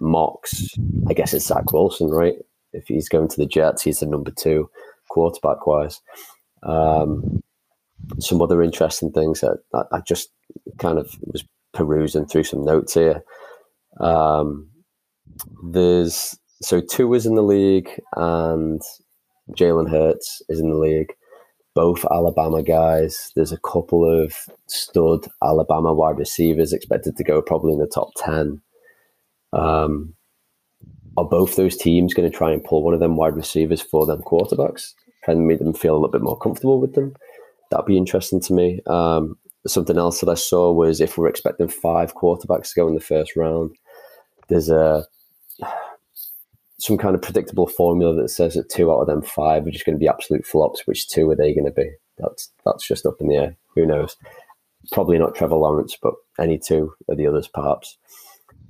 mocks, 0.00 0.74
I 1.08 1.12
guess 1.12 1.34
it's 1.34 1.46
Zach 1.46 1.72
Wilson, 1.72 2.08
right? 2.08 2.36
If 2.72 2.88
he's 2.88 3.08
going 3.08 3.28
to 3.28 3.36
the 3.36 3.46
Jets, 3.46 3.82
he's 3.82 4.00
the 4.00 4.06
number 4.06 4.30
two 4.30 4.70
quarterback 5.10 5.66
wise. 5.66 6.00
Um, 6.62 7.42
some 8.18 8.40
other 8.40 8.62
interesting 8.62 9.12
things 9.12 9.40
that 9.40 9.58
I, 9.92 10.00
just 10.06 10.30
kind 10.78 10.98
of 10.98 11.14
was 11.20 11.44
perusing 11.72 12.26
through 12.26 12.44
some 12.44 12.64
notes 12.64 12.94
here. 12.94 13.22
Um, 14.00 14.68
there's 15.62 16.38
so 16.62 16.80
Tua 16.80 17.16
is 17.16 17.26
in 17.26 17.34
the 17.34 17.42
league 17.42 17.88
and 18.16 18.80
Jalen 19.56 19.90
Hurts 19.90 20.42
is 20.48 20.60
in 20.60 20.70
the 20.70 20.76
league 20.76 21.14
both 21.78 22.04
Alabama 22.10 22.60
guys. 22.60 23.30
There's 23.36 23.52
a 23.52 23.58
couple 23.58 24.04
of 24.04 24.34
stud 24.66 25.28
Alabama 25.44 25.94
wide 25.94 26.18
receivers 26.18 26.72
expected 26.72 27.16
to 27.16 27.22
go 27.22 27.40
probably 27.40 27.72
in 27.72 27.78
the 27.78 27.86
top 27.86 28.10
10. 28.16 28.60
Um, 29.52 30.14
are 31.16 31.24
both 31.24 31.54
those 31.54 31.76
teams 31.76 32.14
going 32.14 32.28
to 32.28 32.36
try 32.36 32.50
and 32.50 32.64
pull 32.64 32.82
one 32.82 32.94
of 32.94 33.00
them 33.00 33.16
wide 33.16 33.36
receivers 33.36 33.80
for 33.80 34.06
them 34.06 34.22
quarterbacks, 34.22 34.94
to 35.26 35.36
make 35.36 35.60
them 35.60 35.72
feel 35.72 35.92
a 35.92 35.98
little 35.98 36.10
bit 36.10 36.20
more 36.20 36.36
comfortable 36.36 36.80
with 36.80 36.94
them? 36.94 37.14
That'd 37.70 37.86
be 37.86 37.96
interesting 37.96 38.40
to 38.40 38.52
me. 38.52 38.80
Um, 38.88 39.38
something 39.64 39.98
else 39.98 40.18
that 40.18 40.28
I 40.28 40.34
saw 40.34 40.72
was 40.72 41.00
if 41.00 41.16
we're 41.16 41.28
expecting 41.28 41.68
five 41.68 42.16
quarterbacks 42.16 42.70
to 42.70 42.80
go 42.80 42.88
in 42.88 42.94
the 42.94 43.00
first 43.00 43.36
round, 43.36 43.70
there's 44.48 44.68
a 44.68 45.06
some 46.78 46.96
kind 46.96 47.14
of 47.14 47.22
predictable 47.22 47.66
formula 47.66 48.14
that 48.14 48.28
says 48.28 48.54
that 48.54 48.70
two 48.70 48.92
out 48.92 49.00
of 49.00 49.06
them 49.06 49.22
five 49.22 49.66
are 49.66 49.70
just 49.70 49.84
going 49.84 49.96
to 49.96 50.00
be 50.00 50.08
absolute 50.08 50.46
flops. 50.46 50.86
Which 50.86 51.08
two 51.08 51.28
are 51.30 51.36
they 51.36 51.52
going 51.52 51.66
to 51.66 51.72
be? 51.72 51.90
That's 52.18 52.50
that's 52.64 52.86
just 52.86 53.06
up 53.06 53.16
in 53.20 53.28
the 53.28 53.36
air. 53.36 53.56
Who 53.74 53.84
knows? 53.84 54.16
Probably 54.92 55.18
not 55.18 55.34
Trevor 55.34 55.56
Lawrence, 55.56 55.96
but 56.00 56.14
any 56.38 56.58
two 56.58 56.92
of 57.08 57.16
the 57.16 57.26
others, 57.26 57.48
perhaps. 57.48 57.98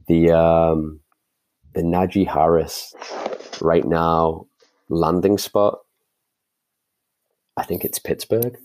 The 0.07 0.33
um, 0.33 1.01
the 1.75 1.83
Najee 1.83 2.27
Harris 2.27 2.95
right 3.61 3.85
now 3.87 4.47
landing 4.89 5.39
spot. 5.39 5.79
I 7.57 7.65
think 7.65 7.85
it's 7.85 7.99
Pittsburgh. 7.99 8.57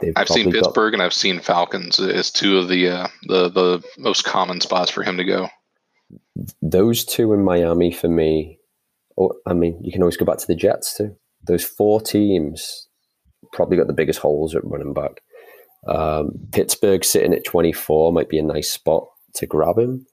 They've 0.00 0.12
I've 0.16 0.28
seen 0.28 0.52
Pittsburgh 0.52 0.92
got, 0.92 0.94
and 0.94 1.02
I've 1.02 1.12
seen 1.12 1.40
Falcons 1.40 2.00
as 2.00 2.30
two 2.30 2.56
of 2.56 2.68
the 2.68 2.88
uh, 2.88 3.08
the 3.24 3.50
the 3.50 3.84
most 3.98 4.24
common 4.24 4.60
spots 4.60 4.90
for 4.90 5.02
him 5.02 5.18
to 5.18 5.24
go 5.24 5.48
those 6.62 7.04
two 7.04 7.32
in 7.32 7.44
Miami 7.44 7.92
for 7.92 8.08
me. 8.08 8.58
Or, 9.16 9.34
I 9.46 9.52
mean, 9.52 9.80
you 9.82 9.92
can 9.92 10.02
always 10.02 10.16
go 10.16 10.24
back 10.24 10.38
to 10.38 10.46
the 10.46 10.54
Jets 10.54 10.96
too. 10.96 11.16
Those 11.44 11.64
four 11.64 12.00
teams 12.00 12.88
probably 13.52 13.76
got 13.76 13.86
the 13.86 13.92
biggest 13.92 14.20
holes 14.20 14.54
at 14.54 14.64
running 14.64 14.94
back. 14.94 15.22
Um, 15.86 16.32
Pittsburgh 16.52 17.04
sitting 17.04 17.32
at 17.32 17.44
24 17.44 18.12
might 18.12 18.28
be 18.28 18.38
a 18.38 18.42
nice 18.42 18.70
spot 18.70 19.06
to 19.34 19.46
grab 19.46 19.78
him, 19.78 20.06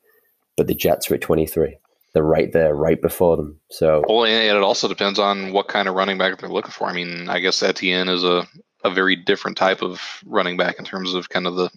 but 0.58 0.68
the 0.68 0.76
Jets 0.76 1.10
are 1.10 1.16
at 1.16 1.22
23. 1.22 1.78
They're 2.14 2.24
right 2.24 2.52
there, 2.54 2.74
right 2.74 3.02
before 3.02 3.36
them. 3.36 3.60
So, 3.70 4.02
well, 4.08 4.24
and 4.26 4.58
it 4.58 4.64
also 4.64 4.88
depends 4.88 5.20
on 5.20 5.52
what 5.52 5.68
kind 5.68 5.90
of 5.90 5.96
running 5.96 6.18
back 6.18 6.40
they're 6.40 6.50
looking 6.50 6.72
for. 6.72 6.88
I 6.88 6.94
mean, 6.94 7.28
I 7.28 7.40
guess 7.40 7.62
Etienne 7.62 8.08
is 8.08 8.24
a, 8.24 8.48
a 8.84 8.90
very 8.90 9.18
different 9.18 9.58
type 9.58 9.82
of 9.82 10.02
running 10.26 10.56
back 10.56 10.80
in 10.80 10.86
terms 10.86 11.14
of 11.14 11.28
kind 11.28 11.46
of 11.46 11.56
the 11.56 11.70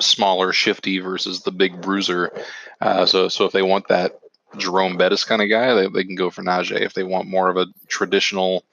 smaller, 0.00 0.52
shifty 0.52 0.98
versus 0.98 1.42
the 1.42 1.52
big 1.52 1.80
bruiser. 1.80 2.32
Uh, 2.80 3.06
so, 3.06 3.28
so 3.28 3.44
if 3.44 3.52
they 3.52 3.62
want 3.62 3.88
that 3.88 4.18
Jerome 4.56 4.96
Bettis 4.96 5.24
kind 5.24 5.42
of 5.42 5.48
guy, 5.48 5.74
they, 5.74 5.88
they 5.88 6.04
can 6.04 6.14
go 6.14 6.30
for 6.30 6.42
Najee. 6.42 6.80
If 6.80 6.94
they 6.94 7.02
want 7.04 7.28
more 7.28 7.48
of 7.48 7.56
a 7.56 7.66
traditional, 7.88 8.64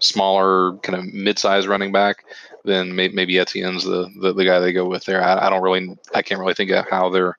smaller 0.00 0.76
kind 0.78 0.98
of 0.98 1.12
mid-sized 1.14 1.68
running 1.68 1.92
back, 1.92 2.24
then 2.64 2.96
may, 2.96 3.08
maybe 3.08 3.38
Etienne's 3.38 3.84
the, 3.84 4.10
the, 4.20 4.32
the 4.32 4.44
guy 4.44 4.58
they 4.58 4.72
go 4.72 4.88
with 4.88 5.04
there. 5.04 5.22
I, 5.22 5.46
I, 5.46 5.50
don't 5.50 5.62
really, 5.62 5.96
I 6.14 6.22
can't 6.22 6.40
really 6.40 6.54
think 6.54 6.70
of 6.70 6.86
how 6.90 7.10
they're 7.10 7.38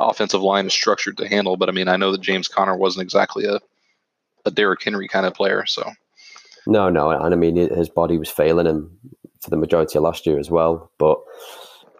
offensive 0.00 0.42
line 0.42 0.66
is 0.66 0.72
structured 0.72 1.16
to 1.18 1.28
handle. 1.28 1.56
But 1.56 1.68
I 1.68 1.72
mean, 1.72 1.88
I 1.88 1.96
know 1.96 2.12
that 2.12 2.20
James 2.20 2.48
Conner 2.48 2.76
wasn't 2.76 3.02
exactly 3.02 3.44
a 3.44 3.60
a 4.44 4.50
Derrick 4.50 4.82
Henry 4.82 5.08
kind 5.08 5.26
of 5.26 5.34
player. 5.34 5.64
So 5.66 5.90
no, 6.66 6.88
no, 6.88 7.10
and 7.10 7.34
I 7.34 7.36
mean 7.36 7.56
his 7.56 7.88
body 7.88 8.18
was 8.18 8.30
failing 8.30 8.66
him 8.66 8.90
for 9.40 9.50
the 9.50 9.56
majority 9.56 9.98
of 9.98 10.04
last 10.04 10.26
year 10.26 10.38
as 10.38 10.50
well. 10.50 10.90
But 10.98 11.18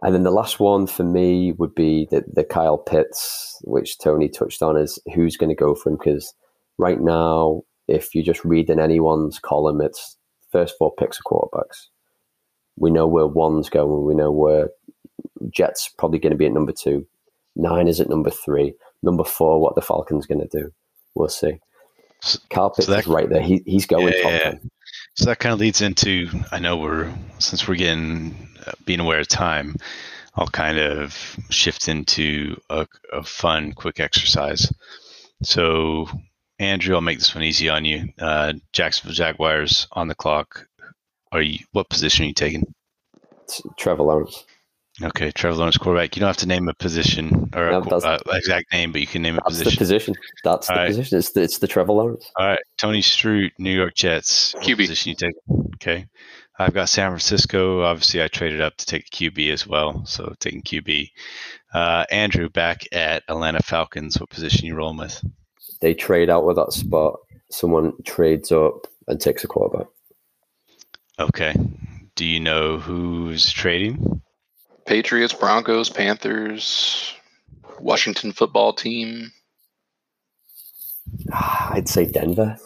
and 0.02 0.14
then 0.14 0.24
the 0.24 0.30
last 0.30 0.58
one 0.58 0.86
for 0.86 1.04
me 1.04 1.52
would 1.52 1.74
be 1.74 2.08
the, 2.10 2.24
the 2.32 2.44
Kyle 2.44 2.78
Pitts, 2.78 3.58
which 3.62 3.98
Tony 3.98 4.28
touched 4.28 4.62
on, 4.62 4.76
is 4.76 4.98
who's 5.14 5.36
going 5.36 5.50
to 5.50 5.54
go 5.54 5.74
for 5.74 5.90
him 5.90 5.96
because 5.96 6.34
right 6.76 7.00
now, 7.00 7.62
if 7.86 8.14
you 8.14 8.22
just 8.22 8.44
read 8.44 8.68
in 8.68 8.80
anyone's 8.80 9.38
column, 9.38 9.80
it's 9.80 10.16
first 10.50 10.74
four 10.78 10.92
picks 10.94 11.18
of 11.18 11.24
quarterbacks. 11.24 11.86
We 12.76 12.90
know 12.90 13.06
where 13.06 13.26
one's 13.26 13.68
going. 13.68 14.04
We 14.04 14.14
know 14.14 14.32
where 14.32 14.70
Jets 15.50 15.88
probably 15.98 16.18
going 16.18 16.32
to 16.32 16.36
be 16.36 16.46
at 16.46 16.52
number 16.52 16.72
two. 16.72 17.06
Nine 17.54 17.86
is 17.86 18.00
at 18.00 18.08
number 18.08 18.30
three. 18.30 18.74
Number 19.02 19.24
four, 19.24 19.60
what 19.60 19.74
the 19.74 19.82
Falcons 19.82 20.26
going 20.26 20.40
to 20.40 20.48
do? 20.48 20.72
We'll 21.14 21.28
see. 21.28 21.58
So, 22.22 22.38
Pitts 22.50 22.86
so 22.86 22.92
that, 22.92 23.00
is 23.00 23.06
right 23.06 23.28
there. 23.28 23.42
He, 23.42 23.62
he's 23.66 23.86
going 23.86 24.14
yeah, 24.14 24.28
yeah. 24.28 24.54
So 25.14 25.26
that 25.26 25.38
kind 25.38 25.52
of 25.52 25.60
leads 25.60 25.82
into 25.82 26.28
I 26.50 26.58
know 26.58 26.78
we're 26.78 27.12
since 27.38 27.68
we're 27.68 27.76
getting 27.76 28.34
uh, 28.66 28.72
being 28.84 29.00
aware 29.00 29.20
of 29.20 29.28
time, 29.28 29.76
I'll 30.34 30.46
kind 30.46 30.78
of 30.78 31.36
shift 31.50 31.88
into 31.88 32.58
a, 32.70 32.86
a 33.12 33.22
fun, 33.22 33.72
quick 33.72 34.00
exercise. 34.00 34.72
So 35.42 36.08
Andrew, 36.58 36.94
I'll 36.94 37.00
make 37.00 37.18
this 37.18 37.34
one 37.34 37.44
easy 37.44 37.68
on 37.68 37.84
you. 37.84 38.08
Uh, 38.18 38.54
Jacksonville 38.72 39.14
Jaguars 39.14 39.86
on 39.92 40.08
the 40.08 40.14
clock. 40.14 40.66
Are 41.32 41.42
you? 41.42 41.58
What 41.72 41.88
position 41.88 42.24
are 42.24 42.28
you 42.28 42.34
taking? 42.34 42.74
Trevor 43.76 44.04
Lawrence. 44.04 44.44
Okay, 45.00 45.30
Trevor 45.30 45.56
Lawrence, 45.56 45.78
quarterback. 45.78 46.14
You 46.14 46.20
don't 46.20 46.28
have 46.28 46.36
to 46.38 46.46
name 46.46 46.68
a 46.68 46.74
position 46.74 47.48
or 47.54 47.70
no, 47.70 47.82
a, 47.90 47.96
uh, 47.96 48.18
exact 48.34 48.72
name, 48.72 48.92
but 48.92 49.00
you 49.00 49.06
can 49.06 49.22
name 49.22 49.36
a 49.36 49.40
that's 49.44 49.58
position. 49.58 49.70
the 49.70 49.78
position. 49.78 50.14
That's 50.44 50.68
All 50.68 50.76
the 50.76 50.80
right. 50.80 50.88
position. 50.88 51.18
It's 51.18 51.30
the, 51.32 51.42
it's 51.42 51.58
the 51.58 51.66
Trevor 51.66 51.92
Lawrence. 51.92 52.30
All 52.36 52.46
right, 52.46 52.60
Tony 52.78 53.00
Strought, 53.00 53.52
New 53.58 53.74
York 53.74 53.94
Jets. 53.94 54.54
QB. 54.56 54.76
position 54.76 55.10
you 55.10 55.16
take? 55.16 55.34
Okay, 55.76 56.06
I've 56.58 56.74
got 56.74 56.90
San 56.90 57.10
Francisco. 57.10 57.82
Obviously, 57.82 58.22
I 58.22 58.28
traded 58.28 58.60
up 58.60 58.76
to 58.76 58.86
take 58.86 59.06
a 59.06 59.10
QB 59.10 59.50
as 59.50 59.66
well, 59.66 60.04
so 60.04 60.34
taking 60.38 60.62
QB. 60.62 61.10
Uh, 61.72 62.04
Andrew, 62.10 62.50
back 62.50 62.84
at 62.92 63.22
Atlanta 63.28 63.62
Falcons. 63.62 64.20
What 64.20 64.28
position 64.28 64.66
you 64.66 64.74
rolling 64.74 64.98
with? 64.98 65.24
They 65.80 65.94
trade 65.94 66.28
out 66.28 66.44
with 66.44 66.56
that 66.56 66.72
spot. 66.74 67.18
Someone 67.50 67.94
trades 68.04 68.52
up 68.52 68.86
and 69.08 69.18
takes 69.18 69.42
a 69.42 69.48
quarterback. 69.48 69.86
Okay. 71.18 71.54
Do 72.14 72.26
you 72.26 72.40
know 72.40 72.78
who's 72.78 73.50
trading? 73.50 74.20
Patriots, 74.86 75.32
Broncos, 75.32 75.90
Panthers, 75.90 77.14
Washington 77.78 78.32
football 78.32 78.72
team. 78.72 79.32
I'd 81.32 81.88
say 81.88 82.06
Denver. 82.06 82.56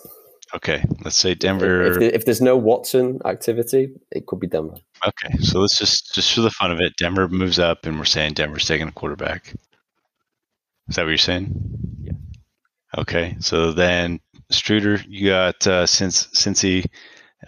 Okay, 0.54 0.84
let's 1.04 1.16
say 1.16 1.34
Denver. 1.34 2.00
If, 2.00 2.14
if, 2.14 2.24
there's 2.24 2.40
no 2.40 2.56
Watson 2.56 3.20
activity, 3.24 3.90
it 4.12 4.26
could 4.26 4.40
be 4.40 4.46
Denver. 4.46 4.76
Okay, 5.06 5.36
so 5.38 5.60
let's 5.60 5.76
just 5.76 6.14
just 6.14 6.32
for 6.32 6.40
the 6.40 6.50
fun 6.50 6.70
of 6.70 6.80
it, 6.80 6.96
Denver 6.96 7.28
moves 7.28 7.58
up, 7.58 7.84
and 7.84 7.98
we're 7.98 8.04
saying 8.04 8.34
Denver's 8.34 8.64
taking 8.64 8.88
a 8.88 8.92
quarterback. 8.92 9.54
Is 10.88 10.96
that 10.96 11.02
what 11.02 11.08
you're 11.08 11.18
saying? 11.18 11.52
Yeah. 12.00 12.12
Okay, 12.96 13.36
so 13.40 13.72
then 13.72 14.20
Struder, 14.52 15.04
you 15.08 15.28
got 15.28 15.66
uh, 15.66 15.86
since 15.86 16.28
Cincy 16.28 16.86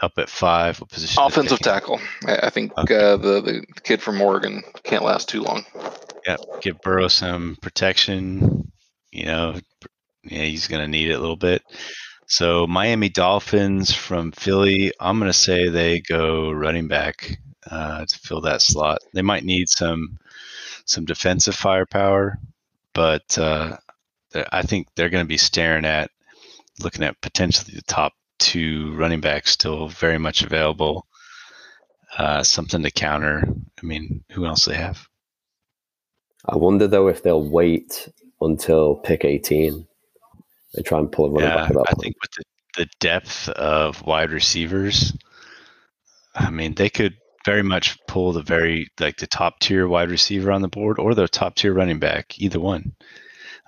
up 0.00 0.18
at 0.18 0.28
five. 0.28 0.80
What 0.80 0.90
position? 0.90 1.22
Offensive 1.22 1.60
tackle. 1.60 2.00
I 2.26 2.50
think 2.50 2.76
okay. 2.78 2.96
uh, 2.96 3.16
the 3.16 3.40
the 3.40 3.66
kid 3.82 4.02
from 4.02 4.20
Oregon 4.20 4.62
can't 4.82 5.04
last 5.04 5.28
too 5.28 5.42
long. 5.42 5.64
Yep. 6.26 6.40
Give 6.62 6.80
Burrow 6.80 7.08
some 7.08 7.56
protection. 7.60 8.70
You 9.10 9.26
know, 9.26 9.60
yeah, 10.24 10.44
he's 10.44 10.68
going 10.68 10.82
to 10.82 10.88
need 10.88 11.10
it 11.10 11.14
a 11.14 11.20
little 11.20 11.36
bit. 11.36 11.62
So 12.26 12.66
Miami 12.66 13.08
Dolphins 13.08 13.92
from 13.92 14.32
Philly. 14.32 14.92
I'm 15.00 15.18
going 15.18 15.30
to 15.30 15.38
say 15.38 15.68
they 15.68 16.00
go 16.00 16.50
running 16.50 16.86
back 16.86 17.38
uh, 17.70 18.04
to 18.04 18.18
fill 18.18 18.42
that 18.42 18.62
slot. 18.62 18.98
They 19.14 19.22
might 19.22 19.44
need 19.44 19.68
some 19.68 20.18
some 20.84 21.04
defensive 21.04 21.54
firepower, 21.54 22.38
but 22.94 23.38
uh, 23.38 23.76
I 24.52 24.62
think 24.62 24.88
they're 24.94 25.10
going 25.10 25.24
to 25.24 25.28
be 25.28 25.38
staring 25.38 25.84
at 25.84 26.10
looking 26.80 27.04
at 27.04 27.20
potentially 27.20 27.74
the 27.74 27.82
top 27.82 28.12
two 28.38 28.94
running 28.94 29.20
backs 29.20 29.52
still 29.52 29.88
very 29.88 30.18
much 30.18 30.42
available. 30.42 31.06
Uh, 32.16 32.42
something 32.42 32.82
to 32.82 32.90
counter. 32.90 33.44
I 33.82 33.86
mean, 33.86 34.24
who 34.30 34.46
else 34.46 34.64
they 34.64 34.76
have? 34.76 35.06
I 36.46 36.56
wonder 36.56 36.86
though 36.86 37.08
if 37.08 37.22
they'll 37.22 37.48
wait 37.48 38.08
until 38.40 38.96
pick 38.96 39.24
18 39.24 39.86
and 40.74 40.86
try 40.86 40.98
and 40.98 41.10
pull 41.10 41.26
a 41.26 41.30
running 41.30 41.48
yeah, 41.48 41.56
back 41.56 41.70
at 41.70 41.74
that 41.74 41.86
I 41.88 41.92
point. 41.92 42.02
think 42.02 42.16
with 42.22 42.30
the, 42.32 42.84
the 42.84 42.90
depth 43.00 43.48
of 43.50 44.04
wide 44.06 44.30
receivers, 44.30 45.12
I 46.34 46.50
mean, 46.50 46.74
they 46.74 46.88
could 46.88 47.16
very 47.44 47.62
much 47.62 47.98
pull 48.06 48.32
the 48.32 48.42
very 48.42 48.88
like 49.00 49.16
the 49.16 49.26
top 49.26 49.58
tier 49.60 49.88
wide 49.88 50.10
receiver 50.10 50.52
on 50.52 50.62
the 50.62 50.68
board 50.68 50.98
or 50.98 51.14
the 51.14 51.28
top 51.28 51.56
tier 51.56 51.72
running 51.72 51.98
back, 51.98 52.38
either 52.38 52.60
one. 52.60 52.94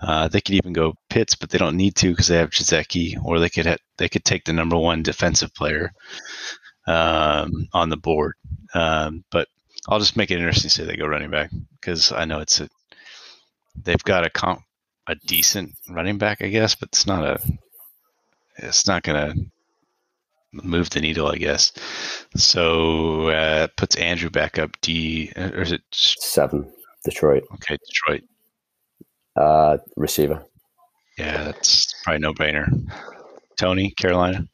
Uh, 0.00 0.28
they 0.28 0.40
could 0.40 0.54
even 0.54 0.72
go 0.72 0.94
Pitts, 1.08 1.34
but 1.34 1.50
they 1.50 1.58
don't 1.58 1.76
need 1.76 1.94
to 1.96 2.10
because 2.10 2.28
they 2.28 2.36
have 2.36 2.50
Gesicki, 2.50 3.22
or 3.22 3.38
they 3.38 3.50
could 3.50 3.66
ha- 3.66 3.76
they 3.98 4.08
could 4.08 4.24
take 4.24 4.44
the 4.44 4.52
number 4.52 4.76
one 4.76 5.02
defensive 5.02 5.54
player 5.54 5.92
um, 6.86 7.68
on 7.72 7.90
the 7.90 7.96
board. 7.96 8.34
Um, 8.74 9.24
but 9.30 9.48
I'll 9.88 9.98
just 9.98 10.16
make 10.16 10.30
it 10.30 10.38
interesting 10.38 10.68
to 10.68 10.74
say 10.74 10.84
they 10.84 10.96
go 10.96 11.06
running 11.06 11.30
back 11.30 11.50
because 11.80 12.12
I 12.12 12.24
know 12.24 12.40
it's 12.40 12.60
a 12.60 12.68
they've 13.76 14.02
got 14.04 14.26
a 14.26 14.30
comp, 14.30 14.62
a 15.06 15.14
decent 15.14 15.74
running 15.88 16.18
back, 16.18 16.42
I 16.42 16.48
guess, 16.48 16.74
but 16.74 16.88
it's 16.90 17.06
not 17.06 17.24
a 17.24 17.38
it's 18.56 18.86
not 18.86 19.02
gonna 19.02 19.34
move 20.52 20.90
the 20.90 21.00
needle, 21.00 21.28
I 21.28 21.36
guess. 21.36 21.72
So 22.36 23.28
uh, 23.28 23.68
puts 23.76 23.96
Andrew 23.96 24.30
back 24.30 24.58
up 24.58 24.70
D, 24.80 25.32
or 25.36 25.60
is 25.62 25.72
it 25.72 25.82
seven? 25.92 26.72
Detroit. 27.04 27.44
Okay, 27.54 27.78
Detroit 27.86 28.22
uh, 29.40 29.78
receiver. 29.96 30.44
Yeah, 31.18 31.44
that's 31.44 31.94
probably 32.02 32.20
no 32.20 32.32
brainer. 32.32 32.68
Tony, 33.56 33.90
Carolina. 33.90 34.46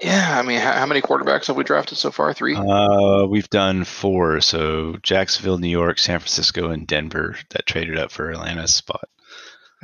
Yeah, 0.00 0.36
I 0.36 0.42
mean, 0.42 0.58
how, 0.58 0.72
how, 0.72 0.86
many 0.86 1.00
quarterbacks 1.00 1.46
have 1.46 1.56
we 1.56 1.62
drafted 1.62 1.96
so 1.96 2.10
far? 2.10 2.34
Three. 2.34 2.56
Uh, 2.56 3.24
we've 3.26 3.48
done 3.50 3.84
four. 3.84 4.40
So 4.40 4.96
Jacksonville, 5.02 5.58
New 5.58 5.68
York, 5.68 6.00
San 6.00 6.18
Francisco, 6.18 6.70
and 6.70 6.86
Denver 6.86 7.36
that 7.50 7.66
traded 7.66 7.98
up 7.98 8.10
for 8.10 8.30
Atlanta's 8.30 8.74
spot. 8.74 9.08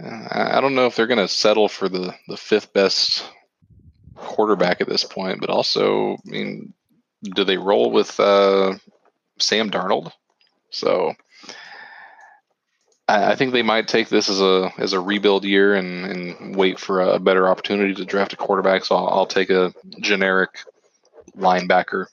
Uh, 0.03 0.27
I 0.31 0.61
don't 0.61 0.75
know 0.75 0.87
if 0.87 0.97
they're 0.97 1.07
going 1.07 1.19
to 1.19 1.29
settle 1.29 1.69
for 1.69 1.89
the 1.89 2.15
the 2.27 2.37
fifth 2.37 2.73
best 2.73 3.25
quarterback 4.17 4.81
at 4.81 4.89
this 4.89 5.05
point, 5.05 5.41
but 5.41 5.51
also, 5.51 6.15
I 6.15 6.31
mean, 6.31 6.75
do 7.23 7.45
they 7.45 7.59
roll 7.59 7.93
with 7.93 8.19
uh, 8.19 8.75
Sam 9.39 9.71
Darnold? 9.71 10.11
So 10.71 11.15
I, 13.09 13.35
think 13.37 13.53
they 13.53 13.63
might 13.63 13.89
take 13.89 14.11
this 14.11 14.29
as 14.29 14.41
a 14.41 14.71
as 14.77 14.93
a 14.93 15.01
rebuild 15.01 15.45
year 15.45 15.75
and, 15.75 16.05
and 16.05 16.57
wait 16.57 16.79
for 16.79 17.01
a 17.01 17.19
better 17.19 17.49
opportunity 17.49 17.95
to 17.95 18.05
draft 18.05 18.35
a 18.35 18.37
quarterback. 18.37 18.85
So 18.85 18.97
I'll, 18.97 19.09
I'll 19.09 19.27
take 19.27 19.49
a 19.49 19.73
generic 20.01 20.51
linebacker, 21.37 22.07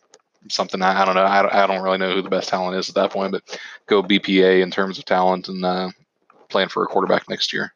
something 0.50 0.82
I, 0.82 1.02
I 1.02 1.06
don't 1.06 1.16
know. 1.16 1.24
I, 1.24 1.64
I 1.64 1.68
don't 1.68 1.84
really 1.84 1.98
know 1.98 2.14
who 2.14 2.22
the 2.22 2.30
best 2.30 2.50
talent 2.50 2.78
is 2.78 2.88
at 2.88 2.96
that 2.96 3.12
point, 3.12 3.34
but 3.34 3.60
go 3.88 4.02
BPA 4.02 4.62
in 4.62 4.72
terms 4.72 4.98
of 4.98 5.06
talent 5.06 5.50
and 5.50 5.66
uh, 5.66 5.90
plan 6.50 6.70
for 6.70 6.84
a 6.84 6.88
quarterback 6.88 7.30
next 7.30 7.52
year. 7.52 7.74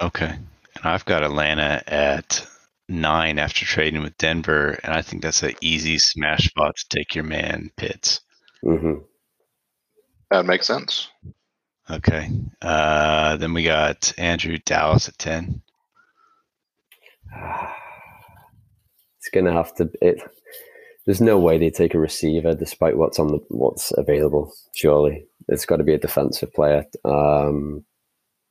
Okay, 0.00 0.30
and 0.30 0.84
I've 0.84 1.04
got 1.06 1.24
Atlanta 1.24 1.82
at 1.86 2.46
nine 2.88 3.38
after 3.38 3.64
trading 3.64 4.02
with 4.02 4.18
Denver, 4.18 4.78
and 4.82 4.92
I 4.92 5.00
think 5.00 5.22
that's 5.22 5.42
an 5.42 5.54
easy 5.62 5.98
smash 5.98 6.48
spot 6.48 6.76
to 6.76 6.88
take 6.88 7.14
your 7.14 7.24
man 7.24 7.70
Pitts. 7.76 8.20
Mm-hmm. 8.62 9.02
That 10.30 10.46
makes 10.46 10.66
sense. 10.66 11.08
Okay. 11.90 12.30
Uh, 12.62 13.36
then 13.36 13.52
we 13.52 13.64
got 13.64 14.12
Andrew 14.16 14.58
Dallas 14.64 15.08
at 15.08 15.18
10. 15.18 15.62
It's 19.22 19.28
gonna 19.34 19.52
have 19.52 19.74
to. 19.74 19.90
It, 20.00 20.22
there's 21.04 21.20
no 21.20 21.38
way 21.38 21.58
they 21.58 21.68
take 21.68 21.92
a 21.92 21.98
receiver 21.98 22.54
despite 22.54 22.96
what's 22.96 23.18
on 23.18 23.28
the 23.28 23.38
what's 23.50 23.92
available. 23.94 24.50
Surely 24.74 25.26
it's 25.46 25.66
got 25.66 25.76
to 25.76 25.84
be 25.84 25.92
a 25.92 25.98
defensive 25.98 26.54
player. 26.54 26.86
Um, 27.04 27.84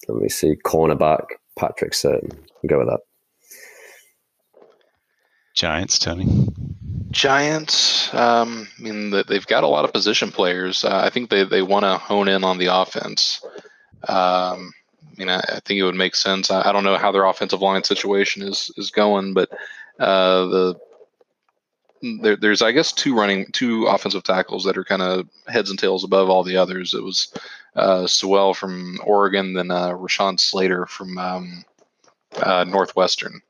let 0.08 0.22
me 0.22 0.30
see, 0.30 0.58
cornerback 0.64 1.26
Patrick 1.58 1.94
Surtain. 1.94 2.38
Go 2.68 2.78
with 2.78 2.88
that. 2.88 3.00
Giants, 5.54 6.00
Tony. 6.00 6.48
Giants, 7.12 8.14
um, 8.14 8.68
I 8.78 8.82
mean, 8.82 9.10
they've 9.28 9.48
got 9.48 9.64
a 9.64 9.68
lot 9.68 9.84
of 9.84 9.92
position 9.92 10.32
players. 10.32 10.86
Uh, 10.86 11.02
I 11.04 11.10
think 11.10 11.30
they, 11.30 11.44
they 11.44 11.62
want 11.62 11.84
to 11.84 11.98
hone 11.98 12.28
in 12.28 12.44
on 12.44 12.60
the 12.60 12.68
offense. 12.68 13.44
Um, 14.08 14.74
I 15.02 15.18
mean, 15.18 15.30
I, 15.30 15.40
I, 15.40 15.60
think 15.66 15.80
it 15.80 15.84
would 15.84 15.96
make 15.96 16.16
sense. 16.16 16.52
I, 16.52 16.70
I, 16.70 16.72
don't 16.72 16.84
know 16.84 16.98
how 16.98 17.12
their 17.12 17.26
offensive 17.26 17.62
line 17.62 17.84
situation 17.84 18.42
is 18.42 18.72
is 18.78 18.92
going, 18.92 19.34
but 19.34 19.50
uh, 20.00 20.46
the 20.46 20.80
there, 22.22 22.38
there's 22.38 22.62
I 22.62 22.72
guess 22.72 22.94
two 22.94 23.16
running 23.16 23.52
two 23.52 23.88
offensive 23.88 24.24
tackles 24.24 24.64
that 24.64 24.78
are 24.78 24.86
kind 24.86 25.02
of 25.02 25.28
heads 25.48 25.70
and 25.70 25.78
tails 25.78 26.04
above 26.04 26.30
all 26.30 26.44
the 26.44 26.58
others. 26.58 26.94
It 26.94 27.04
was 27.04 27.34
uh, 27.76 28.08
Sewell 28.08 28.54
from 28.54 29.00
Oregon, 29.04 29.54
then 29.54 29.72
uh, 29.72 29.90
Rashawn 29.90 30.40
Slater 30.40 30.86
from 30.86 31.18
um, 31.18 31.66
uh, 32.42 32.64
Northwestern, 32.64 33.42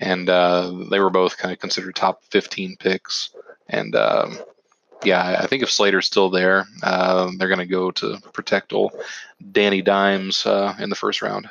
and 0.00 0.28
uh, 0.28 0.72
they 0.90 0.98
were 0.98 1.10
both 1.10 1.36
kind 1.36 1.52
of 1.52 1.60
considered 1.60 1.94
top 1.94 2.24
15 2.30 2.76
picks. 2.78 3.30
And 3.68 3.94
um, 3.94 4.38
yeah, 5.04 5.38
I 5.40 5.46
think 5.46 5.62
if 5.62 5.70
Slater's 5.70 6.06
still 6.06 6.30
there, 6.30 6.66
uh, 6.82 7.30
they're 7.36 7.48
going 7.48 7.58
to 7.58 7.66
go 7.66 7.90
to 7.92 8.18
protect 8.32 8.72
old 8.72 8.92
Danny 9.52 9.82
Dimes 9.82 10.44
uh, 10.46 10.74
in 10.80 10.90
the 10.90 10.96
first 10.96 11.22
round. 11.22 11.50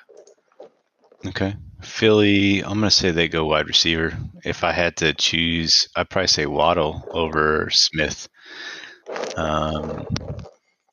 Okay. 1.25 1.55
Philly, 1.81 2.61
I'm 2.61 2.79
going 2.79 2.83
to 2.83 2.91
say 2.91 3.11
they 3.11 3.27
go 3.27 3.45
wide 3.45 3.67
receiver. 3.67 4.17
If 4.43 4.63
I 4.63 4.71
had 4.71 4.97
to 4.97 5.13
choose, 5.13 5.87
I'd 5.95 6.09
probably 6.09 6.27
say 6.27 6.45
Waddle 6.45 7.07
over 7.11 7.69
Smith. 7.71 8.27
Um, 9.37 10.07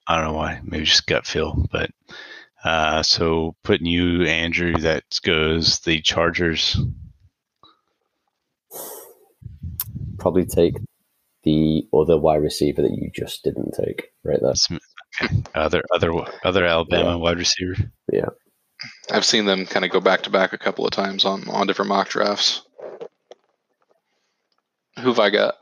I 0.06 0.16
don't 0.16 0.26
know 0.26 0.32
why. 0.32 0.60
Maybe 0.62 0.84
just 0.84 1.06
gut 1.06 1.26
feel. 1.26 1.66
But 1.72 1.90
uh, 2.64 3.02
so 3.02 3.56
putting 3.64 3.86
you, 3.86 4.24
Andrew, 4.24 4.74
that 4.78 5.04
goes 5.22 5.80
the 5.80 6.00
Chargers. 6.00 6.78
Probably 10.26 10.44
take 10.44 10.74
the 11.44 11.86
other 11.94 12.18
wide 12.18 12.42
receiver 12.42 12.82
that 12.82 12.90
you 12.90 13.12
just 13.14 13.44
didn't 13.44 13.76
take 13.80 14.08
right 14.24 14.40
there. 14.42 14.78
Okay. 15.22 15.36
Other 15.54 15.84
other 15.94 16.10
other 16.44 16.64
Alabama 16.64 17.10
yeah. 17.10 17.14
wide 17.14 17.38
receiver. 17.38 17.76
Yeah. 18.12 18.30
I've 19.12 19.24
seen 19.24 19.44
them 19.44 19.66
kind 19.66 19.84
of 19.84 19.92
go 19.92 20.00
back 20.00 20.24
to 20.24 20.30
back 20.30 20.52
a 20.52 20.58
couple 20.58 20.84
of 20.84 20.90
times 20.90 21.24
on 21.24 21.48
on 21.48 21.68
different 21.68 21.90
mock 21.90 22.08
drafts. 22.08 22.62
Who've 24.98 25.20
I 25.20 25.30
got? 25.30 25.54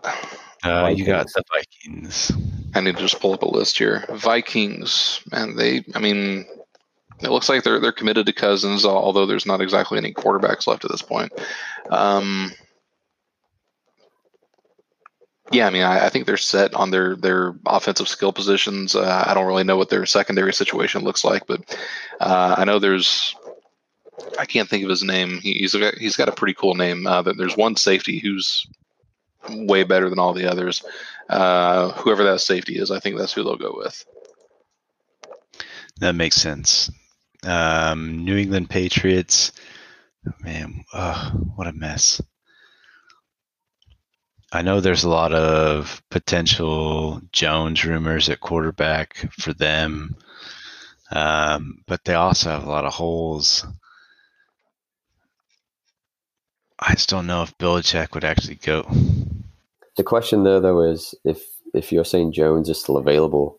Uh, 0.64 0.94
you 0.96 1.04
got 1.04 1.26
the 1.26 1.42
Vikings. 1.52 2.32
I 2.74 2.80
need 2.80 2.96
to 2.96 3.02
just 3.02 3.20
pull 3.20 3.34
up 3.34 3.42
a 3.42 3.46
list 3.46 3.76
here. 3.76 4.06
Vikings, 4.14 5.20
man, 5.30 5.56
they. 5.56 5.84
I 5.94 5.98
mean, 5.98 6.46
it 7.20 7.28
looks 7.28 7.50
like 7.50 7.64
they're 7.64 7.80
they're 7.80 7.92
committed 7.92 8.24
to 8.24 8.32
Cousins, 8.32 8.86
although 8.86 9.26
there's 9.26 9.44
not 9.44 9.60
exactly 9.60 9.98
any 9.98 10.14
quarterbacks 10.14 10.66
left 10.66 10.86
at 10.86 10.90
this 10.90 11.02
point. 11.02 11.32
Um, 11.90 12.50
yeah, 15.52 15.66
I 15.66 15.70
mean, 15.70 15.82
I, 15.82 16.06
I, 16.06 16.08
think 16.08 16.26
they're 16.26 16.36
set 16.36 16.74
on 16.74 16.90
their 16.90 17.16
their 17.16 17.54
offensive 17.66 18.08
skill 18.08 18.32
positions. 18.32 18.94
Uh, 18.94 19.24
I 19.26 19.34
don't 19.34 19.46
really 19.46 19.64
know 19.64 19.76
what 19.76 19.90
their 19.90 20.06
secondary 20.06 20.52
situation 20.54 21.04
looks 21.04 21.24
like, 21.24 21.46
but 21.46 21.76
uh, 22.20 22.54
I 22.58 22.64
know 22.64 22.78
there's. 22.78 23.36
I 24.38 24.46
can't 24.46 24.68
think 24.68 24.84
of 24.84 24.90
his 24.90 25.02
name. 25.02 25.40
He, 25.40 25.54
he's 25.54 25.74
got, 25.74 25.94
he's 25.94 26.16
got 26.16 26.28
a 26.28 26.32
pretty 26.32 26.54
cool 26.54 26.74
name. 26.74 27.06
Uh, 27.06 27.22
there's 27.22 27.56
one 27.56 27.76
safety 27.76 28.18
who's 28.20 28.66
way 29.50 29.82
better 29.82 30.08
than 30.08 30.18
all 30.20 30.32
the 30.32 30.50
others. 30.50 30.84
Uh, 31.28 31.90
whoever 31.92 32.24
that 32.24 32.40
safety 32.40 32.78
is, 32.78 32.90
I 32.90 33.00
think 33.00 33.18
that's 33.18 33.32
who 33.32 33.42
they'll 33.42 33.56
go 33.56 33.74
with. 33.76 34.04
That 35.98 36.14
makes 36.14 36.36
sense. 36.36 36.90
Um, 37.42 38.24
New 38.24 38.36
England 38.36 38.70
Patriots. 38.70 39.52
Man, 40.40 40.84
what 41.56 41.66
a 41.66 41.72
mess. 41.72 42.20
I 44.54 44.62
know 44.62 44.78
there's 44.78 45.02
a 45.02 45.08
lot 45.08 45.34
of 45.34 46.00
potential 46.10 47.20
Jones 47.32 47.84
rumors 47.84 48.28
at 48.28 48.38
quarterback 48.38 49.16
for 49.32 49.52
them, 49.52 50.14
um, 51.10 51.82
but 51.88 52.04
they 52.04 52.14
also 52.14 52.50
have 52.50 52.64
a 52.64 52.70
lot 52.70 52.84
of 52.84 52.94
holes. 52.94 53.66
I 56.78 56.94
just 56.94 57.08
don't 57.08 57.26
know 57.26 57.42
if 57.42 57.58
Belichick 57.58 58.14
would 58.14 58.22
actually 58.22 58.54
go. 58.54 58.86
The 59.96 60.04
question 60.04 60.44
there, 60.44 60.60
though, 60.60 60.82
is 60.82 61.16
if 61.24 61.44
if 61.74 61.90
you're 61.90 62.04
saying 62.04 62.32
Jones 62.32 62.68
is 62.68 62.80
still 62.80 62.96
available, 62.96 63.58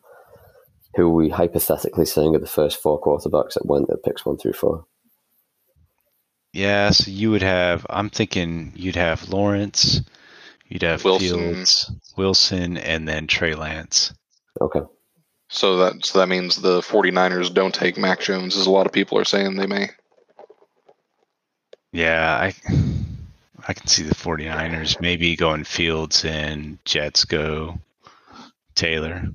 who 0.96 1.08
are 1.08 1.14
we 1.14 1.28
hypothetically 1.28 2.06
saying 2.06 2.36
are 2.36 2.40
the 2.40 2.48
first 2.48 2.82
four 2.82 3.02
quarterbacks 3.02 3.56
that 3.56 3.66
went 3.66 3.90
at 3.90 4.04
picks 4.04 4.26
one 4.26 4.38
through 4.38 4.54
four? 4.54 4.86
Yeah, 6.54 6.92
so 6.92 7.12
you 7.12 7.32
would 7.32 7.42
have. 7.42 7.86
I'm 7.90 8.10
thinking 8.10 8.72
you'd 8.78 8.96
have 8.96 9.28
Lawrence. 9.28 10.02
You'd 10.68 10.82
have 10.82 11.04
Wilson. 11.04 11.40
Fields, 11.40 11.92
Wilson, 12.18 12.78
and 12.78 13.08
then 13.08 13.28
Trey 13.28 13.56
Lance. 13.56 14.14
Okay. 14.60 14.82
So 15.48 15.78
that 15.78 16.06
so 16.06 16.20
that 16.20 16.28
means 16.28 16.56
the 16.56 16.82
49ers 16.82 17.54
don't 17.54 17.74
take 17.74 17.98
Mac 17.98 18.20
Jones, 18.20 18.58
as 18.58 18.66
a 18.66 18.72
lot 18.72 18.88
of 18.88 18.92
people 18.92 19.18
are 19.18 19.26
saying 19.26 19.56
they 19.56 19.68
may. 19.68 19.90
Yeah, 21.92 22.36
I 22.36 22.54
I 23.68 23.74
can 23.74 23.88
see 23.88 24.04
the 24.04 24.16
49ers 24.16 25.00
maybe 25.00 25.36
going 25.36 25.64
Fields 25.64 26.26
and 26.26 26.80
Jets 26.84 27.26
go 27.26 27.80
Taylor. 28.74 29.30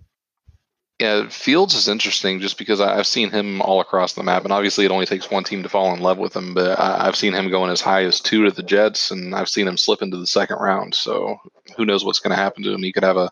Yeah, 1.01 1.31
Fields 1.31 1.75
is 1.75 1.89
interesting 1.89 2.41
just 2.41 2.59
because 2.59 2.79
I've 2.79 3.07
seen 3.07 3.31
him 3.31 3.63
all 3.63 3.81
across 3.81 4.13
the 4.13 4.23
map, 4.23 4.45
and 4.45 4.53
obviously 4.53 4.85
it 4.85 4.91
only 4.91 5.07
takes 5.07 5.31
one 5.31 5.45
team 5.45 5.63
to 5.63 5.69
fall 5.71 5.95
in 5.95 6.01
love 6.01 6.19
with 6.19 6.37
him. 6.37 6.53
But 6.53 6.79
I've 6.79 7.17
seen 7.17 7.33
him 7.33 7.49
going 7.49 7.71
as 7.71 7.81
high 7.81 8.05
as 8.05 8.21
two 8.21 8.45
to 8.45 8.51
the 8.51 8.63
Jets, 8.63 9.11
and 9.11 9.35
I've 9.35 9.49
seen 9.49 9.67
him 9.67 9.79
slip 9.79 10.03
into 10.03 10.19
the 10.19 10.27
second 10.27 10.59
round. 10.59 10.95
So 10.95 11.39
who 11.75 11.87
knows 11.87 12.05
what's 12.05 12.19
going 12.19 12.37
to 12.37 12.43
happen 12.43 12.63
to 12.65 12.75
him? 12.75 12.83
He 12.83 12.93
could 12.93 13.03
have 13.03 13.17
a 13.17 13.31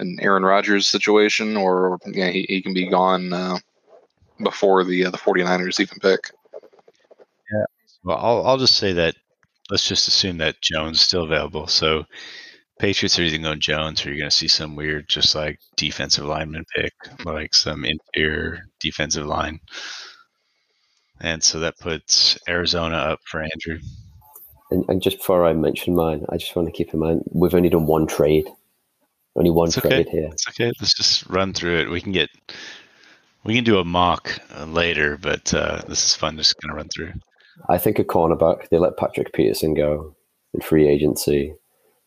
an 0.00 0.18
Aaron 0.20 0.42
Rodgers 0.42 0.88
situation, 0.88 1.56
or 1.56 2.00
yeah, 2.06 2.30
he, 2.30 2.44
he 2.48 2.60
can 2.60 2.74
be 2.74 2.88
gone 2.88 3.32
uh, 3.32 3.58
before 4.42 4.82
the 4.82 5.06
uh, 5.06 5.10
the 5.10 5.16
49ers 5.16 5.78
even 5.78 6.00
pick. 6.00 6.32
Yeah. 7.52 7.66
Well, 8.02 8.18
I'll 8.18 8.46
I'll 8.46 8.58
just 8.58 8.74
say 8.74 8.94
that 8.94 9.14
let's 9.70 9.86
just 9.86 10.08
assume 10.08 10.38
that 10.38 10.60
Jones 10.60 10.96
is 10.96 11.02
still 11.02 11.22
available. 11.22 11.68
So 11.68 12.04
Patriots 12.78 13.18
are 13.18 13.22
either 13.22 13.38
going 13.38 13.60
Jones 13.60 14.04
or 14.04 14.10
you're 14.10 14.18
going 14.18 14.30
to 14.30 14.36
see 14.36 14.48
some 14.48 14.76
weird, 14.76 15.08
just 15.08 15.34
like 15.34 15.58
defensive 15.76 16.24
lineman 16.24 16.64
pick, 16.74 16.92
like 17.24 17.54
some 17.54 17.84
interior 17.84 18.64
defensive 18.80 19.26
line. 19.26 19.60
And 21.20 21.42
so 21.42 21.60
that 21.60 21.78
puts 21.78 22.38
Arizona 22.46 22.96
up 22.96 23.20
for 23.24 23.40
Andrew. 23.42 23.78
And, 24.70 24.84
and 24.88 25.02
just 25.02 25.18
before 25.18 25.46
I 25.46 25.54
mention 25.54 25.94
mine, 25.94 26.26
I 26.28 26.36
just 26.36 26.54
want 26.54 26.68
to 26.68 26.72
keep 26.72 26.92
in 26.92 27.00
mind 27.00 27.22
we've 27.32 27.54
only 27.54 27.70
done 27.70 27.86
one 27.86 28.06
trade, 28.06 28.46
only 29.36 29.50
one 29.50 29.68
it's 29.68 29.80
trade 29.80 30.06
okay. 30.06 30.10
here. 30.10 30.28
It's 30.32 30.48
okay. 30.48 30.72
Let's 30.78 30.94
just 30.94 31.26
run 31.28 31.54
through 31.54 31.78
it. 31.78 31.90
We 31.90 32.02
can 32.02 32.12
get, 32.12 32.28
we 33.44 33.54
can 33.54 33.64
do 33.64 33.78
a 33.78 33.84
mock 33.84 34.38
uh, 34.54 34.66
later, 34.66 35.16
but 35.16 35.54
uh, 35.54 35.82
this 35.88 36.04
is 36.04 36.14
fun. 36.14 36.36
Just 36.36 36.60
going 36.60 36.70
to 36.70 36.76
run 36.76 36.88
through. 36.88 37.12
I 37.70 37.78
think 37.78 37.98
a 37.98 38.04
cornerback. 38.04 38.68
They 38.68 38.78
let 38.78 38.98
Patrick 38.98 39.32
Peterson 39.32 39.72
go 39.72 40.14
in 40.52 40.60
free 40.60 40.86
agency. 40.86 41.54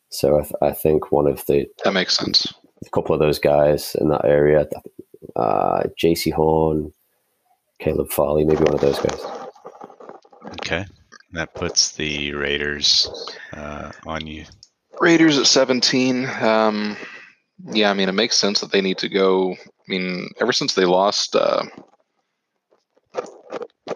So 0.09 0.39
I, 0.39 0.41
th- 0.41 0.53
I 0.61 0.71
think 0.71 1.11
one 1.11 1.27
of 1.27 1.45
the 1.45 1.67
that 1.83 1.93
makes 1.93 2.17
sense. 2.17 2.53
A 2.85 2.89
couple 2.89 3.13
of 3.13 3.19
those 3.19 3.39
guys 3.39 3.95
in 3.99 4.09
that 4.09 4.25
area, 4.25 4.67
uh, 5.35 5.83
Jaycee 6.01 6.33
Horn, 6.33 6.91
Caleb 7.79 8.09
Farley, 8.09 8.45
maybe 8.45 8.63
one 8.63 8.73
of 8.73 8.81
those 8.81 8.99
guys. 8.99 9.21
Okay, 10.61 10.85
that 11.33 11.53
puts 11.53 11.91
the 11.91 12.33
Raiders 12.33 13.09
uh, 13.53 13.91
on 14.05 14.25
you. 14.25 14.45
Raiders 14.99 15.37
at 15.37 15.45
seventeen. 15.45 16.27
Um, 16.41 16.97
yeah, 17.65 17.91
I 17.91 17.93
mean 17.93 18.09
it 18.09 18.13
makes 18.13 18.37
sense 18.37 18.61
that 18.61 18.71
they 18.71 18.81
need 18.81 18.97
to 18.99 19.09
go. 19.09 19.53
I 19.53 19.91
mean, 19.91 20.29
ever 20.39 20.53
since 20.53 20.73
they 20.73 20.85
lost, 20.85 21.35
uh, 21.35 21.63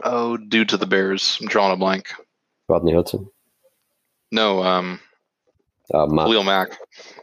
oh, 0.03 0.38
due 0.38 0.65
to 0.65 0.77
the 0.77 0.88
Bears, 0.88 1.38
I'm 1.41 1.48
drawing 1.48 1.73
a 1.73 1.77
blank. 1.77 2.14
Rodney 2.68 2.94
Hudson. 2.94 3.30
No, 4.31 4.64
um, 4.64 4.99
uh, 5.93 6.05
Mack. 6.05 6.26
Khalil 6.26 6.43
Mack. 6.43 6.77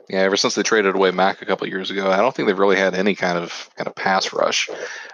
Yeah, 0.08 0.20
ever 0.20 0.36
since 0.36 0.54
they 0.54 0.62
traded 0.62 0.94
away 0.94 1.12
Mack 1.12 1.40
a 1.40 1.46
couple 1.46 1.68
years 1.68 1.90
ago, 1.90 2.10
I 2.10 2.16
don't 2.16 2.34
think 2.34 2.48
they've 2.48 2.58
really 2.58 2.76
had 2.76 2.94
any 2.94 3.14
kind 3.14 3.38
of 3.38 3.70
kind 3.76 3.86
of 3.86 3.94
pass 3.94 4.32
rush. 4.32 4.68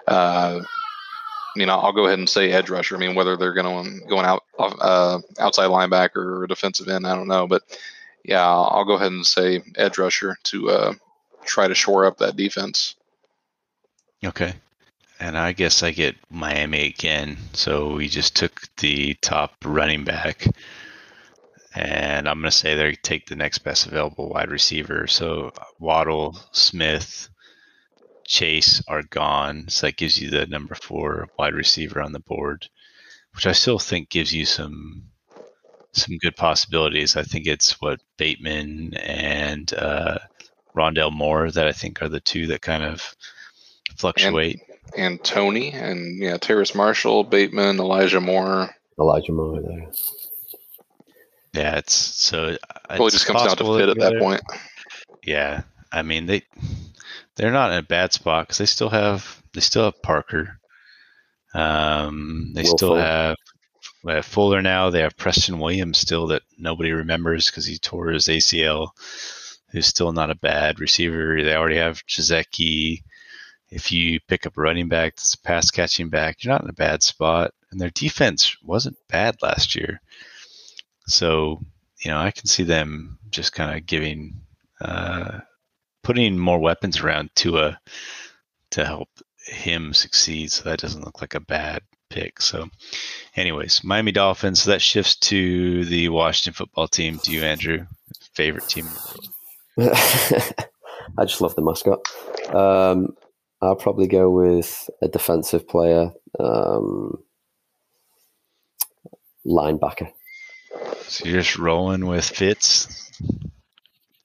Uh, 0.07 0.61
I 0.61 1.59
mean, 1.59 1.69
I'll 1.69 1.93
go 1.93 2.05
ahead 2.05 2.19
and 2.19 2.29
say 2.29 2.51
edge 2.51 2.69
rusher. 2.69 2.95
I 2.95 2.99
mean, 2.99 3.15
whether 3.15 3.35
they're 3.35 3.53
going 3.53 4.01
going 4.07 4.25
out 4.25 4.43
uh, 4.59 5.19
outside 5.39 5.69
linebacker 5.69 6.41
or 6.41 6.47
defensive 6.47 6.87
end, 6.87 7.07
I 7.07 7.15
don't 7.15 7.27
know. 7.27 7.47
But 7.47 7.63
yeah, 8.23 8.45
I'll 8.45 8.85
go 8.85 8.93
ahead 8.93 9.11
and 9.11 9.25
say 9.25 9.63
edge 9.75 9.97
rusher 9.97 10.37
to 10.45 10.69
uh, 10.69 10.93
try 11.45 11.67
to 11.67 11.75
shore 11.75 12.05
up 12.05 12.17
that 12.17 12.35
defense. 12.35 12.95
Okay. 14.23 14.53
And 15.19 15.37
I 15.37 15.53
guess 15.53 15.81
I 15.81 15.91
get 15.91 16.15
Miami 16.29 16.85
again. 16.85 17.37
So 17.53 17.95
we 17.95 18.07
just 18.07 18.35
took 18.35 18.61
the 18.77 19.15
top 19.15 19.55
running 19.65 20.03
back 20.03 20.47
and 21.77 22.27
I'm 22.27 22.39
going 22.39 22.49
to 22.49 22.57
say 22.57 22.73
they 22.73 22.93
take 22.95 23.27
the 23.27 23.35
next 23.35 23.59
best 23.59 23.85
available 23.85 24.29
wide 24.29 24.49
receiver. 24.49 25.05
So 25.05 25.51
Waddle, 25.79 26.39
Smith, 26.51 27.29
Chase 28.25 28.83
are 28.87 29.03
gone. 29.03 29.65
So 29.69 29.85
that 29.85 29.95
gives 29.95 30.19
you 30.19 30.31
the 30.31 30.47
number 30.47 30.73
four 30.73 31.27
wide 31.37 31.53
receiver 31.53 32.01
on 32.01 32.13
the 32.13 32.19
board, 32.19 32.67
which 33.35 33.45
I 33.45 33.51
still 33.51 33.77
think 33.77 34.09
gives 34.09 34.33
you 34.33 34.45
some 34.45 35.03
some 35.91 36.17
good 36.17 36.35
possibilities. 36.35 37.15
I 37.15 37.23
think 37.23 37.45
it's 37.45 37.79
what 37.79 38.01
Bateman 38.17 38.95
and 38.95 39.71
uh, 39.73 40.17
Rondale 40.75 41.13
Moore 41.13 41.51
that 41.51 41.67
I 41.67 41.71
think 41.73 42.01
are 42.01 42.09
the 42.09 42.19
two 42.19 42.47
that 42.47 42.61
kind 42.61 42.83
of 42.83 43.15
fluctuate. 43.97 44.61
And, 44.95 45.05
and 45.05 45.23
Toney 45.23 45.73
and 45.73 46.21
yeah, 46.21 46.37
Terrace 46.37 46.73
Marshall, 46.73 47.23
Bateman, 47.23 47.79
Elijah 47.79 48.21
Moore. 48.21 48.75
Elijah 48.99 49.31
Moore 49.31 49.61
there. 49.61 49.91
Yeah, 51.57 51.77
it's 51.77 51.93
so. 51.93 52.55
Probably 52.87 53.07
it's 53.07 53.15
just 53.15 53.25
comes 53.25 53.43
down 53.43 53.57
to 53.57 53.77
fit 53.77 53.89
at 53.89 53.97
that 53.99 54.19
point. 54.19 54.41
Yeah, 55.23 55.63
I 55.91 56.03
mean 56.03 56.27
they 56.27 56.43
they're 57.35 57.51
not 57.51 57.71
in 57.71 57.79
a 57.79 57.83
bad 57.83 58.13
spot 58.13 58.45
because 58.45 58.59
they 58.59 58.65
still 58.65 58.89
have 58.89 59.41
they 59.53 59.61
still 59.61 59.85
have 59.85 60.01
Parker. 60.03 60.59
Um, 61.55 62.51
they 62.53 62.61
Will 62.61 62.77
still 62.77 62.89
Fuller. 62.89 63.01
have, 63.01 63.37
they 64.05 64.13
have 64.15 64.25
Fuller 64.25 64.61
now. 64.61 64.91
They 64.91 65.01
have 65.01 65.17
Preston 65.17 65.59
Williams 65.59 65.97
still 65.97 66.27
that 66.27 66.43
nobody 66.59 66.91
remembers 66.91 67.49
because 67.49 67.65
he 67.65 67.79
tore 67.79 68.09
his 68.09 68.27
ACL. 68.27 68.89
Who's 69.71 69.87
still 69.87 70.11
not 70.11 70.29
a 70.29 70.35
bad 70.35 70.79
receiver. 70.79 71.41
They 71.41 71.55
already 71.55 71.77
have 71.77 72.05
Gesicki. 72.05 73.01
If 73.69 73.91
you 73.91 74.19
pick 74.27 74.45
up 74.45 74.57
a 74.57 74.61
running 74.61 74.87
back 74.87 75.15
that's 75.15 75.33
a 75.33 75.41
pass 75.41 75.71
catching 75.71 76.09
back, 76.09 76.43
you're 76.43 76.53
not 76.53 76.63
in 76.63 76.69
a 76.69 76.73
bad 76.73 77.03
spot. 77.03 77.51
And 77.71 77.81
their 77.81 77.89
defense 77.89 78.55
wasn't 78.63 78.97
bad 79.09 79.35
last 79.41 79.75
year. 79.75 79.99
So, 81.07 81.61
you 82.03 82.11
know, 82.11 82.17
I 82.17 82.31
can 82.31 82.47
see 82.47 82.63
them 82.63 83.17
just 83.29 83.53
kind 83.53 83.77
of 83.77 83.85
giving, 83.85 84.41
uh, 84.81 85.39
putting 86.03 86.37
more 86.37 86.59
weapons 86.59 86.99
around 86.99 87.31
Tua 87.35 87.79
to 88.71 88.85
help 88.85 89.09
him 89.45 89.93
succeed. 89.93 90.51
So 90.51 90.63
that 90.65 90.79
doesn't 90.79 91.03
look 91.03 91.21
like 91.21 91.35
a 91.35 91.39
bad 91.39 91.81
pick. 92.09 92.41
So, 92.41 92.67
anyways, 93.35 93.83
Miami 93.83 94.11
Dolphins. 94.11 94.61
So 94.61 94.71
that 94.71 94.81
shifts 94.81 95.15
to 95.17 95.85
the 95.85 96.09
Washington 96.09 96.53
football 96.53 96.87
team. 96.87 97.19
Do 97.23 97.31
you, 97.31 97.43
Andrew? 97.43 97.85
Favorite 98.33 98.67
team? 98.67 98.87
I 99.79 101.25
just 101.25 101.41
love 101.41 101.55
the 101.55 101.61
mascot. 101.61 101.99
Um, 102.53 103.15
I'll 103.61 103.75
probably 103.75 104.07
go 104.07 104.29
with 104.29 104.89
a 105.01 105.07
defensive 105.07 105.67
player, 105.67 106.11
um, 106.39 107.23
linebacker. 109.45 110.11
So 111.03 111.25
you're 111.25 111.41
just 111.41 111.57
rolling 111.57 112.05
with 112.05 112.25
Fitz, 112.25 113.11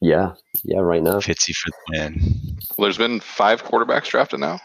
Yeah, 0.00 0.34
yeah, 0.64 0.80
right 0.80 1.02
now. 1.02 1.18
Fitzy 1.20 1.54
for 1.54 1.70
the 1.70 1.98
win. 1.98 2.58
Well, 2.76 2.84
there's 2.86 2.98
been 2.98 3.20
five 3.20 3.64
quarterbacks 3.64 4.08
drafted 4.08 4.40
now. 4.40 4.60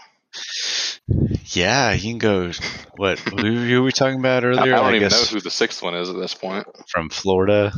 Yeah, 1.46 1.94
you 1.94 2.12
can 2.12 2.18
go. 2.18 2.52
What? 2.98 3.20
Who, 3.20 3.38
who 3.38 3.80
were 3.80 3.86
we 3.86 3.92
talking 3.92 4.20
about 4.20 4.44
earlier? 4.44 4.74
I 4.76 4.80
don't 4.82 4.96
even 4.96 5.10
know 5.10 5.24
who 5.24 5.40
the 5.40 5.50
sixth 5.50 5.82
one 5.82 5.96
is 5.96 6.10
at 6.10 6.18
this 6.18 6.34
point. 6.34 6.68
from 6.90 7.10
Florida. 7.10 7.72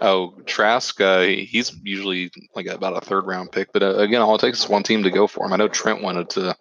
Oh, 0.00 0.34
Trask, 0.46 1.00
uh, 1.00 1.22
he's 1.22 1.74
usually 1.82 2.30
like 2.54 2.66
about 2.66 2.96
a 2.96 3.04
third 3.04 3.26
round 3.26 3.50
pick, 3.50 3.72
but 3.72 3.82
uh, 3.82 3.96
again, 3.96 4.22
all 4.22 4.36
it 4.36 4.40
takes 4.40 4.60
is 4.60 4.68
one 4.68 4.84
team 4.84 5.02
to 5.02 5.10
go 5.10 5.26
for 5.26 5.44
him. 5.44 5.52
I 5.52 5.56
know 5.56 5.68
Trent 5.68 6.02
wanted 6.02 6.30
to 6.30 6.56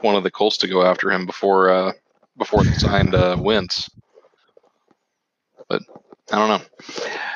one 0.00 0.16
of 0.16 0.22
the 0.22 0.30
Colts 0.30 0.58
to 0.58 0.68
go 0.68 0.82
after 0.84 1.10
him 1.10 1.24
before 1.26 1.70
uh, 1.70 1.92
before 2.36 2.64
they 2.64 2.72
signed 2.72 3.14
uh, 3.14 3.36
Wentz, 3.38 3.88
but 3.88 4.07
I 6.30 6.36
don't 6.36 6.48
know 6.48 6.88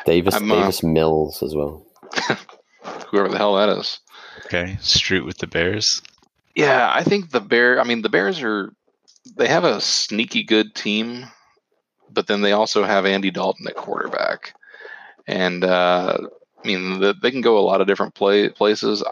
Davis 0.05 0.35
I'm, 0.35 0.51
uh, 0.51 0.61
Davis 0.61 0.83
Mills 0.83 1.43
as 1.43 1.55
well. 1.55 1.87
whoever 3.13 3.29
the 3.29 3.39
hell 3.39 3.55
that 3.57 3.69
is. 3.69 4.01
Okay, 4.47 4.79
Street 4.81 5.25
with 5.25 5.39
the 5.39 5.47
Bears. 5.47 6.03
Yeah, 6.55 6.91
I 6.93 7.05
think 7.05 7.31
the 7.31 7.41
Bear. 7.41 7.81
I 7.81 7.85
mean, 7.85 8.03
the 8.03 8.09
Bears 8.09 8.43
are 8.43 8.73
they 9.37 9.47
have 9.49 9.65
a 9.65 9.81
sneaky 9.81 10.43
good 10.43 10.75
team, 10.75 11.27
but 12.11 12.27
then 12.27 12.41
they 12.41 12.53
also 12.53 12.85
have 12.85 13.07
Andy 13.07 13.31
Dalton 13.31 13.67
at 13.69 13.77
quarterback, 13.77 14.55
and 15.27 15.65
uh, 15.65 16.19
I 16.63 16.67
mean 16.67 17.01
the, 17.01 17.15
they 17.15 17.31
can 17.31 17.41
go 17.43 17.59
a 17.59 17.61
lot 17.61 17.81
of 17.81 17.87
different 17.87 18.15
play 18.15 18.49
places. 18.49 19.05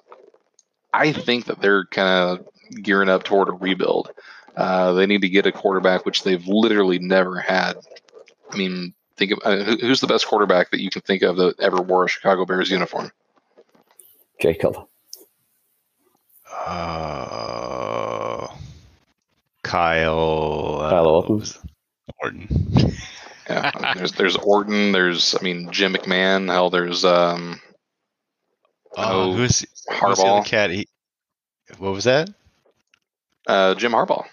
I 0.93 1.13
think 1.13 1.45
that 1.45 1.61
they're 1.61 1.85
kind 1.87 2.09
of 2.41 2.83
gearing 2.83 3.09
up 3.09 3.23
toward 3.23 3.49
a 3.49 3.53
rebuild. 3.53 4.11
Uh, 4.57 4.93
they 4.93 5.07
need 5.07 5.21
to 5.21 5.29
get 5.29 5.47
a 5.47 5.53
quarterback, 5.53 6.05
which 6.05 6.25
they've 6.25 6.47
literally 6.47 6.99
never 6.99 7.39
had. 7.39 7.75
I 8.51 8.57
mean, 8.57 8.93
think 9.21 9.33
of 9.33 9.39
uh, 9.45 9.63
who- 9.65 9.77
who's 9.77 10.01
the 10.01 10.07
best 10.09 10.27
quarterback 10.27 10.71
that 10.73 10.81
you 10.81 10.91
can 10.91 11.03
think 11.03 11.23
of 11.23 11.37
that 11.37 11.61
ever 11.61 11.81
wore 11.81 12.05
a 12.05 12.09
Chicago 12.09 12.45
Bears 12.45 12.71
uniform? 12.71 13.13
Jay 14.41 14.55
Cutler. 14.55 14.85
Uh, 16.53 18.47
Kyle. 19.63 20.79
Uh, 20.81 20.91
Kyle 20.91 21.05
what 21.05 21.15
Orton. 21.31 21.39
was? 21.39 21.59
Orton. 22.23 22.49
Yeah, 23.49 23.95
there's 23.95 24.13
there's 24.13 24.37
Orton. 24.37 24.93
There's 24.93 25.35
I 25.35 25.43
mean 25.43 25.71
Jim 25.73 25.95
McMahon. 25.95 26.49
Hell, 26.51 26.71
there's 26.71 27.05
um 27.05 27.61
Oh, 28.97 29.31
Oh, 29.31 29.33
who's 29.35 29.61
who's 29.61 29.85
the 29.85 29.95
Harbaugh. 29.95 30.45
cat? 30.45 30.71
He, 30.71 30.89
what 31.79 31.93
was 31.93 32.05
that? 32.05 32.29
Uh, 33.47 33.75
Jim 33.75 33.93
Harbaugh. 33.93 34.25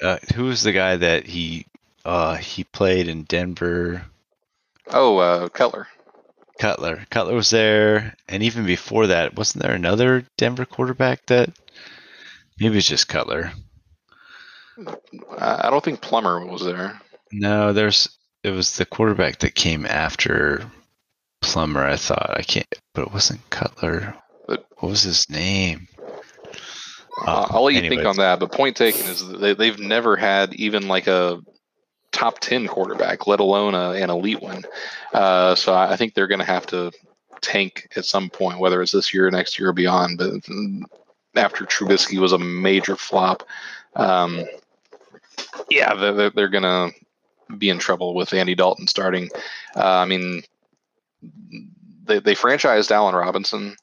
Uh, 0.00 0.18
who 0.34 0.44
was 0.44 0.62
the 0.62 0.72
guy 0.72 0.96
that 0.96 1.26
he 1.26 1.66
uh 2.04 2.36
he 2.36 2.64
played 2.64 3.08
in 3.08 3.22
Denver? 3.24 4.04
Oh, 4.90 5.18
uh, 5.18 5.48
Cutler. 5.48 5.86
Cutler. 6.58 7.04
Cutler 7.10 7.34
was 7.34 7.50
there, 7.50 8.14
and 8.28 8.42
even 8.42 8.66
before 8.66 9.08
that, 9.08 9.36
wasn't 9.36 9.62
there 9.62 9.74
another 9.74 10.24
Denver 10.36 10.64
quarterback 10.64 11.26
that 11.26 11.50
maybe 12.58 12.78
it's 12.78 12.88
just 12.88 13.08
Cutler? 13.08 13.52
I 15.38 15.70
don't 15.70 15.84
think 15.84 16.00
Plummer 16.00 16.44
was 16.44 16.64
there. 16.64 17.00
No, 17.32 17.72
there's 17.72 18.08
it 18.42 18.50
was 18.50 18.76
the 18.76 18.86
quarterback 18.86 19.38
that 19.40 19.54
came 19.54 19.84
after 19.84 20.64
Plummer. 21.42 21.84
I 21.84 21.96
thought 21.96 22.34
I 22.36 22.42
can't, 22.42 22.66
but 22.94 23.02
it 23.02 23.12
wasn't 23.12 23.48
Cutler. 23.50 24.14
But- 24.46 24.66
what 24.78 24.90
was 24.90 25.02
his 25.02 25.28
name? 25.28 25.88
Uh, 27.26 27.48
I'll 27.50 27.64
let 27.64 27.74
you 27.74 27.88
think 27.88 28.04
on 28.04 28.16
that. 28.18 28.38
But 28.38 28.52
point 28.52 28.76
taken 28.76 29.00
is 29.06 29.26
that 29.26 29.40
they, 29.40 29.52
they've 29.54 29.78
never 29.78 30.16
had 30.16 30.54
even 30.54 30.86
like 30.86 31.08
a 31.08 31.40
top 32.12 32.38
ten 32.40 32.66
quarterback, 32.66 33.26
let 33.26 33.40
alone 33.40 33.74
a, 33.74 33.90
an 33.92 34.10
elite 34.10 34.42
one. 34.42 34.62
Uh, 35.12 35.54
so 35.54 35.74
I 35.74 35.96
think 35.96 36.14
they're 36.14 36.26
going 36.26 36.38
to 36.40 36.44
have 36.44 36.66
to 36.68 36.90
tank 37.40 37.88
at 37.96 38.04
some 38.04 38.30
point, 38.30 38.58
whether 38.58 38.82
it's 38.82 38.92
this 38.92 39.14
year, 39.14 39.30
next 39.30 39.58
year, 39.58 39.68
or 39.68 39.72
beyond. 39.72 40.18
But 40.18 40.32
after 41.34 41.64
Trubisky 41.64 42.18
was 42.18 42.32
a 42.32 42.38
major 42.38 42.96
flop, 42.96 43.44
um, 43.94 44.44
yeah, 45.70 45.94
they're, 45.94 46.30
they're 46.30 46.48
going 46.48 46.62
to 46.62 46.92
be 47.56 47.70
in 47.70 47.78
trouble 47.78 48.14
with 48.14 48.34
Andy 48.34 48.54
Dalton 48.54 48.86
starting. 48.86 49.30
Uh, 49.76 49.84
I 49.84 50.04
mean, 50.06 50.42
they, 52.04 52.18
they 52.18 52.34
franchised 52.34 52.90
Allen 52.90 53.14
Robinson. 53.14 53.76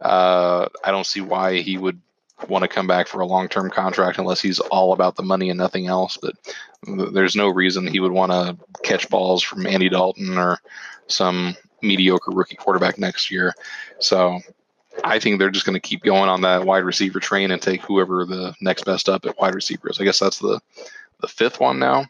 Uh, 0.00 0.68
I 0.84 0.90
don't 0.90 1.06
see 1.06 1.20
why 1.20 1.60
he 1.60 1.76
would 1.76 2.00
want 2.48 2.62
to 2.62 2.68
come 2.68 2.86
back 2.86 3.06
for 3.06 3.20
a 3.20 3.26
long-term 3.26 3.70
contract 3.70 4.18
unless 4.18 4.40
he's 4.40 4.58
all 4.58 4.92
about 4.92 5.16
the 5.16 5.22
money 5.22 5.50
and 5.50 5.58
nothing 5.58 5.86
else. 5.86 6.16
But 6.20 6.34
there's 7.12 7.36
no 7.36 7.48
reason 7.48 7.86
he 7.86 8.00
would 8.00 8.12
want 8.12 8.32
to 8.32 8.56
catch 8.82 9.08
balls 9.08 9.42
from 9.42 9.66
Andy 9.66 9.88
Dalton 9.88 10.38
or 10.38 10.58
some 11.06 11.56
mediocre 11.82 12.30
rookie 12.32 12.56
quarterback 12.56 12.98
next 12.98 13.30
year. 13.30 13.54
So 13.98 14.40
I 15.04 15.18
think 15.18 15.38
they're 15.38 15.50
just 15.50 15.66
going 15.66 15.80
to 15.80 15.88
keep 15.88 16.02
going 16.02 16.28
on 16.28 16.42
that 16.42 16.64
wide 16.64 16.84
receiver 16.84 17.20
train 17.20 17.50
and 17.50 17.60
take 17.60 17.82
whoever 17.82 18.24
the 18.24 18.54
next 18.60 18.84
best 18.84 19.08
up 19.08 19.24
at 19.26 19.38
wide 19.38 19.54
receiver 19.54 19.90
is. 19.90 20.00
I 20.00 20.04
guess 20.04 20.18
that's 20.18 20.38
the 20.38 20.60
the 21.20 21.28
fifth 21.28 21.60
one 21.60 21.78
now. 21.78 22.06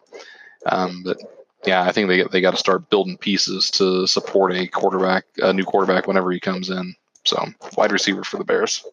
Um, 0.67 1.03
but 1.05 1.19
yeah, 1.67 1.83
I 1.83 1.93
think 1.93 2.09
they 2.09 2.23
they 2.25 2.41
got 2.41 2.53
to 2.53 2.57
start 2.57 2.91
building 2.91 3.19
pieces 3.19 3.71
to 3.73 4.07
support 4.07 4.55
a 4.55 4.67
quarterback, 4.67 5.25
a 5.39 5.53
new 5.53 5.65
quarterback 5.65 6.07
whenever 6.07 6.31
he 6.33 6.41
comes 6.41 6.71
in. 6.71 6.95
So 7.25 7.45
wide 7.77 7.93
receiver 7.93 8.25
for 8.25 8.39
the 8.39 8.45
Bears. 8.45 8.85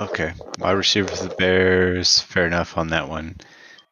Okay, 0.00 0.32
wide 0.58 0.72
receiver 0.72 1.08
for 1.08 1.28
the 1.28 1.34
Bears. 1.36 2.20
Fair 2.20 2.46
enough 2.46 2.76
on 2.76 2.88
that 2.88 3.08
one. 3.08 3.36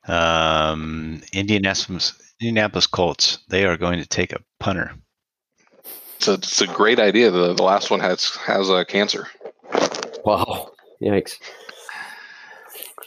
Um, 0.07 1.23
Indianapolis, 1.33 2.13
Indianapolis 2.41 2.87
Colts. 2.87 3.39
They 3.49 3.65
are 3.65 3.77
going 3.79 3.99
to 4.01 4.07
take 4.07 4.33
a 4.33 4.41
punter. 4.61 4.93
It's 6.17 6.29
a, 6.29 6.35
it's 6.35 6.61
a 6.61 6.67
great 6.67 6.99
idea. 7.01 7.31
The, 7.31 7.55
the 7.55 7.63
last 7.63 7.91
one 7.91 8.01
has 8.01 8.27
has 8.47 8.69
uh, 8.69 8.85
cancer. 8.85 9.29
Wow. 10.25 10.73
Yikes. 11.03 11.37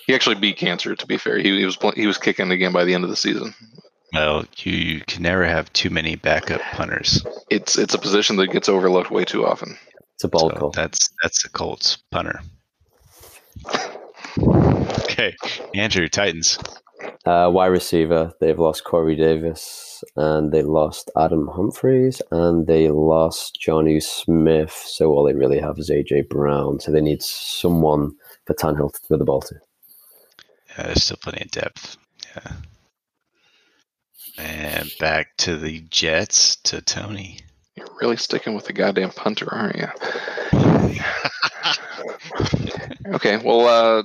He 0.07 0.15
actually 0.15 0.35
beat 0.35 0.57
cancer. 0.57 0.95
To 0.95 1.05
be 1.05 1.17
fair, 1.17 1.37
he, 1.37 1.57
he 1.59 1.65
was 1.65 1.77
he 1.95 2.07
was 2.07 2.17
kicking 2.17 2.49
again 2.51 2.71
by 2.73 2.83
the 2.83 2.93
end 2.95 3.03
of 3.03 3.09
the 3.09 3.15
season. 3.15 3.53
Well, 4.13 4.45
you 4.57 5.01
can 5.01 5.21
never 5.21 5.45
have 5.45 5.71
too 5.73 5.89
many 5.89 6.15
backup 6.15 6.61
punters. 6.73 7.23
It's 7.49 7.77
it's 7.77 7.93
a 7.93 7.99
position 7.99 8.37
that 8.37 8.47
gets 8.47 8.69
overlooked 8.69 9.11
way 9.11 9.25
too 9.25 9.45
often. 9.45 9.77
It's 10.15 10.23
a 10.23 10.29
bold 10.29 10.53
So 10.53 10.59
call. 10.59 10.71
that's 10.71 11.09
that's 11.21 11.43
the 11.43 11.49
Colts 11.49 11.97
punter. 12.11 12.39
Okay, 15.03 15.35
Andrew 15.73 16.07
Titans. 16.07 16.59
Uh, 17.25 17.49
wide 17.51 17.67
receiver, 17.67 18.33
they've 18.39 18.57
lost 18.57 18.85
Corey 18.85 19.15
Davis 19.15 20.03
and 20.15 20.51
they 20.51 20.61
lost 20.61 21.11
Adam 21.17 21.47
Humphries 21.47 22.21
and 22.31 22.67
they 22.67 22.89
lost 22.89 23.59
Jonnu 23.65 24.01
Smith. 24.01 24.71
So 24.71 25.11
all 25.11 25.25
they 25.25 25.33
really 25.33 25.59
have 25.59 25.77
is 25.77 25.89
AJ 25.89 26.29
Brown. 26.29 26.79
So 26.79 26.91
they 26.91 27.01
need 27.01 27.21
someone 27.21 28.13
for 28.45 28.53
Tannehill 28.53 28.93
to 28.93 28.99
throw 28.99 29.17
the 29.17 29.25
ball 29.25 29.41
to. 29.41 29.55
Yeah, 30.69 30.85
there's 30.85 31.03
still 31.03 31.17
plenty 31.21 31.43
of 31.43 31.51
depth. 31.51 31.97
Yeah. 32.35 32.53
And 34.37 34.91
back 34.99 35.35
to 35.37 35.57
the 35.57 35.81
Jets 35.89 36.55
to 36.63 36.81
Tony. 36.81 37.39
You're 37.75 37.87
really 37.99 38.17
sticking 38.17 38.53
with 38.53 38.65
the 38.65 38.73
goddamn 38.73 39.11
punter, 39.11 39.53
aren't 39.53 39.75
you? 39.75 39.87
Okay, 43.15 43.37
well, 43.37 43.67
uh, 43.67 44.03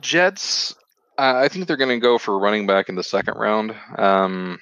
Jets. 0.00 0.74
Uh, 1.18 1.34
I 1.36 1.48
think 1.48 1.66
they're 1.66 1.76
going 1.76 1.90
to 1.90 1.98
go 1.98 2.18
for 2.18 2.38
running 2.38 2.66
back 2.66 2.88
in 2.88 2.94
the 2.94 3.02
second 3.02 3.34
round. 3.34 3.74
Um, 3.98 4.58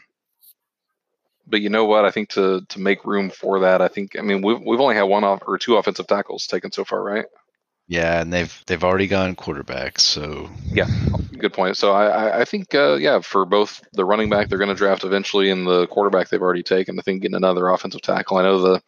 but 1.46 1.60
you 1.60 1.68
know 1.68 1.84
what? 1.84 2.04
I 2.04 2.10
think 2.10 2.30
to 2.30 2.62
to 2.68 2.80
make 2.80 3.04
room 3.04 3.30
for 3.30 3.60
that, 3.60 3.80
I 3.80 3.88
think 3.88 4.18
I 4.18 4.22
mean 4.22 4.42
we've 4.42 4.60
we've 4.60 4.80
only 4.80 4.94
had 4.94 5.04
one 5.04 5.24
off 5.24 5.42
or 5.46 5.58
two 5.58 5.76
offensive 5.76 6.06
tackles 6.06 6.46
taken 6.46 6.72
so 6.72 6.84
far, 6.84 7.02
right? 7.02 7.26
Yeah, 7.86 8.20
and 8.20 8.32
they've 8.32 8.62
they've 8.66 8.84
already 8.84 9.06
gone 9.06 9.34
quarterback, 9.34 9.98
so 9.98 10.50
Yeah, 10.66 10.88
good 11.38 11.54
point. 11.54 11.76
So 11.78 11.92
I 11.92 12.40
I, 12.40 12.44
think 12.44 12.74
uh, 12.74 12.96
yeah 12.96 13.20
for 13.20 13.46
both 13.46 13.80
the 13.94 14.04
running 14.04 14.28
back 14.28 14.48
they're 14.48 14.58
going 14.58 14.68
to 14.68 14.74
draft 14.74 15.04
eventually 15.04 15.50
and 15.50 15.66
the 15.66 15.86
quarterback 15.86 16.28
they've 16.28 16.42
already 16.42 16.62
taken. 16.62 16.98
I 16.98 17.02
think 17.02 17.22
getting 17.22 17.36
another 17.36 17.68
offensive 17.68 18.02
tackle. 18.02 18.36
I 18.36 18.42
know 18.42 18.60
the 18.60 18.82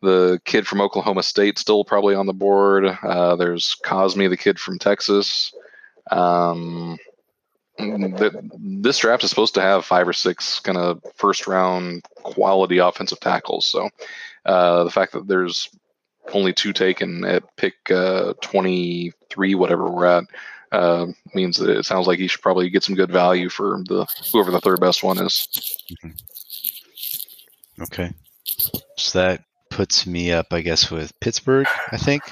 the 0.00 0.40
kid 0.44 0.66
from 0.66 0.80
Oklahoma 0.80 1.22
State 1.22 1.58
still 1.58 1.84
probably 1.84 2.14
on 2.14 2.26
the 2.26 2.32
board. 2.32 2.84
Uh, 2.86 3.36
there's 3.36 3.76
Cosmi, 3.84 4.28
the 4.28 4.36
kid 4.36 4.58
from 4.58 4.78
Texas. 4.78 5.52
Um, 6.10 6.98
th- 7.78 8.32
this 8.58 8.98
draft 8.98 9.24
is 9.24 9.30
supposed 9.30 9.54
to 9.54 9.60
have 9.60 9.84
five 9.84 10.08
or 10.08 10.12
six 10.12 10.60
kind 10.60 10.78
of 10.78 11.02
first 11.16 11.46
round 11.46 12.04
quality 12.16 12.78
offensive 12.78 13.20
tackles. 13.20 13.66
So 13.66 13.88
uh, 14.44 14.84
the 14.84 14.90
fact 14.90 15.12
that 15.12 15.26
there's 15.26 15.68
only 16.32 16.52
two 16.52 16.72
taken 16.72 17.24
at 17.24 17.56
pick 17.56 17.74
uh, 17.90 18.34
23, 18.42 19.54
whatever 19.54 19.90
we're 19.90 20.06
at, 20.06 20.24
uh, 20.70 21.06
means 21.34 21.56
that 21.56 21.70
it 21.70 21.86
sounds 21.86 22.06
like 22.06 22.18
he 22.18 22.26
should 22.26 22.42
probably 22.42 22.68
get 22.68 22.82
some 22.82 22.94
good 22.94 23.10
value 23.10 23.48
for 23.48 23.82
the 23.86 24.06
whoever 24.32 24.50
the 24.50 24.60
third 24.60 24.80
best 24.80 25.02
one 25.02 25.18
is. 25.18 25.48
okay. 27.80 28.12
So 28.96 29.18
that 29.18 29.44
puts 29.78 30.08
me 30.08 30.32
up, 30.32 30.48
I 30.50 30.60
guess, 30.60 30.90
with 30.90 31.12
Pittsburgh. 31.20 31.68
I 31.92 31.98
think. 31.98 32.24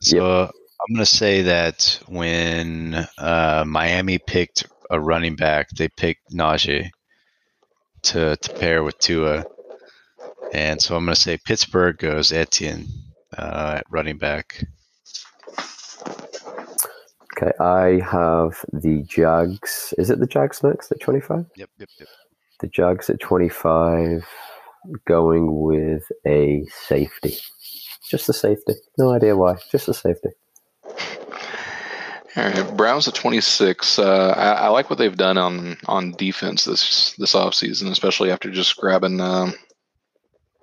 So 0.00 0.46
I'm 0.46 0.94
going 0.94 0.98
to 0.98 1.06
say 1.06 1.42
that 1.42 2.00
when 2.08 3.06
uh, 3.18 3.62
Miami 3.64 4.18
picked 4.18 4.66
a 4.90 4.98
running 4.98 5.36
back, 5.36 5.70
they 5.70 5.86
picked 5.86 6.32
Najee 6.32 6.90
to 8.02 8.34
to 8.34 8.54
pair 8.54 8.82
with 8.82 8.98
Tua, 8.98 9.44
and 10.52 10.82
so 10.82 10.96
I'm 10.96 11.04
going 11.04 11.14
to 11.14 11.20
say 11.20 11.38
Pittsburgh 11.38 11.98
goes 11.98 12.32
Etienne 12.32 12.88
uh, 13.38 13.76
at 13.78 13.84
running 13.88 14.18
back. 14.18 14.64
Okay, 17.36 17.52
I 17.60 18.00
have 18.04 18.64
the 18.72 19.04
Jags. 19.06 19.94
Is 19.98 20.10
it 20.10 20.18
the 20.18 20.26
Jags 20.26 20.64
next 20.64 20.90
at 20.90 20.98
25? 20.98 21.46
Yep, 21.54 21.70
yep, 21.78 21.88
yep. 22.00 22.08
The 22.58 22.66
Jags 22.66 23.08
at 23.08 23.20
25, 23.20 24.26
going 25.06 25.60
with 25.62 26.04
a 26.26 26.64
safety. 26.86 27.36
Just 28.08 28.28
a 28.28 28.32
safety. 28.32 28.74
No 28.98 29.10
idea 29.10 29.36
why. 29.36 29.56
Just 29.70 29.88
a 29.88 29.94
safety. 29.94 30.30
All 32.34 32.44
right, 32.44 32.76
Browns 32.76 33.06
at 33.08 33.14
26. 33.14 33.98
Uh, 33.98 34.34
I, 34.36 34.52
I 34.52 34.68
like 34.68 34.88
what 34.88 34.98
they've 34.98 35.16
done 35.16 35.36
on 35.36 35.76
on 35.86 36.12
defense 36.12 36.64
this 36.64 37.12
this 37.18 37.34
offseason, 37.34 37.90
especially 37.90 38.30
after 38.30 38.50
just 38.50 38.76
grabbing 38.78 39.20
um, 39.20 39.52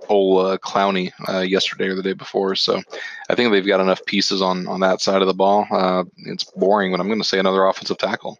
old 0.07 0.45
uh, 0.45 0.57
Clowney 0.57 1.11
uh, 1.27 1.41
yesterday 1.41 1.87
or 1.87 1.95
the 1.95 2.01
day 2.01 2.13
before. 2.13 2.55
So 2.55 2.81
I 3.29 3.35
think 3.35 3.51
they've 3.51 3.65
got 3.65 3.81
enough 3.81 4.03
pieces 4.05 4.41
on 4.41 4.67
on 4.67 4.79
that 4.79 5.01
side 5.01 5.21
of 5.21 5.27
the 5.27 5.33
ball. 5.33 5.67
Uh, 5.69 6.05
it's 6.17 6.43
boring, 6.43 6.91
but 6.91 6.99
I'm 6.99 7.07
going 7.07 7.21
to 7.21 7.27
say 7.27 7.39
another 7.39 7.65
offensive 7.65 7.99
tackle. 7.99 8.39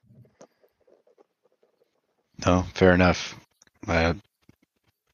No, 2.46 2.64
fair 2.74 2.94
enough. 2.94 3.40
I, 3.88 4.16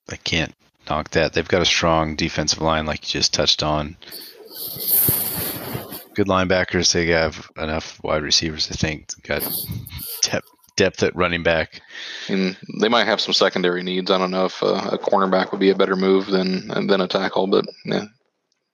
I 0.10 0.16
can't 0.18 0.54
knock 0.90 1.12
that. 1.12 1.34
They've 1.34 1.48
got 1.48 1.62
a 1.62 1.66
strong 1.66 2.16
defensive 2.16 2.62
line, 2.62 2.86
like 2.86 3.02
you 3.04 3.20
just 3.20 3.34
touched 3.34 3.64
on. 3.64 3.98
Good 6.14 6.28
linebackers. 6.28 6.94
They 6.94 7.08
have 7.08 7.50
enough 7.58 8.02
wide 8.04 8.24
receivers. 8.24 8.72
I 8.72 8.76
think 8.76 9.10
got 9.24 9.42
depth, 10.22 10.48
depth 10.78 11.04
at 11.04 11.16
running 11.16 11.44
back. 11.44 11.82
And 12.30 12.56
they 12.80 12.88
might 12.88 13.06
have 13.06 13.20
some 13.20 13.34
secondary 13.34 13.84
needs. 13.84 14.10
I 14.12 14.18
don't 14.18 14.32
know 14.32 14.46
if 14.46 14.64
uh, 14.64 14.90
a 14.94 14.98
cornerback 14.98 15.52
would 15.52 15.60
be 15.60 15.72
a 15.72 15.76
better 15.76 15.96
move 15.96 16.28
than 16.28 16.68
than 16.88 17.02
a 17.02 17.08
tackle, 17.08 17.48
but 17.48 17.66
yeah, 17.84 18.06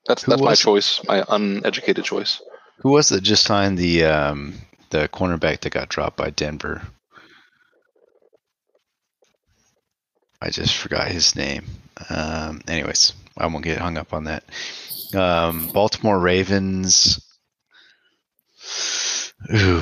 that's 0.06 0.24
Who 0.24 0.32
that's 0.32 0.42
my 0.42 0.56
choice, 0.56 1.02
my 1.08 1.24
uneducated 1.30 2.06
choice. 2.06 2.42
Who 2.80 2.90
was 2.92 3.10
that 3.10 3.22
just 3.22 3.44
signed 3.44 3.78
the 3.78 4.06
um, 4.06 4.56
the 4.90 5.08
cornerback 5.08 5.62
that 5.62 5.72
got 5.72 5.90
dropped 5.90 6.18
by 6.18 6.30
Denver? 6.30 6.84
I 10.42 10.50
just 10.50 10.76
forgot 10.76 11.08
his 11.08 11.36
name. 11.36 11.66
Um, 12.10 12.62
anyways, 12.68 13.14
I 13.38 13.46
won't 13.46 13.64
get 13.64 13.78
hung 13.78 13.98
up 13.98 14.14
on 14.14 14.24
that. 14.24 14.44
Um, 15.14 15.68
Baltimore 15.68 16.20
Ravens. 16.20 17.24
Ooh, 19.54 19.82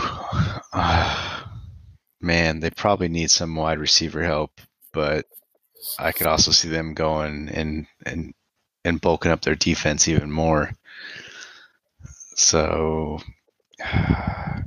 ah, 0.73 1.51
man, 2.21 2.59
they 2.59 2.71
probably 2.71 3.07
need 3.07 3.31
some 3.31 3.55
wide 3.55 3.79
receiver 3.79 4.23
help, 4.23 4.59
but 4.91 5.25
I 5.97 6.11
could 6.11 6.27
also 6.27 6.51
see 6.51 6.67
them 6.67 6.93
going 6.93 7.49
and 7.49 7.87
and 8.05 8.33
and 8.83 9.01
bulking 9.01 9.31
up 9.31 9.41
their 9.41 9.55
defense 9.55 10.07
even 10.07 10.31
more. 10.31 10.71
So 12.35 13.19
if 13.79 14.65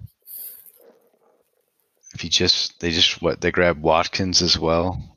you 2.22 2.30
just 2.30 2.80
they 2.80 2.90
just 2.92 3.20
what 3.20 3.40
they 3.40 3.50
grabbed 3.50 3.82
Watkins 3.82 4.40
as 4.42 4.58
well, 4.58 5.11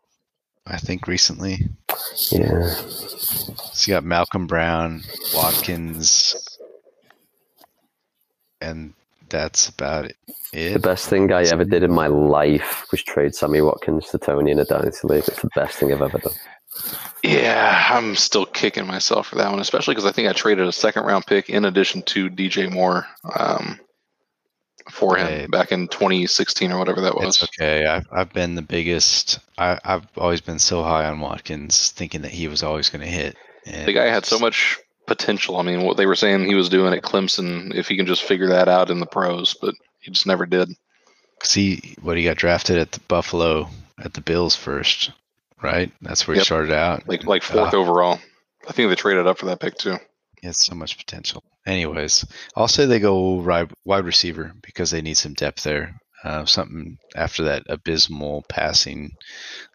I 0.68 0.78
think 0.78 1.08
recently. 1.08 1.70
Yeah. 2.32 2.70
So 2.70 3.92
you 3.92 3.94
got 3.94 4.04
Malcolm 4.04 4.48
Brown, 4.48 5.04
Watkins, 5.34 6.58
and 8.62 8.94
that's 9.30 9.70
about 9.70 10.06
it. 10.06 10.16
The 10.52 10.80
best 10.80 11.10
thing 11.10 11.32
I 11.34 11.44
ever 11.44 11.66
did 11.66 11.84
in 11.84 11.92
my 11.92 12.08
life 12.08 12.86
was 12.92 13.04
trade 13.04 13.36
Sammy 13.36 13.62
Watkins 13.62 14.08
to 14.10 14.18
Tony 14.18 14.52
in 14.52 14.60
a 14.60 14.66
dynasty 14.66 15.08
league. 15.08 15.26
It's 15.28 15.42
the 15.42 15.50
best 15.54 15.78
thing 15.78 15.92
I've 15.92 16.02
ever 16.02 16.18
done. 16.18 16.34
Yeah, 17.24 17.88
I'm 17.92 18.16
still 18.16 18.46
kicking 18.46 18.88
myself 18.88 19.28
for 19.28 19.36
that 19.36 19.52
one, 19.52 19.60
especially 19.60 19.96
because 19.96 20.06
I 20.06 20.12
think 20.12 20.30
I 20.30 20.34
traded 20.34 20.68
a 20.68 20.72
second 20.72 21.06
round 21.06 21.26
pick 21.26 21.50
in 21.50 21.66
addition 21.66 22.02
to 22.04 22.30
DJ 22.30 22.72
Moore 22.72 23.08
um, 23.38 23.80
for 24.91 25.18
him 25.18 25.49
back 25.49 25.72
in 25.72 25.88
2016 25.88 26.72
or 26.72 26.78
whatever 26.78 27.02
that 27.02 27.16
was. 27.16 27.41
It's 27.41 27.44
okay. 27.44 27.86
I've 27.86 28.06
I've 28.12 28.32
been 28.34 28.56
the 28.56 28.62
biggest. 28.62 29.40
I, 29.57 29.80
I've 29.84 30.06
always 30.18 30.41
been 30.41 30.60
so 30.60 30.84
high 30.84 31.06
on 31.06 31.20
Watkins, 31.20 31.91
thinking 31.91 32.22
that 32.22 32.32
he 32.32 32.48
was 32.48 32.62
always 32.64 32.90
going 32.90 33.02
to 33.03 33.12
hit. 33.12 33.36
And 33.66 33.88
The 33.88 33.94
guy 33.94 34.06
had 34.06 34.26
so 34.26 34.38
much 34.38 34.78
potential. 35.07 35.57
I 35.57 35.64
mean, 35.64 35.84
what 35.84 35.98
they 35.98 36.06
were 36.06 36.16
saying 36.16 36.45
he 36.45 36.56
was 36.56 36.70
doing 36.70 36.94
at 36.94 37.03
Clemson, 37.03 37.74
if 37.74 37.88
he 37.88 37.98
can 37.98 38.06
just 38.06 38.24
figure 38.24 38.48
that 38.49 38.68
out 38.68 38.90
in 38.91 38.99
the 38.99 39.06
pros, 39.06 39.53
but 39.56 39.74
he 40.02 40.12
just 40.12 40.28
never 40.28 40.45
did. 40.45 40.70
See 41.44 41.95
what 42.02 42.18
he 42.18 42.24
got 42.24 42.38
drafted 42.38 42.78
at 42.78 42.91
the 42.91 42.99
Buffalo 43.02 43.70
at 44.03 44.14
the 44.14 44.22
Bills 44.22 44.56
first, 44.56 45.12
right? 45.62 45.91
That's 46.02 46.28
where 46.28 46.36
Yep. 46.36 46.41
he 46.41 46.45
started 46.45 46.74
out. 46.74 47.07
Like 47.07 47.24
like 47.26 47.44
fourth 47.44 47.74
Ah. 47.74 47.78
overall. 47.78 48.20
I 48.68 48.72
think 48.72 48.90
they 48.90 48.95
traded 48.95 49.28
up 49.28 49.38
for 49.38 49.45
that 49.48 49.60
pick 49.60 49.78
too. 49.78 49.98
Has 50.45 50.63
so 50.63 50.76
much 50.76 50.97
potential. 50.97 51.43
Anyways, 51.65 52.23
I'll 52.55 52.67
say 52.67 52.85
they 52.85 52.99
go 52.99 53.41
wide 53.84 54.05
receiver 54.05 54.53
because 54.61 54.91
they 54.91 55.01
need 55.01 55.17
some 55.17 55.34
depth 55.34 55.63
there. 55.63 55.99
Uh, 56.23 56.45
something 56.45 56.97
after 57.15 57.43
that 57.43 57.63
abysmal 57.67 58.45
passing 58.47 59.11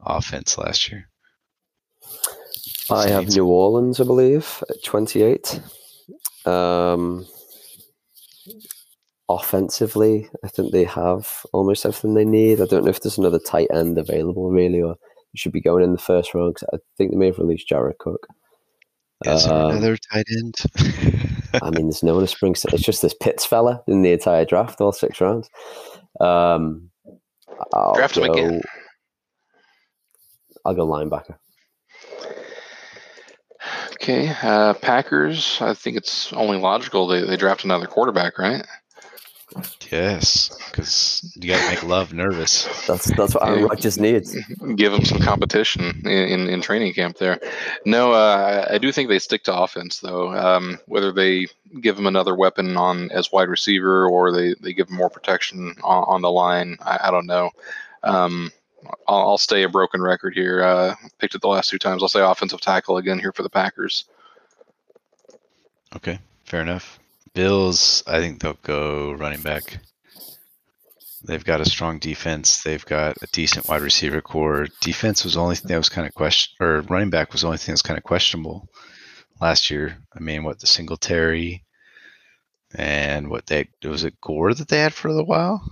offense 0.04 0.56
last 0.58 0.90
year. 0.90 1.08
I 2.90 3.08
have 3.08 3.28
New 3.28 3.46
Orleans, 3.46 4.00
I 4.00 4.04
believe, 4.04 4.62
at 4.68 4.82
28. 4.84 5.60
Um, 6.44 7.26
offensively, 9.28 10.28
I 10.44 10.48
think 10.48 10.72
they 10.72 10.84
have 10.84 11.44
almost 11.52 11.84
everything 11.84 12.14
they 12.14 12.24
need. 12.24 12.60
I 12.60 12.66
don't 12.66 12.84
know 12.84 12.90
if 12.90 13.00
there's 13.00 13.18
another 13.18 13.38
tight 13.38 13.68
end 13.72 13.98
available, 13.98 14.50
really, 14.50 14.82
or 14.82 14.96
should 15.36 15.52
be 15.52 15.60
going 15.60 15.84
in 15.84 15.92
the 15.92 15.98
first 15.98 16.34
round 16.34 16.56
'cause 16.56 16.68
I 16.72 16.78
think 16.96 17.12
they 17.12 17.16
may 17.16 17.26
have 17.26 17.38
released 17.38 17.68
Jared 17.68 17.98
Cook. 17.98 18.26
Is 19.26 19.44
there 19.44 19.54
Um, 19.54 19.70
another 19.70 19.96
tight 19.96 20.26
end? 20.38 20.54
I 21.62 21.70
mean, 21.70 21.86
there's 21.86 22.02
no 22.02 22.14
one 22.14 22.22
to 22.22 22.26
spring. 22.28 22.52
It's 22.72 22.82
just 22.82 23.02
this 23.02 23.14
Pitts 23.14 23.44
fella 23.44 23.82
in 23.86 24.02
the 24.02 24.12
entire 24.12 24.44
draft, 24.44 24.80
all 24.80 24.92
six 24.92 25.20
rounds. 25.20 25.50
Um, 26.20 26.90
I'll 27.74 27.94
Draft 27.94 28.16
him 28.16 28.26
go, 28.26 28.32
again. 28.32 28.62
I'll 30.64 30.74
go 30.74 30.86
linebacker. 30.86 31.36
Okay, 33.94 34.32
uh, 34.42 34.72
Packers. 34.74 35.58
I 35.60 35.74
think 35.74 35.96
it's 35.96 36.32
only 36.32 36.56
logical 36.56 37.06
they, 37.06 37.22
they 37.22 37.36
draft 37.36 37.64
another 37.64 37.86
quarterback, 37.86 38.38
right? 38.38 38.64
Yes, 39.90 40.50
because 40.70 41.32
you 41.40 41.50
got 41.50 41.60
to 41.62 41.68
make 41.74 41.82
love 41.82 42.12
nervous. 42.12 42.64
That's 42.86 43.06
that's 43.16 43.34
what 43.34 43.46
Aaron 43.46 43.60
Yeah. 43.60 43.66
Rodgers 43.66 43.98
needs. 43.98 44.36
Give 44.76 44.92
them 44.92 45.04
some 45.04 45.18
competition 45.20 46.02
in, 46.04 46.10
in, 46.10 46.48
in 46.48 46.60
training 46.62 46.92
camp 46.94 47.18
there. 47.18 47.40
No, 47.84 48.12
uh, 48.12 48.66
I 48.70 48.74
I 48.74 48.78
do 48.78 48.92
think 48.92 49.08
they 49.08 49.18
stick 49.18 49.42
to 49.44 49.56
offense 49.56 50.00
though. 50.00 50.32
Um, 50.32 50.78
whether 50.86 51.10
they 51.12 51.48
give 51.80 51.98
him 51.98 52.06
another 52.06 52.34
weapon 52.34 52.76
on 52.76 53.10
as 53.10 53.32
wide 53.32 53.48
receiver 53.48 54.06
or 54.06 54.32
they, 54.32 54.54
they 54.60 54.72
give 54.72 54.88
him 54.88 54.96
more 54.96 55.10
protection 55.10 55.74
on, 55.82 56.04
on 56.04 56.22
the 56.22 56.30
line, 56.30 56.76
I, 56.80 56.98
I 57.04 57.10
don't 57.10 57.26
know. 57.26 57.50
Um, 58.02 58.50
I'll, 59.08 59.30
I'll 59.30 59.38
stay 59.38 59.64
a 59.64 59.68
broken 59.68 60.00
record 60.00 60.34
here. 60.34 60.62
Uh, 60.62 60.94
picked 61.18 61.34
it 61.34 61.40
the 61.40 61.48
last 61.48 61.68
two 61.68 61.78
times. 61.78 62.02
I'll 62.02 62.08
say 62.08 62.20
offensive 62.20 62.60
tackle 62.60 62.96
again 62.98 63.18
here 63.18 63.32
for 63.32 63.42
the 63.42 63.50
Packers. 63.50 64.04
Okay, 65.96 66.20
fair 66.44 66.62
enough. 66.62 66.99
Bills, 67.34 68.02
I 68.06 68.18
think 68.18 68.40
they'll 68.40 68.58
go 68.62 69.12
running 69.12 69.42
back. 69.42 69.78
They've 71.22 71.44
got 71.44 71.60
a 71.60 71.64
strong 71.68 71.98
defense. 71.98 72.62
They've 72.62 72.84
got 72.84 73.18
a 73.22 73.26
decent 73.32 73.68
wide 73.68 73.82
receiver 73.82 74.20
core. 74.20 74.66
Defense 74.80 75.22
was 75.22 75.34
the 75.34 75.40
only 75.40 75.54
thing 75.56 75.68
that 75.68 75.76
was 75.76 75.88
kind 75.90 76.06
of 76.06 76.14
question, 76.14 76.56
or 76.60 76.80
running 76.82 77.10
back 77.10 77.32
was 77.32 77.42
the 77.42 77.46
only 77.48 77.58
thing 77.58 77.66
that 77.72 77.74
was 77.74 77.82
kind 77.82 77.98
of 77.98 78.04
questionable 78.04 78.68
last 79.40 79.70
year. 79.70 79.98
I 80.16 80.20
mean, 80.20 80.44
what 80.44 80.60
the 80.60 80.66
Singletary 80.66 81.64
and 82.74 83.28
what 83.28 83.46
they 83.46 83.68
was 83.84 84.04
it 84.04 84.20
Gore 84.20 84.54
that 84.54 84.68
they 84.68 84.78
had 84.80 84.94
for 84.94 85.08
a 85.08 85.12
little 85.12 85.26
while? 85.26 85.62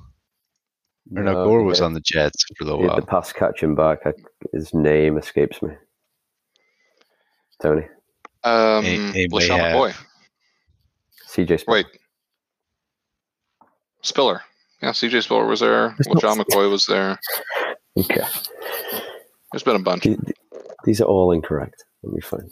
Or 1.17 1.23
no, 1.23 1.33
Gore 1.45 1.63
was 1.63 1.81
yeah, 1.81 1.87
on 1.87 1.95
the 1.95 2.03
Jets 2.05 2.45
for 2.57 2.65
a 2.65 2.67
little 2.67 2.87
while. 2.87 2.97
the 2.97 3.03
pass 3.07 3.33
catching 3.33 3.75
back. 3.75 4.01
I, 4.05 4.13
his 4.53 4.75
name 4.75 5.17
escapes 5.17 5.63
me. 5.63 5.71
Tony. 7.63 7.87
Um, 8.45 8.85
They- 8.85 8.97
they 8.99 9.13
may 9.13 9.49
LeSean 9.49 9.59
have- 9.59 9.77
McCoy. 9.77 9.95
CJ 11.29 11.61
Smith. 11.61 11.67
Wait. 11.69 11.87
Spiller. 14.03 14.43
Yeah, 14.83 14.91
CJ 14.91 15.23
Spiller 15.25 15.47
was 15.47 15.61
there. 15.61 15.95
It's 15.99 16.09
not- 16.09 16.23
LeSean 16.23 16.45
McCoy 16.45 16.71
was 16.71 16.87
there. 16.87 17.19
Okay. 17.97 18.23
There's 19.53 19.63
been 19.65 19.77
a 19.77 19.81
bunch. 19.81 20.05
Th- 20.05 20.19
th- 20.19 20.37
These 20.85 21.01
are 21.01 21.05
all 21.05 21.33
incorrect. 21.33 21.85
Let 22.03 22.13
me 22.15 22.21
find. 22.21 22.49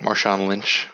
Marshawn 0.00 0.46
Lynch. 0.48 0.88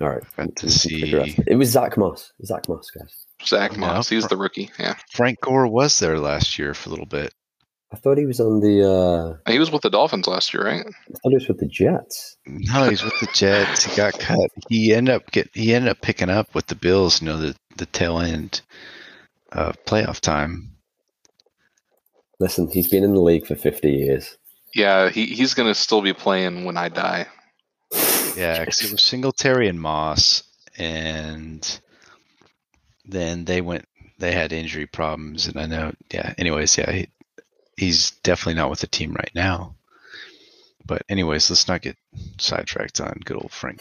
All 0.00 0.08
right. 0.08 0.22
Got 0.36 0.46
we 0.46 0.52
to 0.54 0.60
can 0.60 0.70
figure 0.70 1.20
out. 1.20 1.26
see- 1.26 1.42
It 1.46 1.56
was 1.56 1.68
Zach 1.68 1.96
Moss. 1.98 2.32
Zach 2.44 2.66
Moss, 2.68 2.90
guys. 2.90 3.26
Zach 3.44 3.72
No, 3.72 3.78
Moss. 3.86 4.08
He's 4.08 4.22
Fr- 4.24 4.28
the 4.30 4.36
rookie. 4.38 4.70
Yeah. 4.78 4.94
Frank 5.12 5.40
Gore 5.42 5.66
was 5.66 5.98
there 5.98 6.18
last 6.18 6.58
year 6.58 6.72
for 6.72 6.88
a 6.88 6.90
little 6.92 7.06
bit. 7.06 7.34
I 7.92 7.96
thought 7.96 8.18
he 8.18 8.26
was 8.26 8.38
on 8.40 8.60
the. 8.60 8.88
Uh, 9.46 9.50
He 9.50 9.58
was 9.58 9.70
with 9.72 9.82
the 9.82 9.90
Dolphins 9.90 10.26
last 10.28 10.54
year, 10.54 10.64
right? 10.64 10.86
I 10.86 11.18
thought 11.18 11.30
he 11.30 11.34
was 11.34 11.48
with 11.48 11.58
the 11.58 11.66
Jets. 11.66 12.36
No, 12.46 12.88
he's 12.88 13.02
with 13.02 13.18
the 13.20 13.28
Jets. 13.34 13.84
He 13.84 13.96
got 13.96 14.18
cut. 14.18 14.50
He 14.68 14.94
ended 14.94 15.14
up 15.14 15.30
get 15.32 15.50
he 15.54 15.74
ended 15.74 15.90
up 15.90 16.00
picking 16.00 16.30
up 16.30 16.54
with 16.54 16.66
the 16.68 16.76
Bills. 16.76 17.20
You 17.20 17.28
know 17.28 17.36
the 17.38 17.56
the 17.76 17.86
tail 17.86 18.20
end 18.20 18.60
of 19.52 19.76
playoff 19.84 20.20
time. 20.20 20.76
Listen, 22.38 22.68
he's 22.70 22.88
been 22.88 23.04
in 23.04 23.12
the 23.12 23.20
league 23.20 23.46
for 23.46 23.54
50 23.54 23.90
years. 23.90 24.36
Yeah, 24.74 25.10
he, 25.10 25.26
he's 25.26 25.52
going 25.52 25.68
to 25.68 25.74
still 25.74 26.00
be 26.00 26.14
playing 26.14 26.64
when 26.64 26.76
I 26.78 26.88
die. 26.88 27.26
Yeah, 28.36 28.64
'cause 28.64 28.82
it 28.82 28.92
was 28.92 29.02
Singletary 29.02 29.68
and 29.68 29.80
Moss, 29.80 30.44
and 30.78 31.80
then 33.04 33.44
they 33.44 33.60
went. 33.60 33.86
They 34.18 34.32
had 34.32 34.52
injury 34.52 34.86
problems, 34.86 35.48
and 35.48 35.58
I 35.58 35.66
know. 35.66 35.92
Yeah. 36.12 36.32
Anyways, 36.38 36.78
yeah, 36.78 36.90
he, 36.92 37.08
he's 37.80 38.10
definitely 38.22 38.60
not 38.60 38.68
with 38.68 38.80
the 38.80 38.86
team 38.86 39.12
right 39.14 39.30
now. 39.34 39.74
But 40.84 41.02
anyways, 41.08 41.48
let's 41.48 41.66
not 41.66 41.80
get 41.80 41.96
sidetracked 42.38 43.00
on 43.00 43.20
good 43.24 43.36
old 43.36 43.52
Frank. 43.52 43.80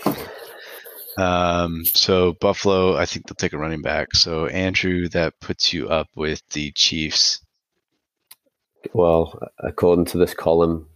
Um, 1.17 1.84
so 1.85 2.34
Buffalo, 2.34 2.95
I 2.95 3.05
think 3.05 3.27
they'll 3.27 3.35
take 3.35 3.51
a 3.53 3.57
running 3.57 3.81
back. 3.81 4.15
So 4.15 4.45
Andrew, 4.45 5.09
that 5.09 5.39
puts 5.41 5.73
you 5.73 5.89
up 5.89 6.07
with 6.15 6.41
the 6.49 6.71
Chiefs. 6.71 7.41
Well, 8.93 9.38
according 9.59 10.05
to 10.05 10.17
this 10.17 10.34
column 10.34 10.88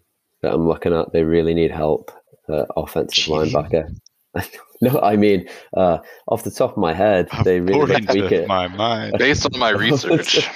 that 0.42 0.54
I'm 0.54 0.66
looking 0.68 0.94
at, 0.94 1.12
they 1.12 1.24
really 1.24 1.54
need 1.54 1.72
help. 1.72 2.12
Uh, 2.48 2.66
offensive 2.78 3.26
Gee. 3.26 3.32
linebacker. 3.34 3.94
no, 4.82 5.00
I 5.02 5.16
mean, 5.16 5.48
uh, 5.76 6.00
off 6.28 6.44
the 6.44 6.52
top 6.52 6.72
of 6.72 6.78
my 6.78 6.94
head, 6.94 7.28
they 7.44 7.60
really 7.60 7.82
According 7.84 8.06
tweak 8.08 8.30
to 8.30 8.42
it. 8.44 8.48
my 8.48 8.68
mind. 8.68 9.16
Based 9.18 9.46
on 9.46 9.60
my 9.60 9.70
research, 9.70 10.48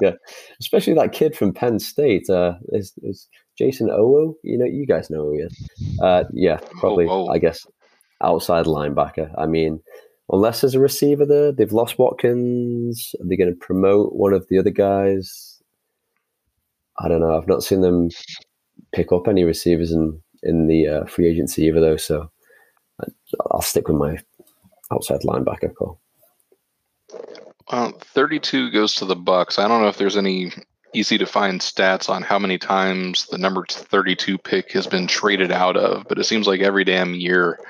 yeah, 0.00 0.12
especially 0.60 0.94
that 0.94 1.12
kid 1.12 1.36
from 1.36 1.52
Penn 1.52 1.78
State. 1.78 2.28
Uh, 2.30 2.54
is, 2.70 2.92
is 3.02 3.28
Jayson 3.60 3.88
Oweh? 3.88 4.34
You 4.42 4.58
know, 4.58 4.64
you 4.66 4.86
guys 4.86 5.10
know 5.10 5.24
who 5.24 5.32
he 5.34 5.38
is. 5.40 5.68
Uh, 6.00 6.24
yeah, 6.32 6.58
probably. 6.80 7.06
Oweh. 7.06 7.34
I 7.34 7.38
guess 7.38 7.66
outside 8.22 8.66
linebacker. 8.66 9.32
I 9.38 9.46
mean, 9.46 9.80
unless 10.30 10.60
there's 10.60 10.74
a 10.74 10.80
receiver 10.80 11.24
there, 11.26 11.52
they've 11.52 11.72
lost 11.72 11.98
Watkins. 11.98 13.14
Are 13.20 13.26
they 13.26 13.36
going 13.36 13.50
to 13.52 13.56
promote 13.56 14.14
one 14.14 14.32
of 14.32 14.46
the 14.48 14.58
other 14.58 14.70
guys? 14.70 15.60
I 16.98 17.08
don't 17.08 17.20
know. 17.20 17.36
I've 17.36 17.46
not 17.48 17.62
seen 17.62 17.80
them 17.80 18.08
pick 18.92 19.12
up 19.12 19.28
any 19.28 19.44
receivers 19.44 19.92
in 19.92 20.20
in 20.42 20.66
the 20.68 20.86
uh, 20.86 21.04
free 21.06 21.28
agency 21.28 21.64
either, 21.64 21.80
though. 21.80 21.96
So 21.96 22.30
I- 23.02 23.08
I'll 23.50 23.62
stick 23.62 23.88
with 23.88 23.96
my 23.96 24.18
outside 24.92 25.20
linebacker 25.22 25.74
call. 25.74 26.00
Uh, 27.70 27.92
32 27.92 28.70
goes 28.70 28.94
to 28.96 29.04
the 29.04 29.16
Bucs. 29.16 29.58
I 29.58 29.68
don't 29.68 29.82
know 29.82 29.88
if 29.88 29.98
there's 29.98 30.16
any 30.16 30.52
easy 30.94 31.18
to 31.18 31.26
find 31.26 31.60
stats 31.60 32.08
on 32.08 32.22
how 32.22 32.38
many 32.38 32.58
times 32.58 33.26
the 33.26 33.38
number 33.38 33.64
32 33.68 34.38
pick 34.38 34.72
has 34.72 34.86
been 34.86 35.06
traded 35.06 35.52
out 35.52 35.76
of, 35.76 36.06
but 36.08 36.18
it 36.18 36.24
seems 36.24 36.46
like 36.46 36.60
every 36.60 36.84
damn 36.84 37.14
year 37.14 37.60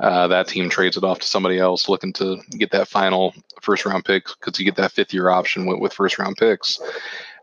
uh, 0.00 0.26
that 0.28 0.48
team 0.48 0.68
trades 0.68 0.96
it 0.96 1.04
off 1.04 1.20
to 1.20 1.26
somebody 1.26 1.58
else 1.58 1.88
looking 1.88 2.12
to 2.14 2.38
get 2.50 2.70
that 2.70 2.88
final 2.88 3.34
first 3.60 3.84
round 3.84 4.04
pick 4.04 4.24
because 4.26 4.58
you 4.58 4.64
get 4.64 4.76
that 4.76 4.90
fifth 4.92 5.12
year 5.12 5.28
option 5.28 5.66
with, 5.66 5.78
with 5.78 5.92
first 5.92 6.18
round 6.18 6.36
picks. 6.36 6.80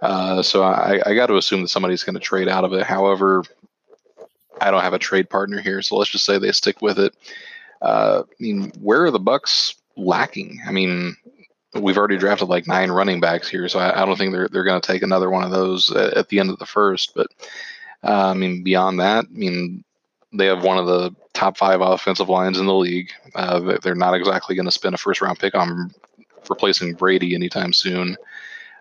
Uh, 0.01 0.41
so 0.41 0.63
I, 0.63 0.99
I 1.05 1.13
got 1.13 1.27
to 1.27 1.37
assume 1.37 1.61
that 1.61 1.69
somebody's 1.69 2.03
going 2.03 2.15
to 2.15 2.19
trade 2.19 2.49
out 2.49 2.65
of 2.65 2.73
it. 2.73 2.85
However, 2.85 3.43
I 4.59 4.71
don't 4.71 4.81
have 4.81 4.93
a 4.93 4.99
trade 4.99 5.29
partner 5.29 5.61
here, 5.61 5.81
so 5.81 5.95
let's 5.95 6.09
just 6.09 6.25
say 6.25 6.37
they 6.37 6.51
stick 6.51 6.81
with 6.81 6.99
it. 6.99 7.15
Uh, 7.81 8.23
I 8.27 8.35
mean, 8.39 8.71
where 8.81 9.05
are 9.05 9.11
the 9.11 9.19
Bucs 9.19 9.75
lacking? 9.95 10.59
I 10.67 10.71
mean, 10.71 11.15
we've 11.75 11.97
already 11.97 12.17
drafted 12.17 12.49
like 12.49 12.67
nine 12.67 12.91
running 12.91 13.19
backs 13.19 13.47
here, 13.49 13.67
so 13.67 13.79
I, 13.79 14.01
I 14.01 14.05
don't 14.05 14.17
think 14.17 14.31
they're 14.33 14.47
they're 14.49 14.63
going 14.63 14.79
to 14.81 14.87
take 14.87 15.03
another 15.03 15.29
one 15.29 15.43
of 15.43 15.51
those 15.51 15.91
at, 15.91 16.13
at 16.15 16.29
the 16.29 16.39
end 16.39 16.49
of 16.49 16.59
the 16.59 16.65
first. 16.65 17.13
But 17.15 17.27
uh, 18.03 18.29
I 18.29 18.33
mean, 18.33 18.63
beyond 18.63 18.99
that, 18.99 19.25
I 19.25 19.31
mean, 19.37 19.83
they 20.33 20.45
have 20.45 20.63
one 20.63 20.77
of 20.77 20.87
the 20.87 21.11
top 21.33 21.57
five 21.57 21.81
offensive 21.81 22.29
lines 22.29 22.59
in 22.59 22.65
the 22.65 22.73
league. 22.73 23.09
Uh, 23.35 23.59
they- 23.59 23.77
they're 23.83 23.95
not 23.95 24.13
exactly 24.15 24.55
going 24.55 24.65
to 24.65 24.71
spend 24.71 24.95
a 24.95 24.97
first 24.97 25.21
round 25.21 25.39
pick 25.39 25.55
on 25.55 25.91
replacing 26.49 26.93
Brady 26.93 27.35
anytime 27.35 27.73
soon. 27.73 28.17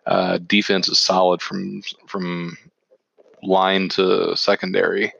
Uh, 0.07 0.39
defense 0.39 0.89
is 0.89 0.99
solid 0.99 1.43
from 1.43 1.83
from 2.07 2.57
line 3.43 3.89
to 3.91 4.35
secondary. 4.37 5.13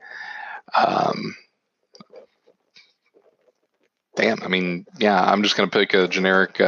Um, 0.75 1.35
damn, 4.15 4.41
I 4.43 4.47
mean, 4.47 4.85
yeah, 4.97 5.21
I'm 5.21 5.43
just 5.43 5.55
going 5.55 5.69
to 5.69 5.77
pick 5.77 5.93
a 5.93 6.07
generic 6.07 6.59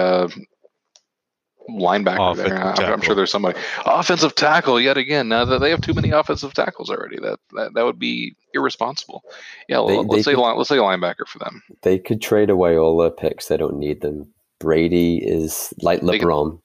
linebacker 1.69 2.35
there. 2.35 2.57
I'm, 2.61 2.93
I'm 2.93 3.01
sure 3.01 3.15
there's 3.15 3.31
somebody 3.31 3.57
offensive 3.85 4.35
tackle 4.35 4.79
yet 4.79 4.97
again. 4.97 5.27
Now 5.29 5.45
that 5.45 5.59
they 5.59 5.69
have 5.69 5.81
too 5.81 5.93
many 5.93 6.09
offensive 6.09 6.53
tackles 6.53 6.89
already, 6.89 7.17
that 7.19 7.39
that, 7.53 7.73
that 7.75 7.85
would 7.85 7.99
be 7.99 8.35
irresponsible. 8.53 9.23
Yeah, 9.69 9.83
They- 9.87 9.97
let's 9.97 10.09
they 10.15 10.21
say 10.23 10.33
could- 10.33 10.41
line, 10.41 10.57
let's 10.57 10.69
say 10.69 10.77
linebacker 10.77 11.27
for 11.27 11.39
them. 11.39 11.61
They 11.83 11.99
could 11.99 12.21
trade 12.21 12.49
away 12.49 12.77
all 12.77 12.97
their 12.97 13.11
picks. 13.11 13.47
They 13.47 13.57
don't 13.57 13.77
need 13.77 14.01
them. 14.01 14.27
Brady 14.59 15.17
is 15.17 15.73
like 15.81 16.01
They 16.01 16.19
could- 16.19 16.27
LeBron. 16.27 16.59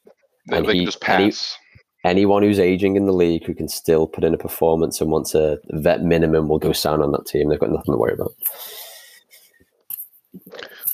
They, 0.48 0.56
And 0.58 0.66
they 0.66 0.72
he- 0.72 0.78
can 0.80 0.86
just 0.86 1.04
and 1.08 1.22
he- 1.22 1.28
pass. 1.30 1.56
Anyone 2.04 2.44
who's 2.44 2.60
aging 2.60 2.94
in 2.94 3.06
the 3.06 3.12
league 3.12 3.44
who 3.44 3.52
can 3.54 3.66
still 3.66 4.06
put 4.06 4.22
in 4.22 4.32
a 4.32 4.38
performance 4.38 5.00
and 5.00 5.10
wants 5.10 5.34
a 5.34 5.58
vet 5.72 6.02
minimum 6.02 6.46
will 6.48 6.60
go 6.60 6.70
sign 6.72 7.00
on 7.00 7.10
that 7.10 7.26
team. 7.26 7.48
They've 7.48 7.58
got 7.58 7.70
nothing 7.72 7.92
to 7.94 7.98
worry 7.98 8.12
about. 8.14 8.32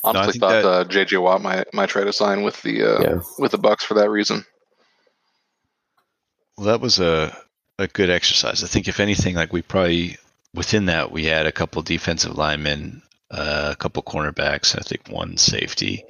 Honestly, 0.03 0.31
think 0.33 0.41
thought 0.41 0.61
that- 0.63 0.65
uh, 0.65 0.83
JJ 0.85 1.21
Watt 1.21 1.41
might 1.41 1.73
might 1.73 1.89
try 1.89 2.03
to 2.03 2.13
sign 2.13 2.43
with 2.43 2.61
the 2.61 2.83
uh, 2.83 3.01
Yeah. 3.01 3.19
with 3.39 3.51
the 3.51 3.59
Bucs 3.59 3.81
for 3.81 3.93
that 3.95 4.09
reason. 4.09 4.45
Well, 6.57 6.67
that 6.67 6.81
was 6.81 6.99
a 6.99 7.35
a 7.79 7.87
good 7.87 8.09
exercise. 8.09 8.63
I 8.63 8.67
think 8.67 8.87
if 8.87 8.99
anything, 8.99 9.35
like 9.35 9.51
we 9.53 9.61
probably 9.61 10.17
within 10.53 10.85
that 10.85 11.11
we 11.11 11.25
had 11.25 11.45
a 11.47 11.51
couple 11.51 11.81
defensive 11.81 12.37
linemen, 12.37 13.01
uh, 13.31 13.69
a 13.71 13.75
couple 13.75 14.03
cornerbacks, 14.03 14.77
I 14.77 14.81
think 14.83 15.07
one 15.09 15.37
safety. 15.37 16.03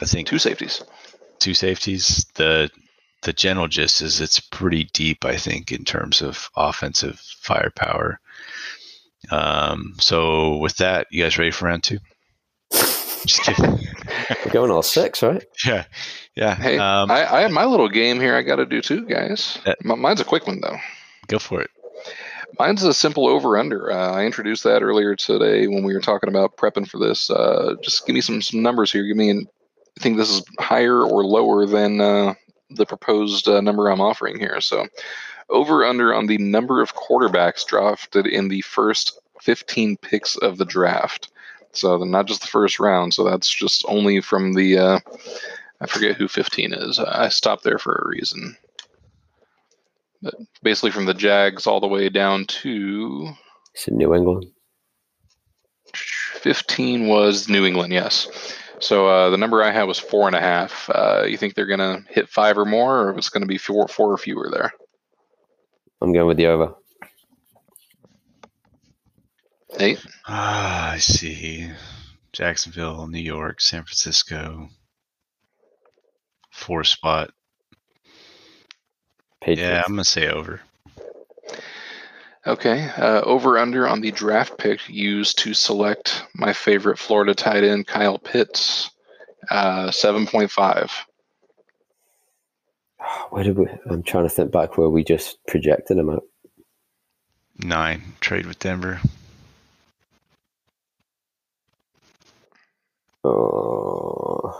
I 0.00 0.06
think 0.06 0.28
Two 0.28 0.38
safeties. 0.38 0.82
two 1.38 1.54
safeties. 1.54 2.24
The 2.34 2.70
the 3.22 3.32
general 3.32 3.68
gist 3.68 4.00
is 4.02 4.20
it's 4.20 4.40
pretty 4.40 4.84
deep, 4.94 5.24
I 5.24 5.36
think, 5.36 5.70
in 5.70 5.84
terms 5.84 6.22
of 6.22 6.50
offensive 6.56 7.20
firepower. 7.20 8.18
Um, 9.30 9.94
so 10.00 10.56
with 10.56 10.76
that, 10.78 11.06
you 11.10 11.22
guys 11.22 11.38
ready 11.38 11.52
for 11.52 11.66
round 11.66 11.84
two? 11.84 11.98
Just 13.26 13.42
kidding. 13.42 13.78
We're 14.44 14.52
going 14.52 14.70
all 14.70 14.82
six, 14.82 15.22
right? 15.22 15.44
yeah, 15.64 15.84
yeah. 16.34 16.54
Hey, 16.54 16.78
um, 16.78 17.10
I, 17.10 17.36
I 17.36 17.40
have 17.42 17.50
my 17.50 17.64
little 17.64 17.88
game 17.88 18.20
here. 18.20 18.34
I 18.34 18.42
got 18.42 18.56
to 18.56 18.66
do 18.66 18.80
too, 18.80 19.06
guys. 19.06 19.58
Uh, 19.64 19.74
mine's 19.82 20.20
a 20.20 20.24
quick 20.24 20.46
one 20.46 20.60
though. 20.60 20.76
go 21.28 21.38
for 21.38 21.60
it. 21.60 21.70
Mine's 22.58 22.82
a 22.82 22.92
simple 22.92 23.28
over 23.28 23.56
under. 23.56 23.90
Uh, 23.90 24.12
I 24.12 24.24
introduced 24.24 24.64
that 24.64 24.82
earlier 24.82 25.16
today 25.16 25.66
when 25.66 25.84
we 25.84 25.94
were 25.94 26.00
talking 26.00 26.28
about 26.28 26.56
prepping 26.56 26.86
for 26.86 26.98
this. 26.98 27.30
Uh, 27.30 27.74
just 27.82 28.06
give 28.06 28.14
me 28.14 28.20
some 28.20 28.42
some 28.42 28.62
numbers 28.62 28.92
here. 28.92 29.06
Give 29.06 29.16
me 29.16 29.30
an. 29.30 29.46
I 29.98 30.02
think 30.02 30.16
this 30.16 30.30
is 30.30 30.42
higher 30.58 31.02
or 31.02 31.24
lower 31.24 31.66
than 31.66 32.00
uh, 32.00 32.34
the 32.70 32.86
proposed 32.86 33.48
uh, 33.48 33.60
number 33.60 33.88
I'm 33.88 34.00
offering 34.00 34.38
here. 34.38 34.60
So, 34.60 34.86
over 35.48 35.84
under 35.84 36.14
on 36.14 36.26
the 36.26 36.38
number 36.38 36.82
of 36.82 36.94
quarterbacks 36.94 37.66
drafted 37.66 38.26
in 38.26 38.48
the 38.48 38.62
first 38.62 39.18
15 39.42 39.96
picks 39.98 40.36
of 40.36 40.58
the 40.58 40.64
draft. 40.64 41.30
So 41.72 41.98
then 41.98 42.10
not 42.10 42.26
just 42.26 42.42
the 42.42 42.46
first 42.48 42.78
round. 42.78 43.14
So 43.14 43.24
that's 43.24 43.48
just 43.48 43.84
only 43.88 44.20
from 44.20 44.54
the. 44.54 44.78
Uh, 44.78 45.00
I 45.80 45.86
forget 45.86 46.16
who 46.16 46.28
15 46.28 46.72
is. 46.72 46.98
I 47.00 47.28
stopped 47.28 47.64
there 47.64 47.78
for 47.78 47.94
a 47.94 48.08
reason. 48.08 48.56
But 50.22 50.34
basically 50.62 50.92
from 50.92 51.06
the 51.06 51.14
Jags 51.14 51.66
all 51.66 51.80
the 51.80 51.88
way 51.88 52.08
down 52.08 52.44
to 52.46 53.30
It's 53.74 53.88
in 53.88 53.96
New 53.96 54.14
England. 54.14 54.46
15 55.94 57.08
was 57.08 57.48
New 57.48 57.66
England, 57.66 57.92
yes. 57.92 58.28
So 58.78 59.06
uh, 59.08 59.30
the 59.30 59.36
number 59.36 59.62
I 59.62 59.70
had 59.70 59.84
was 59.84 59.98
four 59.98 60.26
and 60.26 60.36
a 60.36 60.40
half. 60.40 60.90
Uh, 60.90 61.24
you 61.24 61.36
think 61.36 61.54
they're 61.54 61.66
going 61.66 61.78
to 61.78 62.04
hit 62.08 62.28
five 62.28 62.58
or 62.58 62.64
more, 62.64 63.08
or 63.08 63.16
it's 63.16 63.28
going 63.28 63.42
to 63.42 63.48
be 63.48 63.58
four, 63.58 63.86
four 63.88 64.12
or 64.12 64.18
fewer 64.18 64.48
there? 64.50 64.72
I'm 66.00 66.12
going 66.12 66.26
with 66.26 66.36
the 66.36 66.46
over. 66.46 66.74
Nate? 69.78 70.04
Ah, 70.26 70.92
I 70.92 70.98
see. 70.98 71.70
Jacksonville, 72.32 73.06
New 73.08 73.20
York, 73.20 73.60
San 73.60 73.82
Francisco. 73.82 74.68
Four 76.50 76.84
spot. 76.84 77.30
Patriots. 79.40 79.60
Yeah, 79.60 79.82
I'm 79.84 79.92
gonna 79.92 80.04
say 80.04 80.28
over. 80.28 80.60
Okay. 82.46 82.88
Uh, 82.96 83.20
over 83.22 83.58
under 83.58 83.88
on 83.88 84.00
the 84.00 84.10
draft 84.10 84.58
pick 84.58 84.88
used 84.88 85.38
to 85.40 85.54
select 85.54 86.24
my 86.34 86.52
favorite 86.52 86.98
Florida 86.98 87.34
tight 87.34 87.64
end, 87.64 87.86
Kyle 87.86 88.18
Pitts, 88.18 88.90
uh, 89.50 89.88
7.5. 89.88 90.90
Where 93.30 93.44
did 93.44 93.58
we? 93.58 93.66
I'm 93.90 94.02
trying 94.02 94.24
to 94.24 94.28
think 94.28 94.52
back 94.52 94.76
where 94.76 94.88
we 94.88 95.04
just 95.04 95.44
projected 95.46 95.98
him 95.98 96.10
at. 96.10 96.20
Nine. 97.58 98.02
Trade 98.20 98.46
with 98.46 98.58
Denver. 98.58 99.00
Oh. 103.24 104.58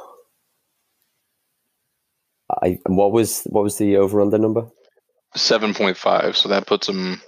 I 2.63 2.79
what 2.87 3.13
was 3.13 3.43
what 3.45 3.65
was 3.65 3.79
the 3.79 3.97
over 3.97 4.21
under 4.21 4.39
number? 4.39 4.69
7.5. 5.37 6.37
So 6.37 6.49
that 6.49 6.67
puts 6.67 6.89
him 6.89 7.21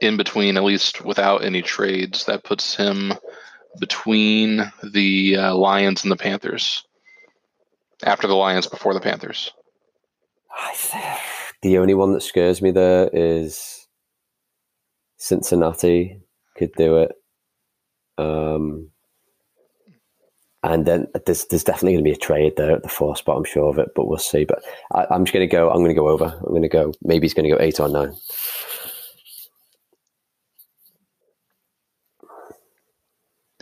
in 0.00 0.16
between, 0.16 0.56
at 0.56 0.64
least 0.64 1.04
without 1.04 1.44
any 1.44 1.62
trades. 1.62 2.26
That 2.26 2.44
puts 2.44 2.76
him 2.76 3.14
between 3.80 4.70
the 4.82 5.36
uh, 5.36 5.54
Lions 5.54 6.02
and 6.02 6.12
the 6.12 6.16
Panthers. 6.16 6.84
After 8.04 8.26
the 8.26 8.34
Lions, 8.34 8.66
before 8.66 8.92
the 8.92 9.00
Panthers. 9.00 9.52
The 11.62 11.78
only 11.78 11.94
one 11.94 12.12
that 12.12 12.22
scares 12.22 12.60
me 12.60 12.70
there 12.70 13.08
is 13.12 13.88
Cincinnati 15.16 16.20
could 16.56 16.72
do 16.72 16.98
it. 16.98 17.12
Um, 18.18 18.90
and 20.72 20.84
then 20.86 21.06
there's 21.26 21.44
there's 21.46 21.64
definitely 21.64 21.92
going 21.94 22.04
to 22.04 22.10
be 22.10 22.14
a 22.14 22.16
trade 22.16 22.54
there 22.56 22.72
at 22.72 22.82
the 22.82 22.88
four 22.88 23.16
spot. 23.16 23.36
I'm 23.38 23.44
sure 23.44 23.68
of 23.70 23.78
it, 23.78 23.88
but 23.94 24.06
we'll 24.06 24.18
see. 24.18 24.44
But 24.44 24.62
I, 24.92 25.06
I'm 25.10 25.24
just 25.24 25.32
going 25.34 25.48
to 25.48 25.52
go. 25.52 25.70
I'm 25.70 25.78
going 25.78 25.88
to 25.88 25.94
go 25.94 26.08
over. 26.08 26.24
I'm 26.26 26.50
going 26.50 26.62
to 26.62 26.68
go. 26.68 26.92
Maybe 27.02 27.24
he's 27.26 27.34
going 27.34 27.48
to 27.48 27.56
go 27.56 27.62
eight 27.62 27.80
or 27.80 27.88
nine. 27.88 28.14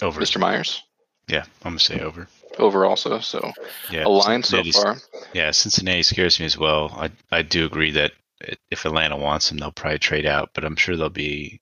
Over. 0.03 0.21
Mr. 0.21 0.39
Myers, 0.41 0.83
Yeah, 1.29 1.45
I'm 1.63 1.73
gonna 1.73 1.79
say 1.79 2.01
over. 2.01 2.27
over 2.59 2.85
also. 2.85 3.21
So 3.21 3.53
Yeah. 3.91 4.05
a 4.05 4.09
line 4.09 4.43
so 4.43 4.63
far. 4.65 4.97
Yeah, 5.33 5.51
Cincinnati 5.53 6.03
scares 6.03 6.41
me 6.41 6.47
as 6.47 6.59
well. 6.59 6.91
I 6.97 7.11
I 7.31 7.43
do 7.43 7.65
agree 7.65 7.93
that 7.93 8.13
if 8.71 8.85
Atlanta 8.85 9.17
wants 9.17 9.51
him, 9.51 9.59
they'll 9.59 9.73
probably 9.73 9.99
trade 10.01 10.27
out, 10.27 10.51
but 10.55 10.65
I'm 10.65 10.77
sure 10.77 10.97
they'll 10.97 11.09
be. 11.11 11.61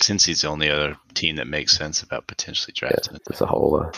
Since 0.00 0.24
he's 0.24 0.40
the 0.40 0.48
only 0.48 0.70
other 0.70 0.96
team 1.14 1.36
that 1.36 1.46
makes 1.46 1.76
sense 1.76 2.02
about 2.02 2.26
potentially 2.26 2.72
drafting. 2.74 3.18
There's 3.26 3.42
a 3.42 3.46
whole. 3.46 3.76
Uh, 3.76 3.90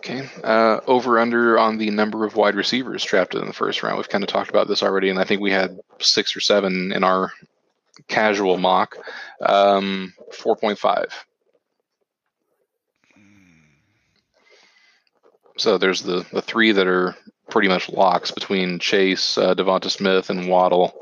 Okay. 0.00 0.30
Uh, 0.42 0.80
over 0.86 1.18
under 1.18 1.58
on 1.58 1.76
the 1.76 1.90
number 1.90 2.24
of 2.24 2.34
wide 2.34 2.54
receivers 2.54 3.04
drafted 3.04 3.42
in 3.42 3.46
the 3.46 3.52
first 3.52 3.82
round. 3.82 3.98
We've 3.98 4.08
kind 4.08 4.24
of 4.24 4.30
talked 4.30 4.48
about 4.48 4.66
this 4.66 4.82
already, 4.82 5.10
and 5.10 5.18
I 5.18 5.24
think 5.24 5.42
we 5.42 5.50
had 5.50 5.78
six 5.98 6.34
or 6.34 6.40
seven 6.40 6.90
in 6.92 7.04
our 7.04 7.34
casual 8.08 8.56
mock. 8.56 8.96
Um, 9.42 10.14
4.5. 10.32 11.12
So 15.58 15.76
there's 15.76 16.00
the, 16.00 16.24
the 16.32 16.40
three 16.40 16.72
that 16.72 16.86
are 16.86 17.14
pretty 17.50 17.68
much 17.68 17.90
locks 17.90 18.30
between 18.30 18.78
Chase, 18.78 19.36
uh, 19.36 19.54
DeVonta 19.54 19.90
Smith, 19.90 20.30
and 20.30 20.48
Waddle. 20.48 20.98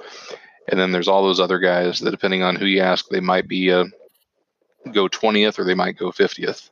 And 0.66 0.80
then 0.80 0.90
there's 0.90 1.06
all 1.06 1.22
those 1.22 1.38
other 1.38 1.60
guys 1.60 2.00
that, 2.00 2.10
depending 2.10 2.42
on 2.42 2.56
who 2.56 2.66
you 2.66 2.80
ask, 2.80 3.08
they 3.08 3.20
might 3.20 3.46
be 3.46 3.70
uh, 3.70 3.84
go 4.90 5.06
20th 5.06 5.60
or 5.60 5.64
they 5.64 5.74
might 5.74 5.96
go 5.96 6.10
50th. 6.10 6.70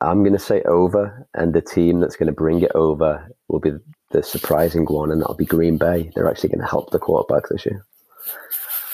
I'm 0.00 0.22
going 0.22 0.32
to 0.32 0.38
say 0.38 0.62
over, 0.62 1.26
and 1.34 1.52
the 1.52 1.60
team 1.60 2.00
that's 2.00 2.16
going 2.16 2.26
to 2.28 2.32
bring 2.32 2.62
it 2.62 2.72
over 2.74 3.30
will 3.48 3.60
be 3.60 3.72
the 4.10 4.22
surprising 4.22 4.86
one, 4.86 5.10
and 5.10 5.20
that'll 5.20 5.34
be 5.34 5.44
Green 5.44 5.76
Bay. 5.76 6.10
They're 6.14 6.28
actually 6.28 6.48
going 6.50 6.60
to 6.60 6.66
help 6.66 6.90
the 6.90 6.98
quarterback 6.98 7.48
this 7.48 7.66
year. 7.66 7.84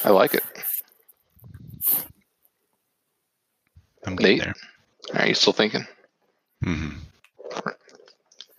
I 0.04 0.10
like 0.10 0.34
it. 0.34 0.42
I'm 4.04 4.16
getting 4.16 4.38
Nate? 4.38 4.44
there. 5.12 5.22
Are 5.22 5.28
you 5.28 5.34
still 5.34 5.52
thinking? 5.52 5.86
hmm 6.62 6.90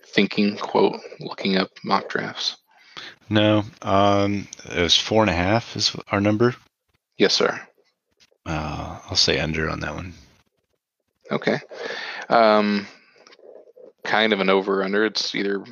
Thinking, 0.02 0.56
quote, 0.56 1.00
looking 1.20 1.56
up 1.56 1.70
mock 1.84 2.08
drafts. 2.08 2.56
No, 3.28 3.62
um, 3.82 4.48
it 4.64 4.80
was 4.80 4.98
four 4.98 5.22
and 5.22 5.30
a 5.30 5.34
half 5.34 5.76
is 5.76 5.94
our 6.10 6.20
number. 6.20 6.56
Yes, 7.18 7.34
sir. 7.34 7.60
Uh, 8.46 8.98
I'll 9.08 9.16
say 9.16 9.38
under 9.38 9.68
on 9.68 9.80
that 9.80 9.94
one. 9.94 10.14
Okay. 11.30 11.58
Um, 12.28 12.86
kind 14.04 14.32
of 14.32 14.40
an 14.40 14.48
over 14.50 14.82
under. 14.82 15.04
It's 15.04 15.34
either 15.34 15.64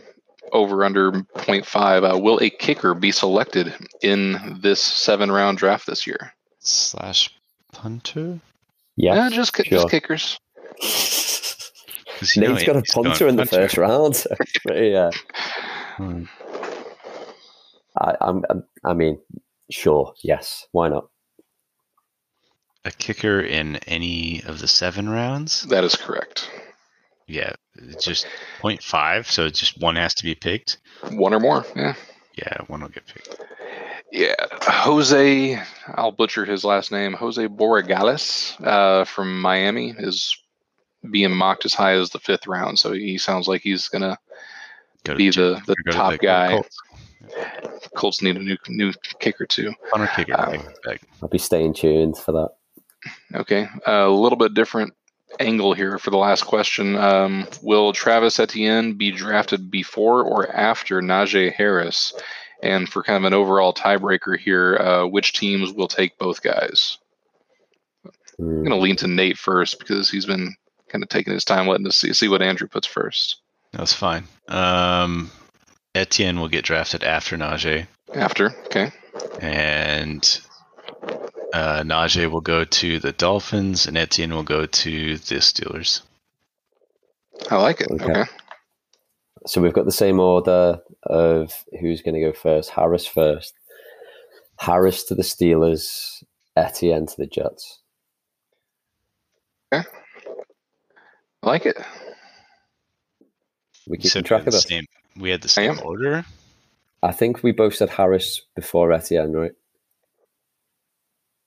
over 0.52 0.84
under 0.84 1.12
0.5. 1.12 2.14
Uh, 2.14 2.18
will 2.18 2.38
a 2.42 2.50
kicker 2.50 2.94
be 2.94 3.10
selected 3.12 3.74
in 4.02 4.58
this 4.60 4.80
seven 4.82 5.30
round 5.32 5.58
draft 5.58 5.86
this 5.86 6.06
year? 6.06 6.32
Slash 6.60 7.30
punter. 7.72 8.40
Yeah, 8.96 9.26
Uh, 9.26 9.30
just, 9.30 9.54
ki- 9.54 9.64
sure. 9.64 9.78
just 9.78 9.90
kickers. 9.90 10.38
'Cause 12.18 12.34
you 12.34 12.42
know 12.42 12.52
Nate's 12.54 12.64
got 12.64 12.76
a 12.76 12.78
Andy's 12.78 12.94
punter 12.94 13.28
in 13.28 13.36
the 13.36 13.44
punter. 13.44 13.62
first 13.68 13.76
round. 13.76 14.16
So 14.16 14.30
it's 14.40 14.52
pretty, 14.64 14.94
uh, 14.96 15.10
Hmm. 15.96 16.24
I, 17.98 18.14
I'm, 18.20 18.44
I'm, 18.50 18.64
I 18.84 18.92
mean, 18.94 19.18
sure, 19.70 20.12
yes, 20.22 20.66
why 20.72 20.88
not? 20.88 21.08
A 22.86 22.92
kicker 22.92 23.40
in 23.40 23.76
any 23.88 24.44
of 24.46 24.60
the 24.60 24.68
seven 24.68 25.08
rounds. 25.08 25.62
That 25.64 25.82
is 25.82 25.96
correct. 25.96 26.48
Yeah, 27.26 27.52
it's 27.74 28.04
just 28.04 28.28
0.5, 28.62 29.26
so 29.26 29.48
just 29.48 29.80
one 29.80 29.96
has 29.96 30.14
to 30.14 30.22
be 30.22 30.36
picked. 30.36 30.78
One 31.10 31.34
or 31.34 31.40
more. 31.40 31.66
Yeah. 31.74 31.94
Yeah, 32.36 32.58
one 32.68 32.82
will 32.82 32.88
get 32.88 33.04
picked. 33.08 33.42
Yeah, 34.12 34.36
Jose, 34.62 35.60
I'll 35.94 36.12
butcher 36.12 36.44
his 36.44 36.62
last 36.62 36.92
name. 36.92 37.12
Jose 37.14 37.48
Borregales 37.48 38.54
uh, 38.64 39.04
from 39.04 39.42
Miami 39.42 39.92
is 39.98 40.38
being 41.10 41.34
mocked 41.34 41.64
as 41.64 41.74
high 41.74 41.94
as 41.94 42.10
the 42.10 42.20
fifth 42.20 42.46
round. 42.46 42.78
So 42.78 42.92
he 42.92 43.18
sounds 43.18 43.48
like 43.48 43.62
he's 43.62 43.88
gonna 43.88 44.16
Go 45.02 45.14
to 45.14 45.16
be 45.16 45.30
the, 45.30 45.60
the 45.66 45.72
or 45.72 45.82
go 45.86 45.90
to 45.90 45.96
top 45.96 46.12
the 46.12 46.18
guy. 46.18 46.50
Colts. 46.52 46.78
Colts 47.96 48.22
need 48.22 48.36
a 48.36 48.40
new 48.40 48.56
new 48.68 48.92
kicker 49.18 49.44
too. 49.44 49.74
Punter 49.90 50.08
kicker. 50.14 50.38
Um, 50.38 50.52
take 50.52 50.60
it 50.60 50.82
back. 50.84 51.00
I'll 51.20 51.28
be 51.28 51.38
staying 51.38 51.74
tuned 51.74 52.16
for 52.16 52.30
that. 52.30 52.50
Okay, 53.34 53.68
a 53.86 54.08
little 54.08 54.38
bit 54.38 54.54
different 54.54 54.94
angle 55.40 55.74
here 55.74 55.98
for 55.98 56.10
the 56.10 56.16
last 56.16 56.44
question. 56.44 56.96
Um, 56.96 57.46
will 57.62 57.92
Travis 57.92 58.38
Etienne 58.38 58.94
be 58.94 59.10
drafted 59.10 59.70
before 59.70 60.22
or 60.22 60.50
after 60.50 61.00
Najee 61.00 61.52
Harris? 61.52 62.14
And 62.62 62.88
for 62.88 63.02
kind 63.02 63.18
of 63.18 63.24
an 63.24 63.34
overall 63.34 63.74
tiebreaker 63.74 64.38
here, 64.38 64.76
uh, 64.76 65.06
which 65.06 65.34
teams 65.34 65.72
will 65.72 65.88
take 65.88 66.18
both 66.18 66.42
guys? 66.42 66.96
I'm 68.38 68.64
going 68.64 68.70
to 68.70 68.76
lean 68.76 68.96
to 68.96 69.06
Nate 69.06 69.38
first 69.38 69.78
because 69.78 70.10
he's 70.10 70.26
been 70.26 70.54
kind 70.88 71.02
of 71.02 71.08
taking 71.08 71.32
his 71.32 71.44
time 71.44 71.66
letting 71.66 71.86
us 71.86 71.96
see, 71.96 72.12
see 72.12 72.28
what 72.28 72.42
Andrew 72.42 72.68
puts 72.68 72.86
first. 72.86 73.40
That's 73.72 73.92
fine. 73.92 74.24
Um, 74.48 75.30
Etienne 75.94 76.40
will 76.40 76.48
get 76.48 76.64
drafted 76.64 77.04
after 77.04 77.36
Najee, 77.36 77.86
After, 78.14 78.54
okay. 78.66 78.92
and 79.40 80.40
uh, 81.52 81.82
Najee 81.82 82.30
will 82.30 82.40
go 82.40 82.64
to 82.64 82.98
the 82.98 83.12
Dolphins, 83.12 83.86
and 83.86 83.96
Etienne 83.96 84.34
will 84.34 84.42
go 84.42 84.66
to 84.66 85.16
the 85.16 85.36
Steelers. 85.36 86.02
I 87.50 87.56
like 87.56 87.80
it. 87.80 87.90
Okay. 87.90 88.04
Okay. 88.04 88.24
So 89.46 89.60
we've 89.60 89.72
got 89.72 89.84
the 89.84 89.92
same 89.92 90.18
order 90.18 90.78
of 91.04 91.52
who's 91.80 92.02
going 92.02 92.14
to 92.14 92.20
go 92.20 92.32
first. 92.32 92.70
Harris 92.70 93.06
first. 93.06 93.54
Harris 94.58 95.04
to 95.04 95.14
the 95.14 95.22
Steelers. 95.22 96.22
Etienne 96.56 97.06
to 97.06 97.14
the 97.18 97.26
Jets. 97.26 97.82
Okay. 99.72 99.86
I 101.42 101.46
like 101.46 101.66
it. 101.66 101.76
We 103.86 103.98
keep 103.98 104.10
said 104.10 104.24
we 104.24 104.28
track 104.28 104.40
had 104.40 104.48
of 104.48 104.54
the 104.54 104.60
same. 104.60 104.84
We 105.16 105.30
had 105.30 105.42
the 105.42 105.48
I 105.48 105.50
same 105.50 105.70
am. 105.72 105.80
order. 105.84 106.24
I 107.02 107.12
think 107.12 107.42
we 107.42 107.52
both 107.52 107.74
said 107.74 107.90
Harris 107.90 108.42
before 108.56 108.92
Etienne, 108.92 109.32
right? 109.32 109.52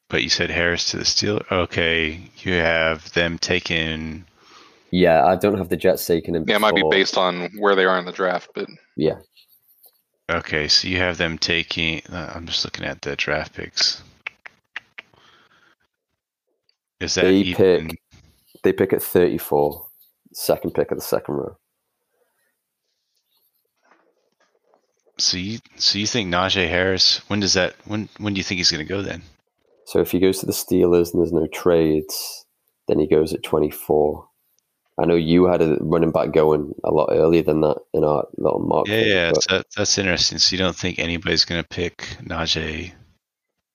But 0.09 0.23
you 0.23 0.29
said 0.29 0.49
Harris 0.49 0.85
to 0.91 0.97
the 0.97 1.03
Steelers. 1.03 1.45
Okay, 1.51 2.19
you 2.39 2.53
have 2.53 3.11
them 3.13 3.37
taking. 3.37 4.25
Yeah, 4.91 5.23
I 5.25 5.35
don't 5.35 5.57
have 5.59 5.69
the 5.69 5.77
Jets 5.77 6.05
taking 6.05 6.33
him. 6.35 6.45
Yeah, 6.47 6.55
it 6.55 6.59
might 6.61 6.73
be 6.73 6.81
before. 6.81 6.91
based 6.91 7.15
on 7.17 7.51
where 7.59 7.75
they 7.75 7.85
are 7.85 7.97
in 7.99 8.05
the 8.05 8.11
draft, 8.11 8.49
but 8.55 8.67
Yeah, 8.97 9.19
Okay, 10.31 10.67
so 10.67 10.87
you 10.87 10.97
have 10.97 11.17
them 11.17 11.37
taking. 11.37 12.01
Uh, 12.11 12.31
I'm 12.35 12.45
just 12.47 12.63
looking 12.65 12.85
at 12.85 13.01
the 13.03 13.15
draft 13.15 13.53
picks. 13.53 14.01
Is 16.99 17.13
that 17.15 17.23
They 17.25 17.35
even? 17.37 17.87
pick- 17.89 18.01
they 18.63 18.73
pick 18.73 18.91
at 18.93 19.01
34, 19.01 19.87
second 20.33 20.71
pick 20.73 20.91
of 20.91 20.97
the 20.97 21.03
second 21.03 21.35
row. 21.35 21.55
So 25.17 25.37
you 25.37 25.59
so 25.77 25.99
you 25.99 26.07
think 26.07 26.33
Najee 26.33 26.67
Harris? 26.69 27.19
When 27.29 27.39
does 27.39 27.53
that? 27.53 27.75
When 27.85 28.09
when 28.17 28.33
do 28.33 28.37
you 28.39 28.43
think 28.43 28.57
he's 28.57 28.71
going 28.71 28.85
to 28.85 28.89
go 28.89 29.01
then? 29.01 29.21
So 29.89 29.99
if 29.99 30.11
he 30.11 30.19
goes 30.19 30.37
to 30.37 30.45
the 30.45 30.51
Steelers 30.51 31.11
and 31.11 31.19
there's 31.19 31.33
no 31.33 31.47
trades, 31.47 32.45
then 32.87 32.99
he 32.99 33.07
goes 33.07 33.33
at 33.33 33.41
24. 33.41 34.23
I 34.99 35.05
know 35.05 35.15
you 35.15 35.45
had 35.45 35.63
a 35.63 35.79
running 35.81 36.11
back 36.11 36.31
going 36.31 36.75
a 36.83 36.91
lot 36.91 37.09
earlier 37.11 37.41
than 37.41 37.61
that 37.61 37.77
in 37.95 38.03
our 38.03 38.27
little 38.37 38.59
mock. 38.59 38.87
Yeah, 38.87 39.01
yeah, 39.01 39.31
that, 39.49 39.65
that's 39.75 39.97
interesting. 39.97 40.37
So 40.37 40.53
you 40.53 40.59
don't 40.59 40.75
think 40.75 40.99
anybody's 40.99 41.43
going 41.43 41.63
to 41.63 41.67
pick 41.67 42.17
Najee 42.21 42.91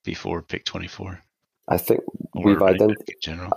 before 0.04 0.40
pick 0.40 0.64
twenty 0.64 0.86
four? 0.86 1.20
I 1.66 1.78
think 1.78 2.02
we've 2.32 2.62
identified. 2.62 3.16
general. 3.20 3.52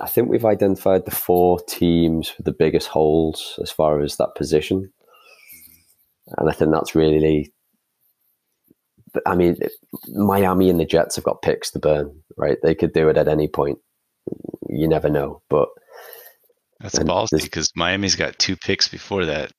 I 0.00 0.08
think 0.08 0.30
we've 0.30 0.46
identified 0.46 1.04
the 1.04 1.10
four 1.10 1.60
teams 1.60 2.32
with 2.38 2.46
the 2.46 2.52
biggest 2.52 2.88
holes 2.88 3.58
as 3.62 3.70
far 3.70 4.00
as 4.00 4.16
that 4.16 4.34
position, 4.36 4.90
and 6.38 6.48
I 6.48 6.54
think 6.54 6.70
that's 6.72 6.94
really. 6.94 7.52
I 9.26 9.34
mean, 9.34 9.56
Miami 10.08 10.70
and 10.70 10.78
the 10.80 10.84
Jets 10.84 11.16
have 11.16 11.24
got 11.24 11.42
picks 11.42 11.70
to 11.72 11.78
burn, 11.78 12.22
right? 12.36 12.58
They 12.62 12.74
could 12.74 12.92
do 12.92 13.08
it 13.08 13.16
at 13.16 13.28
any 13.28 13.48
point. 13.48 13.78
You 14.68 14.86
never 14.88 15.08
know, 15.10 15.42
but 15.48 15.68
That's 16.80 16.94
and 16.94 17.08
ballsy 17.08 17.42
because 17.42 17.70
Miami's 17.74 18.14
got 18.16 18.38
two 18.38 18.56
picks 18.56 18.88
before 18.88 19.26
that. 19.26 19.52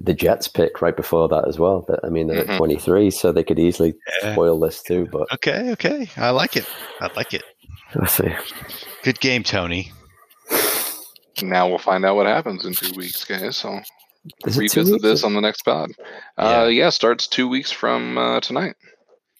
the 0.00 0.12
Jets 0.12 0.48
pick 0.48 0.82
right 0.82 0.96
before 0.96 1.28
that 1.28 1.46
as 1.48 1.58
well. 1.58 1.84
But 1.86 2.00
I 2.04 2.08
mean, 2.08 2.26
they're 2.26 2.44
Mhm. 2.44 2.50
at 2.54 2.58
23, 2.58 3.10
so 3.12 3.30
they 3.32 3.44
could 3.44 3.58
easily 3.60 3.94
Yeah. 4.22 4.32
spoil 4.32 4.58
this 4.58 4.82
too. 4.82 5.06
But 5.10 5.32
Okay, 5.32 5.70
okay, 5.72 6.10
I 6.16 6.30
like 6.30 6.56
it. 6.56 6.66
I 7.00 7.08
like 7.16 7.32
it. 7.32 7.44
let's 7.94 8.12
see. 8.14 8.34
Good 9.04 9.20
game, 9.20 9.42
Tony. 9.44 9.92
Now 11.42 11.68
we'll 11.68 11.78
find 11.78 12.04
out 12.04 12.16
what 12.16 12.26
happens 12.26 12.64
in 12.64 12.74
two 12.74 12.92
weeks, 12.96 13.24
guys. 13.24 13.56
So 13.56 13.80
Is 14.46 14.56
revisit 14.56 14.92
weeks? 14.94 15.02
this 15.02 15.24
on 15.24 15.34
the 15.34 15.40
next 15.40 15.62
pod. 15.62 15.92
Uh, 16.36 16.68
yeah, 16.70 16.90
starts 16.90 17.26
two 17.26 17.48
weeks 17.48 17.70
from 17.70 18.16
uh, 18.16 18.40
tonight. 18.40 18.76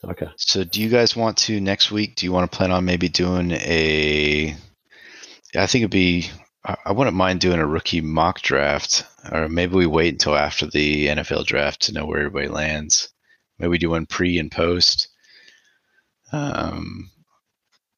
Okay. 0.04 0.28
So, 0.36 0.64
do 0.64 0.82
you 0.82 0.90
guys 0.90 1.16
want 1.16 1.38
to 1.38 1.60
next 1.60 1.90
week? 1.90 2.16
Do 2.16 2.26
you 2.26 2.32
want 2.32 2.50
to 2.50 2.56
plan 2.56 2.70
on 2.70 2.84
maybe 2.84 3.08
doing 3.08 3.52
a? 3.52 4.54
I 5.56 5.66
think 5.66 5.82
it'd 5.82 5.90
be. 5.90 6.30
I 6.64 6.76
I 6.84 6.92
wouldn't 6.92 7.16
mind 7.16 7.40
doing 7.40 7.60
a 7.60 7.66
rookie 7.66 8.02
mock 8.02 8.42
draft, 8.42 9.04
or 9.32 9.48
maybe 9.48 9.74
we 9.74 9.86
wait 9.86 10.12
until 10.12 10.36
after 10.36 10.66
the 10.66 11.06
NFL 11.06 11.46
draft 11.46 11.82
to 11.82 11.92
know 11.92 12.04
where 12.04 12.18
everybody 12.18 12.48
lands. 12.48 13.08
Maybe 13.58 13.70
we 13.70 13.78
do 13.78 13.90
one 13.90 14.06
pre 14.06 14.38
and 14.38 14.50
post. 14.50 15.08
Um, 16.32 17.10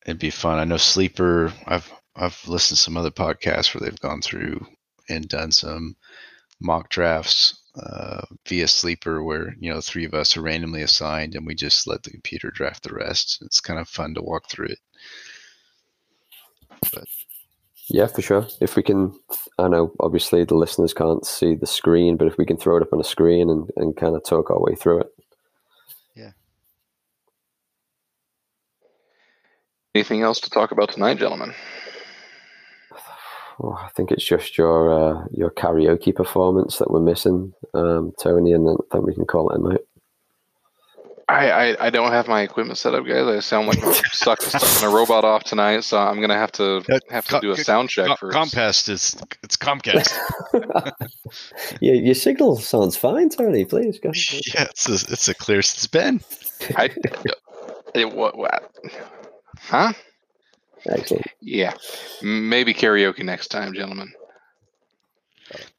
it'd 0.04 0.20
be 0.20 0.30
fun. 0.30 0.58
I 0.58 0.64
know 0.64 0.76
Sleeper. 0.76 1.52
I've 1.66 1.90
I've 2.14 2.40
listened 2.46 2.76
to 2.76 2.82
some 2.82 2.96
other 2.96 3.10
podcasts 3.10 3.74
where 3.74 3.80
they've 3.80 4.00
gone 4.00 4.22
through 4.22 4.66
and 5.08 5.28
done 5.28 5.50
some 5.50 5.96
mock 6.60 6.88
drafts 6.88 7.60
uh, 7.76 8.22
via 8.46 8.68
Sleeper, 8.68 9.22
where 9.22 9.54
you 9.58 9.72
know 9.72 9.80
three 9.80 10.04
of 10.04 10.14
us 10.14 10.36
are 10.36 10.42
randomly 10.42 10.82
assigned, 10.82 11.34
and 11.34 11.46
we 11.46 11.54
just 11.54 11.86
let 11.86 12.02
the 12.02 12.10
computer 12.10 12.50
draft 12.50 12.82
the 12.82 12.94
rest. 12.94 13.38
It's 13.42 13.60
kind 13.60 13.78
of 13.78 13.88
fun 13.88 14.14
to 14.14 14.22
walk 14.22 14.48
through 14.48 14.68
it. 14.68 14.78
Yeah, 17.88 18.06
for 18.06 18.20
sure. 18.20 18.48
If 18.60 18.74
we 18.74 18.82
can, 18.82 19.18
I 19.58 19.68
know 19.68 19.92
obviously 20.00 20.44
the 20.44 20.56
listeners 20.56 20.92
can't 20.92 21.24
see 21.24 21.54
the 21.54 21.66
screen, 21.66 22.16
but 22.16 22.26
if 22.26 22.36
we 22.36 22.44
can 22.44 22.56
throw 22.56 22.76
it 22.76 22.82
up 22.82 22.92
on 22.92 23.00
a 23.00 23.04
screen 23.04 23.48
and, 23.48 23.70
and 23.76 23.96
kind 23.96 24.16
of 24.16 24.24
talk 24.24 24.50
our 24.50 24.60
way 24.60 24.74
through 24.74 25.00
it. 25.00 25.14
Yeah. 26.16 26.30
Anything 29.94 30.22
else 30.22 30.40
to 30.40 30.50
talk 30.50 30.72
about 30.72 30.90
tonight, 30.90 31.18
gentlemen? 31.18 31.54
Oh, 33.62 33.72
I 33.72 33.88
think 33.96 34.10
it's 34.10 34.24
just 34.24 34.58
your 34.58 34.92
uh, 34.92 35.24
your 35.30 35.50
karaoke 35.50 36.14
performance 36.14 36.78
that 36.78 36.90
we're 36.90 37.00
missing, 37.00 37.54
um, 37.72 38.12
Tony, 38.20 38.52
and 38.52 38.66
then 38.66 38.76
I 38.90 38.94
think 38.94 39.06
we 39.06 39.14
can 39.14 39.24
call 39.24 39.50
it 39.50 39.60
a 39.60 39.62
night. 39.62 39.80
I, 41.28 41.50
I, 41.50 41.86
I 41.86 41.90
don't 41.90 42.12
have 42.12 42.28
my 42.28 42.42
equipment 42.42 42.78
set 42.78 42.94
up, 42.94 43.04
guys. 43.04 43.26
I 43.26 43.40
sound 43.40 43.66
like 43.66 43.82
I'm 43.82 43.92
stuck, 44.12 44.40
stuck 44.42 44.82
in 44.82 44.88
a 44.88 44.94
robot 44.94 45.24
off 45.24 45.42
tonight, 45.42 45.80
so 45.80 45.98
I'm 45.98 46.20
gonna 46.20 46.38
have 46.38 46.52
to 46.52 46.82
have 47.10 47.26
to 47.26 47.40
do 47.40 47.50
a 47.50 47.56
sound 47.56 47.90
check 47.90 48.06
Com- 48.06 48.16
first. 48.16 48.36
Comcast 48.36 48.88
is 48.88 49.16
it's 49.42 49.56
Comcast. 49.56 50.12
yeah, 51.80 51.94
your 51.94 52.14
signal 52.14 52.56
sounds 52.58 52.96
fine, 52.96 53.28
Tony. 53.28 53.64
Please 53.64 53.98
go. 53.98 54.10
ahead. 54.10 54.40
yeah, 54.54 54.64
it's 54.64 54.88
a, 54.88 55.12
it's 55.12 55.26
the 55.26 55.34
clearest 55.34 55.76
it's 55.76 55.86
been. 55.88 56.20
I, 56.76 56.90
it, 57.94 58.14
what, 58.14 58.38
what? 58.38 58.70
Huh? 59.58 59.94
Excellent. 60.88 61.26
Yeah, 61.40 61.74
maybe 62.22 62.74
karaoke 62.74 63.24
next 63.24 63.48
time, 63.48 63.74
gentlemen. 63.74 64.12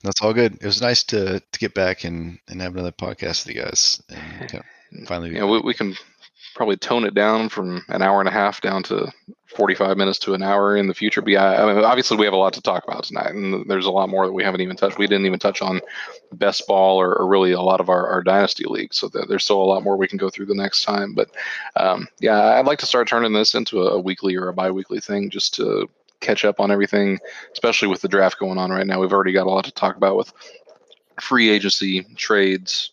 That's 0.04 0.22
all 0.22 0.34
good. 0.34 0.54
It 0.54 0.66
was 0.66 0.82
nice 0.82 1.04
to 1.06 1.40
to 1.40 1.60
get 1.60 1.74
back 1.74 2.04
and 2.04 2.40
and 2.48 2.62
have 2.62 2.74
another 2.74 2.92
podcast 2.92 3.46
with 3.46 3.56
you 3.56 3.62
guys 3.62 4.02
and 4.10 4.50
kind 4.50 4.64
of 5.02 5.08
finally. 5.08 5.36
Yeah, 5.36 5.46
we, 5.46 5.60
we 5.60 5.74
can 5.74 5.96
probably 6.58 6.76
tone 6.76 7.06
it 7.06 7.14
down 7.14 7.48
from 7.50 7.86
an 7.88 8.02
hour 8.02 8.20
and 8.20 8.28
a 8.28 8.32
half 8.32 8.62
down 8.62 8.82
to 8.82 9.08
45 9.46 9.96
minutes 9.96 10.18
to 10.18 10.34
an 10.34 10.42
hour 10.42 10.76
in 10.76 10.88
the 10.88 10.94
future. 10.94 11.22
But 11.22 11.34
yeah, 11.34 11.64
I 11.64 11.72
mean, 11.72 11.86
obviously 11.86 12.18
we 12.18 12.26
have 12.26 12.34
a 12.34 12.38
lot 12.38 12.54
to 12.54 12.62
talk 12.62 12.84
about 12.84 13.04
tonight, 13.04 13.36
and 13.36 13.70
there's 13.70 13.86
a 13.86 13.92
lot 13.92 14.10
more 14.10 14.26
that 14.26 14.34
we 14.34 14.44
haven't 14.44 14.62
even 14.62 14.76
touched. 14.76 14.98
We 14.98 15.06
didn't 15.06 15.28
even 15.28 15.38
touch 15.38 15.62
on 15.62 15.82
best 16.34 16.66
ball 16.66 17.00
or, 17.00 17.16
or 17.16 17.28
really 17.28 17.52
a 17.52 17.62
lot 17.62 17.80
of 17.80 17.90
our, 17.90 18.08
our 18.08 18.24
dynasty 18.24 18.66
leagues. 18.68 18.98
So 18.98 19.08
there's 19.08 19.44
still 19.44 19.62
a 19.62 19.64
lot 19.64 19.84
more 19.84 19.98
we 19.98 20.08
can 20.08 20.18
go 20.18 20.32
through 20.32 20.48
the 20.48 20.56
next 20.56 20.84
time. 20.84 21.14
But 21.14 21.30
um, 21.76 22.08
yeah, 22.20 22.58
I'd 22.58 22.66
like 22.66 22.80
to 22.80 22.88
start 22.88 23.08
turning 23.08 23.34
this 23.34 23.54
into 23.54 23.84
a, 23.84 23.92
a 23.92 24.00
weekly 24.00 24.36
or 24.36 24.50
a 24.50 24.54
bi-weekly 24.54 25.00
thing 25.00 25.30
just 25.30 25.54
to 25.56 25.88
catch 26.22 26.44
up 26.44 26.60
on 26.60 26.72
everything, 26.72 27.20
especially 27.54 27.88
with 27.88 28.02
the 28.02 28.08
draft 28.08 28.40
going 28.40 28.58
on 28.58 28.72
right 28.72 28.88
now. 28.88 29.00
We've 29.00 29.14
already 29.14 29.32
got 29.32 29.46
a 29.46 29.52
lot 29.52 29.66
to 29.66 29.72
talk 29.72 29.96
about 29.96 30.18
with 30.18 30.34
free 31.22 31.50
agency 31.50 32.04
trades, 32.16 32.92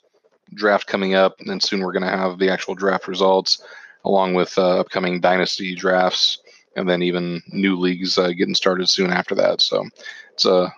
draft 0.55 0.87
coming 0.87 1.15
up, 1.15 1.37
and 1.41 1.63
soon 1.63 1.81
we're 1.81 1.93
going 1.93 2.05
to 2.05 2.09
have 2.09 2.39
the 2.39 2.51
actual 2.51 2.75
draft 2.75 3.09
results, 3.09 3.63
along 4.05 4.35
with 4.35 4.57
uh, 4.59 4.81
upcoming 4.81 5.21
dynasty 5.21 5.75
drafts, 5.75 6.39
and 6.77 6.89
then 6.89 7.03
even 7.03 7.43
new 7.49 7.77
leagues 7.77 8.19
uh, 8.19 8.29
getting 8.29 8.55
started 8.55 8.89
soon 8.89 9.11
after 9.11 9.35
that. 9.35 9.61
So 9.61 9.85
it's 10.33 10.45
a 10.45 10.73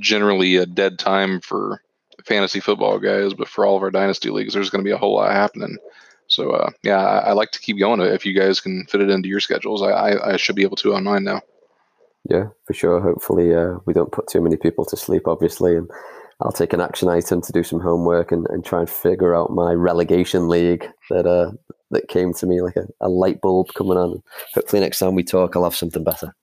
generally 0.00 0.56
a 0.56 0.66
dead 0.66 0.98
time 0.98 1.40
for 1.40 1.80
fantasy 2.24 2.60
football 2.60 2.98
guys, 2.98 3.34
but 3.34 3.48
for 3.48 3.64
all 3.64 3.76
of 3.76 3.82
our 3.82 3.90
dynasty 3.90 4.30
leagues, 4.30 4.54
there's 4.54 4.70
going 4.70 4.82
to 4.82 4.88
be 4.88 4.92
a 4.92 4.98
whole 4.98 5.14
lot 5.14 5.32
happening. 5.32 5.78
So 6.28 6.50
uh, 6.50 6.70
yeah, 6.82 6.98
I, 6.98 7.18
I 7.28 7.32
like 7.32 7.52
to 7.52 7.60
keep 7.60 7.78
going. 7.78 8.00
If 8.00 8.26
you 8.26 8.32
guys 8.32 8.60
can 8.60 8.84
fit 8.86 9.00
it 9.00 9.10
into 9.10 9.28
your 9.28 9.40
schedules, 9.40 9.82
I, 9.82 9.90
I, 9.90 10.32
I 10.32 10.36
should 10.36 10.56
be 10.56 10.64
able 10.64 10.76
to 10.78 10.94
on 10.94 11.04
mine 11.04 11.24
now. 11.24 11.40
Yeah, 12.28 12.48
for 12.64 12.74
sure. 12.74 13.00
Hopefully, 13.00 13.54
uh, 13.54 13.78
we 13.86 13.94
don't 13.94 14.10
put 14.10 14.26
too 14.26 14.40
many 14.40 14.56
people 14.56 14.84
to 14.86 14.96
sleep, 14.96 15.28
obviously. 15.28 15.76
And 15.76 15.88
I'll 16.40 16.52
take 16.52 16.72
an 16.72 16.80
action 16.80 17.08
item 17.08 17.40
to 17.42 17.52
do 17.52 17.62
some 17.62 17.80
homework 17.80 18.30
and, 18.30 18.46
and 18.50 18.64
try 18.64 18.80
and 18.80 18.90
figure 18.90 19.34
out 19.34 19.50
my 19.52 19.72
relegation 19.72 20.48
league 20.48 20.86
that 21.10 21.26
uh, 21.26 21.52
that 21.90 22.08
came 22.08 22.34
to 22.34 22.46
me 22.46 22.60
like 22.60 22.76
a, 22.76 22.86
a 23.00 23.08
light 23.08 23.40
bulb 23.40 23.68
coming 23.74 23.96
on. 23.96 24.22
Hopefully, 24.54 24.80
next 24.80 24.98
time 24.98 25.14
we 25.14 25.22
talk, 25.22 25.56
I'll 25.56 25.64
have 25.64 25.74
something 25.76 26.04
better. 26.04 26.34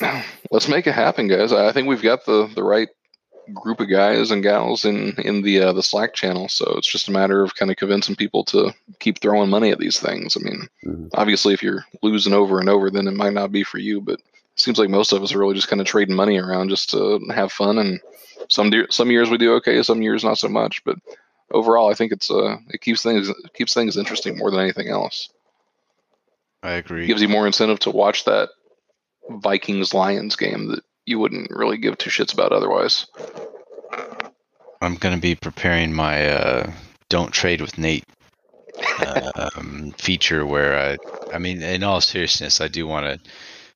Let's 0.50 0.68
make 0.68 0.86
it 0.86 0.94
happen, 0.94 1.28
guys. 1.28 1.52
I 1.52 1.72
think 1.72 1.88
we've 1.88 2.02
got 2.02 2.24
the 2.24 2.50
the 2.54 2.62
right 2.62 2.88
group 3.52 3.78
of 3.80 3.90
guys 3.90 4.30
and 4.30 4.42
gals 4.42 4.86
in 4.86 5.12
in 5.18 5.42
the 5.42 5.60
uh, 5.60 5.72
the 5.74 5.82
Slack 5.82 6.14
channel. 6.14 6.48
So 6.48 6.64
it's 6.78 6.90
just 6.90 7.08
a 7.08 7.12
matter 7.12 7.42
of 7.42 7.54
kind 7.56 7.70
of 7.70 7.76
convincing 7.76 8.16
people 8.16 8.44
to 8.46 8.72
keep 9.00 9.20
throwing 9.20 9.50
money 9.50 9.70
at 9.70 9.78
these 9.78 10.00
things. 10.00 10.36
I 10.36 10.40
mean, 10.40 10.66
Mhm. 10.86 11.10
obviously, 11.12 11.52
if 11.52 11.62
you're 11.62 11.84
losing 12.02 12.32
over 12.32 12.58
and 12.60 12.68
over, 12.70 12.90
then 12.90 13.06
it 13.08 13.14
might 13.14 13.34
not 13.34 13.52
be 13.52 13.62
for 13.62 13.76
you. 13.78 14.00
But 14.00 14.20
seems 14.56 14.78
like 14.78 14.88
most 14.88 15.12
of 15.12 15.22
us 15.22 15.34
are 15.34 15.38
really 15.38 15.54
just 15.54 15.68
kind 15.68 15.80
of 15.80 15.86
trading 15.86 16.14
money 16.14 16.38
around 16.38 16.68
just 16.68 16.90
to 16.90 17.20
have 17.34 17.52
fun. 17.52 17.78
And 17.78 18.00
some 18.48 18.70
de- 18.70 18.90
some 18.90 19.10
years 19.10 19.30
we 19.30 19.38
do 19.38 19.54
okay, 19.54 19.82
some 19.82 20.02
years 20.02 20.24
not 20.24 20.38
so 20.38 20.48
much. 20.48 20.84
But 20.84 20.96
overall, 21.50 21.90
I 21.90 21.94
think 21.94 22.12
it's 22.12 22.30
uh 22.30 22.56
it 22.68 22.80
keeps 22.80 23.02
things 23.02 23.30
keeps 23.54 23.74
things 23.74 23.96
interesting 23.96 24.38
more 24.38 24.50
than 24.50 24.60
anything 24.60 24.88
else. 24.88 25.28
I 26.62 26.72
agree. 26.72 27.04
It 27.04 27.08
gives 27.08 27.22
you 27.22 27.28
more 27.28 27.46
incentive 27.46 27.80
to 27.80 27.90
watch 27.90 28.24
that 28.24 28.48
Vikings 29.28 29.92
Lions 29.92 30.36
game 30.36 30.68
that 30.68 30.84
you 31.04 31.18
wouldn't 31.18 31.50
really 31.50 31.76
give 31.76 31.98
two 31.98 32.10
shits 32.10 32.32
about 32.32 32.52
otherwise. 32.52 33.06
I'm 34.80 34.96
gonna 34.96 35.18
be 35.18 35.34
preparing 35.34 35.92
my 35.92 36.28
uh, 36.28 36.72
"Don't 37.08 37.32
Trade 37.32 37.60
with 37.60 37.78
Nate" 37.78 38.04
um, 39.56 39.94
feature, 39.98 40.46
where 40.46 40.78
I, 40.78 41.34
I 41.34 41.38
mean, 41.38 41.62
in 41.62 41.82
all 41.82 42.00
seriousness, 42.00 42.60
I 42.60 42.68
do 42.68 42.86
want 42.86 43.06
to 43.06 43.30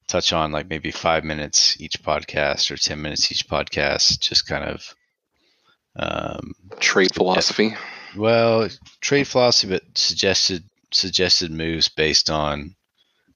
touch 0.09 0.33
on 0.33 0.51
like 0.53 0.69
maybe 0.69 0.91
five 0.91 1.23
minutes 1.23 1.81
each 1.81 2.03
podcast 2.03 2.71
or 2.71 2.77
ten 2.77 3.01
minutes 3.01 3.31
each 3.31 3.47
podcast, 3.47 4.19
just 4.21 4.47
kind 4.47 4.65
of, 4.65 4.95
um, 5.97 6.55
Trade 6.81 7.15
philosophy. 7.15 7.75
well, 8.17 8.69
trade 9.01 9.29
philosophy, 9.29 9.75
but 9.75 9.83
suggested 9.97 10.65
suggested 10.93 11.51
moves 11.51 11.89
based 11.89 12.31
on 12.31 12.75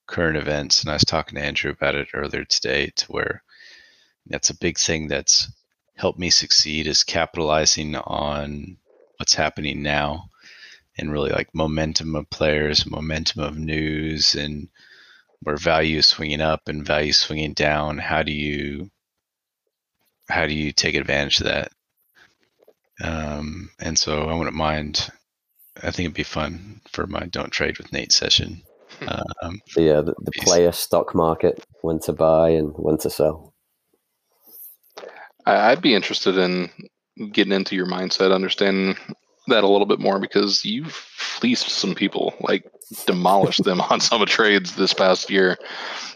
current 0.07 0.37
events. 0.37 0.83
And 0.83 0.91
I 0.91 0.95
was 0.95 1.05
talking 1.05 1.37
to 1.37 1.45
Andrew 1.45 1.71
about 1.71 1.95
it 1.95 2.09
earlier 2.15 2.45
today, 2.45 2.91
to 2.97 3.07
where 3.13 3.43
that's 4.27 4.51
a 4.51 4.59
big 4.59 4.79
thing 4.79 5.09
that's 5.09 5.53
helped 5.97 6.19
me 6.19 6.31
succeed 6.31 6.87
is 6.87 7.05
capitalizing 7.05 7.95
on 7.97 8.77
what's 9.19 9.35
happening 9.35 9.83
now 9.83 10.25
and 10.97 11.13
really 11.13 11.31
like 11.31 11.55
momentum 11.55 12.15
of 12.17 12.29
players, 12.31 12.87
momentum 12.91 13.43
of 13.43 13.59
news, 13.59 14.35
and 14.35 14.69
where 15.43 15.57
value 15.57 15.99
is 15.99 16.07
swinging 16.07 16.41
up 16.41 16.63
and 16.67 16.87
value 16.87 17.13
swinging 17.13 17.53
down. 17.53 17.99
How 17.99 18.23
do 18.23 18.33
you 18.33 18.91
how 20.29 20.47
do 20.47 20.55
you 20.55 20.73
take 20.73 20.95
advantage 20.95 21.41
of 21.41 21.47
that? 21.47 21.73
Um, 23.03 23.71
and 23.81 23.99
so 23.99 24.29
I 24.29 24.35
wouldn't 24.35 24.57
mind. 24.57 25.11
I 25.77 25.91
think 25.91 26.07
it'd 26.07 26.15
be 26.15 26.23
fun 26.23 26.81
for 26.91 27.07
my 27.07 27.27
don't 27.27 27.51
trade 27.51 27.79
with 27.79 27.93
Nate 27.93 28.13
session. 28.13 28.63
Um, 29.01 29.61
yeah, 29.77 30.01
the, 30.01 30.15
the 30.21 30.33
player 30.39 30.73
stock 30.73 31.15
market, 31.15 31.65
when 31.81 31.99
to 32.01 32.13
buy 32.13 32.51
and 32.51 32.73
when 32.77 32.99
to 32.99 33.11
sell. 33.11 33.55
I'd 35.45 35.83
be 35.83 35.95
interested 35.95 36.37
in 36.39 36.71
getting 37.33 37.53
into 37.53 37.75
your 37.75 37.87
mindset, 37.87 38.33
understanding 38.33 38.97
that 39.49 39.65
a 39.65 39.69
little 39.69 39.87
bit 39.87 39.99
more 39.99 40.21
because 40.21 40.65
you've 40.65 40.93
fleeced 40.93 41.69
some 41.69 41.95
people, 41.95 42.35
like 42.41 42.65
demolished 43.07 43.65
them 43.65 43.81
on 43.81 44.01
some 44.01 44.23
of 44.23 44.29
trades 44.29 44.77
this 44.77 44.93
past 44.93 45.31
year 45.31 45.59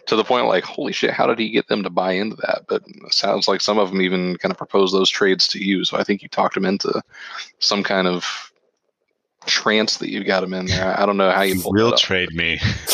to 0.07 0.17
the 0.17 0.25
point 0.25 0.47
like, 0.47 0.65
holy 0.65 0.93
shit, 0.93 1.11
how 1.11 1.27
did 1.27 1.39
he 1.39 1.51
get 1.51 1.67
them 1.69 1.83
to 1.83 1.91
buy 1.91 2.13
into 2.13 2.37
that? 2.37 2.63
But 2.69 2.83
sounds 3.11 3.49
like 3.49 3.61
some 3.61 3.79
of 3.79 3.91
them 3.91 4.01
even 4.01 4.37
kind 4.37 4.53
of 4.53 4.59
proposed 4.59 4.95
those 4.95 5.11
trades 5.11 5.49
to 5.49 5.65
you. 5.65 5.85
So 5.85 5.99
I 5.99 6.05
think 6.05 6.23
you 6.23 6.29
talked 6.29 6.55
them 6.55 6.65
into 6.65 7.03
some 7.59 7.83
kind 7.83 8.07
of 8.07 8.53
trance 9.47 9.99
that 9.99 10.11
you 10.11 10.25
got 10.25 10.41
them 10.41 10.55
in 10.55 10.67
there. 10.67 10.99
I 10.99 11.07
don't 11.07 11.17
know 11.17 11.31
how 11.31 11.43
you 11.43 11.61
will 11.65 11.97
trade 11.97 12.35
me. 12.35 12.59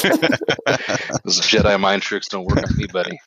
Those 1.24 1.40
Jedi 1.40 1.78
mind 1.80 2.02
tricks 2.02 2.28
don't 2.28 2.44
work 2.44 2.58
on 2.58 2.76
me, 2.76 2.86
buddy. 2.86 3.18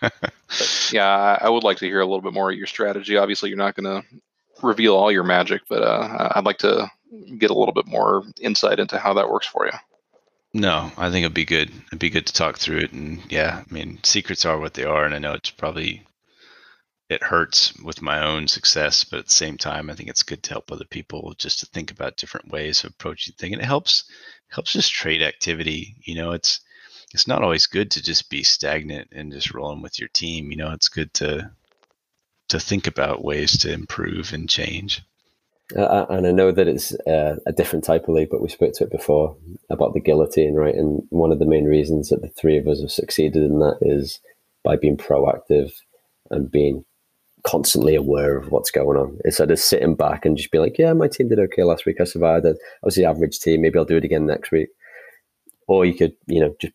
But 0.00 0.90
yeah, 0.92 1.38
I 1.40 1.48
would 1.48 1.64
like 1.64 1.78
to 1.78 1.86
hear 1.86 2.00
a 2.00 2.04
little 2.04 2.20
bit 2.20 2.32
more 2.32 2.50
of 2.50 2.56
your 2.56 2.66
strategy. 2.66 3.16
Obviously, 3.16 3.48
you're 3.48 3.58
not 3.58 3.74
going 3.74 4.02
to 4.02 4.06
reveal 4.62 4.94
all 4.94 5.10
your 5.10 5.24
magic, 5.24 5.62
but 5.68 5.82
uh, 5.82 6.32
I'd 6.34 6.44
like 6.44 6.58
to 6.58 6.90
get 7.38 7.50
a 7.50 7.54
little 7.54 7.74
bit 7.74 7.86
more 7.86 8.24
insight 8.40 8.80
into 8.80 8.98
how 8.98 9.14
that 9.14 9.30
works 9.30 9.46
for 9.46 9.66
you. 9.66 9.72
No, 10.54 10.90
I 10.96 11.10
think 11.10 11.24
it'd 11.24 11.34
be 11.34 11.44
good. 11.44 11.70
It'd 11.88 11.98
be 11.98 12.10
good 12.10 12.26
to 12.26 12.32
talk 12.32 12.58
through 12.58 12.78
it, 12.78 12.92
and 12.92 13.20
yeah, 13.30 13.62
I 13.68 13.74
mean, 13.74 13.98
secrets 14.04 14.44
are 14.44 14.58
what 14.58 14.74
they 14.74 14.84
are, 14.84 15.04
and 15.04 15.14
I 15.14 15.18
know 15.18 15.34
it's 15.34 15.50
probably 15.50 16.06
it 17.08 17.22
hurts 17.22 17.74
with 17.78 18.02
my 18.02 18.24
own 18.24 18.48
success, 18.48 19.04
but 19.04 19.20
at 19.20 19.26
the 19.26 19.32
same 19.32 19.56
time, 19.56 19.90
I 19.90 19.94
think 19.94 20.08
it's 20.08 20.24
good 20.24 20.42
to 20.44 20.50
help 20.50 20.72
other 20.72 20.84
people 20.84 21.34
just 21.38 21.60
to 21.60 21.66
think 21.66 21.90
about 21.90 22.16
different 22.16 22.50
ways 22.50 22.82
of 22.82 22.90
approaching 22.90 23.34
things. 23.38 23.52
And 23.52 23.62
it 23.62 23.66
helps 23.66 24.04
helps 24.48 24.72
just 24.72 24.92
trade 24.92 25.22
activity. 25.22 25.96
You 26.04 26.16
know, 26.16 26.32
it's 26.32 26.60
it's 27.12 27.28
not 27.28 27.42
always 27.42 27.66
good 27.66 27.90
to 27.92 28.02
just 28.02 28.28
be 28.28 28.42
stagnant 28.42 29.08
and 29.12 29.32
just 29.32 29.54
rolling 29.54 29.82
with 29.82 29.98
your 29.98 30.08
team. 30.08 30.50
You 30.50 30.56
know, 30.56 30.72
it's 30.72 30.88
good 30.88 31.12
to 31.14 31.50
to 32.48 32.60
think 32.60 32.86
about 32.86 33.24
ways 33.24 33.58
to 33.58 33.72
improve 33.72 34.32
and 34.32 34.48
change. 34.48 35.02
Uh, 35.74 36.06
and 36.10 36.26
I 36.26 36.30
know 36.30 36.52
that 36.52 36.68
it's 36.68 36.94
uh, 37.06 37.36
a 37.46 37.52
different 37.52 37.84
type 37.84 38.04
of 38.04 38.14
league, 38.14 38.28
but 38.30 38.40
we 38.40 38.48
spoke 38.48 38.72
to 38.74 38.84
it 38.84 38.90
before 38.90 39.36
about 39.68 39.94
the 39.94 40.00
guillotine, 40.00 40.54
right? 40.54 40.74
And 40.74 41.02
one 41.10 41.32
of 41.32 41.40
the 41.40 41.46
main 41.46 41.64
reasons 41.64 42.10
that 42.10 42.22
the 42.22 42.28
three 42.28 42.56
of 42.56 42.68
us 42.68 42.80
have 42.80 42.92
succeeded 42.92 43.42
in 43.42 43.58
that 43.58 43.78
is 43.80 44.20
by 44.62 44.76
being 44.76 44.96
proactive 44.96 45.72
and 46.30 46.50
being 46.50 46.84
constantly 47.42 47.94
aware 47.94 48.36
of 48.36 48.50
what's 48.50 48.70
going 48.70 48.96
on 48.96 49.18
instead 49.24 49.50
of 49.50 49.58
sitting 49.58 49.94
back 49.94 50.24
and 50.24 50.36
just 50.36 50.50
be 50.50 50.58
like, 50.58 50.78
yeah, 50.78 50.92
my 50.92 51.08
team 51.08 51.28
did 51.28 51.38
okay 51.38 51.64
last 51.64 51.84
week. 51.84 52.00
I 52.00 52.04
survived. 52.04 52.46
I 52.46 52.54
was 52.82 52.94
the 52.94 53.04
average 53.04 53.40
team. 53.40 53.62
Maybe 53.62 53.78
I'll 53.78 53.84
do 53.84 53.96
it 53.96 54.04
again 54.04 54.26
next 54.26 54.52
week. 54.52 54.68
Or 55.66 55.84
you 55.84 55.94
could, 55.94 56.12
you 56.26 56.40
know, 56.40 56.54
just 56.60 56.74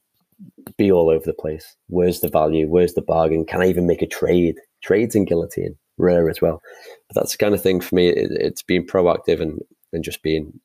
be 0.78 0.92
all 0.92 1.10
over 1.10 1.26
the 1.26 1.34
place. 1.34 1.76
Where's 1.88 2.20
the 2.20 2.30
value? 2.30 2.68
Where's 2.68 2.94
the 2.94 3.02
bargain? 3.02 3.46
Can 3.46 3.62
I 3.62 3.68
even 3.68 3.88
make 3.88 4.02
a 4.02 4.08
trade? 4.08 4.56
Trades 4.82 5.16
in 5.16 5.26
guillotine, 5.26 5.78
rare 6.02 6.30
as 6.30 6.42
well. 6.42 6.62
But 7.08 7.22
that's 7.22 7.32
the 7.34 7.38
kind 7.38 7.54
of 7.54 7.62
thing 7.62 7.80
for 7.80 7.96
me. 7.96 8.10
It, 8.10 8.32
it's 8.32 8.64
being 8.64 8.86
proactive 8.86 9.40
and, 9.42 9.60
and 9.94 10.04
just 10.04 10.22
being, 10.24 10.60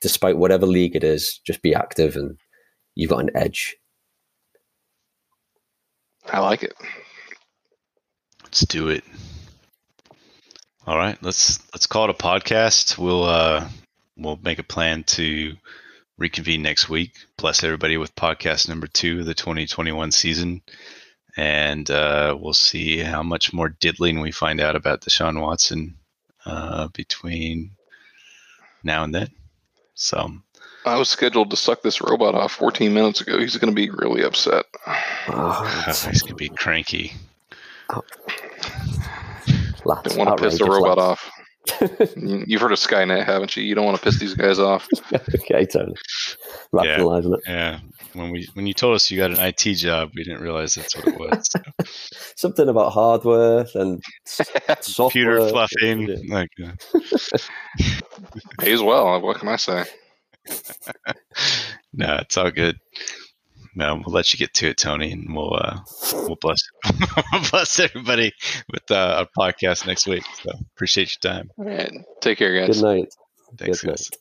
despite 0.00 0.38
whatever 0.38 0.66
league 0.66 0.96
it 0.96 1.04
is, 1.04 1.38
just 1.46 1.62
be 1.62 1.74
active 1.74 2.16
and 2.16 2.38
you've 2.94 3.10
got 3.10 3.20
an 3.20 3.30
edge. 3.34 3.76
I 6.26 6.40
like 6.40 6.62
it. 6.62 6.74
Let's 8.44 8.60
do 8.60 8.88
it. 8.88 9.04
All 10.86 10.96
right, 10.96 11.18
let's 11.22 11.60
let's 11.74 11.86
call 11.86 12.04
it 12.04 12.10
a 12.10 12.14
podcast. 12.14 12.96
We'll 12.96 13.24
uh 13.24 13.68
we'll 14.16 14.38
make 14.42 14.58
a 14.58 14.62
plan 14.62 15.04
to 15.04 15.54
reconvene 16.16 16.62
next 16.62 16.88
week. 16.88 17.12
Bless 17.36 17.62
everybody 17.62 17.96
with 17.96 18.14
podcast 18.14 18.68
number 18.68 18.86
two 18.86 19.20
of 19.20 19.26
the 19.26 19.34
2021 19.34 20.12
season, 20.12 20.62
and 21.38 21.88
uh, 21.88 22.36
we'll 22.38 22.52
see 22.52 22.98
how 22.98 23.22
much 23.22 23.52
more 23.52 23.68
diddling 23.68 24.18
we 24.18 24.32
find 24.32 24.60
out 24.60 24.74
about 24.74 25.02
Deshaun 25.02 25.40
Watson 25.40 25.94
uh, 26.44 26.88
between 26.88 27.70
now 28.82 29.04
and 29.04 29.14
then. 29.14 29.30
So. 29.94 30.32
I 30.84 30.96
was 30.96 31.08
scheduled 31.08 31.50
to 31.50 31.56
suck 31.56 31.82
this 31.82 32.00
robot 32.00 32.34
off 32.34 32.52
14 32.52 32.92
minutes 32.92 33.20
ago. 33.20 33.38
He's 33.38 33.56
going 33.56 33.72
to 33.72 33.74
be 33.74 33.88
really 33.88 34.24
upset. 34.24 34.64
Oh, 35.28 35.84
he's 35.86 36.22
going 36.22 36.30
to 36.30 36.34
be 36.34 36.48
cranky. 36.48 37.12
Oh. 37.90 38.02
Don't 39.84 40.16
want 40.16 40.36
to 40.36 40.42
piss 40.42 40.58
the 40.58 40.64
robot 40.64 40.98
off. 40.98 41.30
You've 42.16 42.60
heard 42.60 42.72
of 42.72 42.78
Skynet, 42.78 43.24
haven't 43.24 43.56
you? 43.56 43.62
You 43.62 43.76
don't 43.76 43.84
want 43.84 43.96
to 43.96 44.02
piss 44.02 44.18
these 44.18 44.34
guys 44.34 44.58
off. 44.58 44.88
okay, 45.12 45.66
totally. 45.66 45.96
Rationalizing 46.72 47.30
yeah, 47.30 47.36
it. 47.36 47.42
Yeah. 47.46 47.80
When 48.18 48.30
we 48.30 48.48
when 48.54 48.66
you 48.66 48.74
told 48.74 48.94
us 48.94 49.10
you 49.10 49.18
got 49.18 49.30
an 49.30 49.38
IT 49.38 49.74
job, 49.74 50.10
we 50.14 50.24
didn't 50.24 50.42
realize 50.42 50.74
that's 50.74 50.96
what 50.96 51.08
it 51.08 51.18
was. 51.18 51.48
So. 51.50 51.60
Something 52.36 52.68
about 52.68 52.92
hardware 52.92 53.66
and 53.74 54.02
software, 54.24 54.74
computer 55.10 55.48
fluffing. 55.48 56.28
Like, 56.28 56.50
uh... 56.62 56.72
Pays 58.60 58.82
well. 58.82 59.20
What 59.20 59.38
can 59.38 59.48
I 59.48 59.56
say? 59.56 59.84
no, 61.92 62.16
it's 62.16 62.36
all 62.36 62.50
good 62.50 62.78
no, 63.78 63.94
we'll 64.04 64.12
let 64.12 64.32
you 64.32 64.38
get 64.38 64.54
to 64.54 64.70
it, 64.70 64.76
Tony, 64.76 65.12
and 65.12 65.34
we'll 65.34 65.54
uh, 65.54 65.78
we'll 66.12 66.36
bless 66.40 66.58
bless 67.50 67.78
everybody 67.78 68.32
with 68.72 68.90
uh, 68.90 69.24
our 69.24 69.28
podcast 69.38 69.86
next 69.86 70.08
week. 70.08 70.24
So 70.42 70.50
appreciate 70.74 71.14
your 71.14 71.32
time. 71.32 71.50
All 71.56 71.64
right, 71.64 71.92
take 72.20 72.38
care, 72.38 72.58
guys. 72.58 72.80
Good 72.80 72.84
night. 72.84 73.14
Thanks, 73.56 73.80
Good 73.82 73.90
guys. 73.90 74.10
Night. 74.10 74.20